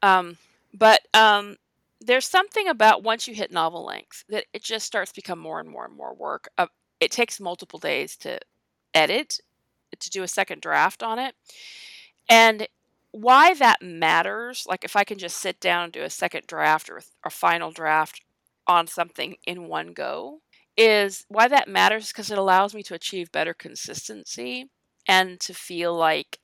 Um 0.01 0.37
but 0.73 1.01
um 1.13 1.57
there's 2.01 2.27
something 2.27 2.67
about 2.67 3.03
once 3.03 3.27
you 3.27 3.33
hit 3.33 3.51
novel 3.51 3.85
length 3.85 4.23
that 4.29 4.45
it 4.53 4.63
just 4.63 4.85
starts 4.85 5.11
to 5.11 5.15
become 5.21 5.39
more 5.39 5.59
and 5.59 5.69
more 5.69 5.85
and 5.85 5.95
more 5.95 6.13
work. 6.13 6.47
Uh, 6.57 6.67
it 7.01 7.11
takes 7.11 7.39
multiple 7.41 7.77
days 7.79 8.15
to 8.17 8.39
edit, 8.93 9.39
to 9.99 10.09
do 10.09 10.23
a 10.23 10.27
second 10.27 10.61
draft 10.61 11.03
on 11.03 11.19
it. 11.19 11.35
And 12.29 12.67
why 13.11 13.53
that 13.55 13.81
matters, 13.81 14.65
like 14.67 14.83
if 14.83 14.95
I 14.95 15.03
can 15.03 15.17
just 15.17 15.37
sit 15.37 15.59
down 15.59 15.85
and 15.85 15.93
do 15.93 16.03
a 16.03 16.09
second 16.09 16.47
draft 16.47 16.89
or 16.89 17.01
a 17.25 17.29
final 17.29 17.71
draft 17.71 18.21
on 18.67 18.87
something 18.87 19.35
in 19.47 19.67
one 19.67 19.93
go, 19.93 20.41
is 20.77 21.25
why 21.29 21.47
that 21.47 21.67
matters 21.67 22.09
because 22.09 22.31
it 22.31 22.37
allows 22.37 22.73
me 22.73 22.83
to 22.83 22.93
achieve 22.93 23.31
better 23.31 23.53
consistency 23.53 24.69
and 25.07 25.39
to 25.41 25.53
feel 25.53 25.95
like, 25.95 26.39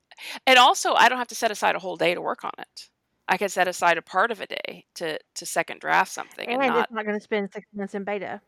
and 0.48 0.58
also 0.60 0.94
I 0.96 1.08
don't 1.10 1.20
have 1.20 1.28
to 1.30 1.36
set 1.36 1.52
aside 1.52 1.76
a 1.76 1.80
whole 1.80 1.98
day 1.98 2.14
to 2.16 2.22
work 2.22 2.44
on 2.44 2.52
it. 2.60 2.90
I 3.28 3.38
could 3.38 3.52
set 3.52 3.68
aside 3.68 3.98
a 3.98 4.02
part 4.02 4.32
of 4.32 4.42
a 4.42 4.48
day 4.48 4.86
to 4.96 5.20
to 5.36 5.46
second 5.46 5.82
draft 5.82 6.12
something 6.12 6.52
and, 6.52 6.62
And 6.62 6.62
not 6.66 6.84
it's 6.84 6.92
not 6.92 7.06
going 7.06 7.18
to 7.18 7.24
spend 7.24 7.52
six 7.54 7.68
months 7.74 7.96
in 7.96 8.04
beta. 8.04 8.42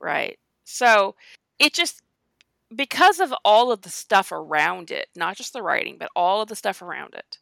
right. 0.00 0.38
So 0.64 1.14
it 1.58 1.74
just 1.74 2.02
because 2.74 3.20
of 3.20 3.34
all 3.44 3.72
of 3.72 3.82
the 3.82 3.90
stuff 3.90 4.32
around 4.32 4.90
it, 4.90 5.08
not 5.16 5.36
just 5.36 5.52
the 5.52 5.62
writing, 5.62 5.98
but 5.98 6.10
all 6.16 6.42
of 6.42 6.48
the 6.48 6.56
stuff 6.56 6.82
around 6.82 7.14
it, 7.14 7.38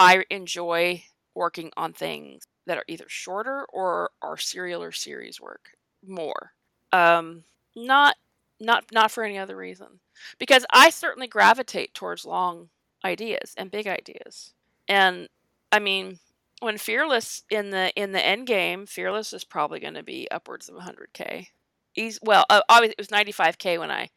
I 0.00 0.24
enjoy 0.30 1.04
working 1.34 1.72
on 1.76 1.92
things 1.92 2.44
that 2.66 2.78
are 2.78 2.84
either 2.88 3.06
shorter 3.08 3.66
or 3.72 4.10
are 4.22 4.36
serial 4.38 4.82
or 4.82 4.92
series 4.92 5.40
work 5.40 5.70
more. 6.06 6.52
Um, 6.92 7.44
not 7.76 8.16
not 8.60 8.84
not 8.92 9.10
for 9.10 9.24
any 9.24 9.38
other 9.38 9.56
reason, 9.56 10.00
because 10.38 10.66
I 10.72 10.90
certainly 10.90 11.28
gravitate 11.28 11.94
towards 11.94 12.24
long 12.24 12.70
ideas 13.04 13.54
and 13.56 13.70
big 13.70 13.86
ideas. 13.86 14.54
And 14.88 15.28
I 15.74 15.80
mean, 15.80 16.20
when 16.60 16.78
Fearless 16.78 17.42
in 17.50 17.70
the 17.70 17.92
in 17.96 18.12
the 18.12 18.24
end 18.24 18.46
game, 18.46 18.86
Fearless 18.86 19.32
is 19.32 19.42
probably 19.42 19.80
going 19.80 19.94
to 19.94 20.04
be 20.04 20.30
upwards 20.30 20.68
of 20.68 20.76
100k. 20.76 21.48
He's 21.92 22.20
well, 22.22 22.46
uh, 22.48 22.60
obviously 22.68 22.94
it 22.96 22.98
was 22.98 23.08
95k 23.08 23.80
when 23.80 23.90
I 23.90 24.10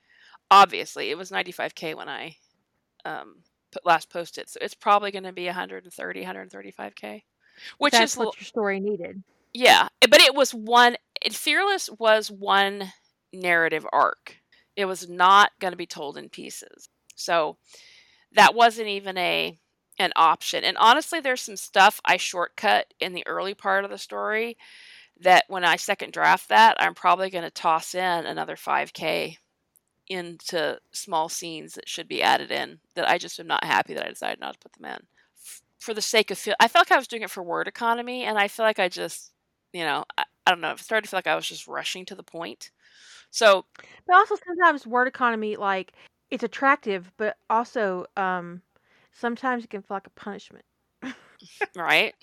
obviously 0.52 1.10
it 1.10 1.18
was 1.18 1.32
95k 1.32 1.96
when 1.96 2.08
I 2.10 2.36
um 3.06 3.38
put 3.72 3.88
last 3.88 4.12
posted. 4.12 4.50
So 4.50 4.60
it's 4.62 4.76
probably 4.76 5.10
going 5.10 5.24
to 5.24 5.34
be 5.34 5.48
130 5.48 6.24
135k, 6.24 7.24
which 7.80 7.98
That's 7.98 8.14
is 8.14 8.18
what 8.18 8.30
your 8.38 8.46
story 8.46 8.80
needed. 8.80 9.24
yeah, 9.54 9.88
but 10.02 10.22
it 10.22 10.36
was 10.36 10.54
one. 10.54 10.96
It, 11.26 11.34
Fearless 11.34 11.90
was 11.98 12.30
one 12.30 12.94
narrative 13.34 13.86
arc. 13.92 14.38
It 14.76 14.86
was 14.86 15.10
not 15.10 15.52
going 15.60 15.72
to 15.72 15.78
be 15.78 15.88
told 15.88 16.18
in 16.20 16.30
pieces, 16.30 16.88
so 17.16 17.58
that 18.34 18.54
wasn't 18.54 18.90
even 18.90 19.18
a 19.18 19.58
an 20.00 20.12
option. 20.16 20.64
And 20.64 20.78
honestly, 20.78 21.20
there's 21.20 21.42
some 21.42 21.58
stuff 21.58 22.00
I 22.06 22.18
shortcut 22.18 22.94
in 23.00 23.14
the 23.14 23.26
early 23.28 23.54
part 23.54 23.86
of 23.86 23.92
the 23.92 23.98
story 23.98 24.58
that 25.22 25.46
when 25.48 25.64
I 25.66 25.76
second 25.78 26.14
draft 26.14 26.50
that, 26.50 26.78
I'm 26.80 26.94
probably 26.96 27.30
going 27.30 27.44
to 27.44 27.52
toss 27.52 27.96
in 27.96 28.26
another 28.26 28.56
5k 28.56 29.38
into 30.10 30.80
small 30.94 31.30
scenes 31.30 31.74
that 31.76 31.90
should 31.90 32.08
be 32.08 32.24
added 32.24 32.52
in 32.52 32.80
that 32.96 33.10
I 33.10 33.18
just 33.18 33.40
am 33.40 33.48
not 33.48 33.64
happy 33.66 33.94
that 33.94 34.06
I 34.06 34.10
decided 34.10 34.40
not 34.40 34.54
to 34.54 34.60
put 34.60 34.74
them 34.74 34.86
in 34.86 35.00
F- 35.46 35.62
for 35.80 35.94
the 35.94 36.02
sake 36.02 36.32
of 36.32 36.38
feel. 36.38 36.56
I 36.60 36.68
felt 36.68 36.90
like 36.90 36.94
I 36.96 37.00
was 37.00 37.08
doing 37.08 37.24
it 37.24 37.32
for 37.32 37.44
word 37.44 37.68
economy, 37.68 38.24
and 38.24 38.38
I 38.38 38.48
feel 38.48 38.66
like 38.66 38.80
I 38.80 38.90
just, 38.90 39.34
you 39.74 39.84
know, 39.84 40.06
I, 40.18 40.24
I 40.46 40.52
don't 40.52 40.62
know. 40.62 40.72
It 40.72 40.80
started 40.80 41.04
to 41.06 41.10
feel 41.10 41.18
like 41.18 41.28
I 41.28 41.36
was 41.36 41.48
just 41.48 41.68
rushing 41.68 42.06
to 42.06 42.16
the 42.16 42.24
point. 42.24 42.72
So 43.32 43.66
But 44.08 44.16
also 44.18 44.36
sometimes 44.48 44.88
word 44.88 45.08
economy, 45.08 45.56
like, 45.58 45.94
it's 46.32 46.44
attractive, 46.44 47.12
but 47.18 47.38
also 47.50 48.06
um, 48.18 48.62
sometimes 49.18 49.64
it 49.66 49.70
can 49.70 49.82
feel 49.82 49.96
like 49.98 50.08
a 50.08 50.12
punishment. 50.12 50.66
right. 51.76 52.14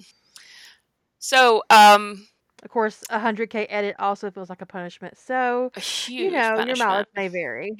So 1.18 1.62
um, 1.70 2.26
Of 2.62 2.70
course, 2.70 3.02
a 3.10 3.18
100k 3.18 3.66
edit 3.68 3.96
also 3.98 4.30
feels 4.30 4.48
like 4.48 4.62
a 4.62 4.66
punishment. 4.66 5.16
So, 5.18 5.72
a 5.76 5.80
huge 5.80 6.24
you 6.24 6.30
know, 6.32 6.58
your 6.58 6.76
punishment. 6.76 6.76
mileage 6.76 7.08
may 7.14 7.28
vary. 7.28 7.76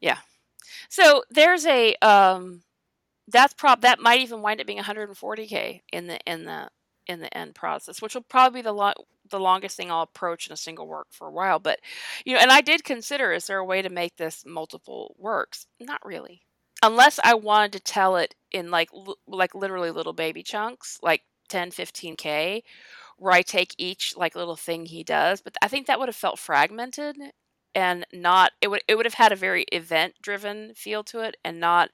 Yeah. 0.00 0.18
So 0.88 1.24
there's 1.30 1.66
a 1.66 1.94
um 1.96 2.62
that's 3.28 3.54
prob 3.54 3.82
that 3.82 4.00
might 4.00 4.20
even 4.20 4.42
wind 4.42 4.60
up 4.60 4.66
being 4.66 4.78
140k 4.78 5.82
in 5.92 6.06
the 6.08 6.18
in 6.26 6.44
the 6.44 6.70
in 7.06 7.20
the 7.20 7.36
end 7.36 7.54
process, 7.54 8.02
which 8.02 8.14
will 8.14 8.22
probably 8.22 8.60
be 8.60 8.64
the 8.64 8.72
lo- 8.72 8.92
the 9.30 9.40
longest 9.40 9.76
thing 9.76 9.90
I'll 9.90 10.02
approach 10.02 10.46
in 10.48 10.52
a 10.52 10.56
single 10.56 10.86
work 10.86 11.08
for 11.12 11.28
a 11.28 11.32
while. 11.32 11.58
But 11.60 11.80
you 12.24 12.34
know, 12.34 12.40
and 12.40 12.50
I 12.52 12.60
did 12.62 12.84
consider 12.84 13.32
is 13.32 13.46
there 13.46 13.58
a 13.58 13.64
way 13.64 13.82
to 13.82 13.90
make 13.90 14.16
this 14.16 14.44
multiple 14.46 15.14
works? 15.18 15.66
Not 15.80 16.04
really, 16.04 16.42
unless 16.82 17.18
I 17.24 17.34
wanted 17.34 17.72
to 17.72 17.80
tell 17.80 18.16
it 18.16 18.34
in 18.52 18.70
like 18.70 18.90
l- 18.94 19.18
like 19.26 19.54
literally 19.54 19.90
little 19.90 20.12
baby 20.12 20.42
chunks, 20.42 20.98
like 21.02 21.22
10, 21.48 21.70
15k, 21.70 22.62
where 23.18 23.32
I 23.32 23.42
take 23.42 23.74
each 23.78 24.14
like 24.16 24.36
little 24.36 24.56
thing 24.56 24.86
he 24.86 25.04
does. 25.04 25.40
But 25.40 25.56
I 25.62 25.68
think 25.68 25.86
that 25.86 25.98
would 25.98 26.08
have 26.08 26.16
felt 26.16 26.38
fragmented 26.38 27.16
and 27.74 28.06
not 28.12 28.52
it 28.60 28.68
would 28.68 28.82
it 28.88 28.96
would 28.96 29.06
have 29.06 29.14
had 29.14 29.32
a 29.32 29.36
very 29.36 29.64
event 29.72 30.14
driven 30.22 30.74
feel 30.74 31.04
to 31.04 31.20
it 31.20 31.36
and 31.44 31.60
not 31.60 31.90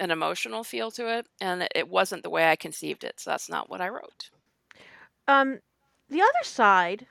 an 0.00 0.10
emotional 0.10 0.64
feel 0.64 0.90
to 0.92 1.08
it 1.18 1.26
and 1.40 1.68
it 1.74 1.88
wasn't 1.88 2.22
the 2.22 2.30
way 2.30 2.50
I 2.50 2.56
conceived 2.56 3.04
it 3.04 3.20
so 3.20 3.30
that's 3.30 3.48
not 3.48 3.68
what 3.70 3.80
I 3.80 3.88
wrote. 3.88 4.30
Um, 5.28 5.60
the 6.08 6.20
other 6.22 6.44
side 6.44 7.06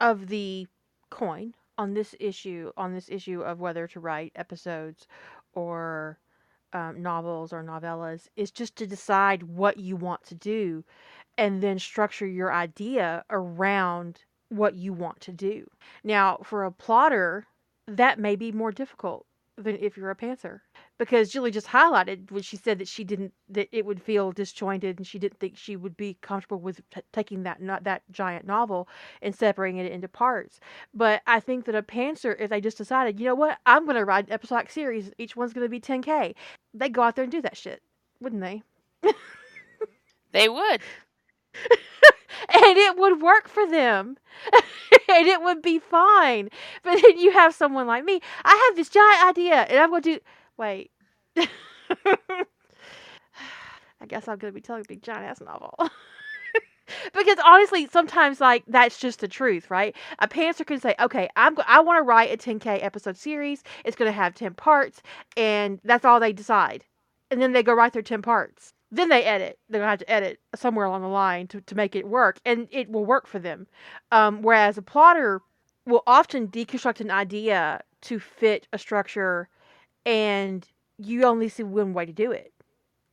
of 0.00 0.28
the 0.28 0.66
coin 1.10 1.54
on 1.78 1.94
this 1.94 2.14
issue, 2.20 2.72
on 2.76 2.94
this 2.94 3.08
issue 3.08 3.42
of 3.42 3.60
whether 3.60 3.86
to 3.88 4.00
write 4.00 4.32
episodes 4.36 5.06
or 5.54 6.18
um, 6.72 7.02
novels 7.02 7.52
or 7.52 7.62
novellas, 7.62 8.28
is 8.36 8.50
just 8.50 8.76
to 8.76 8.86
decide 8.86 9.42
what 9.42 9.76
you 9.76 9.96
want 9.96 10.24
to 10.26 10.34
do 10.34 10.84
and 11.36 11.62
then 11.62 11.78
structure 11.78 12.26
your 12.26 12.52
idea 12.52 13.24
around 13.30 14.24
what 14.48 14.74
you 14.74 14.92
want 14.92 15.20
to 15.20 15.32
do. 15.32 15.66
Now, 16.04 16.38
for 16.42 16.64
a 16.64 16.72
plotter, 16.72 17.46
that 17.86 18.18
may 18.18 18.36
be 18.36 18.52
more 18.52 18.72
difficult 18.72 19.26
than 19.56 19.76
if 19.80 19.96
you're 19.96 20.10
a 20.10 20.16
pantser 20.16 20.60
because 21.00 21.30
Julie 21.30 21.50
just 21.50 21.66
highlighted 21.66 22.30
when 22.30 22.42
she 22.42 22.58
said 22.58 22.78
that 22.78 22.86
she 22.86 23.04
didn't 23.04 23.32
that 23.48 23.70
it 23.72 23.86
would 23.86 24.02
feel 24.02 24.32
disjointed 24.32 24.98
and 24.98 25.06
she 25.06 25.18
didn't 25.18 25.40
think 25.40 25.56
she 25.56 25.74
would 25.74 25.96
be 25.96 26.18
comfortable 26.20 26.60
with 26.60 26.82
t- 26.90 27.00
taking 27.10 27.42
that 27.44 27.62
not 27.62 27.84
that 27.84 28.02
giant 28.10 28.46
novel 28.46 28.86
and 29.22 29.34
separating 29.34 29.80
it 29.80 29.90
into 29.90 30.08
parts. 30.08 30.60
But 30.92 31.22
I 31.26 31.40
think 31.40 31.64
that 31.64 31.74
a 31.74 31.82
pantser, 31.82 32.36
if 32.38 32.50
they 32.50 32.60
just 32.60 32.76
decided, 32.76 33.18
you 33.18 33.24
know 33.24 33.34
what, 33.34 33.58
I'm 33.64 33.86
going 33.86 33.96
to 33.96 34.04
write 34.04 34.26
an 34.26 34.34
episodic 34.34 34.70
series, 34.70 35.10
each 35.16 35.34
one's 35.34 35.54
going 35.54 35.64
to 35.64 35.70
be 35.70 35.80
10k, 35.80 36.34
they 36.74 36.88
go 36.90 37.00
out 37.00 37.16
there 37.16 37.22
and 37.22 37.32
do 37.32 37.40
that 37.40 37.56
shit, 37.56 37.80
wouldn't 38.20 38.42
they? 38.42 38.62
They 40.32 40.48
would. 40.48 40.80
and 42.52 42.78
it 42.78 42.98
would 42.98 43.22
work 43.22 43.48
for 43.48 43.66
them 43.66 44.16
and 44.52 45.26
it 45.26 45.42
would 45.42 45.60
be 45.62 45.78
fine 45.80 46.48
but 46.84 47.00
then 47.02 47.18
you 47.18 47.32
have 47.32 47.52
someone 47.52 47.88
like 47.88 48.04
me 48.04 48.20
i 48.44 48.66
have 48.68 48.76
this 48.76 48.88
giant 48.88 49.24
idea 49.26 49.54
and 49.54 49.78
i'm 49.78 49.90
going 49.90 50.00
to 50.00 50.14
do 50.14 50.20
wait. 50.60 50.90
I 54.02 54.06
guess 54.06 54.28
i'm 54.28 54.38
to 54.38 54.52
be 54.52 54.60
telling 54.60 54.82
a 54.82 54.88
big 54.88 55.02
giant 55.02 55.24
ass 55.24 55.40
novel. 55.40 55.74
Because 57.14 57.38
honestly 57.46 57.86
sometimes 57.86 58.40
like 58.40 58.64
that's 58.66 58.98
just 58.98 59.20
the 59.20 59.28
truth 59.28 59.70
right? 59.70 59.94
A 60.18 60.26
pantser 60.26 60.66
can 60.66 60.80
say 60.80 60.96
okay 61.00 61.28
i'm 61.36 61.54
go- 61.54 61.62
i 61.68 61.80
want 61.80 61.98
to 61.98 62.02
write 62.02 62.32
a 62.32 62.36
10k 62.36 62.82
episode 62.82 63.16
series. 63.16 63.62
It's 63.84 63.96
going 63.96 64.08
to 64.08 64.12
have 64.12 64.34
10 64.34 64.54
parts 64.54 65.00
and 65.36 65.80
that's 65.84 66.04
all 66.04 66.18
they 66.18 66.32
decide. 66.32 66.84
And 67.30 67.40
then 67.40 67.52
they 67.52 67.62
go 67.62 67.74
write 67.74 67.92
their 67.92 68.02
10 68.02 68.22
parts. 68.22 68.74
Then 68.90 69.08
they 69.08 69.22
edit. 69.22 69.58
They're 69.68 69.80
gonna 69.80 69.90
have 69.90 70.00
to 70.00 70.10
edit 70.10 70.40
somewhere 70.56 70.86
along 70.86 71.02
the 71.02 71.08
line 71.08 71.46
to, 71.48 71.60
to 71.60 71.74
make 71.76 71.94
it 71.94 72.08
work, 72.08 72.40
and 72.44 72.66
it 72.72 72.90
will 72.90 73.04
work 73.04 73.28
for 73.28 73.38
them. 73.38 73.68
Um, 74.10 74.42
whereas 74.42 74.76
a 74.76 74.82
plotter 74.82 75.42
will 75.86 76.02
often 76.08 76.48
deconstruct 76.48 77.00
an 77.00 77.10
idea 77.10 77.82
to 78.02 78.18
fit 78.18 78.66
a 78.72 78.78
structure, 78.78 79.48
and 80.04 80.66
you 80.98 81.24
only 81.24 81.48
see 81.48 81.62
one 81.62 81.92
way 81.92 82.06
to 82.06 82.12
do 82.12 82.30
it 82.30 82.52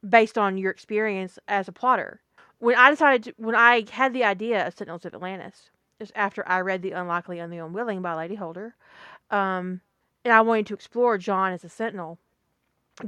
based 0.08 0.38
on 0.38 0.58
your 0.58 0.72
experience 0.72 1.40
as 1.48 1.68
a 1.68 1.72
plotter. 1.72 2.22
When 2.60 2.76
I 2.76 2.90
decided, 2.90 3.24
to, 3.24 3.34
when 3.38 3.56
I 3.56 3.86
had 3.92 4.14
the 4.14 4.24
idea 4.24 4.66
of 4.66 4.76
Sentinels 4.76 5.06
of 5.06 5.14
Atlantis, 5.14 5.70
just 6.00 6.12
after 6.16 6.48
I 6.48 6.62
read 6.62 6.82
The 6.82 6.92
Unlikely 6.92 7.40
and 7.40 7.52
the 7.52 7.58
Unwilling 7.58 8.02
by 8.02 8.14
Lady 8.16 8.36
Holder, 8.36 8.76
um, 9.32 9.82
and 10.24 10.34
I 10.34 10.42
wanted 10.42 10.68
to 10.68 10.74
explore 10.74 11.18
John 11.18 11.54
as 11.54 11.64
a 11.64 11.70
Sentinel 11.70 12.18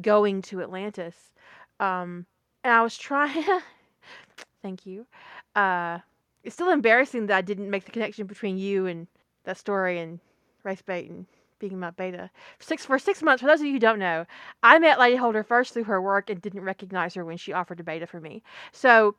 going 0.02 0.42
to 0.44 0.62
Atlantis. 0.62 1.16
Um, 1.80 2.26
and 2.64 2.74
I 2.74 2.82
was 2.82 2.98
trying. 2.98 3.44
Thank 4.62 4.86
you. 4.86 5.06
Uh, 5.56 6.00
it's 6.44 6.56
still 6.56 6.70
embarrassing 6.70 7.28
that 7.28 7.38
I 7.38 7.42
didn't 7.42 7.70
make 7.70 7.86
the 7.86 7.92
connection 7.92 8.28
between 8.28 8.58
you 8.58 8.86
and 8.86 9.08
that 9.44 9.58
story 9.58 10.00
and 10.00 10.20
Wraithbait 10.64 11.10
and 11.10 11.26
being 11.60 11.80
my 11.80 11.92
beta. 11.92 12.30
Six 12.60 12.86
for 12.86 12.98
six 12.98 13.22
months. 13.22 13.42
For 13.42 13.48
those 13.48 13.60
of 13.60 13.68
you 13.68 13.74
who 13.74 13.80
don't 13.80 14.00
know, 14.00 14.26
I 14.64 14.80
met 14.80 15.00
Lady 15.00 15.16
Holder 15.16 15.44
first 15.44 15.74
through 15.74 15.84
her 15.86 16.02
work 16.02 16.30
and 16.30 16.42
didn't 16.42 16.62
recognize 16.62 17.14
her 17.14 17.26
when 17.26 17.38
she 17.38 17.54
offered 17.54 17.80
a 17.80 17.84
beta 17.84 18.08
for 18.08 18.20
me. 18.20 18.42
So, 18.72 19.16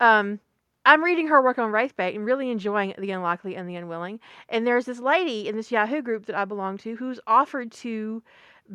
um, 0.00 0.40
I'm 0.86 1.02
reading 1.02 1.28
her 1.28 1.42
work 1.42 1.58
on 1.58 1.72
Wraithbait 1.72 2.14
and 2.14 2.26
really 2.26 2.50
enjoying 2.50 2.94
The 2.98 3.10
Unlikely 3.10 3.56
and 3.56 3.66
the 3.68 3.76
Unwilling. 3.76 4.20
And 4.50 4.66
there's 4.66 4.84
this 4.84 5.00
lady 5.00 5.48
in 5.48 5.56
this 5.56 5.72
Yahoo 5.72 6.02
group 6.02 6.26
that 6.26 6.36
I 6.36 6.44
belong 6.44 6.76
to 6.78 6.94
who's 6.96 7.18
offered 7.26 7.72
to 7.72 8.22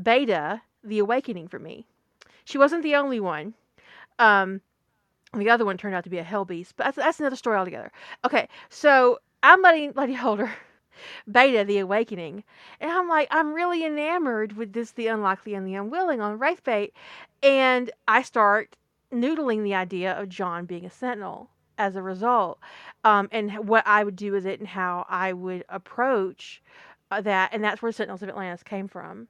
beta 0.01 0.61
The 0.83 0.99
Awakening 0.99 1.49
for 1.49 1.59
me. 1.59 1.85
She 2.45 2.57
wasn't 2.57 2.81
the 2.81 2.95
only 2.95 3.19
one. 3.19 3.53
Um, 4.17 4.61
the 5.33 5.51
other 5.51 5.65
one 5.65 5.77
turned 5.77 5.93
out 5.93 6.03
to 6.05 6.09
be 6.09 6.17
a 6.17 6.23
hell 6.23 6.45
beast, 6.45 6.73
but 6.75 6.85
that's, 6.85 6.97
that's 6.97 7.19
another 7.19 7.35
story 7.35 7.57
altogether. 7.57 7.91
Okay, 8.25 8.49
so 8.69 9.19
I'm 9.43 9.61
letting 9.61 9.93
Lady 9.93 10.15
Holder 10.15 10.51
beta 11.29 11.63
The 11.63 11.79
Awakening, 11.79 12.43
and 12.79 12.91
I'm 12.91 13.07
like, 13.07 13.27
I'm 13.31 13.53
really 13.53 13.85
enamored 13.85 14.53
with 14.57 14.73
this 14.73 14.91
The 14.91 15.07
Unlikely 15.07 15.53
and 15.53 15.67
the 15.67 15.75
Unwilling 15.75 16.21
on 16.21 16.39
Wraithbait, 16.39 16.91
and 17.43 17.91
I 18.07 18.21
start 18.21 18.75
noodling 19.11 19.63
the 19.63 19.75
idea 19.75 20.19
of 20.19 20.29
John 20.29 20.65
being 20.65 20.85
a 20.85 20.89
sentinel 20.89 21.49
as 21.77 21.95
a 21.95 22.01
result, 22.01 22.59
um, 23.03 23.29
and 23.31 23.67
what 23.67 23.87
I 23.87 24.03
would 24.03 24.15
do 24.15 24.31
with 24.31 24.45
it 24.45 24.59
and 24.59 24.67
how 24.67 25.05
I 25.09 25.33
would 25.33 25.63
approach 25.69 26.61
uh, 27.11 27.21
that, 27.21 27.51
and 27.53 27.63
that's 27.63 27.81
where 27.81 27.91
Sentinels 27.91 28.21
of 28.21 28.29
Atlantis 28.29 28.63
came 28.63 28.87
from. 28.87 29.27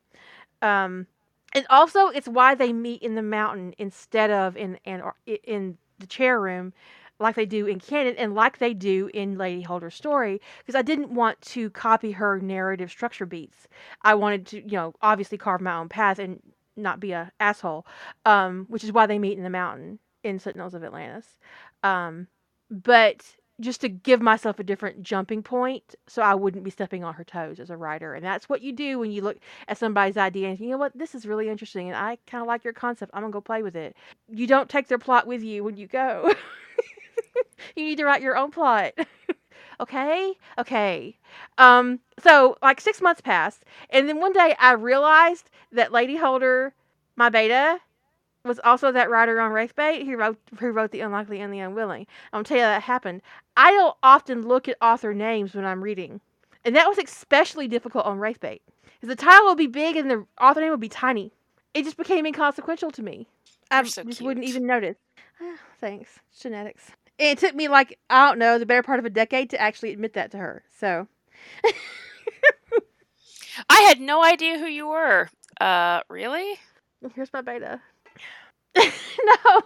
Um, 0.61 1.07
and 1.53 1.65
also, 1.69 2.07
it's 2.07 2.27
why 2.27 2.55
they 2.55 2.73
meet 2.73 3.01
in 3.01 3.15
the 3.15 3.21
mountain 3.21 3.73
instead 3.77 4.29
of 4.29 4.55
in 4.57 4.79
in, 4.85 5.01
in 5.43 5.77
the 5.99 6.07
chair 6.07 6.39
room, 6.39 6.73
like 7.19 7.35
they 7.35 7.45
do 7.45 7.65
in 7.65 7.79
canon 7.79 8.15
and 8.17 8.33
like 8.33 8.57
they 8.59 8.73
do 8.73 9.09
in 9.13 9.37
Lady 9.37 9.61
Holder's 9.61 9.95
story. 9.95 10.41
Because 10.59 10.75
I 10.75 10.81
didn't 10.81 11.13
want 11.13 11.39
to 11.41 11.69
copy 11.71 12.11
her 12.11 12.39
narrative 12.39 12.91
structure 12.91 13.25
beats. 13.25 13.67
I 14.03 14.15
wanted 14.15 14.45
to, 14.47 14.61
you 14.61 14.77
know, 14.77 14.93
obviously 15.01 15.37
carve 15.37 15.61
my 15.61 15.75
own 15.75 15.89
path 15.89 16.19
and 16.19 16.41
not 16.77 16.99
be 16.99 17.11
a 17.11 17.31
asshole. 17.39 17.85
Um, 18.25 18.65
which 18.69 18.83
is 18.83 18.91
why 18.91 19.05
they 19.05 19.19
meet 19.19 19.37
in 19.37 19.43
the 19.43 19.49
mountain 19.49 19.99
in 20.23 20.39
Sentinels 20.39 20.73
of 20.73 20.83
Atlantis. 20.83 21.37
Um, 21.83 22.27
but 22.69 23.23
just 23.59 23.81
to 23.81 23.89
give 23.89 24.21
myself 24.21 24.59
a 24.59 24.63
different 24.63 25.03
jumping 25.03 25.43
point 25.43 25.95
so 26.07 26.21
I 26.21 26.33
wouldn't 26.33 26.63
be 26.63 26.69
stepping 26.71 27.03
on 27.03 27.13
her 27.15 27.23
toes 27.23 27.59
as 27.59 27.69
a 27.69 27.77
writer. 27.77 28.13
And 28.13 28.23
that's 28.25 28.47
what 28.47 28.61
you 28.61 28.71
do 28.71 28.99
when 28.99 29.11
you 29.11 29.21
look 29.21 29.37
at 29.67 29.77
somebody's 29.77 30.17
idea 30.17 30.49
and 30.49 30.59
you 30.59 30.69
know 30.69 30.77
what, 30.77 30.97
this 30.97 31.13
is 31.13 31.25
really 31.25 31.49
interesting 31.49 31.87
and 31.87 31.97
I 31.97 32.17
kind 32.25 32.41
of 32.41 32.47
like 32.47 32.63
your 32.63 32.73
concept. 32.73 33.11
I'm 33.13 33.21
going 33.21 33.31
to 33.31 33.35
go 33.35 33.41
play 33.41 33.63
with 33.63 33.75
it. 33.75 33.95
You 34.29 34.47
don't 34.47 34.69
take 34.69 34.87
their 34.87 34.97
plot 34.97 35.27
with 35.27 35.43
you 35.43 35.63
when 35.63 35.75
you 35.77 35.87
go. 35.87 36.33
you 37.75 37.85
need 37.85 37.97
to 37.97 38.05
write 38.05 38.21
your 38.21 38.37
own 38.37 38.51
plot. 38.51 38.93
okay? 39.79 40.33
Okay. 40.57 41.17
Um 41.57 41.99
so 42.21 42.57
like 42.61 42.81
6 42.81 43.01
months 43.01 43.21
passed 43.21 43.63
and 43.89 44.07
then 44.07 44.19
one 44.19 44.33
day 44.33 44.55
I 44.59 44.73
realized 44.73 45.49
that 45.71 45.91
Lady 45.91 46.17
Holder 46.17 46.73
my 47.15 47.29
beta 47.29 47.79
was 48.45 48.59
also 48.63 48.91
that 48.91 49.09
writer 49.09 49.39
on 49.39 49.51
Wraithbait 49.51 50.05
who 50.05 50.17
wrote 50.17 50.37
who 50.59 50.71
wrote 50.71 50.91
The 50.91 51.01
Unlikely 51.01 51.41
and 51.41 51.53
the 51.53 51.59
Unwilling. 51.59 52.07
I'm 52.31 52.37
gonna 52.37 52.43
tell 52.45 52.57
you 52.57 52.63
that 52.63 52.83
happened. 52.83 53.21
I 53.57 53.71
don't 53.71 53.95
often 54.01 54.47
look 54.47 54.67
at 54.67 54.77
author 54.81 55.13
names 55.13 55.53
when 55.53 55.65
I'm 55.65 55.83
reading. 55.83 56.21
And 56.65 56.75
that 56.75 56.87
was 56.87 56.97
especially 56.97 57.67
difficult 57.67 58.05
on 58.05 58.19
Wraithbait. 58.19 58.61
Because 58.99 59.15
the 59.15 59.15
title 59.15 59.47
would 59.47 59.57
be 59.57 59.67
big 59.67 59.95
and 59.95 60.09
the 60.09 60.25
author 60.41 60.61
name 60.61 60.71
would 60.71 60.79
be 60.79 60.89
tiny. 60.89 61.31
It 61.73 61.83
just 61.83 61.97
became 61.97 62.25
inconsequential 62.25 62.91
to 62.91 63.01
me. 63.01 63.27
I 63.71 63.83
so 63.83 64.03
just 64.03 64.21
wouldn't 64.21 64.45
even 64.45 64.65
notice. 64.65 64.97
Thanks. 65.79 66.19
Genetics. 66.39 66.91
It 67.19 67.37
took 67.37 67.53
me 67.53 67.67
like, 67.67 67.99
I 68.09 68.29
don't 68.29 68.39
know, 68.39 68.57
the 68.57 68.65
better 68.65 68.81
part 68.81 68.99
of 68.99 69.05
a 69.05 69.09
decade 69.09 69.49
to 69.51 69.61
actually 69.61 69.91
admit 69.91 70.13
that 70.13 70.31
to 70.31 70.37
her. 70.37 70.63
So 70.79 71.07
I 73.69 73.81
had 73.81 73.99
no 73.99 74.23
idea 74.23 74.57
who 74.57 74.65
you 74.65 74.87
were. 74.87 75.29
Uh, 75.59 76.01
really? 76.09 76.59
here's 77.15 77.31
my 77.33 77.41
beta. 77.41 77.81
no. 78.77 78.83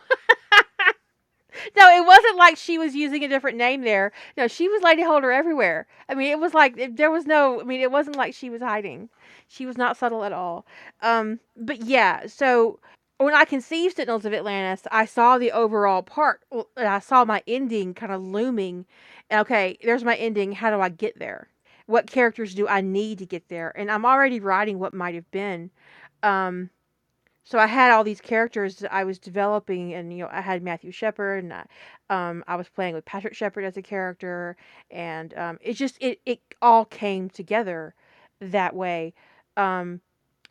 no, 1.77 1.95
it 1.95 2.05
wasn't 2.05 2.37
like 2.37 2.57
she 2.57 2.77
was 2.77 2.95
using 2.95 3.23
a 3.23 3.27
different 3.27 3.57
name 3.57 3.81
there. 3.81 4.11
No, 4.37 4.47
she 4.47 4.67
was 4.67 4.81
Lady 4.81 5.03
Holder 5.03 5.31
everywhere. 5.31 5.87
I 6.09 6.15
mean, 6.15 6.31
it 6.31 6.39
was 6.39 6.53
like 6.53 6.77
it, 6.77 6.97
there 6.97 7.11
was 7.11 7.25
no. 7.25 7.61
I 7.61 7.63
mean, 7.63 7.81
it 7.81 7.91
wasn't 7.91 8.15
like 8.15 8.33
she 8.33 8.49
was 8.49 8.61
hiding. 8.61 9.09
She 9.47 9.65
was 9.65 9.77
not 9.77 9.97
subtle 9.97 10.23
at 10.23 10.33
all. 10.33 10.65
Um, 11.01 11.39
but 11.55 11.83
yeah, 11.83 12.27
so 12.27 12.79
when 13.17 13.33
I 13.33 13.45
conceived 13.45 13.95
Sentinels 13.95 14.25
of 14.25 14.33
Atlantis, 14.33 14.87
I 14.91 15.05
saw 15.05 15.37
the 15.37 15.51
overall 15.51 16.01
part. 16.03 16.41
And 16.51 16.87
I 16.87 16.99
saw 16.99 17.25
my 17.25 17.43
ending 17.47 17.93
kind 17.93 18.11
of 18.11 18.21
looming. 18.21 18.85
Okay, 19.31 19.77
there's 19.83 20.03
my 20.03 20.15
ending. 20.15 20.53
How 20.53 20.71
do 20.71 20.81
I 20.81 20.89
get 20.89 21.17
there? 21.19 21.47
What 21.85 22.07
characters 22.07 22.55
do 22.55 22.67
I 22.67 22.81
need 22.81 23.19
to 23.19 23.25
get 23.25 23.49
there? 23.49 23.77
And 23.77 23.91
I'm 23.91 24.05
already 24.05 24.39
writing 24.39 24.79
what 24.79 24.93
might 24.93 25.15
have 25.15 25.29
been. 25.31 25.69
Um, 26.21 26.69
so 27.43 27.59
I 27.59 27.67
had 27.67 27.91
all 27.91 28.05
these 28.05 28.21
characters 28.21 28.77
that 28.77 28.93
I 28.93 29.03
was 29.03 29.19
developing, 29.19 29.93
and 29.93 30.13
you 30.13 30.23
know, 30.23 30.29
I 30.31 30.39
had 30.39 30.63
Matthew 30.63 30.91
Sheppard, 30.91 31.43
and 31.43 31.53
I, 31.53 31.65
um, 32.09 32.43
I 32.47 32.55
was 32.55 32.69
playing 32.69 32.93
with 32.95 33.03
Patrick 33.03 33.35
Sheppard 33.35 33.65
as 33.65 33.75
a 33.75 33.81
character, 33.81 34.55
and 34.89 35.33
um, 35.37 35.57
it 35.61 35.73
just 35.73 35.97
it 35.99 36.21
it 36.25 36.39
all 36.61 36.85
came 36.85 37.29
together 37.29 37.95
that 38.39 38.73
way. 38.75 39.13
Um, 39.57 39.99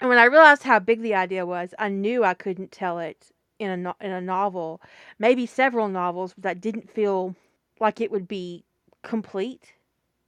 and 0.01 0.09
when 0.09 0.19
I 0.19 0.25
realized 0.25 0.63
how 0.63 0.79
big 0.79 1.03
the 1.03 1.15
idea 1.15 1.47
was, 1.47 1.75
I 1.79 1.89
knew 1.89 2.25
I 2.25 2.35
couldn't 2.35 2.73
tell 2.73 2.99
it 2.99 3.31
in 3.59 3.71
a 3.71 3.77
no- 3.77 3.97
in 4.01 4.11
a 4.11 4.21
novel, 4.21 4.81
maybe 5.19 5.47
several 5.47 5.89
novels 5.89 6.35
but 6.35 6.43
that 6.43 6.61
didn't 6.61 6.91
feel 6.91 7.37
like 7.81 8.01
it 8.01 8.11
would 8.11 8.29
be 8.29 8.65
complete 9.03 9.75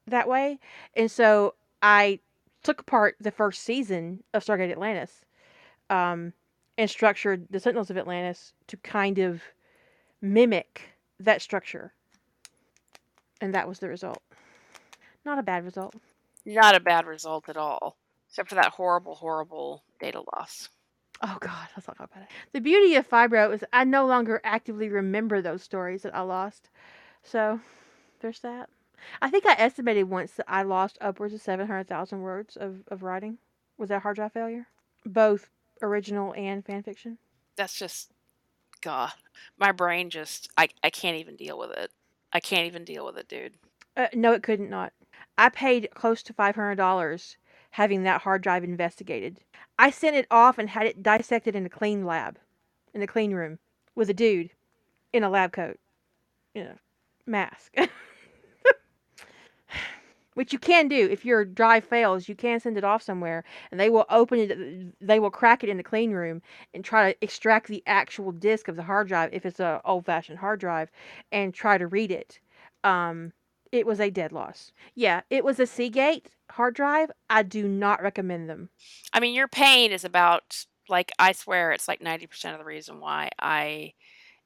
that 0.06 0.28
way, 0.28 0.58
and 0.94 1.10
so 1.10 1.54
I 1.82 2.20
took 2.62 2.80
apart 2.80 3.16
the 3.20 3.30
first 3.30 3.62
season 3.62 4.22
of 4.32 4.44
Stargate 4.44 4.70
Atlantis. 4.70 5.24
Um, 5.90 6.32
and 6.76 6.90
structured 6.90 7.46
the 7.50 7.60
Sentinels 7.60 7.90
of 7.90 7.96
Atlantis 7.96 8.52
to 8.68 8.76
kind 8.78 9.18
of 9.18 9.42
mimic 10.20 10.90
that 11.20 11.42
structure. 11.42 11.92
And 13.40 13.54
that 13.54 13.68
was 13.68 13.78
the 13.78 13.88
result. 13.88 14.22
Not 15.24 15.38
a 15.38 15.42
bad 15.42 15.64
result. 15.64 15.94
Not 16.44 16.74
a 16.74 16.80
bad 16.80 17.06
result 17.06 17.48
at 17.48 17.56
all. 17.56 17.96
Except 18.34 18.48
for 18.48 18.56
that 18.56 18.72
horrible, 18.72 19.14
horrible 19.14 19.84
data 20.00 20.20
loss. 20.34 20.68
Oh 21.22 21.36
God, 21.38 21.68
let's 21.76 21.86
not 21.86 21.96
talk 21.96 22.10
about 22.10 22.24
it. 22.24 22.30
The 22.52 22.60
beauty 22.60 22.96
of 22.96 23.08
Fibro 23.08 23.54
is 23.54 23.64
I 23.72 23.84
no 23.84 24.06
longer 24.06 24.40
actively 24.42 24.88
remember 24.88 25.40
those 25.40 25.62
stories 25.62 26.02
that 26.02 26.16
I 26.16 26.22
lost. 26.22 26.68
So 27.22 27.60
there's 28.18 28.40
that. 28.40 28.70
I 29.22 29.30
think 29.30 29.46
I 29.46 29.54
estimated 29.56 30.10
once 30.10 30.32
that 30.32 30.46
I 30.48 30.64
lost 30.64 30.98
upwards 31.00 31.32
of 31.32 31.42
700,000 31.42 32.22
words 32.22 32.56
of, 32.56 32.82
of 32.88 33.04
writing. 33.04 33.38
Was 33.78 33.90
that 33.90 34.02
hard 34.02 34.16
drive 34.16 34.32
failure? 34.32 34.66
Both 35.06 35.48
original 35.80 36.34
and 36.34 36.66
fan 36.66 36.82
fiction? 36.82 37.18
That's 37.54 37.78
just, 37.78 38.10
God, 38.80 39.12
my 39.60 39.70
brain 39.70 40.10
just, 40.10 40.48
I, 40.58 40.70
I 40.82 40.90
can't 40.90 41.18
even 41.18 41.36
deal 41.36 41.56
with 41.56 41.70
it. 41.70 41.92
I 42.32 42.40
can't 42.40 42.66
even 42.66 42.84
deal 42.84 43.06
with 43.06 43.16
it, 43.16 43.28
dude. 43.28 43.54
Uh, 43.96 44.08
no, 44.12 44.32
it 44.32 44.42
couldn't 44.42 44.70
not. 44.70 44.92
I 45.38 45.50
paid 45.50 45.88
close 45.94 46.20
to 46.24 46.32
five 46.32 46.56
hundred 46.56 46.74
dollars 46.74 47.36
having 47.74 48.04
that 48.04 48.20
hard 48.20 48.40
drive 48.40 48.62
investigated. 48.62 49.40
I 49.80 49.90
sent 49.90 50.14
it 50.14 50.28
off 50.30 50.58
and 50.58 50.70
had 50.70 50.86
it 50.86 51.02
dissected 51.02 51.56
in 51.56 51.66
a 51.66 51.68
clean 51.68 52.06
lab, 52.06 52.38
in 52.94 53.02
a 53.02 53.06
clean 53.08 53.34
room, 53.34 53.58
with 53.96 54.08
a 54.08 54.14
dude 54.14 54.50
in 55.12 55.24
a 55.24 55.28
lab 55.28 55.50
coat, 55.50 55.80
in 56.54 56.68
a 56.68 56.76
mask. 57.26 57.74
Which 60.34 60.52
you 60.52 60.60
can 60.60 60.86
do 60.86 61.08
if 61.10 61.24
your 61.24 61.44
drive 61.44 61.84
fails, 61.84 62.28
you 62.28 62.36
can 62.36 62.60
send 62.60 62.78
it 62.78 62.84
off 62.84 63.02
somewhere, 63.02 63.42
and 63.72 63.80
they 63.80 63.90
will 63.90 64.06
open 64.08 64.38
it. 64.38 64.94
They 65.04 65.18
will 65.18 65.32
crack 65.32 65.64
it 65.64 65.68
in 65.68 65.76
the 65.76 65.82
clean 65.82 66.12
room 66.12 66.42
and 66.74 66.84
try 66.84 67.12
to 67.12 67.24
extract 67.24 67.66
the 67.66 67.82
actual 67.88 68.30
disk 68.30 68.68
of 68.68 68.76
the 68.76 68.84
hard 68.84 69.08
drive 69.08 69.30
if 69.32 69.44
it's 69.44 69.58
a 69.58 69.80
old 69.84 70.06
fashioned 70.06 70.38
hard 70.38 70.60
drive, 70.60 70.92
and 71.32 71.52
try 71.52 71.76
to 71.76 71.88
read 71.88 72.12
it. 72.12 72.38
Um, 72.84 73.32
it 73.74 73.86
was 73.86 73.98
a 73.98 74.08
dead 74.08 74.30
loss. 74.30 74.72
Yeah, 74.94 75.22
it 75.30 75.44
was 75.44 75.58
a 75.58 75.66
Seagate 75.66 76.30
hard 76.50 76.74
drive. 76.74 77.10
I 77.28 77.42
do 77.42 77.66
not 77.66 78.02
recommend 78.02 78.48
them. 78.48 78.70
I 79.12 79.18
mean, 79.18 79.34
your 79.34 79.48
pain 79.48 79.90
is 79.90 80.04
about 80.04 80.64
like 80.88 81.10
I 81.18 81.32
swear 81.32 81.72
it's 81.72 81.88
like 81.88 82.00
ninety 82.00 82.28
percent 82.28 82.54
of 82.54 82.60
the 82.60 82.64
reason 82.64 83.00
why 83.00 83.30
I 83.38 83.94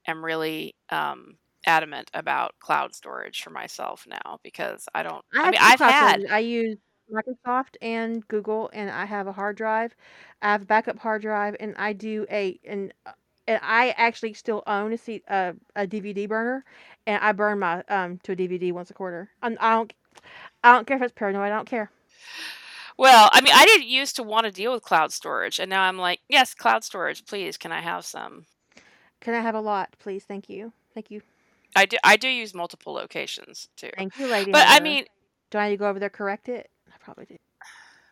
am 0.06 0.24
really 0.24 0.74
um, 0.88 1.36
adamant 1.66 2.10
about 2.14 2.54
cloud 2.58 2.94
storage 2.94 3.42
for 3.42 3.50
myself 3.50 4.06
now 4.08 4.40
because 4.42 4.86
I 4.94 5.02
don't. 5.02 5.22
I, 5.34 5.42
I, 5.42 5.50
mean, 5.50 5.60
I've 5.60 5.78
had. 5.78 6.20
storage. 6.20 6.32
I 6.32 6.38
use 6.38 6.78
Microsoft 7.12 7.76
and 7.82 8.26
Google, 8.28 8.70
and 8.72 8.88
I 8.90 9.04
have 9.04 9.26
a 9.26 9.32
hard 9.32 9.58
drive. 9.58 9.94
I 10.40 10.52
have 10.52 10.62
a 10.62 10.66
backup 10.66 10.98
hard 10.98 11.20
drive, 11.20 11.54
and 11.60 11.74
I 11.76 11.92
do 11.92 12.26
a 12.30 12.58
and 12.66 12.94
and 13.48 13.58
I 13.62 13.90
actually 13.96 14.34
still 14.34 14.62
own 14.66 14.92
a 14.92 14.98
C, 14.98 15.22
uh, 15.26 15.54
a 15.74 15.86
DVD 15.86 16.28
burner, 16.28 16.64
and 17.06 17.22
I 17.24 17.32
burn 17.32 17.58
my 17.58 17.82
um 17.88 18.18
to 18.22 18.32
a 18.32 18.36
DVD 18.36 18.72
once 18.72 18.90
a 18.90 18.94
quarter. 18.94 19.30
I'm, 19.42 19.56
I 19.58 19.70
don't 19.70 19.92
I 20.62 20.72
don't 20.72 20.86
care 20.86 20.98
if 20.98 21.02
it's 21.02 21.12
paranoid. 21.14 21.42
I 21.42 21.48
don't 21.48 21.68
care. 21.68 21.90
Well, 22.96 23.30
I 23.32 23.40
mean, 23.40 23.54
I 23.54 23.64
didn't 23.64 23.86
used 23.88 24.16
to 24.16 24.22
want 24.22 24.44
to 24.44 24.52
deal 24.52 24.72
with 24.72 24.82
cloud 24.82 25.12
storage, 25.12 25.58
and 25.58 25.70
now 25.70 25.82
I'm 25.82 25.98
like, 25.98 26.20
yes, 26.28 26.52
cloud 26.52 26.84
storage, 26.84 27.24
please. 27.24 27.56
Can 27.56 27.72
I 27.72 27.80
have 27.80 28.04
some? 28.04 28.44
Can 29.20 29.34
I 29.34 29.40
have 29.40 29.54
a 29.54 29.60
lot, 29.60 29.94
please? 29.98 30.24
Thank 30.24 30.48
you. 30.48 30.72
Thank 30.94 31.10
you. 31.10 31.22
I 31.74 31.86
do. 31.86 31.96
I 32.04 32.16
do 32.16 32.28
use 32.28 32.54
multiple 32.54 32.92
locations 32.92 33.68
too. 33.76 33.90
Thank 33.96 34.18
you, 34.18 34.26
lady. 34.26 34.52
But 34.52 34.66
I 34.68 34.80
mean, 34.80 35.04
do 35.50 35.58
I 35.58 35.68
need 35.68 35.74
to 35.74 35.78
go 35.78 35.88
over 35.88 35.98
there 35.98 36.10
correct 36.10 36.48
it? 36.48 36.68
I 36.88 36.96
probably 37.00 37.24
do. 37.24 37.36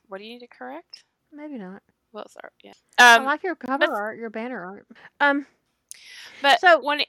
what 0.09 0.19
do 0.19 0.25
you 0.25 0.35
need 0.35 0.41
to 0.41 0.49
correct? 0.49 1.05
Maybe 1.33 1.59
not. 1.59 1.83
Well, 2.17 2.29
sorry. 2.31 2.49
Yeah. 2.65 2.73
I 2.97 3.17
Um, 3.17 3.27
like 3.27 3.43
your 3.43 3.55
cover 3.55 3.77
but 3.77 3.91
art, 3.91 4.19
your 4.19 4.31
banner 4.31 4.65
art. 4.65 4.87
Um, 5.21 5.45
but 6.41 6.61
so 6.61 6.83
when 6.83 7.01
it, 7.01 7.09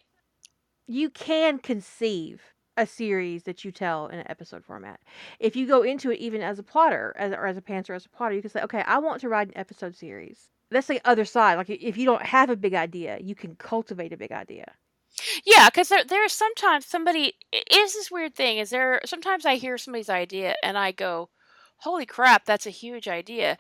you 0.86 1.10
can 1.10 1.60
conceive 1.60 2.42
a 2.76 2.86
series 2.86 3.44
that 3.44 3.64
you 3.64 3.72
tell 3.72 4.08
in 4.08 4.20
an 4.20 4.30
episode 4.30 4.66
format. 4.66 5.00
If 5.40 5.56
you 5.56 5.66
go 5.66 5.82
into 5.84 6.12
it 6.12 6.20
even 6.20 6.42
as 6.42 6.60
a 6.60 6.64
plotter, 6.64 7.16
as 7.18 7.32
or 7.32 7.48
as 7.48 7.56
a 7.56 7.62
pantser, 7.62 7.96
as 7.96 8.06
a 8.06 8.10
plotter, 8.10 8.36
you 8.36 8.42
can 8.42 8.52
say, 8.52 8.62
okay, 8.64 8.82
I 8.82 8.98
want 8.98 9.22
to 9.22 9.30
write 9.30 9.48
an 9.48 9.58
episode 9.58 9.96
series. 9.96 10.50
That's 10.72 10.88
the 10.88 11.00
other 11.06 11.24
side. 11.24 11.56
Like 11.56 11.70
if 11.70 11.98
you 11.98 12.04
don't 12.04 12.24
have 12.24 12.50
a 12.50 12.58
big 12.58 12.74
idea, 12.74 13.18
you 13.22 13.34
can 13.34 13.56
cultivate 13.56 14.12
a 14.12 14.18
big 14.18 14.34
idea. 14.34 14.74
yeah, 15.46 15.70
because 15.70 15.88
there 15.88 16.04
there's 16.04 16.34
sometimes 16.34 16.86
somebody 16.86 17.36
it 17.54 17.66
is 17.72 17.94
this 17.94 18.12
weird 18.12 18.36
thing. 18.36 18.58
Is 18.58 18.72
there 18.72 19.00
sometimes 19.06 19.46
I 19.46 19.56
hear 19.56 19.78
somebody's 19.78 20.10
idea 20.10 20.56
and 20.62 20.78
I 20.78 20.92
go, 20.92 21.30
holy 21.78 22.06
crap, 22.06 22.46
that's 22.46 22.66
a 22.66 22.72
huge 22.72 23.08
idea. 23.08 23.58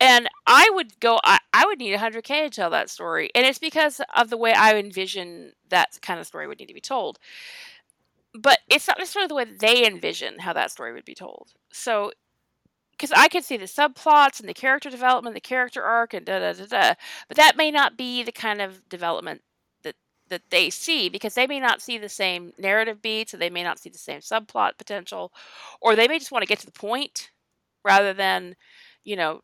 And 0.00 0.28
I 0.46 0.70
would 0.74 0.98
go, 1.00 1.20
I, 1.24 1.38
I 1.52 1.66
would 1.66 1.78
need 1.78 1.92
100K 1.94 2.44
to 2.44 2.50
tell 2.50 2.70
that 2.70 2.88
story. 2.90 3.30
And 3.34 3.46
it's 3.46 3.58
because 3.58 4.00
of 4.16 4.30
the 4.30 4.36
way 4.38 4.52
I 4.52 4.74
envision 4.76 5.52
that 5.68 5.98
kind 6.02 6.18
of 6.18 6.26
story 6.26 6.46
would 6.48 6.58
need 6.58 6.68
to 6.68 6.74
be 6.74 6.80
told. 6.80 7.18
But 8.34 8.60
it's 8.68 8.86
not 8.86 8.98
necessarily 8.98 9.26
the 9.28 9.34
way 9.34 9.44
they 9.44 9.86
envision 9.86 10.38
how 10.38 10.52
that 10.52 10.70
story 10.70 10.92
would 10.92 11.04
be 11.04 11.14
told. 11.14 11.52
So, 11.72 12.12
because 12.92 13.12
I 13.12 13.28
can 13.28 13.42
see 13.42 13.56
the 13.58 13.66
subplots 13.66 14.40
and 14.40 14.48
the 14.48 14.54
character 14.54 14.90
development, 14.90 15.34
the 15.34 15.40
character 15.40 15.82
arc, 15.84 16.14
and 16.14 16.26
da 16.26 16.40
da 16.40 16.52
da 16.54 16.66
da. 16.66 16.94
But 17.28 17.36
that 17.38 17.56
may 17.56 17.70
not 17.70 17.96
be 17.98 18.22
the 18.22 18.32
kind 18.32 18.62
of 18.62 18.88
development 18.88 19.42
that 19.84 19.96
that 20.28 20.42
they 20.50 20.70
see 20.70 21.08
because 21.10 21.34
they 21.34 21.46
may 21.46 21.60
not 21.60 21.82
see 21.82 21.98
the 21.98 22.08
same 22.10 22.52
narrative 22.58 23.02
beats, 23.02 23.34
or 23.34 23.38
they 23.38 23.50
may 23.50 23.64
not 23.64 23.78
see 23.80 23.90
the 23.90 23.98
same 23.98 24.20
subplot 24.20 24.78
potential, 24.78 25.32
or 25.80 25.96
they 25.96 26.08
may 26.08 26.18
just 26.18 26.32
want 26.32 26.42
to 26.42 26.48
get 26.48 26.60
to 26.60 26.66
the 26.66 26.72
point 26.72 27.30
rather 27.84 28.12
than, 28.14 28.56
you 29.04 29.16
know, 29.16 29.42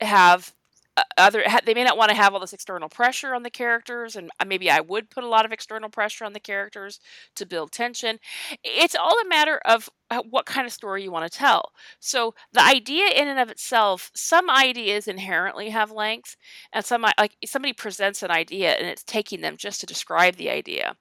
have 0.00 0.52
uh, 0.96 1.02
other 1.18 1.44
they 1.64 1.74
may 1.74 1.84
not 1.84 1.98
want 1.98 2.10
to 2.10 2.16
have 2.16 2.32
all 2.32 2.40
this 2.40 2.52
external 2.52 2.88
pressure 2.88 3.34
on 3.34 3.42
the 3.42 3.50
characters 3.50 4.16
and 4.16 4.30
uh, 4.40 4.44
maybe 4.46 4.70
i 4.70 4.80
would 4.80 5.10
put 5.10 5.24
a 5.24 5.28
lot 5.28 5.44
of 5.44 5.52
external 5.52 5.90
pressure 5.90 6.24
on 6.24 6.32
the 6.32 6.40
characters 6.40 7.00
to 7.34 7.46
build 7.46 7.72
tension. 7.72 8.18
It's 8.64 8.94
all 8.94 9.14
a 9.20 9.28
matter 9.28 9.60
of 9.64 9.88
uh, 10.10 10.22
what 10.30 10.46
kind 10.46 10.66
of 10.66 10.72
story 10.72 11.02
you 11.02 11.10
want 11.10 11.30
to 11.30 11.38
tell. 11.38 11.72
So 12.00 12.34
the 12.52 12.62
idea 12.62 13.08
in 13.08 13.28
and 13.28 13.38
of 13.38 13.50
itself 13.50 14.10
some 14.14 14.48
ideas 14.50 15.08
inherently 15.08 15.70
have 15.70 15.90
length 15.90 16.36
and 16.72 16.84
some 16.84 17.02
like 17.18 17.36
somebody 17.44 17.72
presents 17.72 18.22
an 18.22 18.30
idea 18.30 18.72
and 18.74 18.86
it's 18.86 19.02
taking 19.04 19.40
them 19.40 19.56
just 19.56 19.80
to 19.80 19.86
describe 19.86 20.36
the 20.36 20.50
idea. 20.50 20.96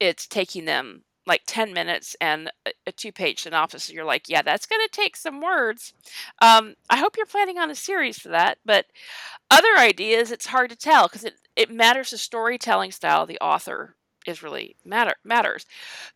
It's 0.00 0.26
taking 0.26 0.64
them 0.64 1.04
like 1.26 1.42
10 1.46 1.72
minutes 1.72 2.16
and 2.20 2.50
a, 2.86 2.92
two 2.92 3.12
page 3.12 3.42
synopsis 3.42 3.90
you're 3.92 4.04
like 4.04 4.28
yeah 4.28 4.42
that's 4.42 4.66
going 4.66 4.80
to 4.80 4.88
take 4.92 5.16
some 5.16 5.40
words. 5.40 5.92
Um, 6.42 6.74
i 6.88 6.96
hope 6.96 7.16
you're 7.16 7.26
planning 7.26 7.58
on 7.58 7.70
a 7.70 7.74
series 7.74 8.18
for 8.18 8.28
that 8.30 8.58
but 8.64 8.86
other 9.50 9.76
ideas 9.78 10.30
it's 10.32 10.46
hard 10.46 10.70
to 10.70 10.76
tell 10.76 11.06
because 11.08 11.24
it, 11.24 11.34
it 11.56 11.70
matters 11.70 12.10
the 12.10 12.18
storytelling 12.18 12.90
style 12.92 13.22
of 13.22 13.28
the 13.28 13.38
author 13.40 13.94
is 14.26 14.42
really 14.42 14.76
matter 14.84 15.14
matters. 15.24 15.64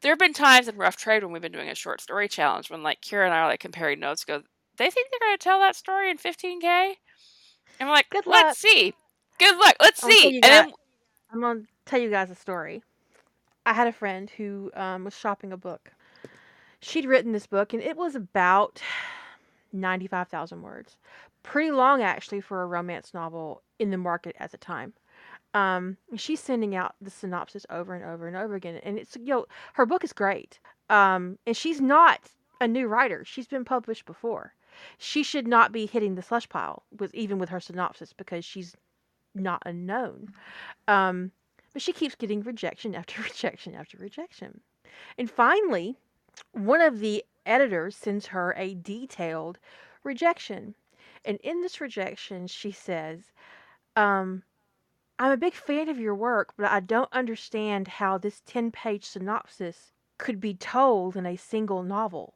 There 0.02 0.12
have 0.12 0.18
been 0.18 0.34
times 0.34 0.68
in 0.68 0.76
rough 0.76 0.96
trade 0.96 1.22
when 1.22 1.32
we've 1.32 1.40
been 1.42 1.52
doing 1.52 1.70
a 1.70 1.74
short 1.74 2.00
story 2.00 2.28
challenge 2.28 2.70
when 2.70 2.82
like 2.82 3.00
kira 3.00 3.24
and 3.24 3.34
i 3.34 3.38
are 3.38 3.48
like 3.48 3.60
comparing 3.60 4.00
notes 4.00 4.24
go 4.24 4.42
they 4.76 4.90
think 4.90 5.08
they're 5.10 5.28
going 5.28 5.38
to 5.38 5.42
tell 5.42 5.60
that 5.60 5.76
story 5.76 6.10
in 6.10 6.18
15k 6.18 6.94
and 7.80 7.88
we're 7.88 7.94
like 7.94 8.10
Good 8.10 8.26
let's 8.26 8.62
luck. 8.62 8.72
see. 8.72 8.94
Good 9.38 9.56
luck. 9.58 9.76
Let's 9.80 10.02
I'll 10.04 10.10
see. 10.10 10.36
and 10.36 10.42
then 10.44 10.72
I'm 11.32 11.40
gonna 11.40 11.60
tell 11.86 11.98
you 12.00 12.10
guys 12.10 12.30
a 12.30 12.34
story. 12.34 12.82
I 13.66 13.72
had 13.72 13.86
a 13.86 13.92
friend 13.92 14.30
who 14.30 14.70
um, 14.74 15.04
was 15.04 15.16
shopping 15.16 15.52
a 15.52 15.56
book. 15.56 15.92
She'd 16.80 17.06
written 17.06 17.32
this 17.32 17.46
book, 17.46 17.72
and 17.72 17.82
it 17.82 17.96
was 17.96 18.14
about 18.14 18.82
ninety-five 19.72 20.28
thousand 20.28 20.62
words. 20.62 20.96
Pretty 21.42 21.70
long, 21.70 22.02
actually, 22.02 22.40
for 22.40 22.62
a 22.62 22.66
romance 22.66 23.12
novel 23.14 23.62
in 23.78 23.90
the 23.90 23.98
market 23.98 24.36
at 24.38 24.50
the 24.50 24.58
time. 24.58 24.92
Um, 25.54 25.96
she's 26.16 26.40
sending 26.40 26.74
out 26.74 26.96
the 27.00 27.10
synopsis 27.10 27.64
over 27.70 27.94
and 27.94 28.04
over 28.04 28.26
and 28.26 28.36
over 28.36 28.54
again, 28.54 28.80
and 28.82 28.98
it's 28.98 29.16
you 29.16 29.26
know 29.26 29.46
her 29.74 29.86
book 29.86 30.04
is 30.04 30.12
great. 30.12 30.58
Um, 30.90 31.38
and 31.46 31.56
she's 31.56 31.80
not 31.80 32.20
a 32.60 32.68
new 32.68 32.86
writer; 32.86 33.24
she's 33.24 33.46
been 33.46 33.64
published 33.64 34.04
before. 34.04 34.54
She 34.98 35.22
should 35.22 35.46
not 35.46 35.70
be 35.72 35.86
hitting 35.86 36.16
the 36.16 36.22
slush 36.22 36.48
pile 36.48 36.82
with 36.98 37.14
even 37.14 37.38
with 37.38 37.48
her 37.50 37.60
synopsis 37.60 38.12
because 38.12 38.44
she's 38.44 38.74
not 39.34 39.62
unknown. 39.64 40.32
Um, 40.88 41.30
but 41.74 41.82
she 41.82 41.92
keeps 41.92 42.14
getting 42.14 42.40
rejection 42.40 42.94
after 42.94 43.20
rejection 43.28 43.74
after 43.74 43.98
rejection. 43.98 44.62
And 45.18 45.30
finally, 45.30 45.96
one 46.52 46.80
of 46.80 47.00
the 47.00 47.22
editors 47.44 47.96
sends 47.96 48.26
her 48.28 48.54
a 48.56 48.74
detailed 48.74 49.58
rejection. 50.02 50.74
And 51.26 51.38
in 51.42 51.60
this 51.60 51.80
rejection, 51.80 52.46
she 52.46 52.70
says, 52.70 53.32
um, 53.96 54.44
I'm 55.18 55.32
a 55.32 55.36
big 55.36 55.54
fan 55.54 55.88
of 55.88 55.98
your 55.98 56.14
work, 56.14 56.54
but 56.56 56.70
I 56.70 56.80
don't 56.80 57.12
understand 57.12 57.88
how 57.88 58.18
this 58.18 58.40
10 58.46 58.70
page 58.70 59.04
synopsis 59.04 59.92
could 60.16 60.40
be 60.40 60.54
told 60.54 61.16
in 61.16 61.26
a 61.26 61.36
single 61.36 61.82
novel. 61.82 62.34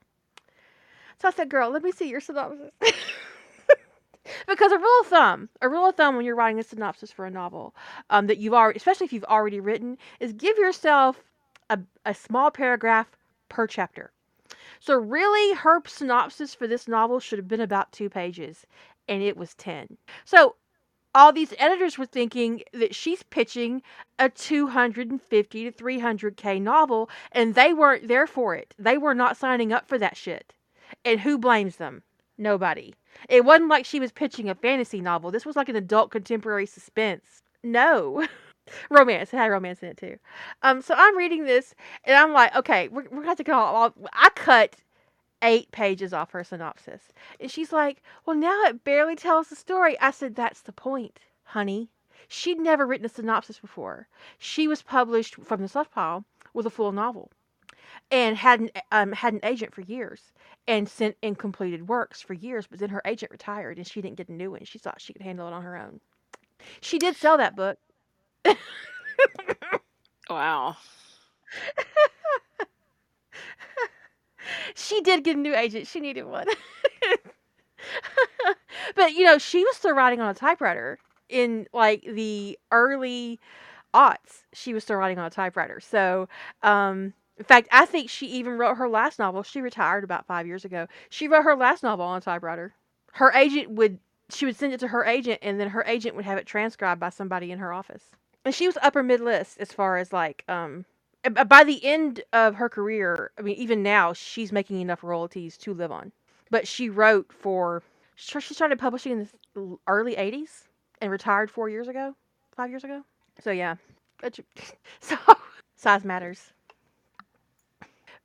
So 1.20 1.28
I 1.28 1.31
said, 1.32 1.48
Girl, 1.48 1.70
let 1.70 1.82
me 1.82 1.90
see 1.90 2.09
your 2.09 2.20
synopsis. 2.20 2.70
because 4.46 4.72
a 4.72 4.78
rule 4.78 5.00
of 5.00 5.06
thumb, 5.06 5.48
a 5.60 5.68
rule 5.68 5.88
of 5.88 5.94
thumb 5.94 6.16
when 6.16 6.24
you're 6.24 6.34
writing 6.34 6.59
a 6.59 6.62
synopsis 6.62 7.12
for 7.12 7.26
a 7.26 7.30
novel, 7.30 7.74
um, 8.10 8.26
that 8.26 8.38
you've 8.38 8.55
already, 8.55 8.76
especially 8.76 9.06
if 9.06 9.12
you've 9.12 9.24
already 9.24 9.60
written, 9.60 9.98
is 10.20 10.32
give 10.32 10.59
yourself 10.59 11.22
a, 11.70 11.78
a 12.05 12.14
small 12.14 12.50
paragraph 12.50 13.16
per 13.48 13.66
chapter. 13.66 14.10
So 14.80 14.94
really, 14.94 15.55
her 15.56 15.82
synopsis 15.86 16.55
for 16.55 16.66
this 16.66 16.88
novel 16.88 17.20
should 17.20 17.38
have 17.38 17.48
been 17.48 17.60
about 17.60 17.92
two 17.92 18.09
pages, 18.09 18.66
and 19.09 19.22
it 19.22 19.36
was 19.36 19.55
ten. 19.55 19.98
So 20.24 20.55
all 21.14 21.32
these 21.32 21.55
editors 21.59 21.98
were 21.98 22.06
thinking 22.06 22.62
that 22.72 22.94
she's 22.94 23.22
pitching 23.24 23.82
a 24.18 24.28
250 24.28 25.64
to 25.64 25.72
300k 25.72 26.60
novel, 26.60 27.10
and 27.32 27.55
they 27.55 27.72
weren't 27.72 28.09
there 28.09 28.26
for 28.26 28.55
it. 28.55 28.74
They 28.78 28.98
were 28.98 29.14
not 29.14 29.36
signing 29.36 29.72
up 29.72 29.88
for 29.88 29.98
that 29.98 30.16
shit. 30.16 30.55
And 31.05 31.20
who 31.20 31.38
blames 31.38 31.76
them? 31.76 32.02
Nobody. 32.36 32.94
It 33.28 33.44
wasn't 33.44 33.70
like 33.70 33.84
she 33.84 34.00
was 34.00 34.12
pitching 34.12 34.48
a 34.48 34.54
fantasy 34.54 35.00
novel. 35.00 35.30
This 35.30 35.46
was 35.46 35.56
like 35.56 35.68
an 35.68 35.76
adult 35.76 36.10
contemporary 36.10 36.66
suspense. 36.66 37.42
No. 37.62 38.26
romance. 38.90 39.32
It 39.32 39.38
had 39.38 39.50
romance 39.50 39.82
in 39.82 39.88
it 39.88 39.96
too. 39.96 40.18
Um, 40.62 40.82
so 40.82 40.94
I'm 40.96 41.16
reading 41.16 41.44
this 41.44 41.74
and 42.04 42.16
I'm 42.16 42.32
like, 42.32 42.54
okay, 42.54 42.88
we're, 42.88 43.04
we're 43.04 43.18
gonna 43.18 43.28
have 43.28 43.36
to 43.38 43.44
cut 43.44 43.54
all, 43.54 43.94
I 44.12 44.30
cut 44.30 44.76
eight 45.42 45.70
pages 45.70 46.12
off 46.12 46.32
her 46.32 46.44
synopsis. 46.44 47.12
And 47.40 47.50
she's 47.50 47.72
like, 47.72 48.02
Well, 48.26 48.36
now 48.36 48.64
it 48.64 48.84
barely 48.84 49.16
tells 49.16 49.48
the 49.48 49.56
story. 49.56 49.98
I 50.00 50.10
said, 50.10 50.34
That's 50.34 50.62
the 50.62 50.72
point, 50.72 51.18
honey. 51.44 51.90
She'd 52.28 52.58
never 52.58 52.86
written 52.86 53.06
a 53.06 53.08
synopsis 53.08 53.58
before. 53.58 54.08
She 54.38 54.68
was 54.68 54.82
published 54.82 55.36
from 55.36 55.62
the 55.62 55.68
Slush 55.68 55.90
Pile 55.90 56.24
with 56.52 56.66
a 56.66 56.70
full 56.70 56.92
novel 56.92 57.30
and 58.10 58.36
had 58.36 58.60
an, 58.60 58.70
um, 58.92 59.12
had 59.12 59.32
an 59.32 59.40
agent 59.42 59.74
for 59.74 59.80
years 59.82 60.32
and 60.68 60.88
sent 60.88 61.16
in 61.22 61.34
completed 61.34 61.88
works 61.88 62.22
for 62.22 62.34
years, 62.34 62.68
but 62.68 62.78
then 62.78 62.90
her 62.90 63.02
agent 63.06 63.32
retired 63.32 63.78
and 63.78 63.86
she 63.88 64.00
didn't 64.02 64.18
get 64.18 64.28
a 64.28 64.34
new 64.34 64.52
one. 64.52 64.64
She 64.64 64.78
thought 64.78 65.00
she 65.00 65.12
could 65.14 65.22
handle 65.22 65.48
it 65.48 65.54
on 65.54 65.62
her 65.64 65.76
own. 65.76 66.00
She 66.80 66.98
did 66.98 67.16
sell 67.16 67.36
that 67.38 67.56
book. 67.56 67.78
Wow. 70.30 70.76
she 74.74 75.00
did 75.00 75.24
get 75.24 75.36
a 75.36 75.40
new 75.40 75.54
agent. 75.54 75.86
She 75.86 76.00
needed 76.00 76.24
one. 76.24 76.46
but 78.94 79.12
you 79.12 79.24
know, 79.24 79.38
she 79.38 79.64
was 79.64 79.76
still 79.76 79.94
writing 79.94 80.20
on 80.20 80.30
a 80.30 80.34
typewriter 80.34 80.98
in 81.28 81.66
like 81.72 82.02
the 82.02 82.58
early 82.72 83.38
aughts. 83.94 84.44
She 84.52 84.74
was 84.74 84.84
still 84.84 84.96
writing 84.96 85.18
on 85.18 85.26
a 85.26 85.30
typewriter. 85.30 85.80
So, 85.80 86.28
um, 86.62 87.14
in 87.39 87.44
fact, 87.44 87.69
I 87.73 87.86
think 87.86 88.10
she 88.10 88.27
even 88.28 88.59
wrote 88.59 88.77
her 88.77 88.89
last 88.89 89.19
novel. 89.19 89.43
She 89.43 89.60
retired 89.60 90.05
about 90.05 90.27
five 90.27 90.47
years 90.47 90.65
ago. 90.65 90.89
She 91.10 91.28
wrote 91.28 91.44
her 91.44 91.56
last 91.56 91.82
novel 91.82 92.05
on 92.06 92.20
typewriter. 92.20 92.74
Her 93.12 93.32
agent 93.32 93.70
would 93.70 93.98
she 94.31 94.47
would 94.47 94.56
send 94.56 94.74
it 94.74 94.81
to 94.81 94.89
her 94.89 95.05
agent, 95.05 95.39
and 95.43 95.59
then 95.60 95.70
her 95.70 95.85
agent 95.86 96.16
would 96.16 96.24
have 96.27 96.39
it 96.39 96.47
transcribed 96.47 97.01
by 97.01 97.10
somebody 97.10 97.52
in 97.52 97.59
her 97.60 97.73
office. 97.73 98.05
And 98.44 98.55
she 98.55 98.66
was 98.66 98.78
upper 98.82 99.02
mid 99.02 99.20
list 99.20 99.59
as 99.59 99.73
far 99.73 99.97
as 99.98 100.12
like 100.12 100.44
um 100.48 100.85
by 101.47 101.65
the 101.65 101.85
end 101.85 102.23
of 102.32 102.56
her 102.56 102.69
career, 102.69 103.32
I 103.39 103.43
mean, 103.43 103.56
even 103.56 103.82
now, 103.82 104.12
she's 104.12 104.52
making 104.52 104.81
enough 104.81 105.02
royalties 105.02 105.56
to 105.59 105.74
live 105.74 105.93
on. 105.93 106.12
But 106.51 106.66
she 106.69 106.89
wrote 106.89 107.32
for, 107.32 107.82
she 108.16 108.40
started 108.40 108.78
publishing 108.78 109.12
in 109.12 109.28
the 109.55 109.77
early 109.86 110.15
80s 110.16 110.65
and 111.01 111.10
retired 111.10 111.51
four 111.51 111.69
years 111.69 111.89
ago, 111.89 112.15
five 112.56 112.70
years 112.70 112.85
ago. 112.85 113.02
So, 113.43 113.51
yeah. 113.51 113.77
So, 115.01 115.16
size 115.77 116.05
matters. 116.05 116.52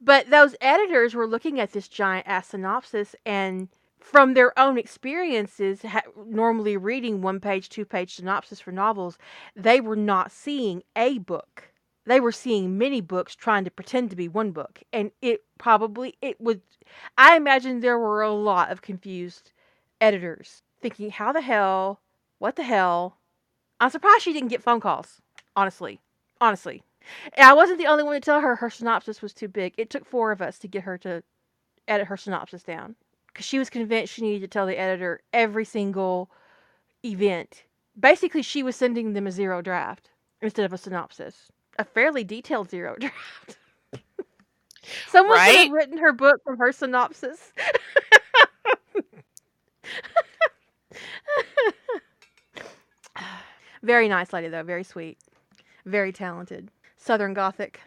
But 0.03 0.29
those 0.29 0.55
editors 0.59 1.15
were 1.15 1.27
looking 1.27 1.61
at 1.61 1.71
this 1.71 1.87
giant 1.87 2.27
ass 2.27 2.49
synopsis 2.49 3.15
and 3.25 3.69
from 4.01 4.33
their 4.33 4.57
own 4.59 4.77
experiences, 4.77 5.81
ha- 5.81 6.01
normally 6.27 6.75
reading 6.75 7.21
one 7.21 7.39
page, 7.39 7.69
two 7.69 7.85
page 7.85 8.15
synopsis 8.15 8.59
for 8.59 8.73
novels, 8.73 9.17
they 9.55 9.79
were 9.79 9.95
not 9.95 10.29
seeing 10.29 10.83
a 10.97 11.19
book. 11.19 11.71
They 12.05 12.19
were 12.19 12.33
seeing 12.33 12.77
many 12.77 12.99
books 12.99 13.33
trying 13.33 13.63
to 13.63 13.71
pretend 13.71 14.09
to 14.09 14.17
be 14.17 14.27
one 14.27 14.51
book. 14.51 14.83
And 14.91 15.11
it 15.21 15.45
probably 15.57 16.15
it 16.21 16.41
would 16.41 16.61
i 17.17 17.37
imagine 17.37 17.79
there 17.79 17.97
were 17.97 18.21
a 18.21 18.33
lot 18.33 18.71
of 18.71 18.81
confused 18.81 19.53
editors 20.01 20.63
thinking 20.81 21.11
how 21.11 21.31
the 21.31 21.39
hell? 21.39 22.01
What 22.39 22.57
the 22.57 22.63
hell? 22.63 23.19
I'm 23.79 23.89
surprised 23.89 24.23
she 24.23 24.33
didn't 24.33 24.49
get 24.49 24.61
phone 24.61 24.81
calls 24.81 25.21
honestly 25.55 26.01
honestly 26.41 26.83
and 27.33 27.47
i 27.47 27.53
wasn't 27.53 27.77
the 27.77 27.87
only 27.87 28.03
one 28.03 28.13
to 28.13 28.19
tell 28.19 28.41
her 28.41 28.55
her 28.55 28.69
synopsis 28.69 29.21
was 29.21 29.33
too 29.33 29.47
big 29.47 29.73
it 29.77 29.89
took 29.89 30.05
four 30.05 30.31
of 30.31 30.41
us 30.41 30.57
to 30.59 30.67
get 30.67 30.83
her 30.83 30.97
to 30.97 31.23
edit 31.87 32.07
her 32.07 32.17
synopsis 32.17 32.63
down 32.63 32.95
because 33.27 33.45
she 33.45 33.59
was 33.59 33.69
convinced 33.69 34.13
she 34.13 34.21
needed 34.21 34.41
to 34.41 34.47
tell 34.47 34.65
the 34.65 34.77
editor 34.79 35.21
every 35.33 35.65
single 35.65 36.29
event 37.03 37.63
basically 37.99 38.41
she 38.41 38.63
was 38.63 38.75
sending 38.75 39.13
them 39.13 39.27
a 39.27 39.31
zero 39.31 39.61
draft 39.61 40.09
instead 40.41 40.65
of 40.65 40.73
a 40.73 40.77
synopsis 40.77 41.51
a 41.79 41.83
fairly 41.83 42.23
detailed 42.23 42.69
zero 42.69 42.95
draft. 42.99 43.57
Someone 45.07 45.37
Right? 45.37 45.51
should 45.51 45.59
have 45.63 45.71
written 45.71 45.97
her 45.97 46.13
book 46.13 46.43
from 46.43 46.57
her 46.59 46.71
synopsis. 46.71 47.51
very 53.81 54.07
nice 54.07 54.33
lady, 54.33 54.47
though. 54.49 54.63
Very 54.63 54.83
sweet. 54.83 55.17
Very 55.85 56.11
talented. 56.11 56.69
Southern 57.03 57.33
Gothic 57.33 57.81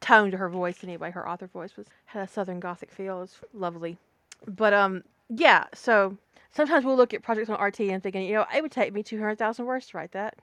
tone 0.00 0.32
to 0.32 0.36
her 0.36 0.48
voice, 0.48 0.82
anyway. 0.82 1.12
Her 1.12 1.28
author 1.28 1.46
voice 1.46 1.76
was 1.76 1.86
had 2.06 2.22
a 2.22 2.28
Southern 2.28 2.58
Gothic 2.58 2.90
feel. 2.90 3.18
It 3.18 3.20
was 3.20 3.38
lovely. 3.52 3.98
But 4.46 4.74
um, 4.74 5.04
yeah. 5.28 5.64
So 5.74 6.16
sometimes 6.50 6.84
we'll 6.84 6.96
look 6.96 7.14
at 7.14 7.22
projects 7.22 7.48
on 7.48 7.62
RT 7.62 7.80
and 7.80 8.02
thinking, 8.02 8.26
you 8.26 8.34
know, 8.34 8.46
it 8.54 8.62
would 8.62 8.72
take 8.72 8.92
me 8.92 9.04
two 9.04 9.18
hundred 9.18 9.38
thousand 9.38 9.66
words 9.66 9.86
to 9.88 9.96
write 9.96 10.12
that. 10.12 10.34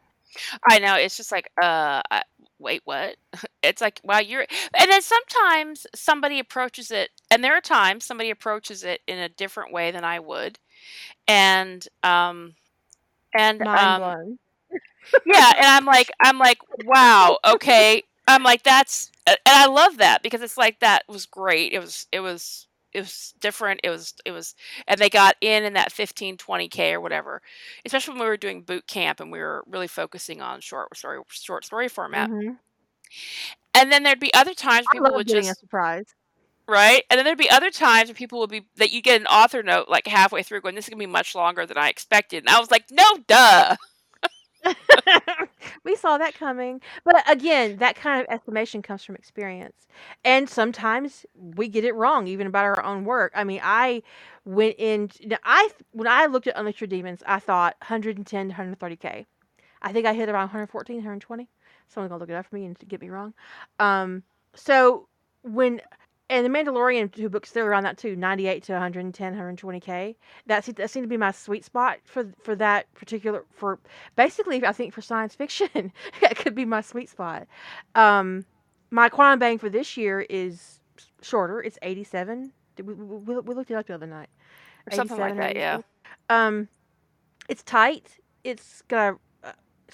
I 0.65 0.80
know. 0.80 0.95
It's 0.95 1.18
just 1.18 1.32
like, 1.32 1.52
uh, 1.61 2.02
I, 2.10 2.23
wait, 2.60 2.82
what? 2.86 3.18
It's 3.64 3.82
like, 3.82 4.02
wow, 4.03 4.18
you're. 4.19 4.45
And 4.80 4.90
then 4.90 5.02
sometimes 5.03 5.86
somebody 5.94 6.40
approaches 6.40 6.90
it, 6.90 7.11
and 7.30 7.44
there 7.44 7.56
are 7.56 7.61
times 7.61 8.06
somebody 8.06 8.32
approaches 8.32 8.84
it 8.84 9.02
in 9.07 9.19
a 9.19 9.30
different 9.30 9.72
way 9.72 9.91
than 9.91 10.03
I 10.03 10.19
would, 10.19 10.57
and 11.28 11.88
um, 12.02 12.56
and 13.36 13.60
Mind 13.60 13.80
um, 13.80 14.02
blown. 14.02 14.40
Yeah, 15.26 15.53
and 15.57 15.65
I'm 15.65 15.86
like, 15.86 16.11
I'm 16.22 16.38
like, 16.40 16.60
wow, 16.86 17.38
okay. 17.45 18.03
I'm 18.28 18.44
like, 18.44 18.64
that's, 18.64 19.11
and 19.28 19.38
I 19.48 19.68
love 19.68 19.98
that 19.98 20.23
because 20.23 20.41
it's 20.41 20.57
like 20.57 20.80
that 20.80 21.03
was 21.07 21.26
great. 21.26 21.73
It 21.73 21.80
was, 21.80 22.07
it 22.11 22.19
was, 22.19 22.68
it 22.94 23.02
was 23.02 23.34
different. 23.40 23.82
It 23.84 23.90
was, 23.90 24.14
it 24.26 24.32
was, 24.32 24.56
and 24.88 24.99
they 24.99 25.10
got 25.10 25.36
in 25.41 25.64
in 25.64 25.73
that 25.73 25.91
15, 25.91 26.38
20 26.38 26.68
k 26.69 26.94
or 26.94 27.02
whatever. 27.02 27.41
Especially 27.86 28.14
when 28.14 28.22
we 28.22 28.28
were 28.28 28.38
doing 28.38 28.61
boot 28.64 28.88
camp 28.88 29.19
and 29.19 29.32
we 29.32 29.40
were 29.40 29.64
really 29.68 29.88
focusing 29.88 30.41
on 30.41 30.61
short 30.61 30.95
story, 30.98 31.19
short 31.30 31.65
story 31.65 31.88
format. 31.90 32.32
Mhm. 32.32 32.60
And 33.73 33.91
then 33.91 34.03
there'd 34.03 34.19
be 34.19 34.34
other 34.34 34.53
times 34.53 34.88
people 34.88 35.14
would 35.14 35.28
just 35.28 35.49
a 35.49 35.56
surprise. 35.56 36.14
right, 36.68 37.03
and 37.10 37.18
then 37.18 37.26
there'd 37.26 37.38
be 37.38 37.49
other 37.49 37.72
times 37.72 38.10
where 38.10 38.15
people 38.15 38.40
would 38.40 38.49
be 38.49 38.65
that 38.78 38.91
you 38.91 39.02
get 39.02 39.19
an 39.19 39.28
author 39.28 39.64
note 39.64 39.90
like 39.90 40.07
halfway 40.07 40.44
through 40.44 40.61
going, 40.61 40.76
"This 40.76 40.86
is 40.86 40.90
gonna 40.90 40.99
be 40.99 41.06
much 41.07 41.36
longer 41.36 41.65
than 41.65 41.78
I 41.78 41.90
expected," 41.90 42.44
and 42.44 42.49
I 42.49 42.60
was 42.60 42.72
like, 42.72 42.86
"No, 42.91 43.06
duh." 43.28 43.76
we 45.84 45.96
saw 45.96 46.18
that 46.18 46.34
coming. 46.34 46.82
But 47.04 47.24
again, 47.30 47.78
that 47.78 47.96
kind 47.96 48.22
of 48.22 48.28
estimation 48.34 48.82
comes 48.82 49.04
from 49.04 49.16
experience. 49.16 49.88
And 50.24 50.50
sometimes 50.50 51.26
we 51.36 51.68
get 51.68 51.84
it 51.84 51.96
wrong, 51.96 52.28
even 52.28 52.48
about 52.48 52.66
our 52.66 52.84
own 52.84 53.06
work. 53.06 53.32
I 53.36 53.44
mean, 53.44 53.62
I 53.64 54.04
went 54.46 54.76
in, 54.78 55.10
I 55.44 55.70
when 55.92 56.08
I 56.08 56.26
looked 56.26 56.48
at 56.48 56.58
Unleash 56.58 56.82
Your 56.82 56.88
Demons, 56.88 57.24
I 57.26 57.40
thought 57.40 57.76
110 57.82 58.50
to 58.50 58.56
130K. 58.56 59.26
I 59.82 59.92
think 59.92 60.06
I 60.06 60.14
hit 60.14 60.30
around 60.30 60.44
114, 60.44 60.98
120. 60.98 61.50
Someone's 61.88 62.10
going 62.10 62.20
to 62.20 62.24
look 62.24 62.30
it 62.30 62.36
up 62.36 62.46
for 62.46 62.56
me 62.56 62.66
and 62.66 62.78
get 62.88 63.02
me 63.02 63.10
wrong. 63.10 63.34
Um, 63.80 64.24
so 64.56 65.08
when 65.44 65.82
and 66.32 66.45
the 66.45 66.49
Mandalorian 66.49 67.12
two 67.12 67.30
books 67.30 67.52
they're 67.52 67.70
around 67.70 67.84
that 67.84 67.98
too, 67.98 68.16
98 68.16 68.64
to 68.64 68.72
110, 68.72 69.36
120k. 69.36 70.16
That 70.48 70.64
se- 70.64 70.72
that 70.74 70.90
seemed 70.90 71.03
to 71.03 71.10
be 71.10 71.18
my 71.18 71.32
sweet 71.32 71.66
spot 71.66 71.99
for 72.06 72.32
for 72.41 72.56
that 72.56 72.91
particular 72.95 73.44
for 73.52 73.78
basically 74.16 74.66
I 74.66 74.72
think 74.72 74.94
for 74.94 75.02
science 75.02 75.36
fiction 75.36 75.91
that 76.22 76.38
could 76.38 76.56
be 76.56 76.64
my 76.66 76.82
sweet 76.82 77.10
spot. 77.10 77.48
Um, 77.95 78.45
my 78.91 79.10
quantum 79.10 79.40
bang 79.40 79.58
for 79.58 79.70
this 79.70 79.98
year 79.98 80.22
is 80.30 80.80
shorter. 81.22 81.62
It's 81.62 81.78
87. 81.82 82.53
We, 82.78 82.94
we, 82.94 82.94
we 82.94 83.40
we 83.41 83.53
looked 83.53 83.70
it 83.70 83.76
up 83.76 83.88
the 83.88 83.94
other 83.94 84.08
night. 84.08 84.30
Or 84.88 84.95
something 84.95 85.20
like 85.20 85.38
that, 85.38 85.56
yeah. 85.56 85.82
Um, 86.30 86.68
it's 87.49 87.62
tight. 87.62 88.18
It's 88.44 88.82
got 88.88 89.14
a 89.14 89.18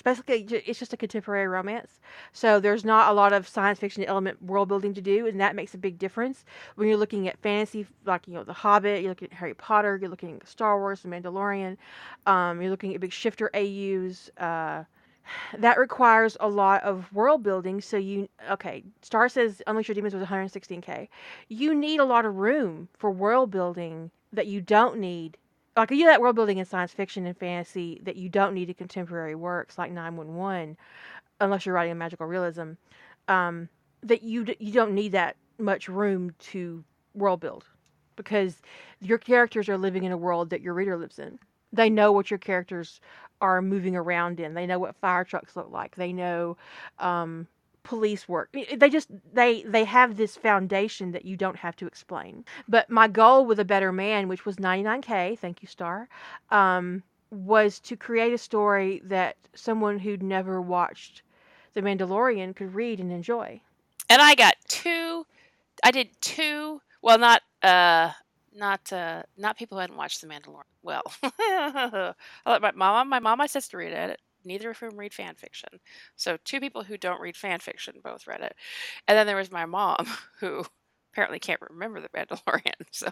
basically 0.02 0.42
it's 0.66 0.80
just 0.80 0.94
a 0.94 0.98
contemporary 0.98 1.48
romance. 1.48 2.00
So 2.34 2.60
there's 2.60 2.86
not 2.86 3.10
a 3.10 3.14
lot 3.14 3.34
of 3.34 3.48
science 3.48 3.80
fiction 3.80 4.04
element 4.04 4.42
world 4.42 4.68
building 4.68 4.94
to 4.94 5.02
do, 5.02 5.28
and 5.28 5.40
that 5.40 5.56
makes 5.56 5.74
a 5.74 5.78
big 5.78 5.98
difference 5.98 6.46
when 6.76 6.88
you're 6.88 6.98
looking 6.98 7.28
at 7.28 7.38
fantasy, 7.40 7.86
like 8.06 8.28
you 8.28 8.34
know 8.34 8.44
The 8.44 8.54
Hobbit. 8.54 9.02
You're 9.02 9.12
looking 9.12 9.30
at 9.32 9.38
Harry 9.38 9.54
Potter. 9.54 9.98
You're 10.00 10.10
looking 10.10 10.36
at 10.36 10.48
Star 10.48 10.80
Wars, 10.80 11.02
The 11.02 11.10
Mandalorian. 11.10 11.78
Um, 12.26 12.62
you're 12.62 12.72
looking 12.72 12.94
at 12.94 13.02
big 13.02 13.14
shifter 13.14 13.50
AUs. 13.56 14.30
Uh, 14.38 14.84
that 15.58 15.78
requires 15.78 16.38
a 16.40 16.48
lot 16.48 16.84
of 16.84 17.12
world 17.14 17.44
building. 17.44 17.82
So 17.82 17.98
you 17.98 18.30
okay? 18.52 18.84
Star 19.02 19.30
says 19.30 19.62
Unleash 19.68 19.88
Your 19.88 19.96
Demons 19.96 20.14
was 20.14 20.24
116k. 20.28 21.08
You 21.50 21.74
need 21.74 22.00
a 22.00 22.06
lot 22.06 22.26
of 22.26 22.36
room 22.36 22.90
for 22.98 23.12
world 23.12 23.52
building 23.52 24.12
that 24.34 24.48
you 24.48 24.62
don't 24.62 25.00
need 25.00 25.38
like 25.78 25.92
you 25.92 25.98
do 26.00 26.06
that 26.06 26.22
world 26.22 26.36
building 26.36 26.58
in 26.60 26.66
science 26.66 26.94
fiction 26.94 27.26
and 27.28 27.38
fantasy 27.38 28.02
that 28.04 28.18
you 28.18 28.30
don't 28.30 28.54
need 28.56 28.70
in 28.70 28.76
contemporary 28.76 29.36
works 29.36 29.78
like 29.78 29.92
911 29.92 30.78
unless 31.42 31.66
you're 31.66 31.76
writing 31.76 31.94
a 31.94 31.96
magical 31.96 32.26
realism 32.28 32.74
um, 33.28 33.70
that 34.04 34.24
you 34.24 34.46
d- 34.46 34.58
you 34.60 34.74
don't 34.74 34.94
need 34.94 35.14
that 35.14 35.38
much 35.60 35.90
room 35.90 36.34
to 36.40 36.84
world 37.16 37.42
build 37.42 37.66
because 38.16 38.62
your 39.02 39.18
characters 39.20 39.70
are 39.70 39.78
living 39.78 40.04
in 40.04 40.12
a 40.12 40.18
world 40.18 40.50
that 40.52 40.62
your 40.62 40.74
reader 40.74 40.98
lives 40.98 41.20
in. 41.20 41.40
They 41.74 41.90
know 41.90 42.12
what 42.12 42.32
your 42.32 42.40
characters 42.40 43.02
are 43.42 43.62
moving 43.62 43.96
around 43.96 44.40
in. 44.40 44.54
They 44.56 44.66
know 44.68 44.80
what 44.80 44.96
fire 44.96 45.24
trucks 45.24 45.56
look 45.56 45.72
like. 45.72 45.96
They 45.96 46.14
know 46.14 46.58
um, 47.00 47.48
police 47.88 48.28
work. 48.28 48.50
They 48.54 48.90
just 48.90 49.10
they 49.34 49.64
they 49.64 49.86
have 49.86 50.18
this 50.18 50.36
foundation 50.38 51.12
that 51.14 51.26
you 51.26 51.38
don't 51.38 51.56
have 51.58 51.76
to 51.78 51.88
explain 51.88 52.46
but 52.68 52.90
my 52.90 53.08
goal 53.08 53.46
with 53.46 53.60
a 53.60 53.66
better 53.66 53.92
man 53.92 54.28
which 54.28 54.46
was 54.46 54.58
99k 54.58 55.38
thank 55.40 55.62
you 55.62 55.68
star 55.68 56.10
um, 56.52 57.04
was 57.32 57.80
to 57.82 57.96
create 57.96 58.34
a 58.34 58.38
story 58.38 59.02
that 59.06 59.38
someone 59.56 60.00
who'd 60.00 60.24
never 60.24 60.62
watched 60.62 61.22
the 61.74 61.82
mandalorian 61.82 62.56
could 62.56 62.74
read 62.74 63.00
and 63.00 63.12
enjoy 63.12 63.62
And 64.10 64.22
I 64.22 64.36
got 64.36 64.56
two. 64.68 65.26
I 65.84 65.92
did 65.92 66.10
two. 66.22 66.82
Well, 67.02 67.18
not 67.20 67.42
Uh, 67.64 68.12
not 68.54 68.92
uh, 68.94 69.24
not 69.38 69.58
people 69.58 69.78
who 69.78 69.82
hadn't 69.82 69.98
watched 69.98 70.22
The 70.22 70.28
Mandalorian. 70.28 70.64
Well, 70.84 71.04
I 71.24 72.14
let 72.46 72.62
my 72.62 72.72
mom, 72.74 73.10
my 73.10 73.20
mom, 73.20 73.38
my 73.38 73.48
sister 73.48 73.78
read 73.78 73.94
it. 73.94 74.20
Neither 74.48 74.72
of 74.72 74.80
whom 74.80 74.98
read 74.98 75.14
fan 75.14 75.36
fiction. 75.36 75.70
So 76.16 76.38
two 76.44 76.60
people 76.60 76.84
who 76.84 76.98
don't 76.98 77.22
read 77.22 77.38
fan 77.38 77.60
fiction 77.60 77.96
both 78.04 78.28
read 78.28 78.42
it, 78.42 78.56
and 79.08 79.18
then 79.18 79.28
there 79.28 79.36
was 79.36 79.52
my 79.52 79.66
mom 79.66 80.08
who 80.40 80.66
apparently 81.14 81.40
can't 81.40 81.62
remember 81.62 82.02
The 82.02 82.10
Mandalorian. 82.10 82.74
So, 82.92 83.10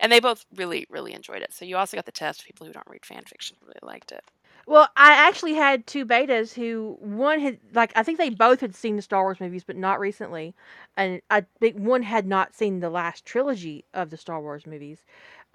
and 0.00 0.10
they 0.10 0.20
both 0.20 0.44
really 0.54 0.86
really 0.90 1.12
enjoyed 1.12 1.42
it. 1.42 1.52
So 1.52 1.64
you 1.64 1.76
also 1.76 1.96
got 1.96 2.06
the 2.06 2.12
test. 2.12 2.44
People 2.44 2.66
who 2.66 2.72
don't 2.72 2.86
read 2.88 3.04
fan 3.06 3.22
fiction 3.24 3.56
really 3.62 3.80
liked 3.82 4.12
it. 4.12 4.24
Well, 4.66 4.90
I 4.96 5.12
actually 5.12 5.54
had 5.54 5.86
two 5.86 6.04
betas 6.04 6.52
who 6.52 6.98
one 7.00 7.40
had 7.40 7.58
like 7.72 7.92
I 7.96 8.02
think 8.02 8.18
they 8.18 8.28
both 8.30 8.60
had 8.60 8.74
seen 8.74 8.96
the 8.96 9.02
Star 9.02 9.22
Wars 9.22 9.40
movies, 9.40 9.64
but 9.64 9.76
not 9.76 9.98
recently, 9.98 10.54
and 10.96 11.22
I 11.30 11.46
think 11.58 11.76
one 11.76 12.02
had 12.02 12.26
not 12.26 12.54
seen 12.54 12.80
the 12.80 12.90
last 12.90 13.24
trilogy 13.24 13.84
of 13.94 14.10
the 14.10 14.18
Star 14.18 14.40
Wars 14.40 14.66
movies, 14.66 15.04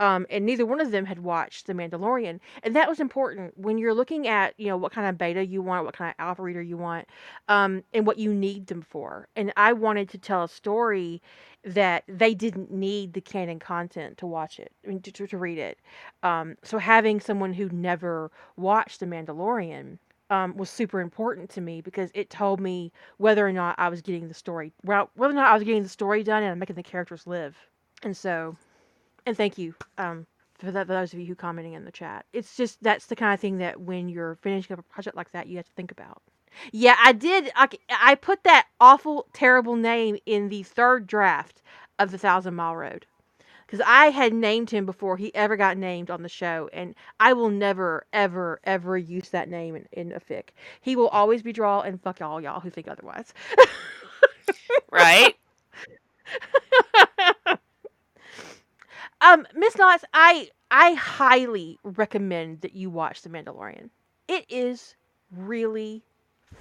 um, 0.04 0.28
and 0.30 0.46
neither 0.46 0.66
one 0.66 0.82
of 0.82 0.92
them 0.92 1.06
had 1.06 1.20
watched 1.20 1.66
The 1.66 1.74
Mandalorian, 1.74 2.42
and 2.62 2.76
that 2.76 2.90
was 2.90 3.00
important 3.00 3.58
when 3.58 3.78
you're 3.78 3.94
looking 3.94 4.28
at 4.28 4.54
you 4.58 4.68
know 4.68 4.76
what 4.76 4.92
kind 4.92 5.08
of 5.08 5.18
beta 5.18 5.46
you 5.46 5.62
want, 5.62 5.86
what 5.86 5.96
kind 5.96 6.10
of 6.10 6.16
alpha 6.20 6.42
reader 6.42 6.62
you 6.62 6.76
want, 6.76 7.08
um, 7.48 7.84
and 7.94 8.06
what 8.06 8.20
you 8.20 8.34
need 8.34 8.68
them 8.68 8.82
for. 8.82 9.30
And 9.38 9.54
I 9.56 9.72
wanted 9.72 10.10
to 10.10 10.18
tell 10.18 10.44
a 10.44 10.50
story 10.50 11.22
that 11.64 12.04
they 12.10 12.34
didn't 12.34 12.70
need 12.70 13.14
the 13.14 13.22
canon 13.22 13.60
content 13.60 14.18
to 14.18 14.26
watch 14.28 14.60
it, 14.60 14.74
I 14.84 14.90
mean, 14.90 15.02
to, 15.04 15.12
to, 15.14 15.26
to 15.26 15.38
read 15.38 15.58
it. 15.58 15.80
Um, 16.22 16.58
so 16.64 16.78
having 16.80 17.22
someone 17.22 17.54
who 17.54 17.70
never 17.70 18.30
watched 18.58 19.00
The 19.00 19.06
Mandalorian 19.06 20.00
um, 20.30 20.58
was 20.58 20.70
super 20.70 21.00
important 21.00 21.50
to 21.52 21.62
me 21.62 21.80
because 21.80 22.12
it 22.14 22.30
told 22.30 22.60
me 22.60 22.92
whether 23.20 23.48
or 23.48 23.54
not 23.54 23.76
I 23.78 23.88
was 23.88 24.02
getting 24.02 24.28
the 24.28 24.34
story, 24.34 24.74
well, 24.84 25.10
whether 25.16 25.32
or 25.32 25.36
not 25.36 25.50
I 25.50 25.54
was 25.54 25.64
getting 25.64 25.84
the 25.84 25.88
story 25.88 26.24
done 26.24 26.44
and 26.44 26.60
making 26.60 26.76
the 26.76 26.84
characters 26.84 27.26
live. 27.26 27.56
And 28.02 28.18
so, 28.18 28.58
and 29.26 29.36
thank 29.38 29.58
you 29.58 29.76
um, 29.98 30.26
for, 30.60 30.72
that, 30.72 30.88
for 30.88 30.94
those 30.94 31.14
of 31.14 31.20
you 31.20 31.26
who 31.26 31.36
commenting 31.36 31.74
in 31.74 31.86
the 31.86 31.91
chat. 31.91 32.26
It's 32.34 32.56
just 32.56 32.82
that's 32.84 33.08
the 33.08 33.16
kind 33.16 33.34
of 33.34 33.40
thing 33.40 33.58
that 33.60 33.80
when 33.80 34.10
you're 34.10 34.36
finishing 34.41 34.74
up 34.74 34.80
a 34.80 34.84
project 34.84 35.16
like 35.16 35.32
that, 35.32 35.48
you 35.48 35.58
have 35.58 35.66
to 35.68 35.74
think 35.74 35.91
about. 35.91 36.22
Yeah, 36.72 36.95
I 37.02 37.14
did. 37.14 37.52
I, 37.56 37.68
I 37.90 38.16
put 38.16 38.44
that 38.44 38.68
awful, 38.80 39.28
terrible 39.34 39.76
name 39.76 40.18
in 40.26 40.50
the 40.50 40.64
third 40.64 41.08
draft 41.08 41.62
of 42.00 42.12
the 42.12 42.18
Thousand 42.18 42.56
Mile 42.56 42.76
Road 42.76 43.06
because 43.66 43.84
I 43.88 44.12
had 44.12 44.34
named 44.34 44.70
him 44.70 44.86
before 44.86 45.18
he 45.18 45.34
ever 45.34 45.58
got 45.58 45.78
named 45.78 46.12
on 46.12 46.22
the 46.22 46.30
show, 46.30 46.70
and 46.74 46.94
I 47.20 47.34
will 47.34 47.50
never, 47.50 48.06
ever, 48.14 48.60
ever 48.66 48.98
use 48.98 49.30
that 49.30 49.50
name 49.50 49.76
in, 49.76 49.88
in 49.91 50.12
a 50.12 50.20
fic. 50.20 50.50
He 50.82 50.95
will 50.95 51.08
always 51.08 51.41
be 51.41 51.54
Draw, 51.54 51.82
and 51.82 52.00
fuck 52.02 52.22
all 52.22 52.40
y'all 52.40 52.60
who 52.60 52.70
think 52.70 52.88
otherwise. 52.88 53.34
right? 54.91 55.36
um, 59.24 59.48
Miss 59.56 59.78
Knots, 59.78 60.04
I 60.14 60.50
I 60.70 60.94
highly 60.94 61.80
recommend 61.84 62.62
that 62.62 62.74
you 62.74 62.90
watch 62.90 63.22
The 63.22 63.30
Mandalorian. 63.30 63.90
It 64.28 64.45
is 64.50 64.95
really 65.32 66.04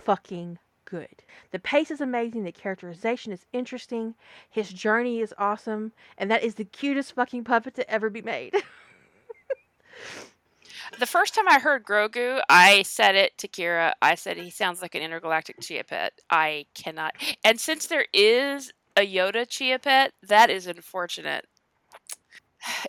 fucking 0.04 0.58
good. 0.84 1.22
The 1.50 1.58
pace 1.58 1.90
is 1.90 2.00
amazing, 2.00 2.44
the 2.44 2.52
characterization 2.52 3.32
is 3.32 3.46
interesting, 3.52 4.14
his 4.50 4.70
journey 4.70 5.20
is 5.20 5.34
awesome, 5.38 5.92
and 6.18 6.30
that 6.30 6.44
is 6.44 6.54
the 6.54 6.64
cutest 6.64 7.14
fucking 7.14 7.44
puppet 7.44 7.74
to 7.76 7.90
ever 7.90 8.10
be 8.10 8.22
made. 8.22 8.54
the 10.98 11.06
first 11.06 11.34
time 11.34 11.48
I 11.48 11.58
heard 11.58 11.84
Grogu, 11.84 12.42
I 12.48 12.82
said 12.82 13.14
it 13.14 13.38
to 13.38 13.48
Kira. 13.48 13.92
I 14.02 14.14
said 14.14 14.36
he 14.36 14.50
sounds 14.50 14.82
like 14.82 14.94
an 14.94 15.02
intergalactic 15.02 15.60
chia 15.60 15.84
pet. 15.84 16.12
I 16.30 16.66
cannot. 16.74 17.14
And 17.42 17.58
since 17.58 17.86
there 17.86 18.06
is 18.12 18.72
a 18.96 19.00
Yoda 19.00 19.48
chia 19.48 19.78
pet, 19.78 20.12
that 20.22 20.50
is 20.50 20.66
unfortunate. 20.66 21.46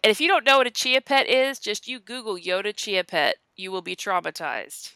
And 0.04 0.12
if 0.12 0.22
you 0.22 0.28
don't 0.28 0.46
know 0.46 0.58
what 0.58 0.68
a 0.68 0.72
chia 0.72 1.02
pet 1.02 1.28
is, 1.28 1.60
just 1.60 1.88
you 1.88 2.00
Google 2.00 2.36
Yoda 2.36 2.76
chia 2.76 3.04
pet. 3.04 3.36
You 3.56 3.72
will 3.72 3.82
be 3.82 3.96
traumatized. 3.96 4.94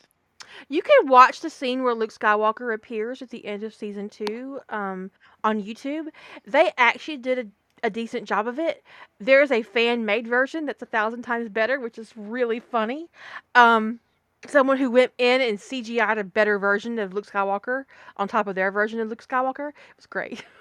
You 0.69 0.81
can 0.81 1.07
watch 1.07 1.41
the 1.41 1.49
scene 1.49 1.83
where 1.83 1.93
Luke 1.93 2.13
Skywalker 2.13 2.73
appears 2.73 3.21
at 3.21 3.29
the 3.29 3.45
end 3.45 3.63
of 3.63 3.73
season 3.73 4.09
two 4.09 4.59
um, 4.69 5.11
on 5.43 5.61
YouTube. 5.61 6.07
They 6.45 6.71
actually 6.77 7.17
did 7.17 7.39
a, 7.39 7.87
a 7.87 7.89
decent 7.89 8.27
job 8.27 8.47
of 8.47 8.57
it. 8.59 8.83
There's 9.19 9.51
a 9.51 9.61
fan 9.61 10.05
made 10.05 10.27
version 10.27 10.65
that's 10.65 10.81
a 10.81 10.87
thousand 10.87 11.23
times 11.23 11.49
better, 11.49 11.79
which 11.79 11.97
is 11.97 12.13
really 12.15 12.59
funny. 12.59 13.07
Um, 13.55 13.99
someone 14.47 14.77
who 14.77 14.91
went 14.91 15.11
in 15.17 15.41
and 15.41 15.57
CGI'd 15.57 16.17
a 16.17 16.23
better 16.23 16.59
version 16.59 16.99
of 16.99 17.13
Luke 17.13 17.27
Skywalker 17.27 17.85
on 18.17 18.27
top 18.27 18.47
of 18.47 18.55
their 18.55 18.71
version 18.71 18.99
of 18.99 19.09
Luke 19.09 19.25
Skywalker. 19.27 19.69
It 19.69 19.97
was 19.97 20.05
great. 20.05 20.43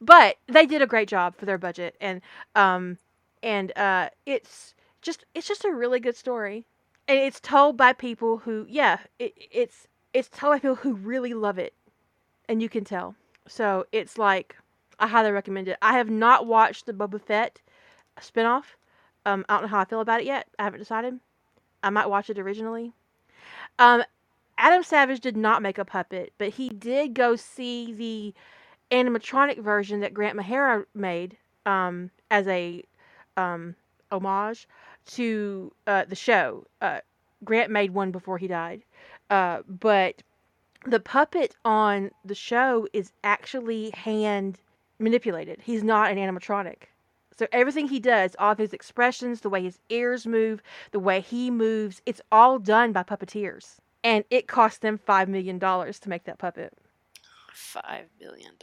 but 0.00 0.36
they 0.46 0.66
did 0.66 0.82
a 0.82 0.86
great 0.86 1.08
job 1.08 1.36
for 1.36 1.46
their 1.46 1.58
budget 1.58 1.96
and 2.00 2.20
um 2.54 2.98
and 3.42 3.76
uh 3.76 4.08
it's 4.26 4.74
just 5.02 5.24
it's 5.34 5.48
just 5.48 5.64
a 5.64 5.72
really 5.72 6.00
good 6.00 6.16
story. 6.16 6.66
And 7.08 7.18
it's 7.18 7.40
told 7.40 7.76
by 7.76 7.92
people 7.92 8.38
who 8.38 8.66
yeah 8.68 8.98
it, 9.18 9.34
it's 9.50 9.86
it's 10.12 10.28
told 10.28 10.54
by 10.54 10.58
people 10.58 10.76
who 10.76 10.94
really 10.94 11.34
love 11.34 11.58
it 11.58 11.74
and 12.48 12.62
you 12.62 12.68
can 12.68 12.84
tell. 12.84 13.14
So 13.48 13.86
it's 13.92 14.18
like 14.18 14.56
i 14.98 15.06
highly 15.08 15.30
recommend 15.30 15.68
it. 15.68 15.78
I 15.82 15.94
have 15.94 16.10
not 16.10 16.46
watched 16.46 16.86
the 16.86 16.92
boba 16.92 17.20
fett 17.20 17.60
spinoff. 18.20 18.76
Um 19.26 19.44
i 19.48 19.54
don't 19.54 19.62
know 19.62 19.68
how 19.68 19.80
i 19.80 19.84
feel 19.84 20.00
about 20.00 20.20
it 20.20 20.26
yet. 20.26 20.48
I 20.58 20.64
haven't 20.64 20.80
decided. 20.80 21.18
I 21.82 21.90
might 21.90 22.06
watch 22.10 22.30
it 22.30 22.38
originally. 22.38 22.92
Um 23.78 24.02
adam 24.58 24.82
savage 24.82 25.20
did 25.20 25.36
not 25.38 25.62
make 25.62 25.78
a 25.78 25.84
puppet 25.86 26.34
but 26.36 26.50
he 26.50 26.68
did 26.68 27.14
go 27.14 27.34
see 27.34 27.92
the 27.94 28.34
animatronic 28.90 29.58
version 29.58 30.00
that 30.00 30.14
grant 30.14 30.36
imahara 30.38 30.84
made 30.94 31.36
um 31.66 32.10
as 32.30 32.46
a 32.48 32.82
um 33.36 33.74
homage 34.10 34.66
to 35.06 35.72
uh, 35.86 36.04
the 36.04 36.16
show. 36.16 36.66
Uh, 36.80 37.00
Grant 37.44 37.70
made 37.70 37.92
one 37.92 38.10
before 38.10 38.38
he 38.38 38.46
died, 38.46 38.82
uh, 39.30 39.62
but 39.66 40.22
the 40.84 41.00
puppet 41.00 41.56
on 41.64 42.10
the 42.24 42.34
show 42.34 42.86
is 42.92 43.12
actually 43.24 43.90
hand 43.90 44.60
manipulated. 44.98 45.60
He's 45.62 45.82
not 45.82 46.10
an 46.10 46.18
animatronic. 46.18 46.84
So 47.36 47.46
everything 47.52 47.88
he 47.88 48.00
does, 48.00 48.36
all 48.38 48.52
of 48.52 48.58
his 48.58 48.74
expressions, 48.74 49.40
the 49.40 49.48
way 49.48 49.62
his 49.62 49.78
ears 49.88 50.26
move, 50.26 50.62
the 50.90 50.98
way 50.98 51.20
he 51.20 51.50
moves, 51.50 52.02
it's 52.04 52.20
all 52.30 52.58
done 52.58 52.92
by 52.92 53.02
puppeteers. 53.02 53.76
And 54.04 54.24
it 54.30 54.46
cost 54.46 54.82
them 54.82 54.98
$5 54.98 55.28
million 55.28 55.58
to 55.58 56.08
make 56.08 56.24
that 56.24 56.38
puppet. 56.38 56.74
$5 57.54 58.04
million. 58.20 58.54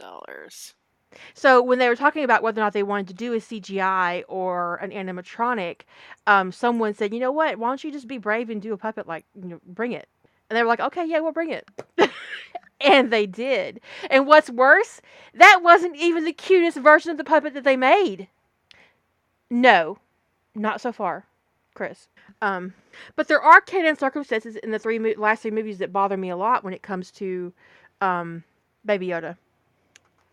So 1.34 1.62
when 1.62 1.78
they 1.78 1.88
were 1.88 1.96
talking 1.96 2.24
about 2.24 2.42
whether 2.42 2.60
or 2.60 2.64
not 2.64 2.72
they 2.72 2.82
wanted 2.82 3.08
to 3.08 3.14
do 3.14 3.32
a 3.32 3.38
CGI 3.38 4.24
or 4.28 4.76
an 4.76 4.90
animatronic, 4.90 5.82
um, 6.26 6.52
someone 6.52 6.94
said, 6.94 7.14
"You 7.14 7.20
know 7.20 7.32
what? 7.32 7.58
Why 7.58 7.68
don't 7.68 7.82
you 7.82 7.90
just 7.90 8.08
be 8.08 8.18
brave 8.18 8.50
and 8.50 8.60
do 8.60 8.72
a 8.74 8.76
puppet? 8.76 9.06
Like, 9.06 9.24
you 9.34 9.48
know, 9.48 9.60
bring 9.66 9.92
it." 9.92 10.08
And 10.50 10.56
they 10.56 10.62
were 10.62 10.68
like, 10.68 10.80
"Okay, 10.80 11.06
yeah, 11.06 11.20
we'll 11.20 11.32
bring 11.32 11.50
it." 11.50 11.66
and 12.80 13.10
they 13.10 13.26
did. 13.26 13.80
And 14.10 14.26
what's 14.26 14.50
worse, 14.50 15.00
that 15.34 15.60
wasn't 15.62 15.96
even 15.96 16.24
the 16.24 16.32
cutest 16.32 16.76
version 16.76 17.10
of 17.10 17.16
the 17.16 17.24
puppet 17.24 17.54
that 17.54 17.64
they 17.64 17.76
made. 17.76 18.28
No, 19.50 19.98
not 20.54 20.80
so 20.80 20.92
far, 20.92 21.24
Chris. 21.74 22.08
Um, 22.42 22.74
but 23.16 23.28
there 23.28 23.40
are 23.40 23.60
canon 23.60 23.96
circumstances 23.96 24.56
in 24.56 24.70
the 24.70 24.78
three 24.78 24.98
mo- 24.98 25.14
last 25.16 25.42
three 25.42 25.50
movies 25.50 25.78
that 25.78 25.92
bother 25.92 26.16
me 26.16 26.28
a 26.28 26.36
lot 26.36 26.64
when 26.64 26.74
it 26.74 26.82
comes 26.82 27.10
to 27.12 27.52
um, 28.00 28.44
Baby 28.88 29.06
Yoda 29.06 29.36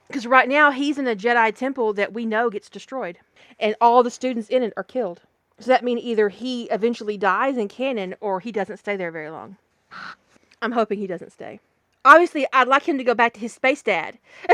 because 0.08 0.28
right 0.28 0.48
now 0.48 0.72
he's 0.72 0.98
in 0.98 1.08
a 1.08 1.16
Jedi 1.16 1.54
temple 1.56 1.94
that 1.94 2.14
we 2.14 2.26
know 2.26 2.50
gets 2.50 2.70
destroyed, 2.70 3.18
and 3.60 3.76
all 3.82 4.04
the 4.04 4.12
students 4.12 4.50
in 4.50 4.64
it 4.64 4.74
are 4.78 4.84
killed. 4.84 5.22
So 5.60 5.70
that 5.70 5.84
means 5.84 6.02
either 6.04 6.30
he 6.30 6.66
eventually 6.66 7.18
dies 7.18 7.58
in 7.58 7.68
canon, 7.68 8.16
or 8.20 8.40
he 8.40 8.52
doesn't 8.52 8.78
stay 8.78 8.96
there 8.96 9.12
very 9.12 9.30
long. 9.30 9.58
I'm 10.62 10.74
hoping 10.74 11.00
he 11.00 11.08
doesn't 11.08 11.32
stay. 11.32 11.60
Obviously, 12.04 12.46
I'd 12.54 12.68
like 12.68 12.88
him 12.88 12.98
to 12.98 13.04
go 13.04 13.14
back 13.14 13.34
to 13.34 13.40
his 13.40 13.54
space 13.54 13.82
dad. 13.82 14.20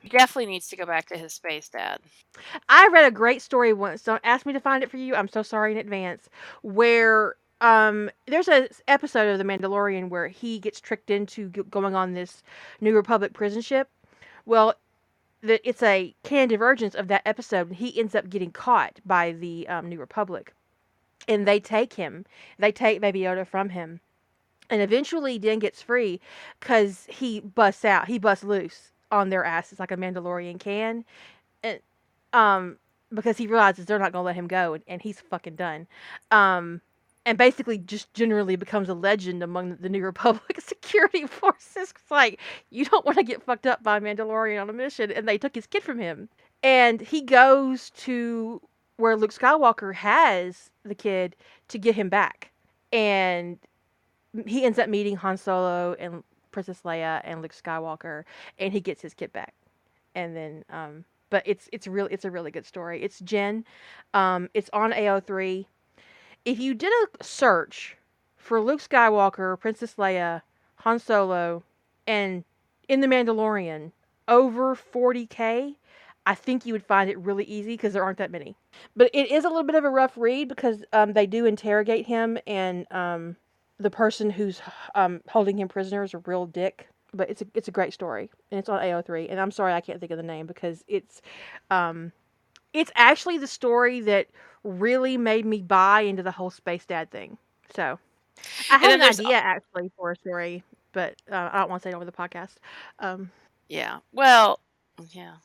he 0.00 0.08
definitely 0.08 0.46
needs 0.46 0.68
to 0.68 0.76
go 0.76 0.84
back 0.84 1.06
to 1.08 1.16
his 1.16 1.32
space 1.32 1.68
dad. 1.68 2.00
I 2.68 2.88
read 2.92 3.06
a 3.06 3.10
great 3.10 3.40
story 3.40 3.72
once. 3.72 4.02
Don't 4.02 4.20
ask 4.24 4.44
me 4.44 4.52
to 4.52 4.60
find 4.60 4.82
it 4.82 4.90
for 4.90 4.98
you. 4.98 5.14
I'm 5.14 5.28
so 5.28 5.42
sorry 5.42 5.72
in 5.72 5.78
advance. 5.78 6.28
Where 6.62 7.36
um 7.60 8.10
there's 8.26 8.48
a 8.48 8.68
episode 8.86 9.28
of 9.28 9.38
the 9.38 9.44
mandalorian 9.44 10.08
where 10.08 10.28
he 10.28 10.58
gets 10.58 10.80
tricked 10.80 11.10
into 11.10 11.48
going 11.48 11.94
on 11.94 12.14
this 12.14 12.42
new 12.80 12.94
republic 12.94 13.32
prison 13.32 13.62
ship. 13.62 13.88
Well 14.46 14.74
the, 15.40 15.66
it's 15.68 15.82
a 15.82 16.14
canon 16.22 16.48
divergence 16.48 16.94
of 16.94 17.08
that 17.08 17.22
episode. 17.24 17.72
He 17.72 17.98
ends 17.98 18.14
up 18.14 18.28
getting 18.28 18.50
caught 18.50 19.00
by 19.06 19.32
the 19.32 19.68
um, 19.68 19.88
new 19.88 20.00
republic. 20.00 20.52
And 21.26 21.46
they 21.46 21.60
take 21.60 21.92
him. 21.92 22.24
They 22.58 22.72
take 22.72 23.00
baby 23.00 23.20
yoda 23.20 23.46
from 23.46 23.68
him. 23.70 24.00
And 24.70 24.82
eventually 24.82 25.38
Din 25.38 25.58
gets 25.60 25.80
free 25.82 26.20
because 26.60 27.06
he 27.08 27.40
busts 27.40 27.84
out. 27.84 28.08
He 28.08 28.18
busts 28.18 28.44
loose 28.44 28.92
on 29.10 29.30
their 29.30 29.44
asses 29.44 29.78
like 29.78 29.90
a 29.90 29.96
mandalorian 29.96 30.58
can. 30.58 31.04
And 31.62 31.80
um 32.32 32.76
because 33.14 33.38
he 33.38 33.46
realizes 33.46 33.86
they're 33.86 33.98
not 33.98 34.12
gonna 34.12 34.24
let 34.24 34.34
him 34.34 34.48
go 34.48 34.74
and, 34.74 34.84
and 34.86 35.00
he's 35.00 35.20
fucking 35.20 35.56
done. 35.56 35.86
Um 36.30 36.82
and 37.28 37.36
basically 37.36 37.76
just 37.76 38.12
generally 38.14 38.56
becomes 38.56 38.88
a 38.88 38.94
legend 38.94 39.42
among 39.42 39.76
the 39.76 39.90
New 39.90 40.02
Republic 40.02 40.58
security 40.60 41.26
forces. 41.26 41.92
Like 42.10 42.40
you 42.70 42.86
don't 42.86 43.04
want 43.04 43.18
to 43.18 43.22
get 43.22 43.42
fucked 43.42 43.66
up 43.66 43.82
by 43.82 43.98
a 43.98 44.00
Mandalorian 44.00 44.60
on 44.60 44.70
a 44.70 44.72
mission, 44.72 45.12
and 45.12 45.28
they 45.28 45.36
took 45.36 45.54
his 45.54 45.66
kid 45.66 45.82
from 45.82 45.98
him, 45.98 46.30
and 46.62 47.02
he 47.02 47.20
goes 47.20 47.90
to 47.90 48.62
where 48.96 49.14
Luke 49.14 49.34
Skywalker 49.34 49.94
has 49.94 50.70
the 50.84 50.94
kid 50.94 51.36
to 51.68 51.78
get 51.78 51.94
him 51.94 52.08
back, 52.08 52.50
and 52.92 53.58
he 54.46 54.64
ends 54.64 54.78
up 54.78 54.88
meeting 54.88 55.16
Han 55.16 55.36
Solo 55.36 55.94
and 55.98 56.24
Princess 56.50 56.80
Leia 56.82 57.20
and 57.24 57.42
Luke 57.42 57.52
Skywalker, 57.52 58.24
and 58.58 58.72
he 58.72 58.80
gets 58.80 59.02
his 59.02 59.12
kid 59.12 59.34
back, 59.34 59.52
and 60.14 60.34
then 60.34 60.64
um, 60.70 61.04
but 61.28 61.42
it's 61.44 61.68
it's 61.74 61.86
really 61.86 62.10
it's 62.10 62.24
a 62.24 62.30
really 62.30 62.50
good 62.50 62.64
story. 62.64 63.02
It's 63.02 63.20
Gen, 63.20 63.66
um, 64.14 64.48
it's 64.54 64.70
on 64.72 64.92
AO3 64.92 65.66
if 66.44 66.58
you 66.58 66.74
did 66.74 66.92
a 66.92 67.24
search 67.24 67.96
for 68.36 68.60
Luke 68.60 68.80
Skywalker, 68.80 69.58
Princess 69.58 69.94
Leia, 69.96 70.42
Han 70.76 70.98
Solo, 70.98 71.62
and 72.06 72.44
in 72.88 73.00
The 73.00 73.06
Mandalorian 73.06 73.92
over 74.26 74.74
40k, 74.74 75.76
I 76.26 76.34
think 76.34 76.66
you 76.66 76.74
would 76.74 76.84
find 76.84 77.08
it 77.08 77.18
really 77.18 77.44
easy 77.44 77.74
because 77.74 77.94
there 77.94 78.04
aren't 78.04 78.18
that 78.18 78.30
many. 78.30 78.56
But 78.94 79.10
it 79.14 79.30
is 79.30 79.44
a 79.44 79.48
little 79.48 79.64
bit 79.64 79.74
of 79.74 79.84
a 79.84 79.90
rough 79.90 80.12
read 80.16 80.48
because 80.48 80.84
um, 80.92 81.14
they 81.14 81.26
do 81.26 81.46
interrogate 81.46 82.06
him, 82.06 82.38
and 82.46 82.86
um, 82.92 83.36
the 83.78 83.90
person 83.90 84.30
who's 84.30 84.60
um, 84.94 85.22
holding 85.28 85.58
him 85.58 85.68
prisoner 85.68 86.02
is 86.02 86.14
a 86.14 86.18
real 86.18 86.46
dick. 86.46 86.88
But 87.14 87.30
it's 87.30 87.40
a 87.40 87.46
it's 87.54 87.68
a 87.68 87.70
great 87.72 87.94
story, 87.94 88.30
and 88.50 88.58
it's 88.58 88.68
on 88.68 88.80
AO3. 88.80 89.28
And 89.30 89.40
I'm 89.40 89.50
sorry 89.50 89.72
I 89.72 89.80
can't 89.80 89.98
think 89.98 90.12
of 90.12 90.18
the 90.18 90.22
name 90.22 90.46
because 90.46 90.84
it's 90.86 91.22
um, 91.70 92.12
it's 92.72 92.90
actually 92.94 93.38
the 93.38 93.46
story 93.46 94.00
that 94.02 94.28
really 94.64 95.16
made 95.16 95.46
me 95.46 95.62
buy 95.62 96.02
into 96.02 96.22
the 96.22 96.32
whole 96.32 96.50
space 96.50 96.84
dad 96.84 97.10
thing. 97.10 97.38
So 97.74 97.98
I 98.70 98.78
had 98.78 98.92
an 98.92 99.00
there's 99.00 99.20
idea 99.20 99.36
actually 99.36 99.90
for 99.96 100.12
a 100.12 100.16
story, 100.16 100.62
but 100.92 101.16
uh, 101.30 101.50
I 101.52 101.60
don't 101.60 101.70
want 101.70 101.82
to 101.82 101.88
say 101.88 101.92
it 101.92 101.96
over 101.96 102.04
the 102.04 102.12
podcast. 102.12 102.56
Um, 102.98 103.30
Yeah. 103.68 103.98
Well, 104.12 104.60
yeah. 105.10 105.36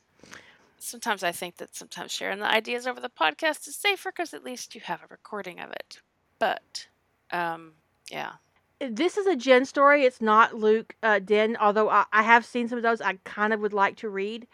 Sometimes 0.78 1.22
I 1.22 1.32
think 1.32 1.56
that 1.56 1.74
sometimes 1.74 2.12
sharing 2.12 2.40
the 2.40 2.46
ideas 2.46 2.86
over 2.86 3.00
the 3.00 3.08
podcast 3.08 3.66
is 3.68 3.76
safer 3.76 4.10
because 4.10 4.34
at 4.34 4.44
least 4.44 4.74
you 4.74 4.80
have 4.82 5.02
a 5.02 5.06
recording 5.10 5.60
of 5.60 5.70
it. 5.70 6.00
But, 6.38 6.86
um, 7.30 7.72
yeah. 8.10 8.32
this 8.80 9.16
is 9.16 9.26
a 9.26 9.36
Gen 9.36 9.64
story. 9.64 10.04
It's 10.04 10.20
not 10.20 10.54
Luke 10.54 10.94
uh, 11.02 11.18
Din, 11.20 11.56
although 11.58 11.88
I, 11.88 12.04
I 12.12 12.22
have 12.22 12.44
seen 12.44 12.68
some 12.68 12.78
of 12.78 12.82
those. 12.82 13.00
I 13.00 13.18
kind 13.24 13.52
of 13.52 13.60
would 13.60 13.72
like 13.72 13.96
to 13.98 14.08
read. 14.10 14.46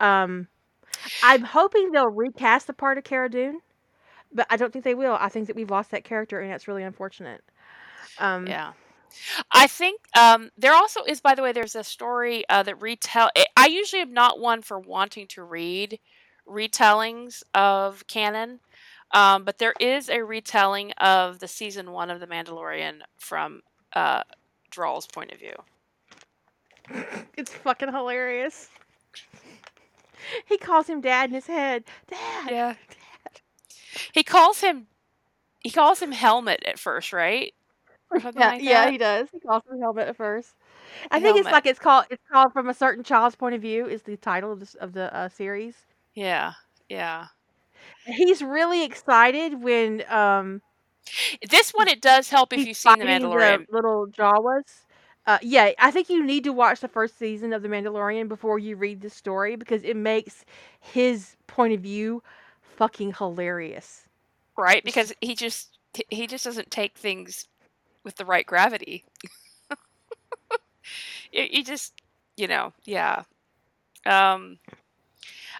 Um, 0.00 0.48
I'm 1.22 1.42
hoping 1.42 1.90
they'll 1.92 2.06
recast 2.10 2.66
the 2.66 2.72
part 2.72 2.98
of 2.98 3.04
Cara 3.04 3.28
Dune, 3.30 3.60
but 4.32 4.46
I 4.50 4.56
don't 4.56 4.72
think 4.72 4.84
they 4.84 4.94
will. 4.94 5.16
I 5.20 5.28
think 5.28 5.46
that 5.46 5.56
we've 5.56 5.70
lost 5.70 5.90
that 5.92 6.04
character, 6.04 6.40
and 6.40 6.50
that's 6.50 6.68
really 6.68 6.82
unfortunate. 6.82 7.42
Um, 8.18 8.46
Yeah. 8.46 8.72
I 9.50 9.66
think 9.66 10.00
um, 10.18 10.50
there 10.58 10.74
also 10.74 11.02
is, 11.04 11.20
by 11.20 11.34
the 11.34 11.42
way, 11.42 11.52
there's 11.52 11.76
a 11.76 11.84
story 11.84 12.44
uh, 12.50 12.62
that 12.64 12.80
retell. 12.82 13.30
I- 13.36 13.46
I 13.56 13.66
usually 13.66 14.02
am 14.02 14.12
not 14.12 14.40
one 14.40 14.60
for 14.62 14.78
wanting 14.78 15.26
to 15.28 15.42
read 15.42 15.98
retellings 16.46 17.42
of 17.54 18.06
canon, 18.08 18.60
um, 19.12 19.44
but 19.44 19.58
there 19.58 19.74
is 19.80 20.10
a 20.10 20.22
retelling 20.22 20.92
of 20.92 21.38
the 21.38 21.48
season 21.48 21.92
one 21.92 22.10
of 22.10 22.20
The 22.20 22.26
Mandalorian 22.26 23.00
from 23.16 23.62
uh, 23.94 24.22
Drawl's 24.70 25.06
point 25.06 25.32
of 25.32 25.38
view. 25.38 25.54
It's 27.36 27.52
fucking 27.52 27.92
hilarious. 27.92 28.68
He 30.46 30.58
calls 30.58 30.88
him 30.88 31.00
dad 31.00 31.30
in 31.30 31.34
his 31.34 31.46
head. 31.46 31.84
Dad. 32.08 32.50
Yeah. 32.50 32.74
Dad. 32.88 33.40
He 34.12 34.22
calls 34.22 34.60
him. 34.60 34.88
He 35.60 35.70
calls 35.70 36.00
him 36.00 36.12
helmet 36.12 36.62
at 36.66 36.78
first, 36.78 37.12
right? 37.12 37.54
Yeah, 38.34 38.52
like 38.52 38.60
yeah, 38.60 38.86
he 38.86 38.98
does. 38.98 39.28
He 39.30 39.40
calls 39.40 39.62
him 39.70 39.80
helmet 39.80 40.08
at 40.08 40.16
first. 40.16 40.54
I 41.10 41.18
A 41.18 41.20
think 41.20 41.36
it's 41.36 41.50
like 41.50 41.66
it's 41.66 41.78
called 41.78 42.06
it's 42.10 42.22
called 42.30 42.52
from 42.52 42.68
a 42.68 42.74
certain 42.74 43.04
child's 43.04 43.36
point 43.36 43.54
of 43.54 43.60
view 43.62 43.86
is 43.86 44.02
the 44.02 44.16
title 44.16 44.52
of 44.52 44.60
this 44.60 44.74
of 44.74 44.92
the 44.92 45.14
uh, 45.14 45.28
series. 45.28 45.76
Yeah, 46.14 46.54
yeah. 46.88 47.28
He's 48.04 48.42
really 48.42 48.84
excited 48.84 49.62
when 49.62 50.04
um 50.10 50.62
This 51.48 51.70
one 51.72 51.88
it 51.88 52.00
does 52.02 52.30
help 52.30 52.52
if 52.52 52.64
you've 52.66 52.76
seen 52.76 52.98
The 52.98 53.04
Mandalorian. 53.06 53.58
the 53.58 53.66
little 53.70 54.06
Jawas. 54.08 54.85
Uh, 55.26 55.38
yeah, 55.42 55.72
I 55.78 55.90
think 55.90 56.08
you 56.08 56.24
need 56.24 56.44
to 56.44 56.52
watch 56.52 56.80
the 56.80 56.88
first 56.88 57.18
season 57.18 57.52
of 57.52 57.62
The 57.62 57.68
Mandalorian 57.68 58.28
before 58.28 58.58
you 58.58 58.76
read 58.76 59.00
the 59.00 59.10
story 59.10 59.56
because 59.56 59.82
it 59.82 59.96
makes 59.96 60.44
his 60.80 61.34
point 61.48 61.72
of 61.74 61.80
view 61.80 62.22
fucking 62.62 63.14
hilarious. 63.14 64.04
right 64.56 64.84
because 64.84 65.12
he 65.20 65.34
just 65.34 65.78
he- 66.10 66.26
just 66.26 66.44
doesn't 66.44 66.70
take 66.70 66.96
things 66.98 67.48
with 68.04 68.16
the 68.16 68.24
right 68.26 68.46
gravity. 68.46 69.04
You, 71.32 71.62
just 71.62 71.92
you 72.36 72.48
know 72.48 72.72
yeah. 72.84 73.22
Um 74.06 74.58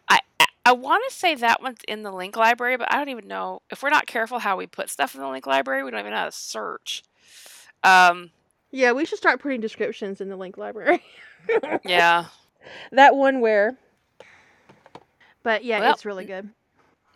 i 0.09 0.19
i, 0.41 0.47
I 0.67 0.73
want 0.73 1.03
to 1.09 1.15
say 1.15 1.35
that 1.37 1.63
one's 1.63 1.79
in 1.87 2.03
the 2.03 2.13
link 2.13 2.37
library 2.37 2.77
but 2.77 2.93
i 2.93 2.97
don't 2.99 3.09
even 3.09 3.29
know. 3.29 3.61
If 3.71 3.83
we're 3.83 3.91
not 3.91 4.07
careful 4.07 4.39
how 4.41 4.57
we 4.57 4.67
put 4.67 4.91
stuff 4.91 5.15
in 5.15 5.21
the 5.21 5.29
link 5.29 5.47
library 5.47 5.83
we 5.85 5.91
don't 5.91 6.01
even 6.01 6.13
know 6.13 6.19
how 6.19 6.25
to 6.27 6.33
search. 6.33 7.03
Um 7.85 8.31
Yeah, 8.71 8.93
we 8.93 9.05
should 9.05 9.19
start 9.19 9.41
putting 9.41 9.61
descriptions 9.61 10.21
in 10.21 10.29
the 10.29 10.37
link 10.37 10.57
library. 10.59 11.03
yeah 11.85 12.27
that 12.93 13.15
one 13.15 13.41
where. 13.41 13.77
But 15.43 15.65
yeah, 15.65 15.79
Well, 15.81 15.93
it's 15.93 16.05
really 16.05 16.25
good. 16.25 16.49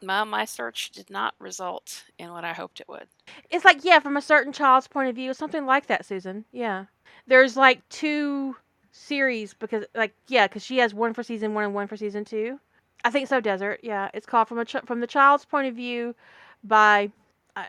my, 0.02 0.22
my 0.24 0.44
search 0.44 0.90
did 0.90 1.10
not 1.10 1.34
result 1.40 2.04
in 2.18 2.30
what 2.30 2.44
i 2.44 2.52
hoped 2.52 2.80
it 2.80 2.88
would 2.88 3.06
It's 3.50 3.64
like 3.64 3.84
yeah, 3.84 3.98
from 3.98 4.16
a 4.16 4.22
certain 4.22 4.52
child's 4.52 4.86
point 4.86 5.08
of 5.08 5.16
view, 5.16 5.34
something 5.34 5.66
like 5.66 5.86
that, 5.88 6.06
Susan. 6.06 6.44
Yeah, 6.52 6.84
there's 7.26 7.56
like 7.56 7.86
two 7.88 8.54
series 8.92 9.54
because 9.54 9.84
like 9.94 10.14
yeah, 10.28 10.46
because 10.46 10.64
she 10.64 10.78
has 10.78 10.94
one 10.94 11.14
for 11.14 11.22
season 11.22 11.54
one 11.54 11.64
and 11.64 11.74
one 11.74 11.88
for 11.88 11.96
season 11.96 12.24
two. 12.24 12.60
I 13.04 13.10
think 13.10 13.28
so. 13.28 13.40
Desert. 13.40 13.80
Yeah, 13.82 14.10
it's 14.14 14.26
called 14.26 14.46
from 14.48 14.58
a 14.58 14.64
ch- 14.64 14.84
from 14.86 15.00
the 15.00 15.06
child's 15.06 15.44
point 15.44 15.66
of 15.68 15.74
view 15.74 16.14
by 16.62 17.10
uh, 17.56 17.64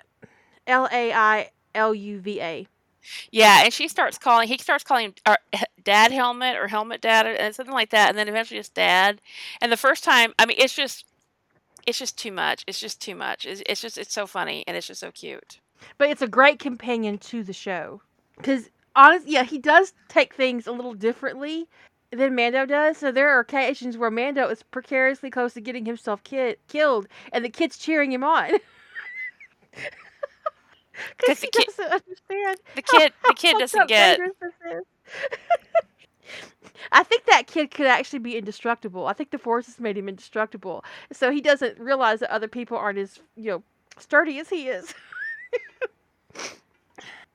L 0.68 0.88
A 0.92 1.14
I 1.14 1.50
L 1.74 1.96
U 1.96 2.20
V 2.20 2.42
A. 2.42 2.68
Yeah, 3.32 3.64
and 3.64 3.74
she 3.74 3.88
starts 3.88 4.18
calling. 4.18 4.48
He 4.48 4.58
starts 4.58 4.84
calling 4.84 5.14
uh, 5.26 5.36
Dad 5.84 6.12
Helmet 6.12 6.58
or 6.58 6.68
Helmet 6.68 7.02
Dad 7.02 7.26
and 7.28 7.56
something 7.56 7.74
like 7.74 7.90
that, 7.92 8.10
and 8.10 8.18
then 8.18 8.28
eventually 8.28 8.60
just 8.60 8.74
Dad. 8.74 9.22
And 9.62 9.72
the 9.72 9.78
first 9.78 10.04
time, 10.04 10.34
I 10.40 10.46
mean, 10.46 10.58
it's 10.60 10.76
just, 10.76 11.06
it's 11.88 12.00
just 12.00 12.18
too 12.18 12.32
much. 12.32 12.64
It's 12.68 12.80
just 12.80 13.02
too 13.02 13.16
much. 13.16 13.46
It's, 13.46 13.62
it's 13.66 13.82
just, 13.82 13.98
it's 13.98 14.14
so 14.14 14.28
funny 14.28 14.64
and 14.68 14.78
it's 14.78 14.88
just 14.88 15.00
so 15.00 15.12
cute. 15.12 15.60
But 15.98 16.10
it's 16.10 16.22
a 16.22 16.28
great 16.28 16.60
companion 16.60 17.18
to 17.20 17.44
the 17.44 17.54
show 17.54 18.02
because 18.38 18.70
honestly, 18.96 19.34
yeah, 19.34 19.44
he 19.44 19.58
does 19.58 19.94
take 20.08 20.36
things 20.36 20.68
a 20.68 20.72
little 20.72 20.94
differently 20.94 21.68
than 22.12 22.36
Mando 22.36 22.66
does. 22.66 22.98
So 22.98 23.12
there 23.12 23.30
are 23.30 23.40
occasions 23.40 23.98
where 23.98 24.12
Mando 24.12 24.48
is 24.50 24.64
precariously 24.64 25.30
close 25.30 25.54
to 25.54 25.62
getting 25.62 25.86
himself 25.86 26.24
ki- 26.24 26.58
killed, 26.68 27.08
and 27.32 27.44
the 27.44 27.50
kid's 27.50 27.78
cheering 27.78 28.12
him 28.12 28.24
on. 28.24 28.52
'Cause 31.18 31.40
the 31.40 31.48
he 31.48 31.52
kid- 31.52 31.66
doesn't 31.68 31.86
understand. 31.92 32.58
The 32.76 32.82
kid, 32.82 33.14
the 33.28 33.34
kid 33.34 33.58
doesn't 33.58 33.88
get. 33.88 34.18
dangerous 34.18 34.38
this 34.42 34.54
is. 34.72 34.84
I 36.92 37.04
think 37.04 37.26
that 37.26 37.48
kid 37.48 37.72
could 37.72 37.86
actually 37.86 38.20
be 38.20 38.38
indestructible. 38.38 39.06
I 39.08 39.14
think 39.14 39.30
the 39.32 39.38
Force 39.38 39.66
has 39.68 39.80
made 39.80 39.98
him 39.98 40.10
indestructible, 40.10 40.84
so 41.12 41.32
he 41.32 41.40
doesn't 41.42 41.80
realize 41.80 42.20
that 42.22 42.32
other 42.32 42.48
people 42.48 42.78
aren't 42.78 42.98
as 43.00 43.20
you 43.36 43.52
know 43.52 43.64
sturdy 43.98 44.40
as 44.40 44.50
he 44.50 44.68
is. 44.68 44.94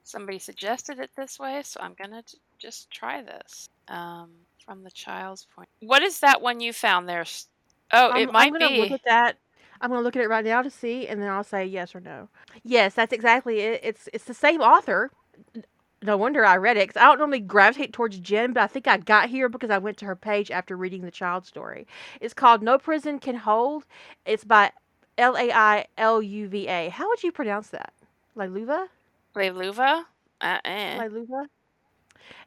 Somebody 0.04 0.38
suggested 0.38 0.98
it 1.00 1.10
this 1.16 1.38
way, 1.38 1.62
so 1.64 1.80
I'm 1.80 1.94
gonna 1.94 2.22
j- 2.22 2.38
just 2.58 2.90
try 2.90 3.22
this. 3.22 3.68
Um, 3.88 4.30
from 4.64 4.82
the 4.82 4.90
child's 4.90 5.46
point. 5.54 5.68
What 5.80 6.02
is 6.02 6.20
that 6.20 6.42
one 6.42 6.60
you 6.60 6.72
found 6.72 7.08
there? 7.08 7.24
Oh, 7.92 8.10
I'm, 8.12 8.22
it 8.28 8.32
might 8.32 8.46
I'm 8.48 8.52
gonna 8.52 8.68
be. 8.68 8.80
look 8.80 8.90
at 8.92 9.04
that. 9.04 9.36
I'm 9.80 9.90
gonna 9.90 10.02
look 10.02 10.16
at 10.16 10.22
it 10.22 10.28
right 10.28 10.44
now 10.44 10.62
to 10.62 10.70
see, 10.70 11.06
and 11.06 11.20
then 11.20 11.28
I'll 11.28 11.44
say 11.44 11.64
yes 11.64 11.94
or 11.94 12.00
no. 12.00 12.28
Yes, 12.64 12.94
that's 12.94 13.12
exactly 13.12 13.60
it. 13.60 13.80
It's 13.82 14.08
it's 14.12 14.24
the 14.24 14.34
same 14.34 14.60
author. 14.60 15.10
No 16.02 16.16
wonder 16.16 16.44
I 16.44 16.56
read 16.56 16.76
it 16.76 16.88
because 16.88 17.00
I 17.00 17.06
don't 17.06 17.18
normally 17.18 17.40
gravitate 17.40 17.92
towards 17.92 18.18
Gen, 18.18 18.52
but 18.52 18.62
I 18.62 18.66
think 18.66 18.86
I 18.86 18.98
got 18.98 19.28
here 19.30 19.48
because 19.48 19.70
I 19.70 19.78
went 19.78 19.96
to 19.98 20.04
her 20.04 20.16
page 20.16 20.50
after 20.50 20.76
reading 20.76 21.02
the 21.02 21.10
child 21.10 21.46
story. 21.46 21.86
It's 22.20 22.34
called 22.34 22.62
No 22.62 22.78
Prison 22.78 23.18
Can 23.18 23.36
Hold. 23.36 23.86
It's 24.24 24.44
by 24.44 24.72
L 25.18 25.36
A 25.36 25.50
I 25.50 25.86
L 25.96 26.20
U 26.20 26.48
V 26.48 26.68
A. 26.68 26.90
How 26.90 27.08
would 27.08 27.22
you 27.22 27.32
pronounce 27.32 27.68
that? 27.68 27.92
Lailuva? 28.36 28.88
Leiluva? 29.34 30.04
Uh, 30.40 30.58
eh. 30.64 30.98
Lailuva? 30.98 31.46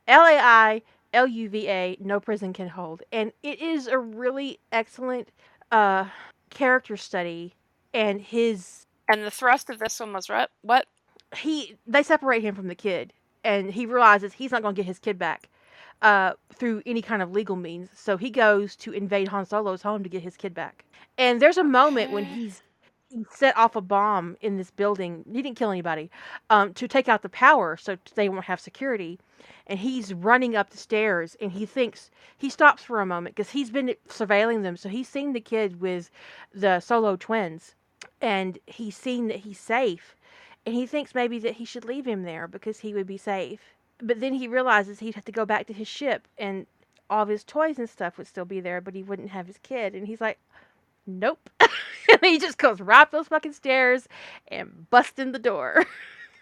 L 0.07 0.22
A 0.22 0.38
I 0.39 0.81
L 1.14 1.26
U 1.26 1.49
V 1.49 1.68
A. 1.68 1.97
No 1.99 2.19
Prison 2.19 2.53
Can 2.53 2.69
Hold, 2.69 3.01
and 3.11 3.31
it 3.41 3.60
is 3.60 3.88
a 3.88 3.97
really 3.97 4.60
excellent 4.72 5.30
uh 5.72 6.06
character 6.50 6.98
study 6.98 7.54
and 7.94 8.22
his 8.22 8.86
And 9.08 9.24
the 9.24 9.32
thrust 9.32 9.70
of 9.70 9.80
this 9.80 10.00
one 10.00 10.14
was 10.14 10.30
what? 10.30 10.52
What? 10.62 10.86
he 11.36 11.78
they 11.86 12.04
separate 12.04 12.44
him 12.44 12.56
from 12.56 12.68
the 12.68 12.76
kid 12.76 13.14
and 13.44 13.72
he 13.72 13.86
realizes 13.86 14.34
he's 14.34 14.52
not 14.52 14.62
going 14.62 14.76
to 14.76 14.80
get 14.80 14.86
his 14.88 15.00
kid 15.00 15.20
back 15.20 15.50
uh 16.02 16.34
through 16.54 16.82
any 16.86 17.02
kind 17.02 17.22
of 17.22 17.32
legal 17.32 17.56
means 17.56 17.90
so 17.94 18.18
he 18.18 18.30
goes 18.30 18.76
to 18.76 18.92
invade 18.92 19.28
Han 19.28 19.46
Solo's 19.46 19.82
home 19.82 20.04
to 20.04 20.10
get 20.10 20.24
his 20.24 20.38
kid 20.38 20.54
back 20.54 20.86
and 21.18 21.42
there's 21.42 21.58
a 21.58 21.64
moment 21.64 22.12
when 22.12 22.26
he's 22.26 22.62
he 22.62 22.69
set 23.31 23.57
off 23.57 23.76
a 23.76 23.81
bomb 23.81 24.38
in 24.41 24.57
this 24.57 24.72
building. 24.72 25.26
He 25.31 25.41
didn't 25.41 25.57
kill 25.57 25.72
anybody, 25.72 26.10
um, 26.49 26.73
to 26.76 26.88
take 26.88 27.10
out 27.10 27.22
the 27.22 27.30
power 27.30 27.77
so 27.77 27.98
they 28.15 28.30
won't 28.30 28.45
have 28.45 28.60
security. 28.60 29.19
And 29.68 29.80
he's 29.80 30.14
running 30.14 30.56
up 30.56 30.69
the 30.72 30.77
stairs, 30.77 31.36
and 31.41 31.52
he 31.52 31.65
thinks 31.65 32.11
he 32.38 32.49
stops 32.49 32.84
for 32.84 33.02
a 33.02 33.06
moment 33.06 33.36
because 33.36 33.52
he's 33.52 33.72
been 33.72 33.95
surveilling 34.07 34.64
them. 34.64 34.77
So 34.77 34.90
he's 34.90 35.07
seen 35.07 35.34
the 35.34 35.41
kid 35.41 35.80
with 35.81 36.11
the 36.53 36.80
solo 36.80 37.15
twins, 37.15 37.76
and 38.22 38.60
he's 38.68 38.98
seen 38.98 39.27
that 39.27 39.40
he's 39.40 39.60
safe, 39.60 40.15
and 40.65 40.76
he 40.76 40.86
thinks 40.86 41.15
maybe 41.15 41.40
that 41.40 41.56
he 41.56 41.65
should 41.65 41.86
leave 41.86 42.06
him 42.07 42.23
there 42.23 42.48
because 42.48 42.80
he 42.80 42.94
would 42.94 43.07
be 43.07 43.18
safe. 43.18 43.61
But 44.02 44.19
then 44.19 44.34
he 44.34 44.48
realizes 44.48 44.99
he'd 44.99 45.15
have 45.15 45.26
to 45.26 45.31
go 45.31 45.45
back 45.45 45.68
to 45.68 45.73
his 45.73 45.88
ship, 45.88 46.27
and 46.38 46.65
all 47.10 47.23
of 47.23 47.30
his 47.30 47.44
toys 47.44 47.80
and 47.80 47.90
stuff 47.90 48.18
would 48.18 48.27
still 48.27 48.45
be 48.45 48.60
there, 48.60 48.81
but 48.81 48.95
he 48.95 49.03
wouldn't 49.03 49.31
have 49.31 49.48
his 49.48 49.57
kid. 49.64 49.95
And 49.95 50.07
he's 50.07 50.22
like, 50.22 50.40
nope. 51.07 51.49
and 52.11 52.19
he 52.23 52.40
just 52.40 52.57
goes 52.57 52.80
right 52.80 53.02
up 53.02 53.11
those 53.11 53.27
fucking 53.27 53.53
stairs 53.53 54.07
and 54.49 54.90
bust 54.90 55.19
in 55.19 55.31
the 55.31 55.40
door. 55.40 55.86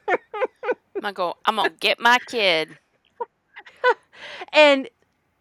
I'm 0.07 1.01
gonna 1.01 1.13
go. 1.13 1.35
I'm 1.45 1.57
gonna 1.57 1.69
get 1.69 1.99
my 1.99 2.17
kid. 2.27 2.77
and 4.53 4.89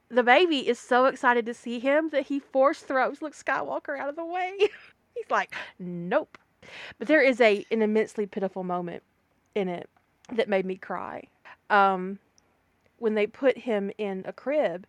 the 0.09 0.23
baby 0.23 0.69
is 0.69 0.79
so 0.79 1.07
excited 1.07 1.47
to 1.47 1.55
see 1.55 1.79
him 1.79 2.11
that 2.11 2.27
he 2.27 2.39
force 2.39 2.81
throws 2.81 3.23
Luke 3.23 3.35
Skywalker 3.35 3.99
out 3.99 4.09
of 4.09 4.17
the 4.17 4.25
way. 4.25 4.53
He's 5.15 5.31
like, 5.31 5.55
nope. 5.79 6.39
But 6.99 7.09
there 7.09 7.23
is 7.23 7.41
a 7.41 7.65
an 7.71 7.83
immensely 7.83 8.27
pitiful 8.27 8.65
moment 8.65 9.03
in 9.55 9.69
it 9.69 9.89
that 10.33 10.49
made 10.49 10.67
me 10.67 10.77
cry. 10.77 11.25
Um, 11.71 12.19
when 12.99 13.15
they 13.15 13.27
put 13.27 13.59
him 13.59 13.91
in 13.99 14.25
a 14.27 14.33
crib 14.33 14.87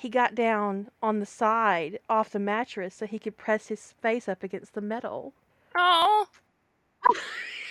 he 0.00 0.08
got 0.08 0.34
down 0.34 0.90
on 1.02 1.20
the 1.20 1.26
side 1.26 1.98
off 2.08 2.30
the 2.30 2.38
mattress 2.38 2.94
so 2.94 3.06
he 3.06 3.18
could 3.18 3.36
press 3.36 3.66
his 3.66 3.92
face 4.00 4.30
up 4.30 4.42
against 4.42 4.72
the 4.72 4.80
metal. 4.80 5.34
Oh. 5.76 6.26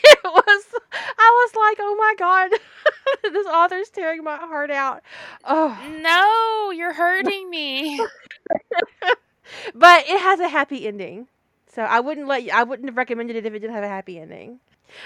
it 0.03 0.19
was 0.23 0.64
I 0.93 1.47
was 1.47 1.56
like, 1.56 1.77
"Oh 1.80 1.95
my 1.95 2.14
god. 2.19 2.51
this 3.34 3.47
author's 3.47 3.89
tearing 3.89 4.23
my 4.23 4.38
heart 4.38 4.69
out." 4.69 5.01
Oh. 5.43 5.76
No, 6.01 6.69
you're 6.69 6.93
hurting 6.93 7.49
me. 7.49 7.97
but 9.73 10.06
it 10.07 10.22
has 10.22 10.39
a 10.39 10.49
happy 10.49 10.85
ending. 10.85 11.27
So 11.73 11.81
I 11.81 11.99
wouldn't 11.99 12.27
let 12.27 12.43
you, 12.43 12.51
I 12.53 12.61
wouldn't 12.61 12.89
have 12.89 12.97
recommended 12.97 13.38
it 13.38 13.47
if 13.47 13.53
it 13.56 13.60
didn't 13.60 13.73
have 13.73 13.84
a 13.84 13.88
happy 13.88 14.19
ending. 14.19 14.60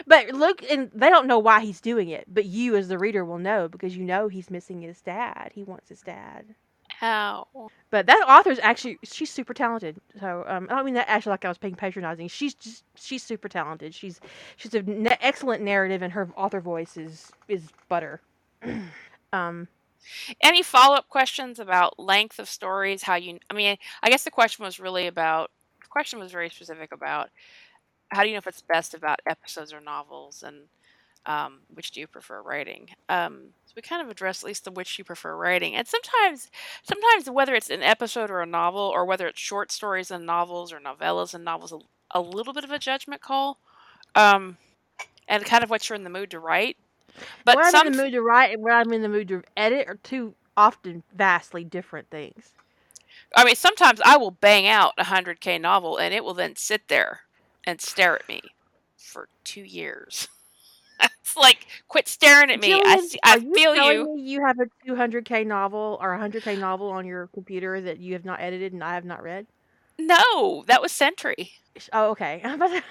But 0.05 0.31
look, 0.33 0.61
and 0.69 0.91
they 0.93 1.09
don't 1.09 1.27
know 1.27 1.39
why 1.39 1.61
he's 1.61 1.79
doing 1.79 2.09
it, 2.09 2.25
but 2.27 2.43
you 2.43 2.75
as 2.75 2.89
the 2.89 2.99
reader 2.99 3.23
will 3.23 3.37
know 3.37 3.69
because 3.69 3.95
you 3.95 4.03
know 4.03 4.27
he's 4.27 4.51
missing 4.51 4.81
his 4.81 4.99
dad. 4.99 5.51
He 5.55 5.63
wants 5.63 5.87
his 5.87 6.01
dad. 6.01 6.55
How? 6.99 7.47
But 7.91 8.07
that 8.07 8.25
author's 8.27 8.59
actually 8.59 8.97
she's 9.03 9.29
super 9.29 9.53
talented. 9.53 9.99
So 10.19 10.43
um, 10.47 10.67
I 10.69 10.75
don't 10.75 10.85
mean 10.85 10.95
that 10.95 11.09
actually 11.09 11.31
like 11.31 11.45
I 11.45 11.49
was 11.49 11.57
being 11.57 11.75
patronizing. 11.75 12.27
She's 12.27 12.53
just 12.55 12.83
she's 12.95 13.23
super 13.23 13.47
talented. 13.47 13.93
She's 13.93 14.19
she's 14.55 14.73
an 14.73 15.07
excellent 15.21 15.63
narrative, 15.63 16.01
and 16.01 16.11
her 16.13 16.29
author 16.35 16.59
voice 16.59 16.97
is 16.97 17.31
is 17.47 17.69
butter. 17.89 18.21
um, 19.33 19.67
any 20.41 20.63
follow 20.63 20.95
up 20.95 21.09
questions 21.09 21.59
about 21.59 21.99
length 21.99 22.39
of 22.39 22.49
stories? 22.49 23.03
How 23.03 23.15
you? 23.15 23.39
I 23.49 23.53
mean, 23.53 23.77
I 24.01 24.09
guess 24.09 24.23
the 24.23 24.31
question 24.31 24.65
was 24.65 24.79
really 24.79 25.07
about. 25.07 25.51
The 25.81 25.87
question 25.87 26.19
was 26.19 26.31
very 26.31 26.49
specific 26.49 26.91
about 26.91 27.29
how 28.11 28.23
do 28.23 28.29
you 28.29 28.33
know 28.33 28.39
if 28.39 28.47
it's 28.47 28.61
best 28.61 28.93
about 28.93 29.19
episodes 29.27 29.73
or 29.73 29.81
novels, 29.81 30.43
and 30.43 30.63
um, 31.25 31.59
which 31.73 31.91
do 31.91 31.99
you 31.99 32.07
prefer 32.07 32.41
writing? 32.41 32.89
Um, 33.09 33.53
so 33.65 33.73
we 33.75 33.81
kind 33.81 34.01
of 34.01 34.09
address 34.09 34.43
at 34.43 34.47
least 34.47 34.65
the 34.65 34.71
which 34.71 34.97
you 34.97 35.03
prefer 35.03 35.35
writing, 35.35 35.75
and 35.75 35.87
sometimes, 35.87 36.49
sometimes 36.83 37.29
whether 37.29 37.55
it's 37.55 37.69
an 37.69 37.83
episode 37.83 38.29
or 38.29 38.41
a 38.41 38.45
novel, 38.45 38.81
or 38.81 39.05
whether 39.05 39.27
it's 39.27 39.39
short 39.39 39.71
stories 39.71 40.11
and 40.11 40.25
novels 40.25 40.73
or 40.73 40.79
novellas 40.79 41.33
and 41.33 41.43
novels, 41.43 41.71
a, 41.71 41.79
a 42.11 42.21
little 42.21 42.53
bit 42.53 42.63
of 42.63 42.71
a 42.71 42.79
judgment 42.79 43.21
call, 43.21 43.57
um, 44.15 44.57
and 45.27 45.45
kind 45.45 45.63
of 45.63 45.69
what 45.69 45.89
you're 45.89 45.95
in 45.95 46.03
the 46.03 46.09
mood 46.09 46.31
to 46.31 46.39
write. 46.39 46.77
But 47.45 47.55
what 47.55 47.75
I'm 47.75 47.87
in 47.87 47.93
the 47.93 48.03
mood 48.03 48.13
to 48.13 48.21
write 48.21 48.53
and 48.53 48.63
what 48.63 48.73
I'm 48.73 48.91
in 48.91 49.01
the 49.01 49.09
mood 49.09 49.27
to 49.29 49.43
edit 49.55 49.87
are 49.87 49.99
two 50.01 50.33
often 50.57 51.03
vastly 51.15 51.63
different 51.63 52.09
things. 52.09 52.53
I 53.35 53.43
mean, 53.43 53.55
sometimes 53.55 54.01
I 54.03 54.17
will 54.17 54.31
bang 54.31 54.67
out 54.67 54.93
a 54.97 55.05
hundred 55.05 55.39
k 55.39 55.57
novel, 55.57 55.97
and 55.97 56.13
it 56.13 56.23
will 56.23 56.33
then 56.33 56.55
sit 56.55 56.87
there 56.87 57.21
and 57.65 57.81
stare 57.81 58.15
at 58.15 58.27
me 58.27 58.41
for 58.97 59.27
two 59.43 59.63
years. 59.63 60.27
It's 61.23 61.35
like, 61.37 61.67
quit 61.87 62.07
staring 62.07 62.51
at 62.51 62.59
me. 62.59 62.71
Jillian, 62.71 63.15
I 63.23 63.33
I 63.33 63.35
you 63.37 63.53
feel 63.53 63.75
you. 63.75 64.15
you 64.17 64.45
have 64.45 64.59
a 64.59 64.65
200k 64.87 65.45
novel 65.47 65.97
or 66.01 66.13
a 66.13 66.19
100k 66.19 66.59
novel 66.59 66.89
on 66.89 67.05
your 67.05 67.27
computer 67.33 67.79
that 67.81 67.99
you 67.99 68.13
have 68.13 68.25
not 68.25 68.41
edited 68.41 68.73
and 68.73 68.83
I 68.83 68.95
have 68.95 69.05
not 69.05 69.23
read. 69.23 69.47
No, 69.97 70.63
that 70.67 70.81
was 70.81 70.91
Sentry. 70.91 71.51
Oh, 71.91 72.11
okay. 72.11 72.41
Does 72.43 72.59
that 72.59 72.81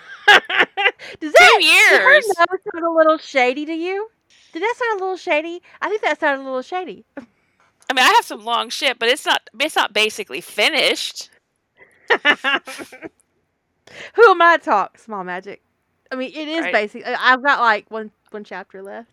two 1.20 1.64
years 1.64 2.26
sound 2.36 2.84
a 2.84 2.90
little 2.90 3.18
shady 3.18 3.66
to 3.66 3.72
you? 3.72 4.08
Did 4.52 4.62
that 4.62 4.74
sound 4.76 5.00
a 5.00 5.04
little 5.04 5.16
shady? 5.16 5.62
I 5.80 5.88
think 5.88 6.02
that 6.02 6.20
sounded 6.20 6.42
a 6.42 6.46
little 6.46 6.62
shady. 6.62 7.04
I 7.16 7.94
mean, 7.94 8.04
I 8.04 8.12
have 8.14 8.24
some 8.24 8.44
long 8.44 8.70
shit, 8.70 8.98
but 8.98 9.08
it's 9.08 9.26
not. 9.26 9.48
It's 9.58 9.76
not 9.76 9.92
basically 9.92 10.40
finished. 10.40 11.30
Who 14.14 14.30
am 14.30 14.42
I 14.42 14.56
to 14.56 14.64
talk? 14.64 14.98
Small 14.98 15.24
magic. 15.24 15.62
I 16.10 16.16
mean, 16.16 16.32
it 16.34 16.48
is 16.48 16.62
right. 16.62 16.72
basic. 16.72 17.04
I've 17.06 17.42
got 17.42 17.60
like 17.60 17.90
one 17.90 18.10
one 18.32 18.44
chapter 18.44 18.82
left. 18.82 19.10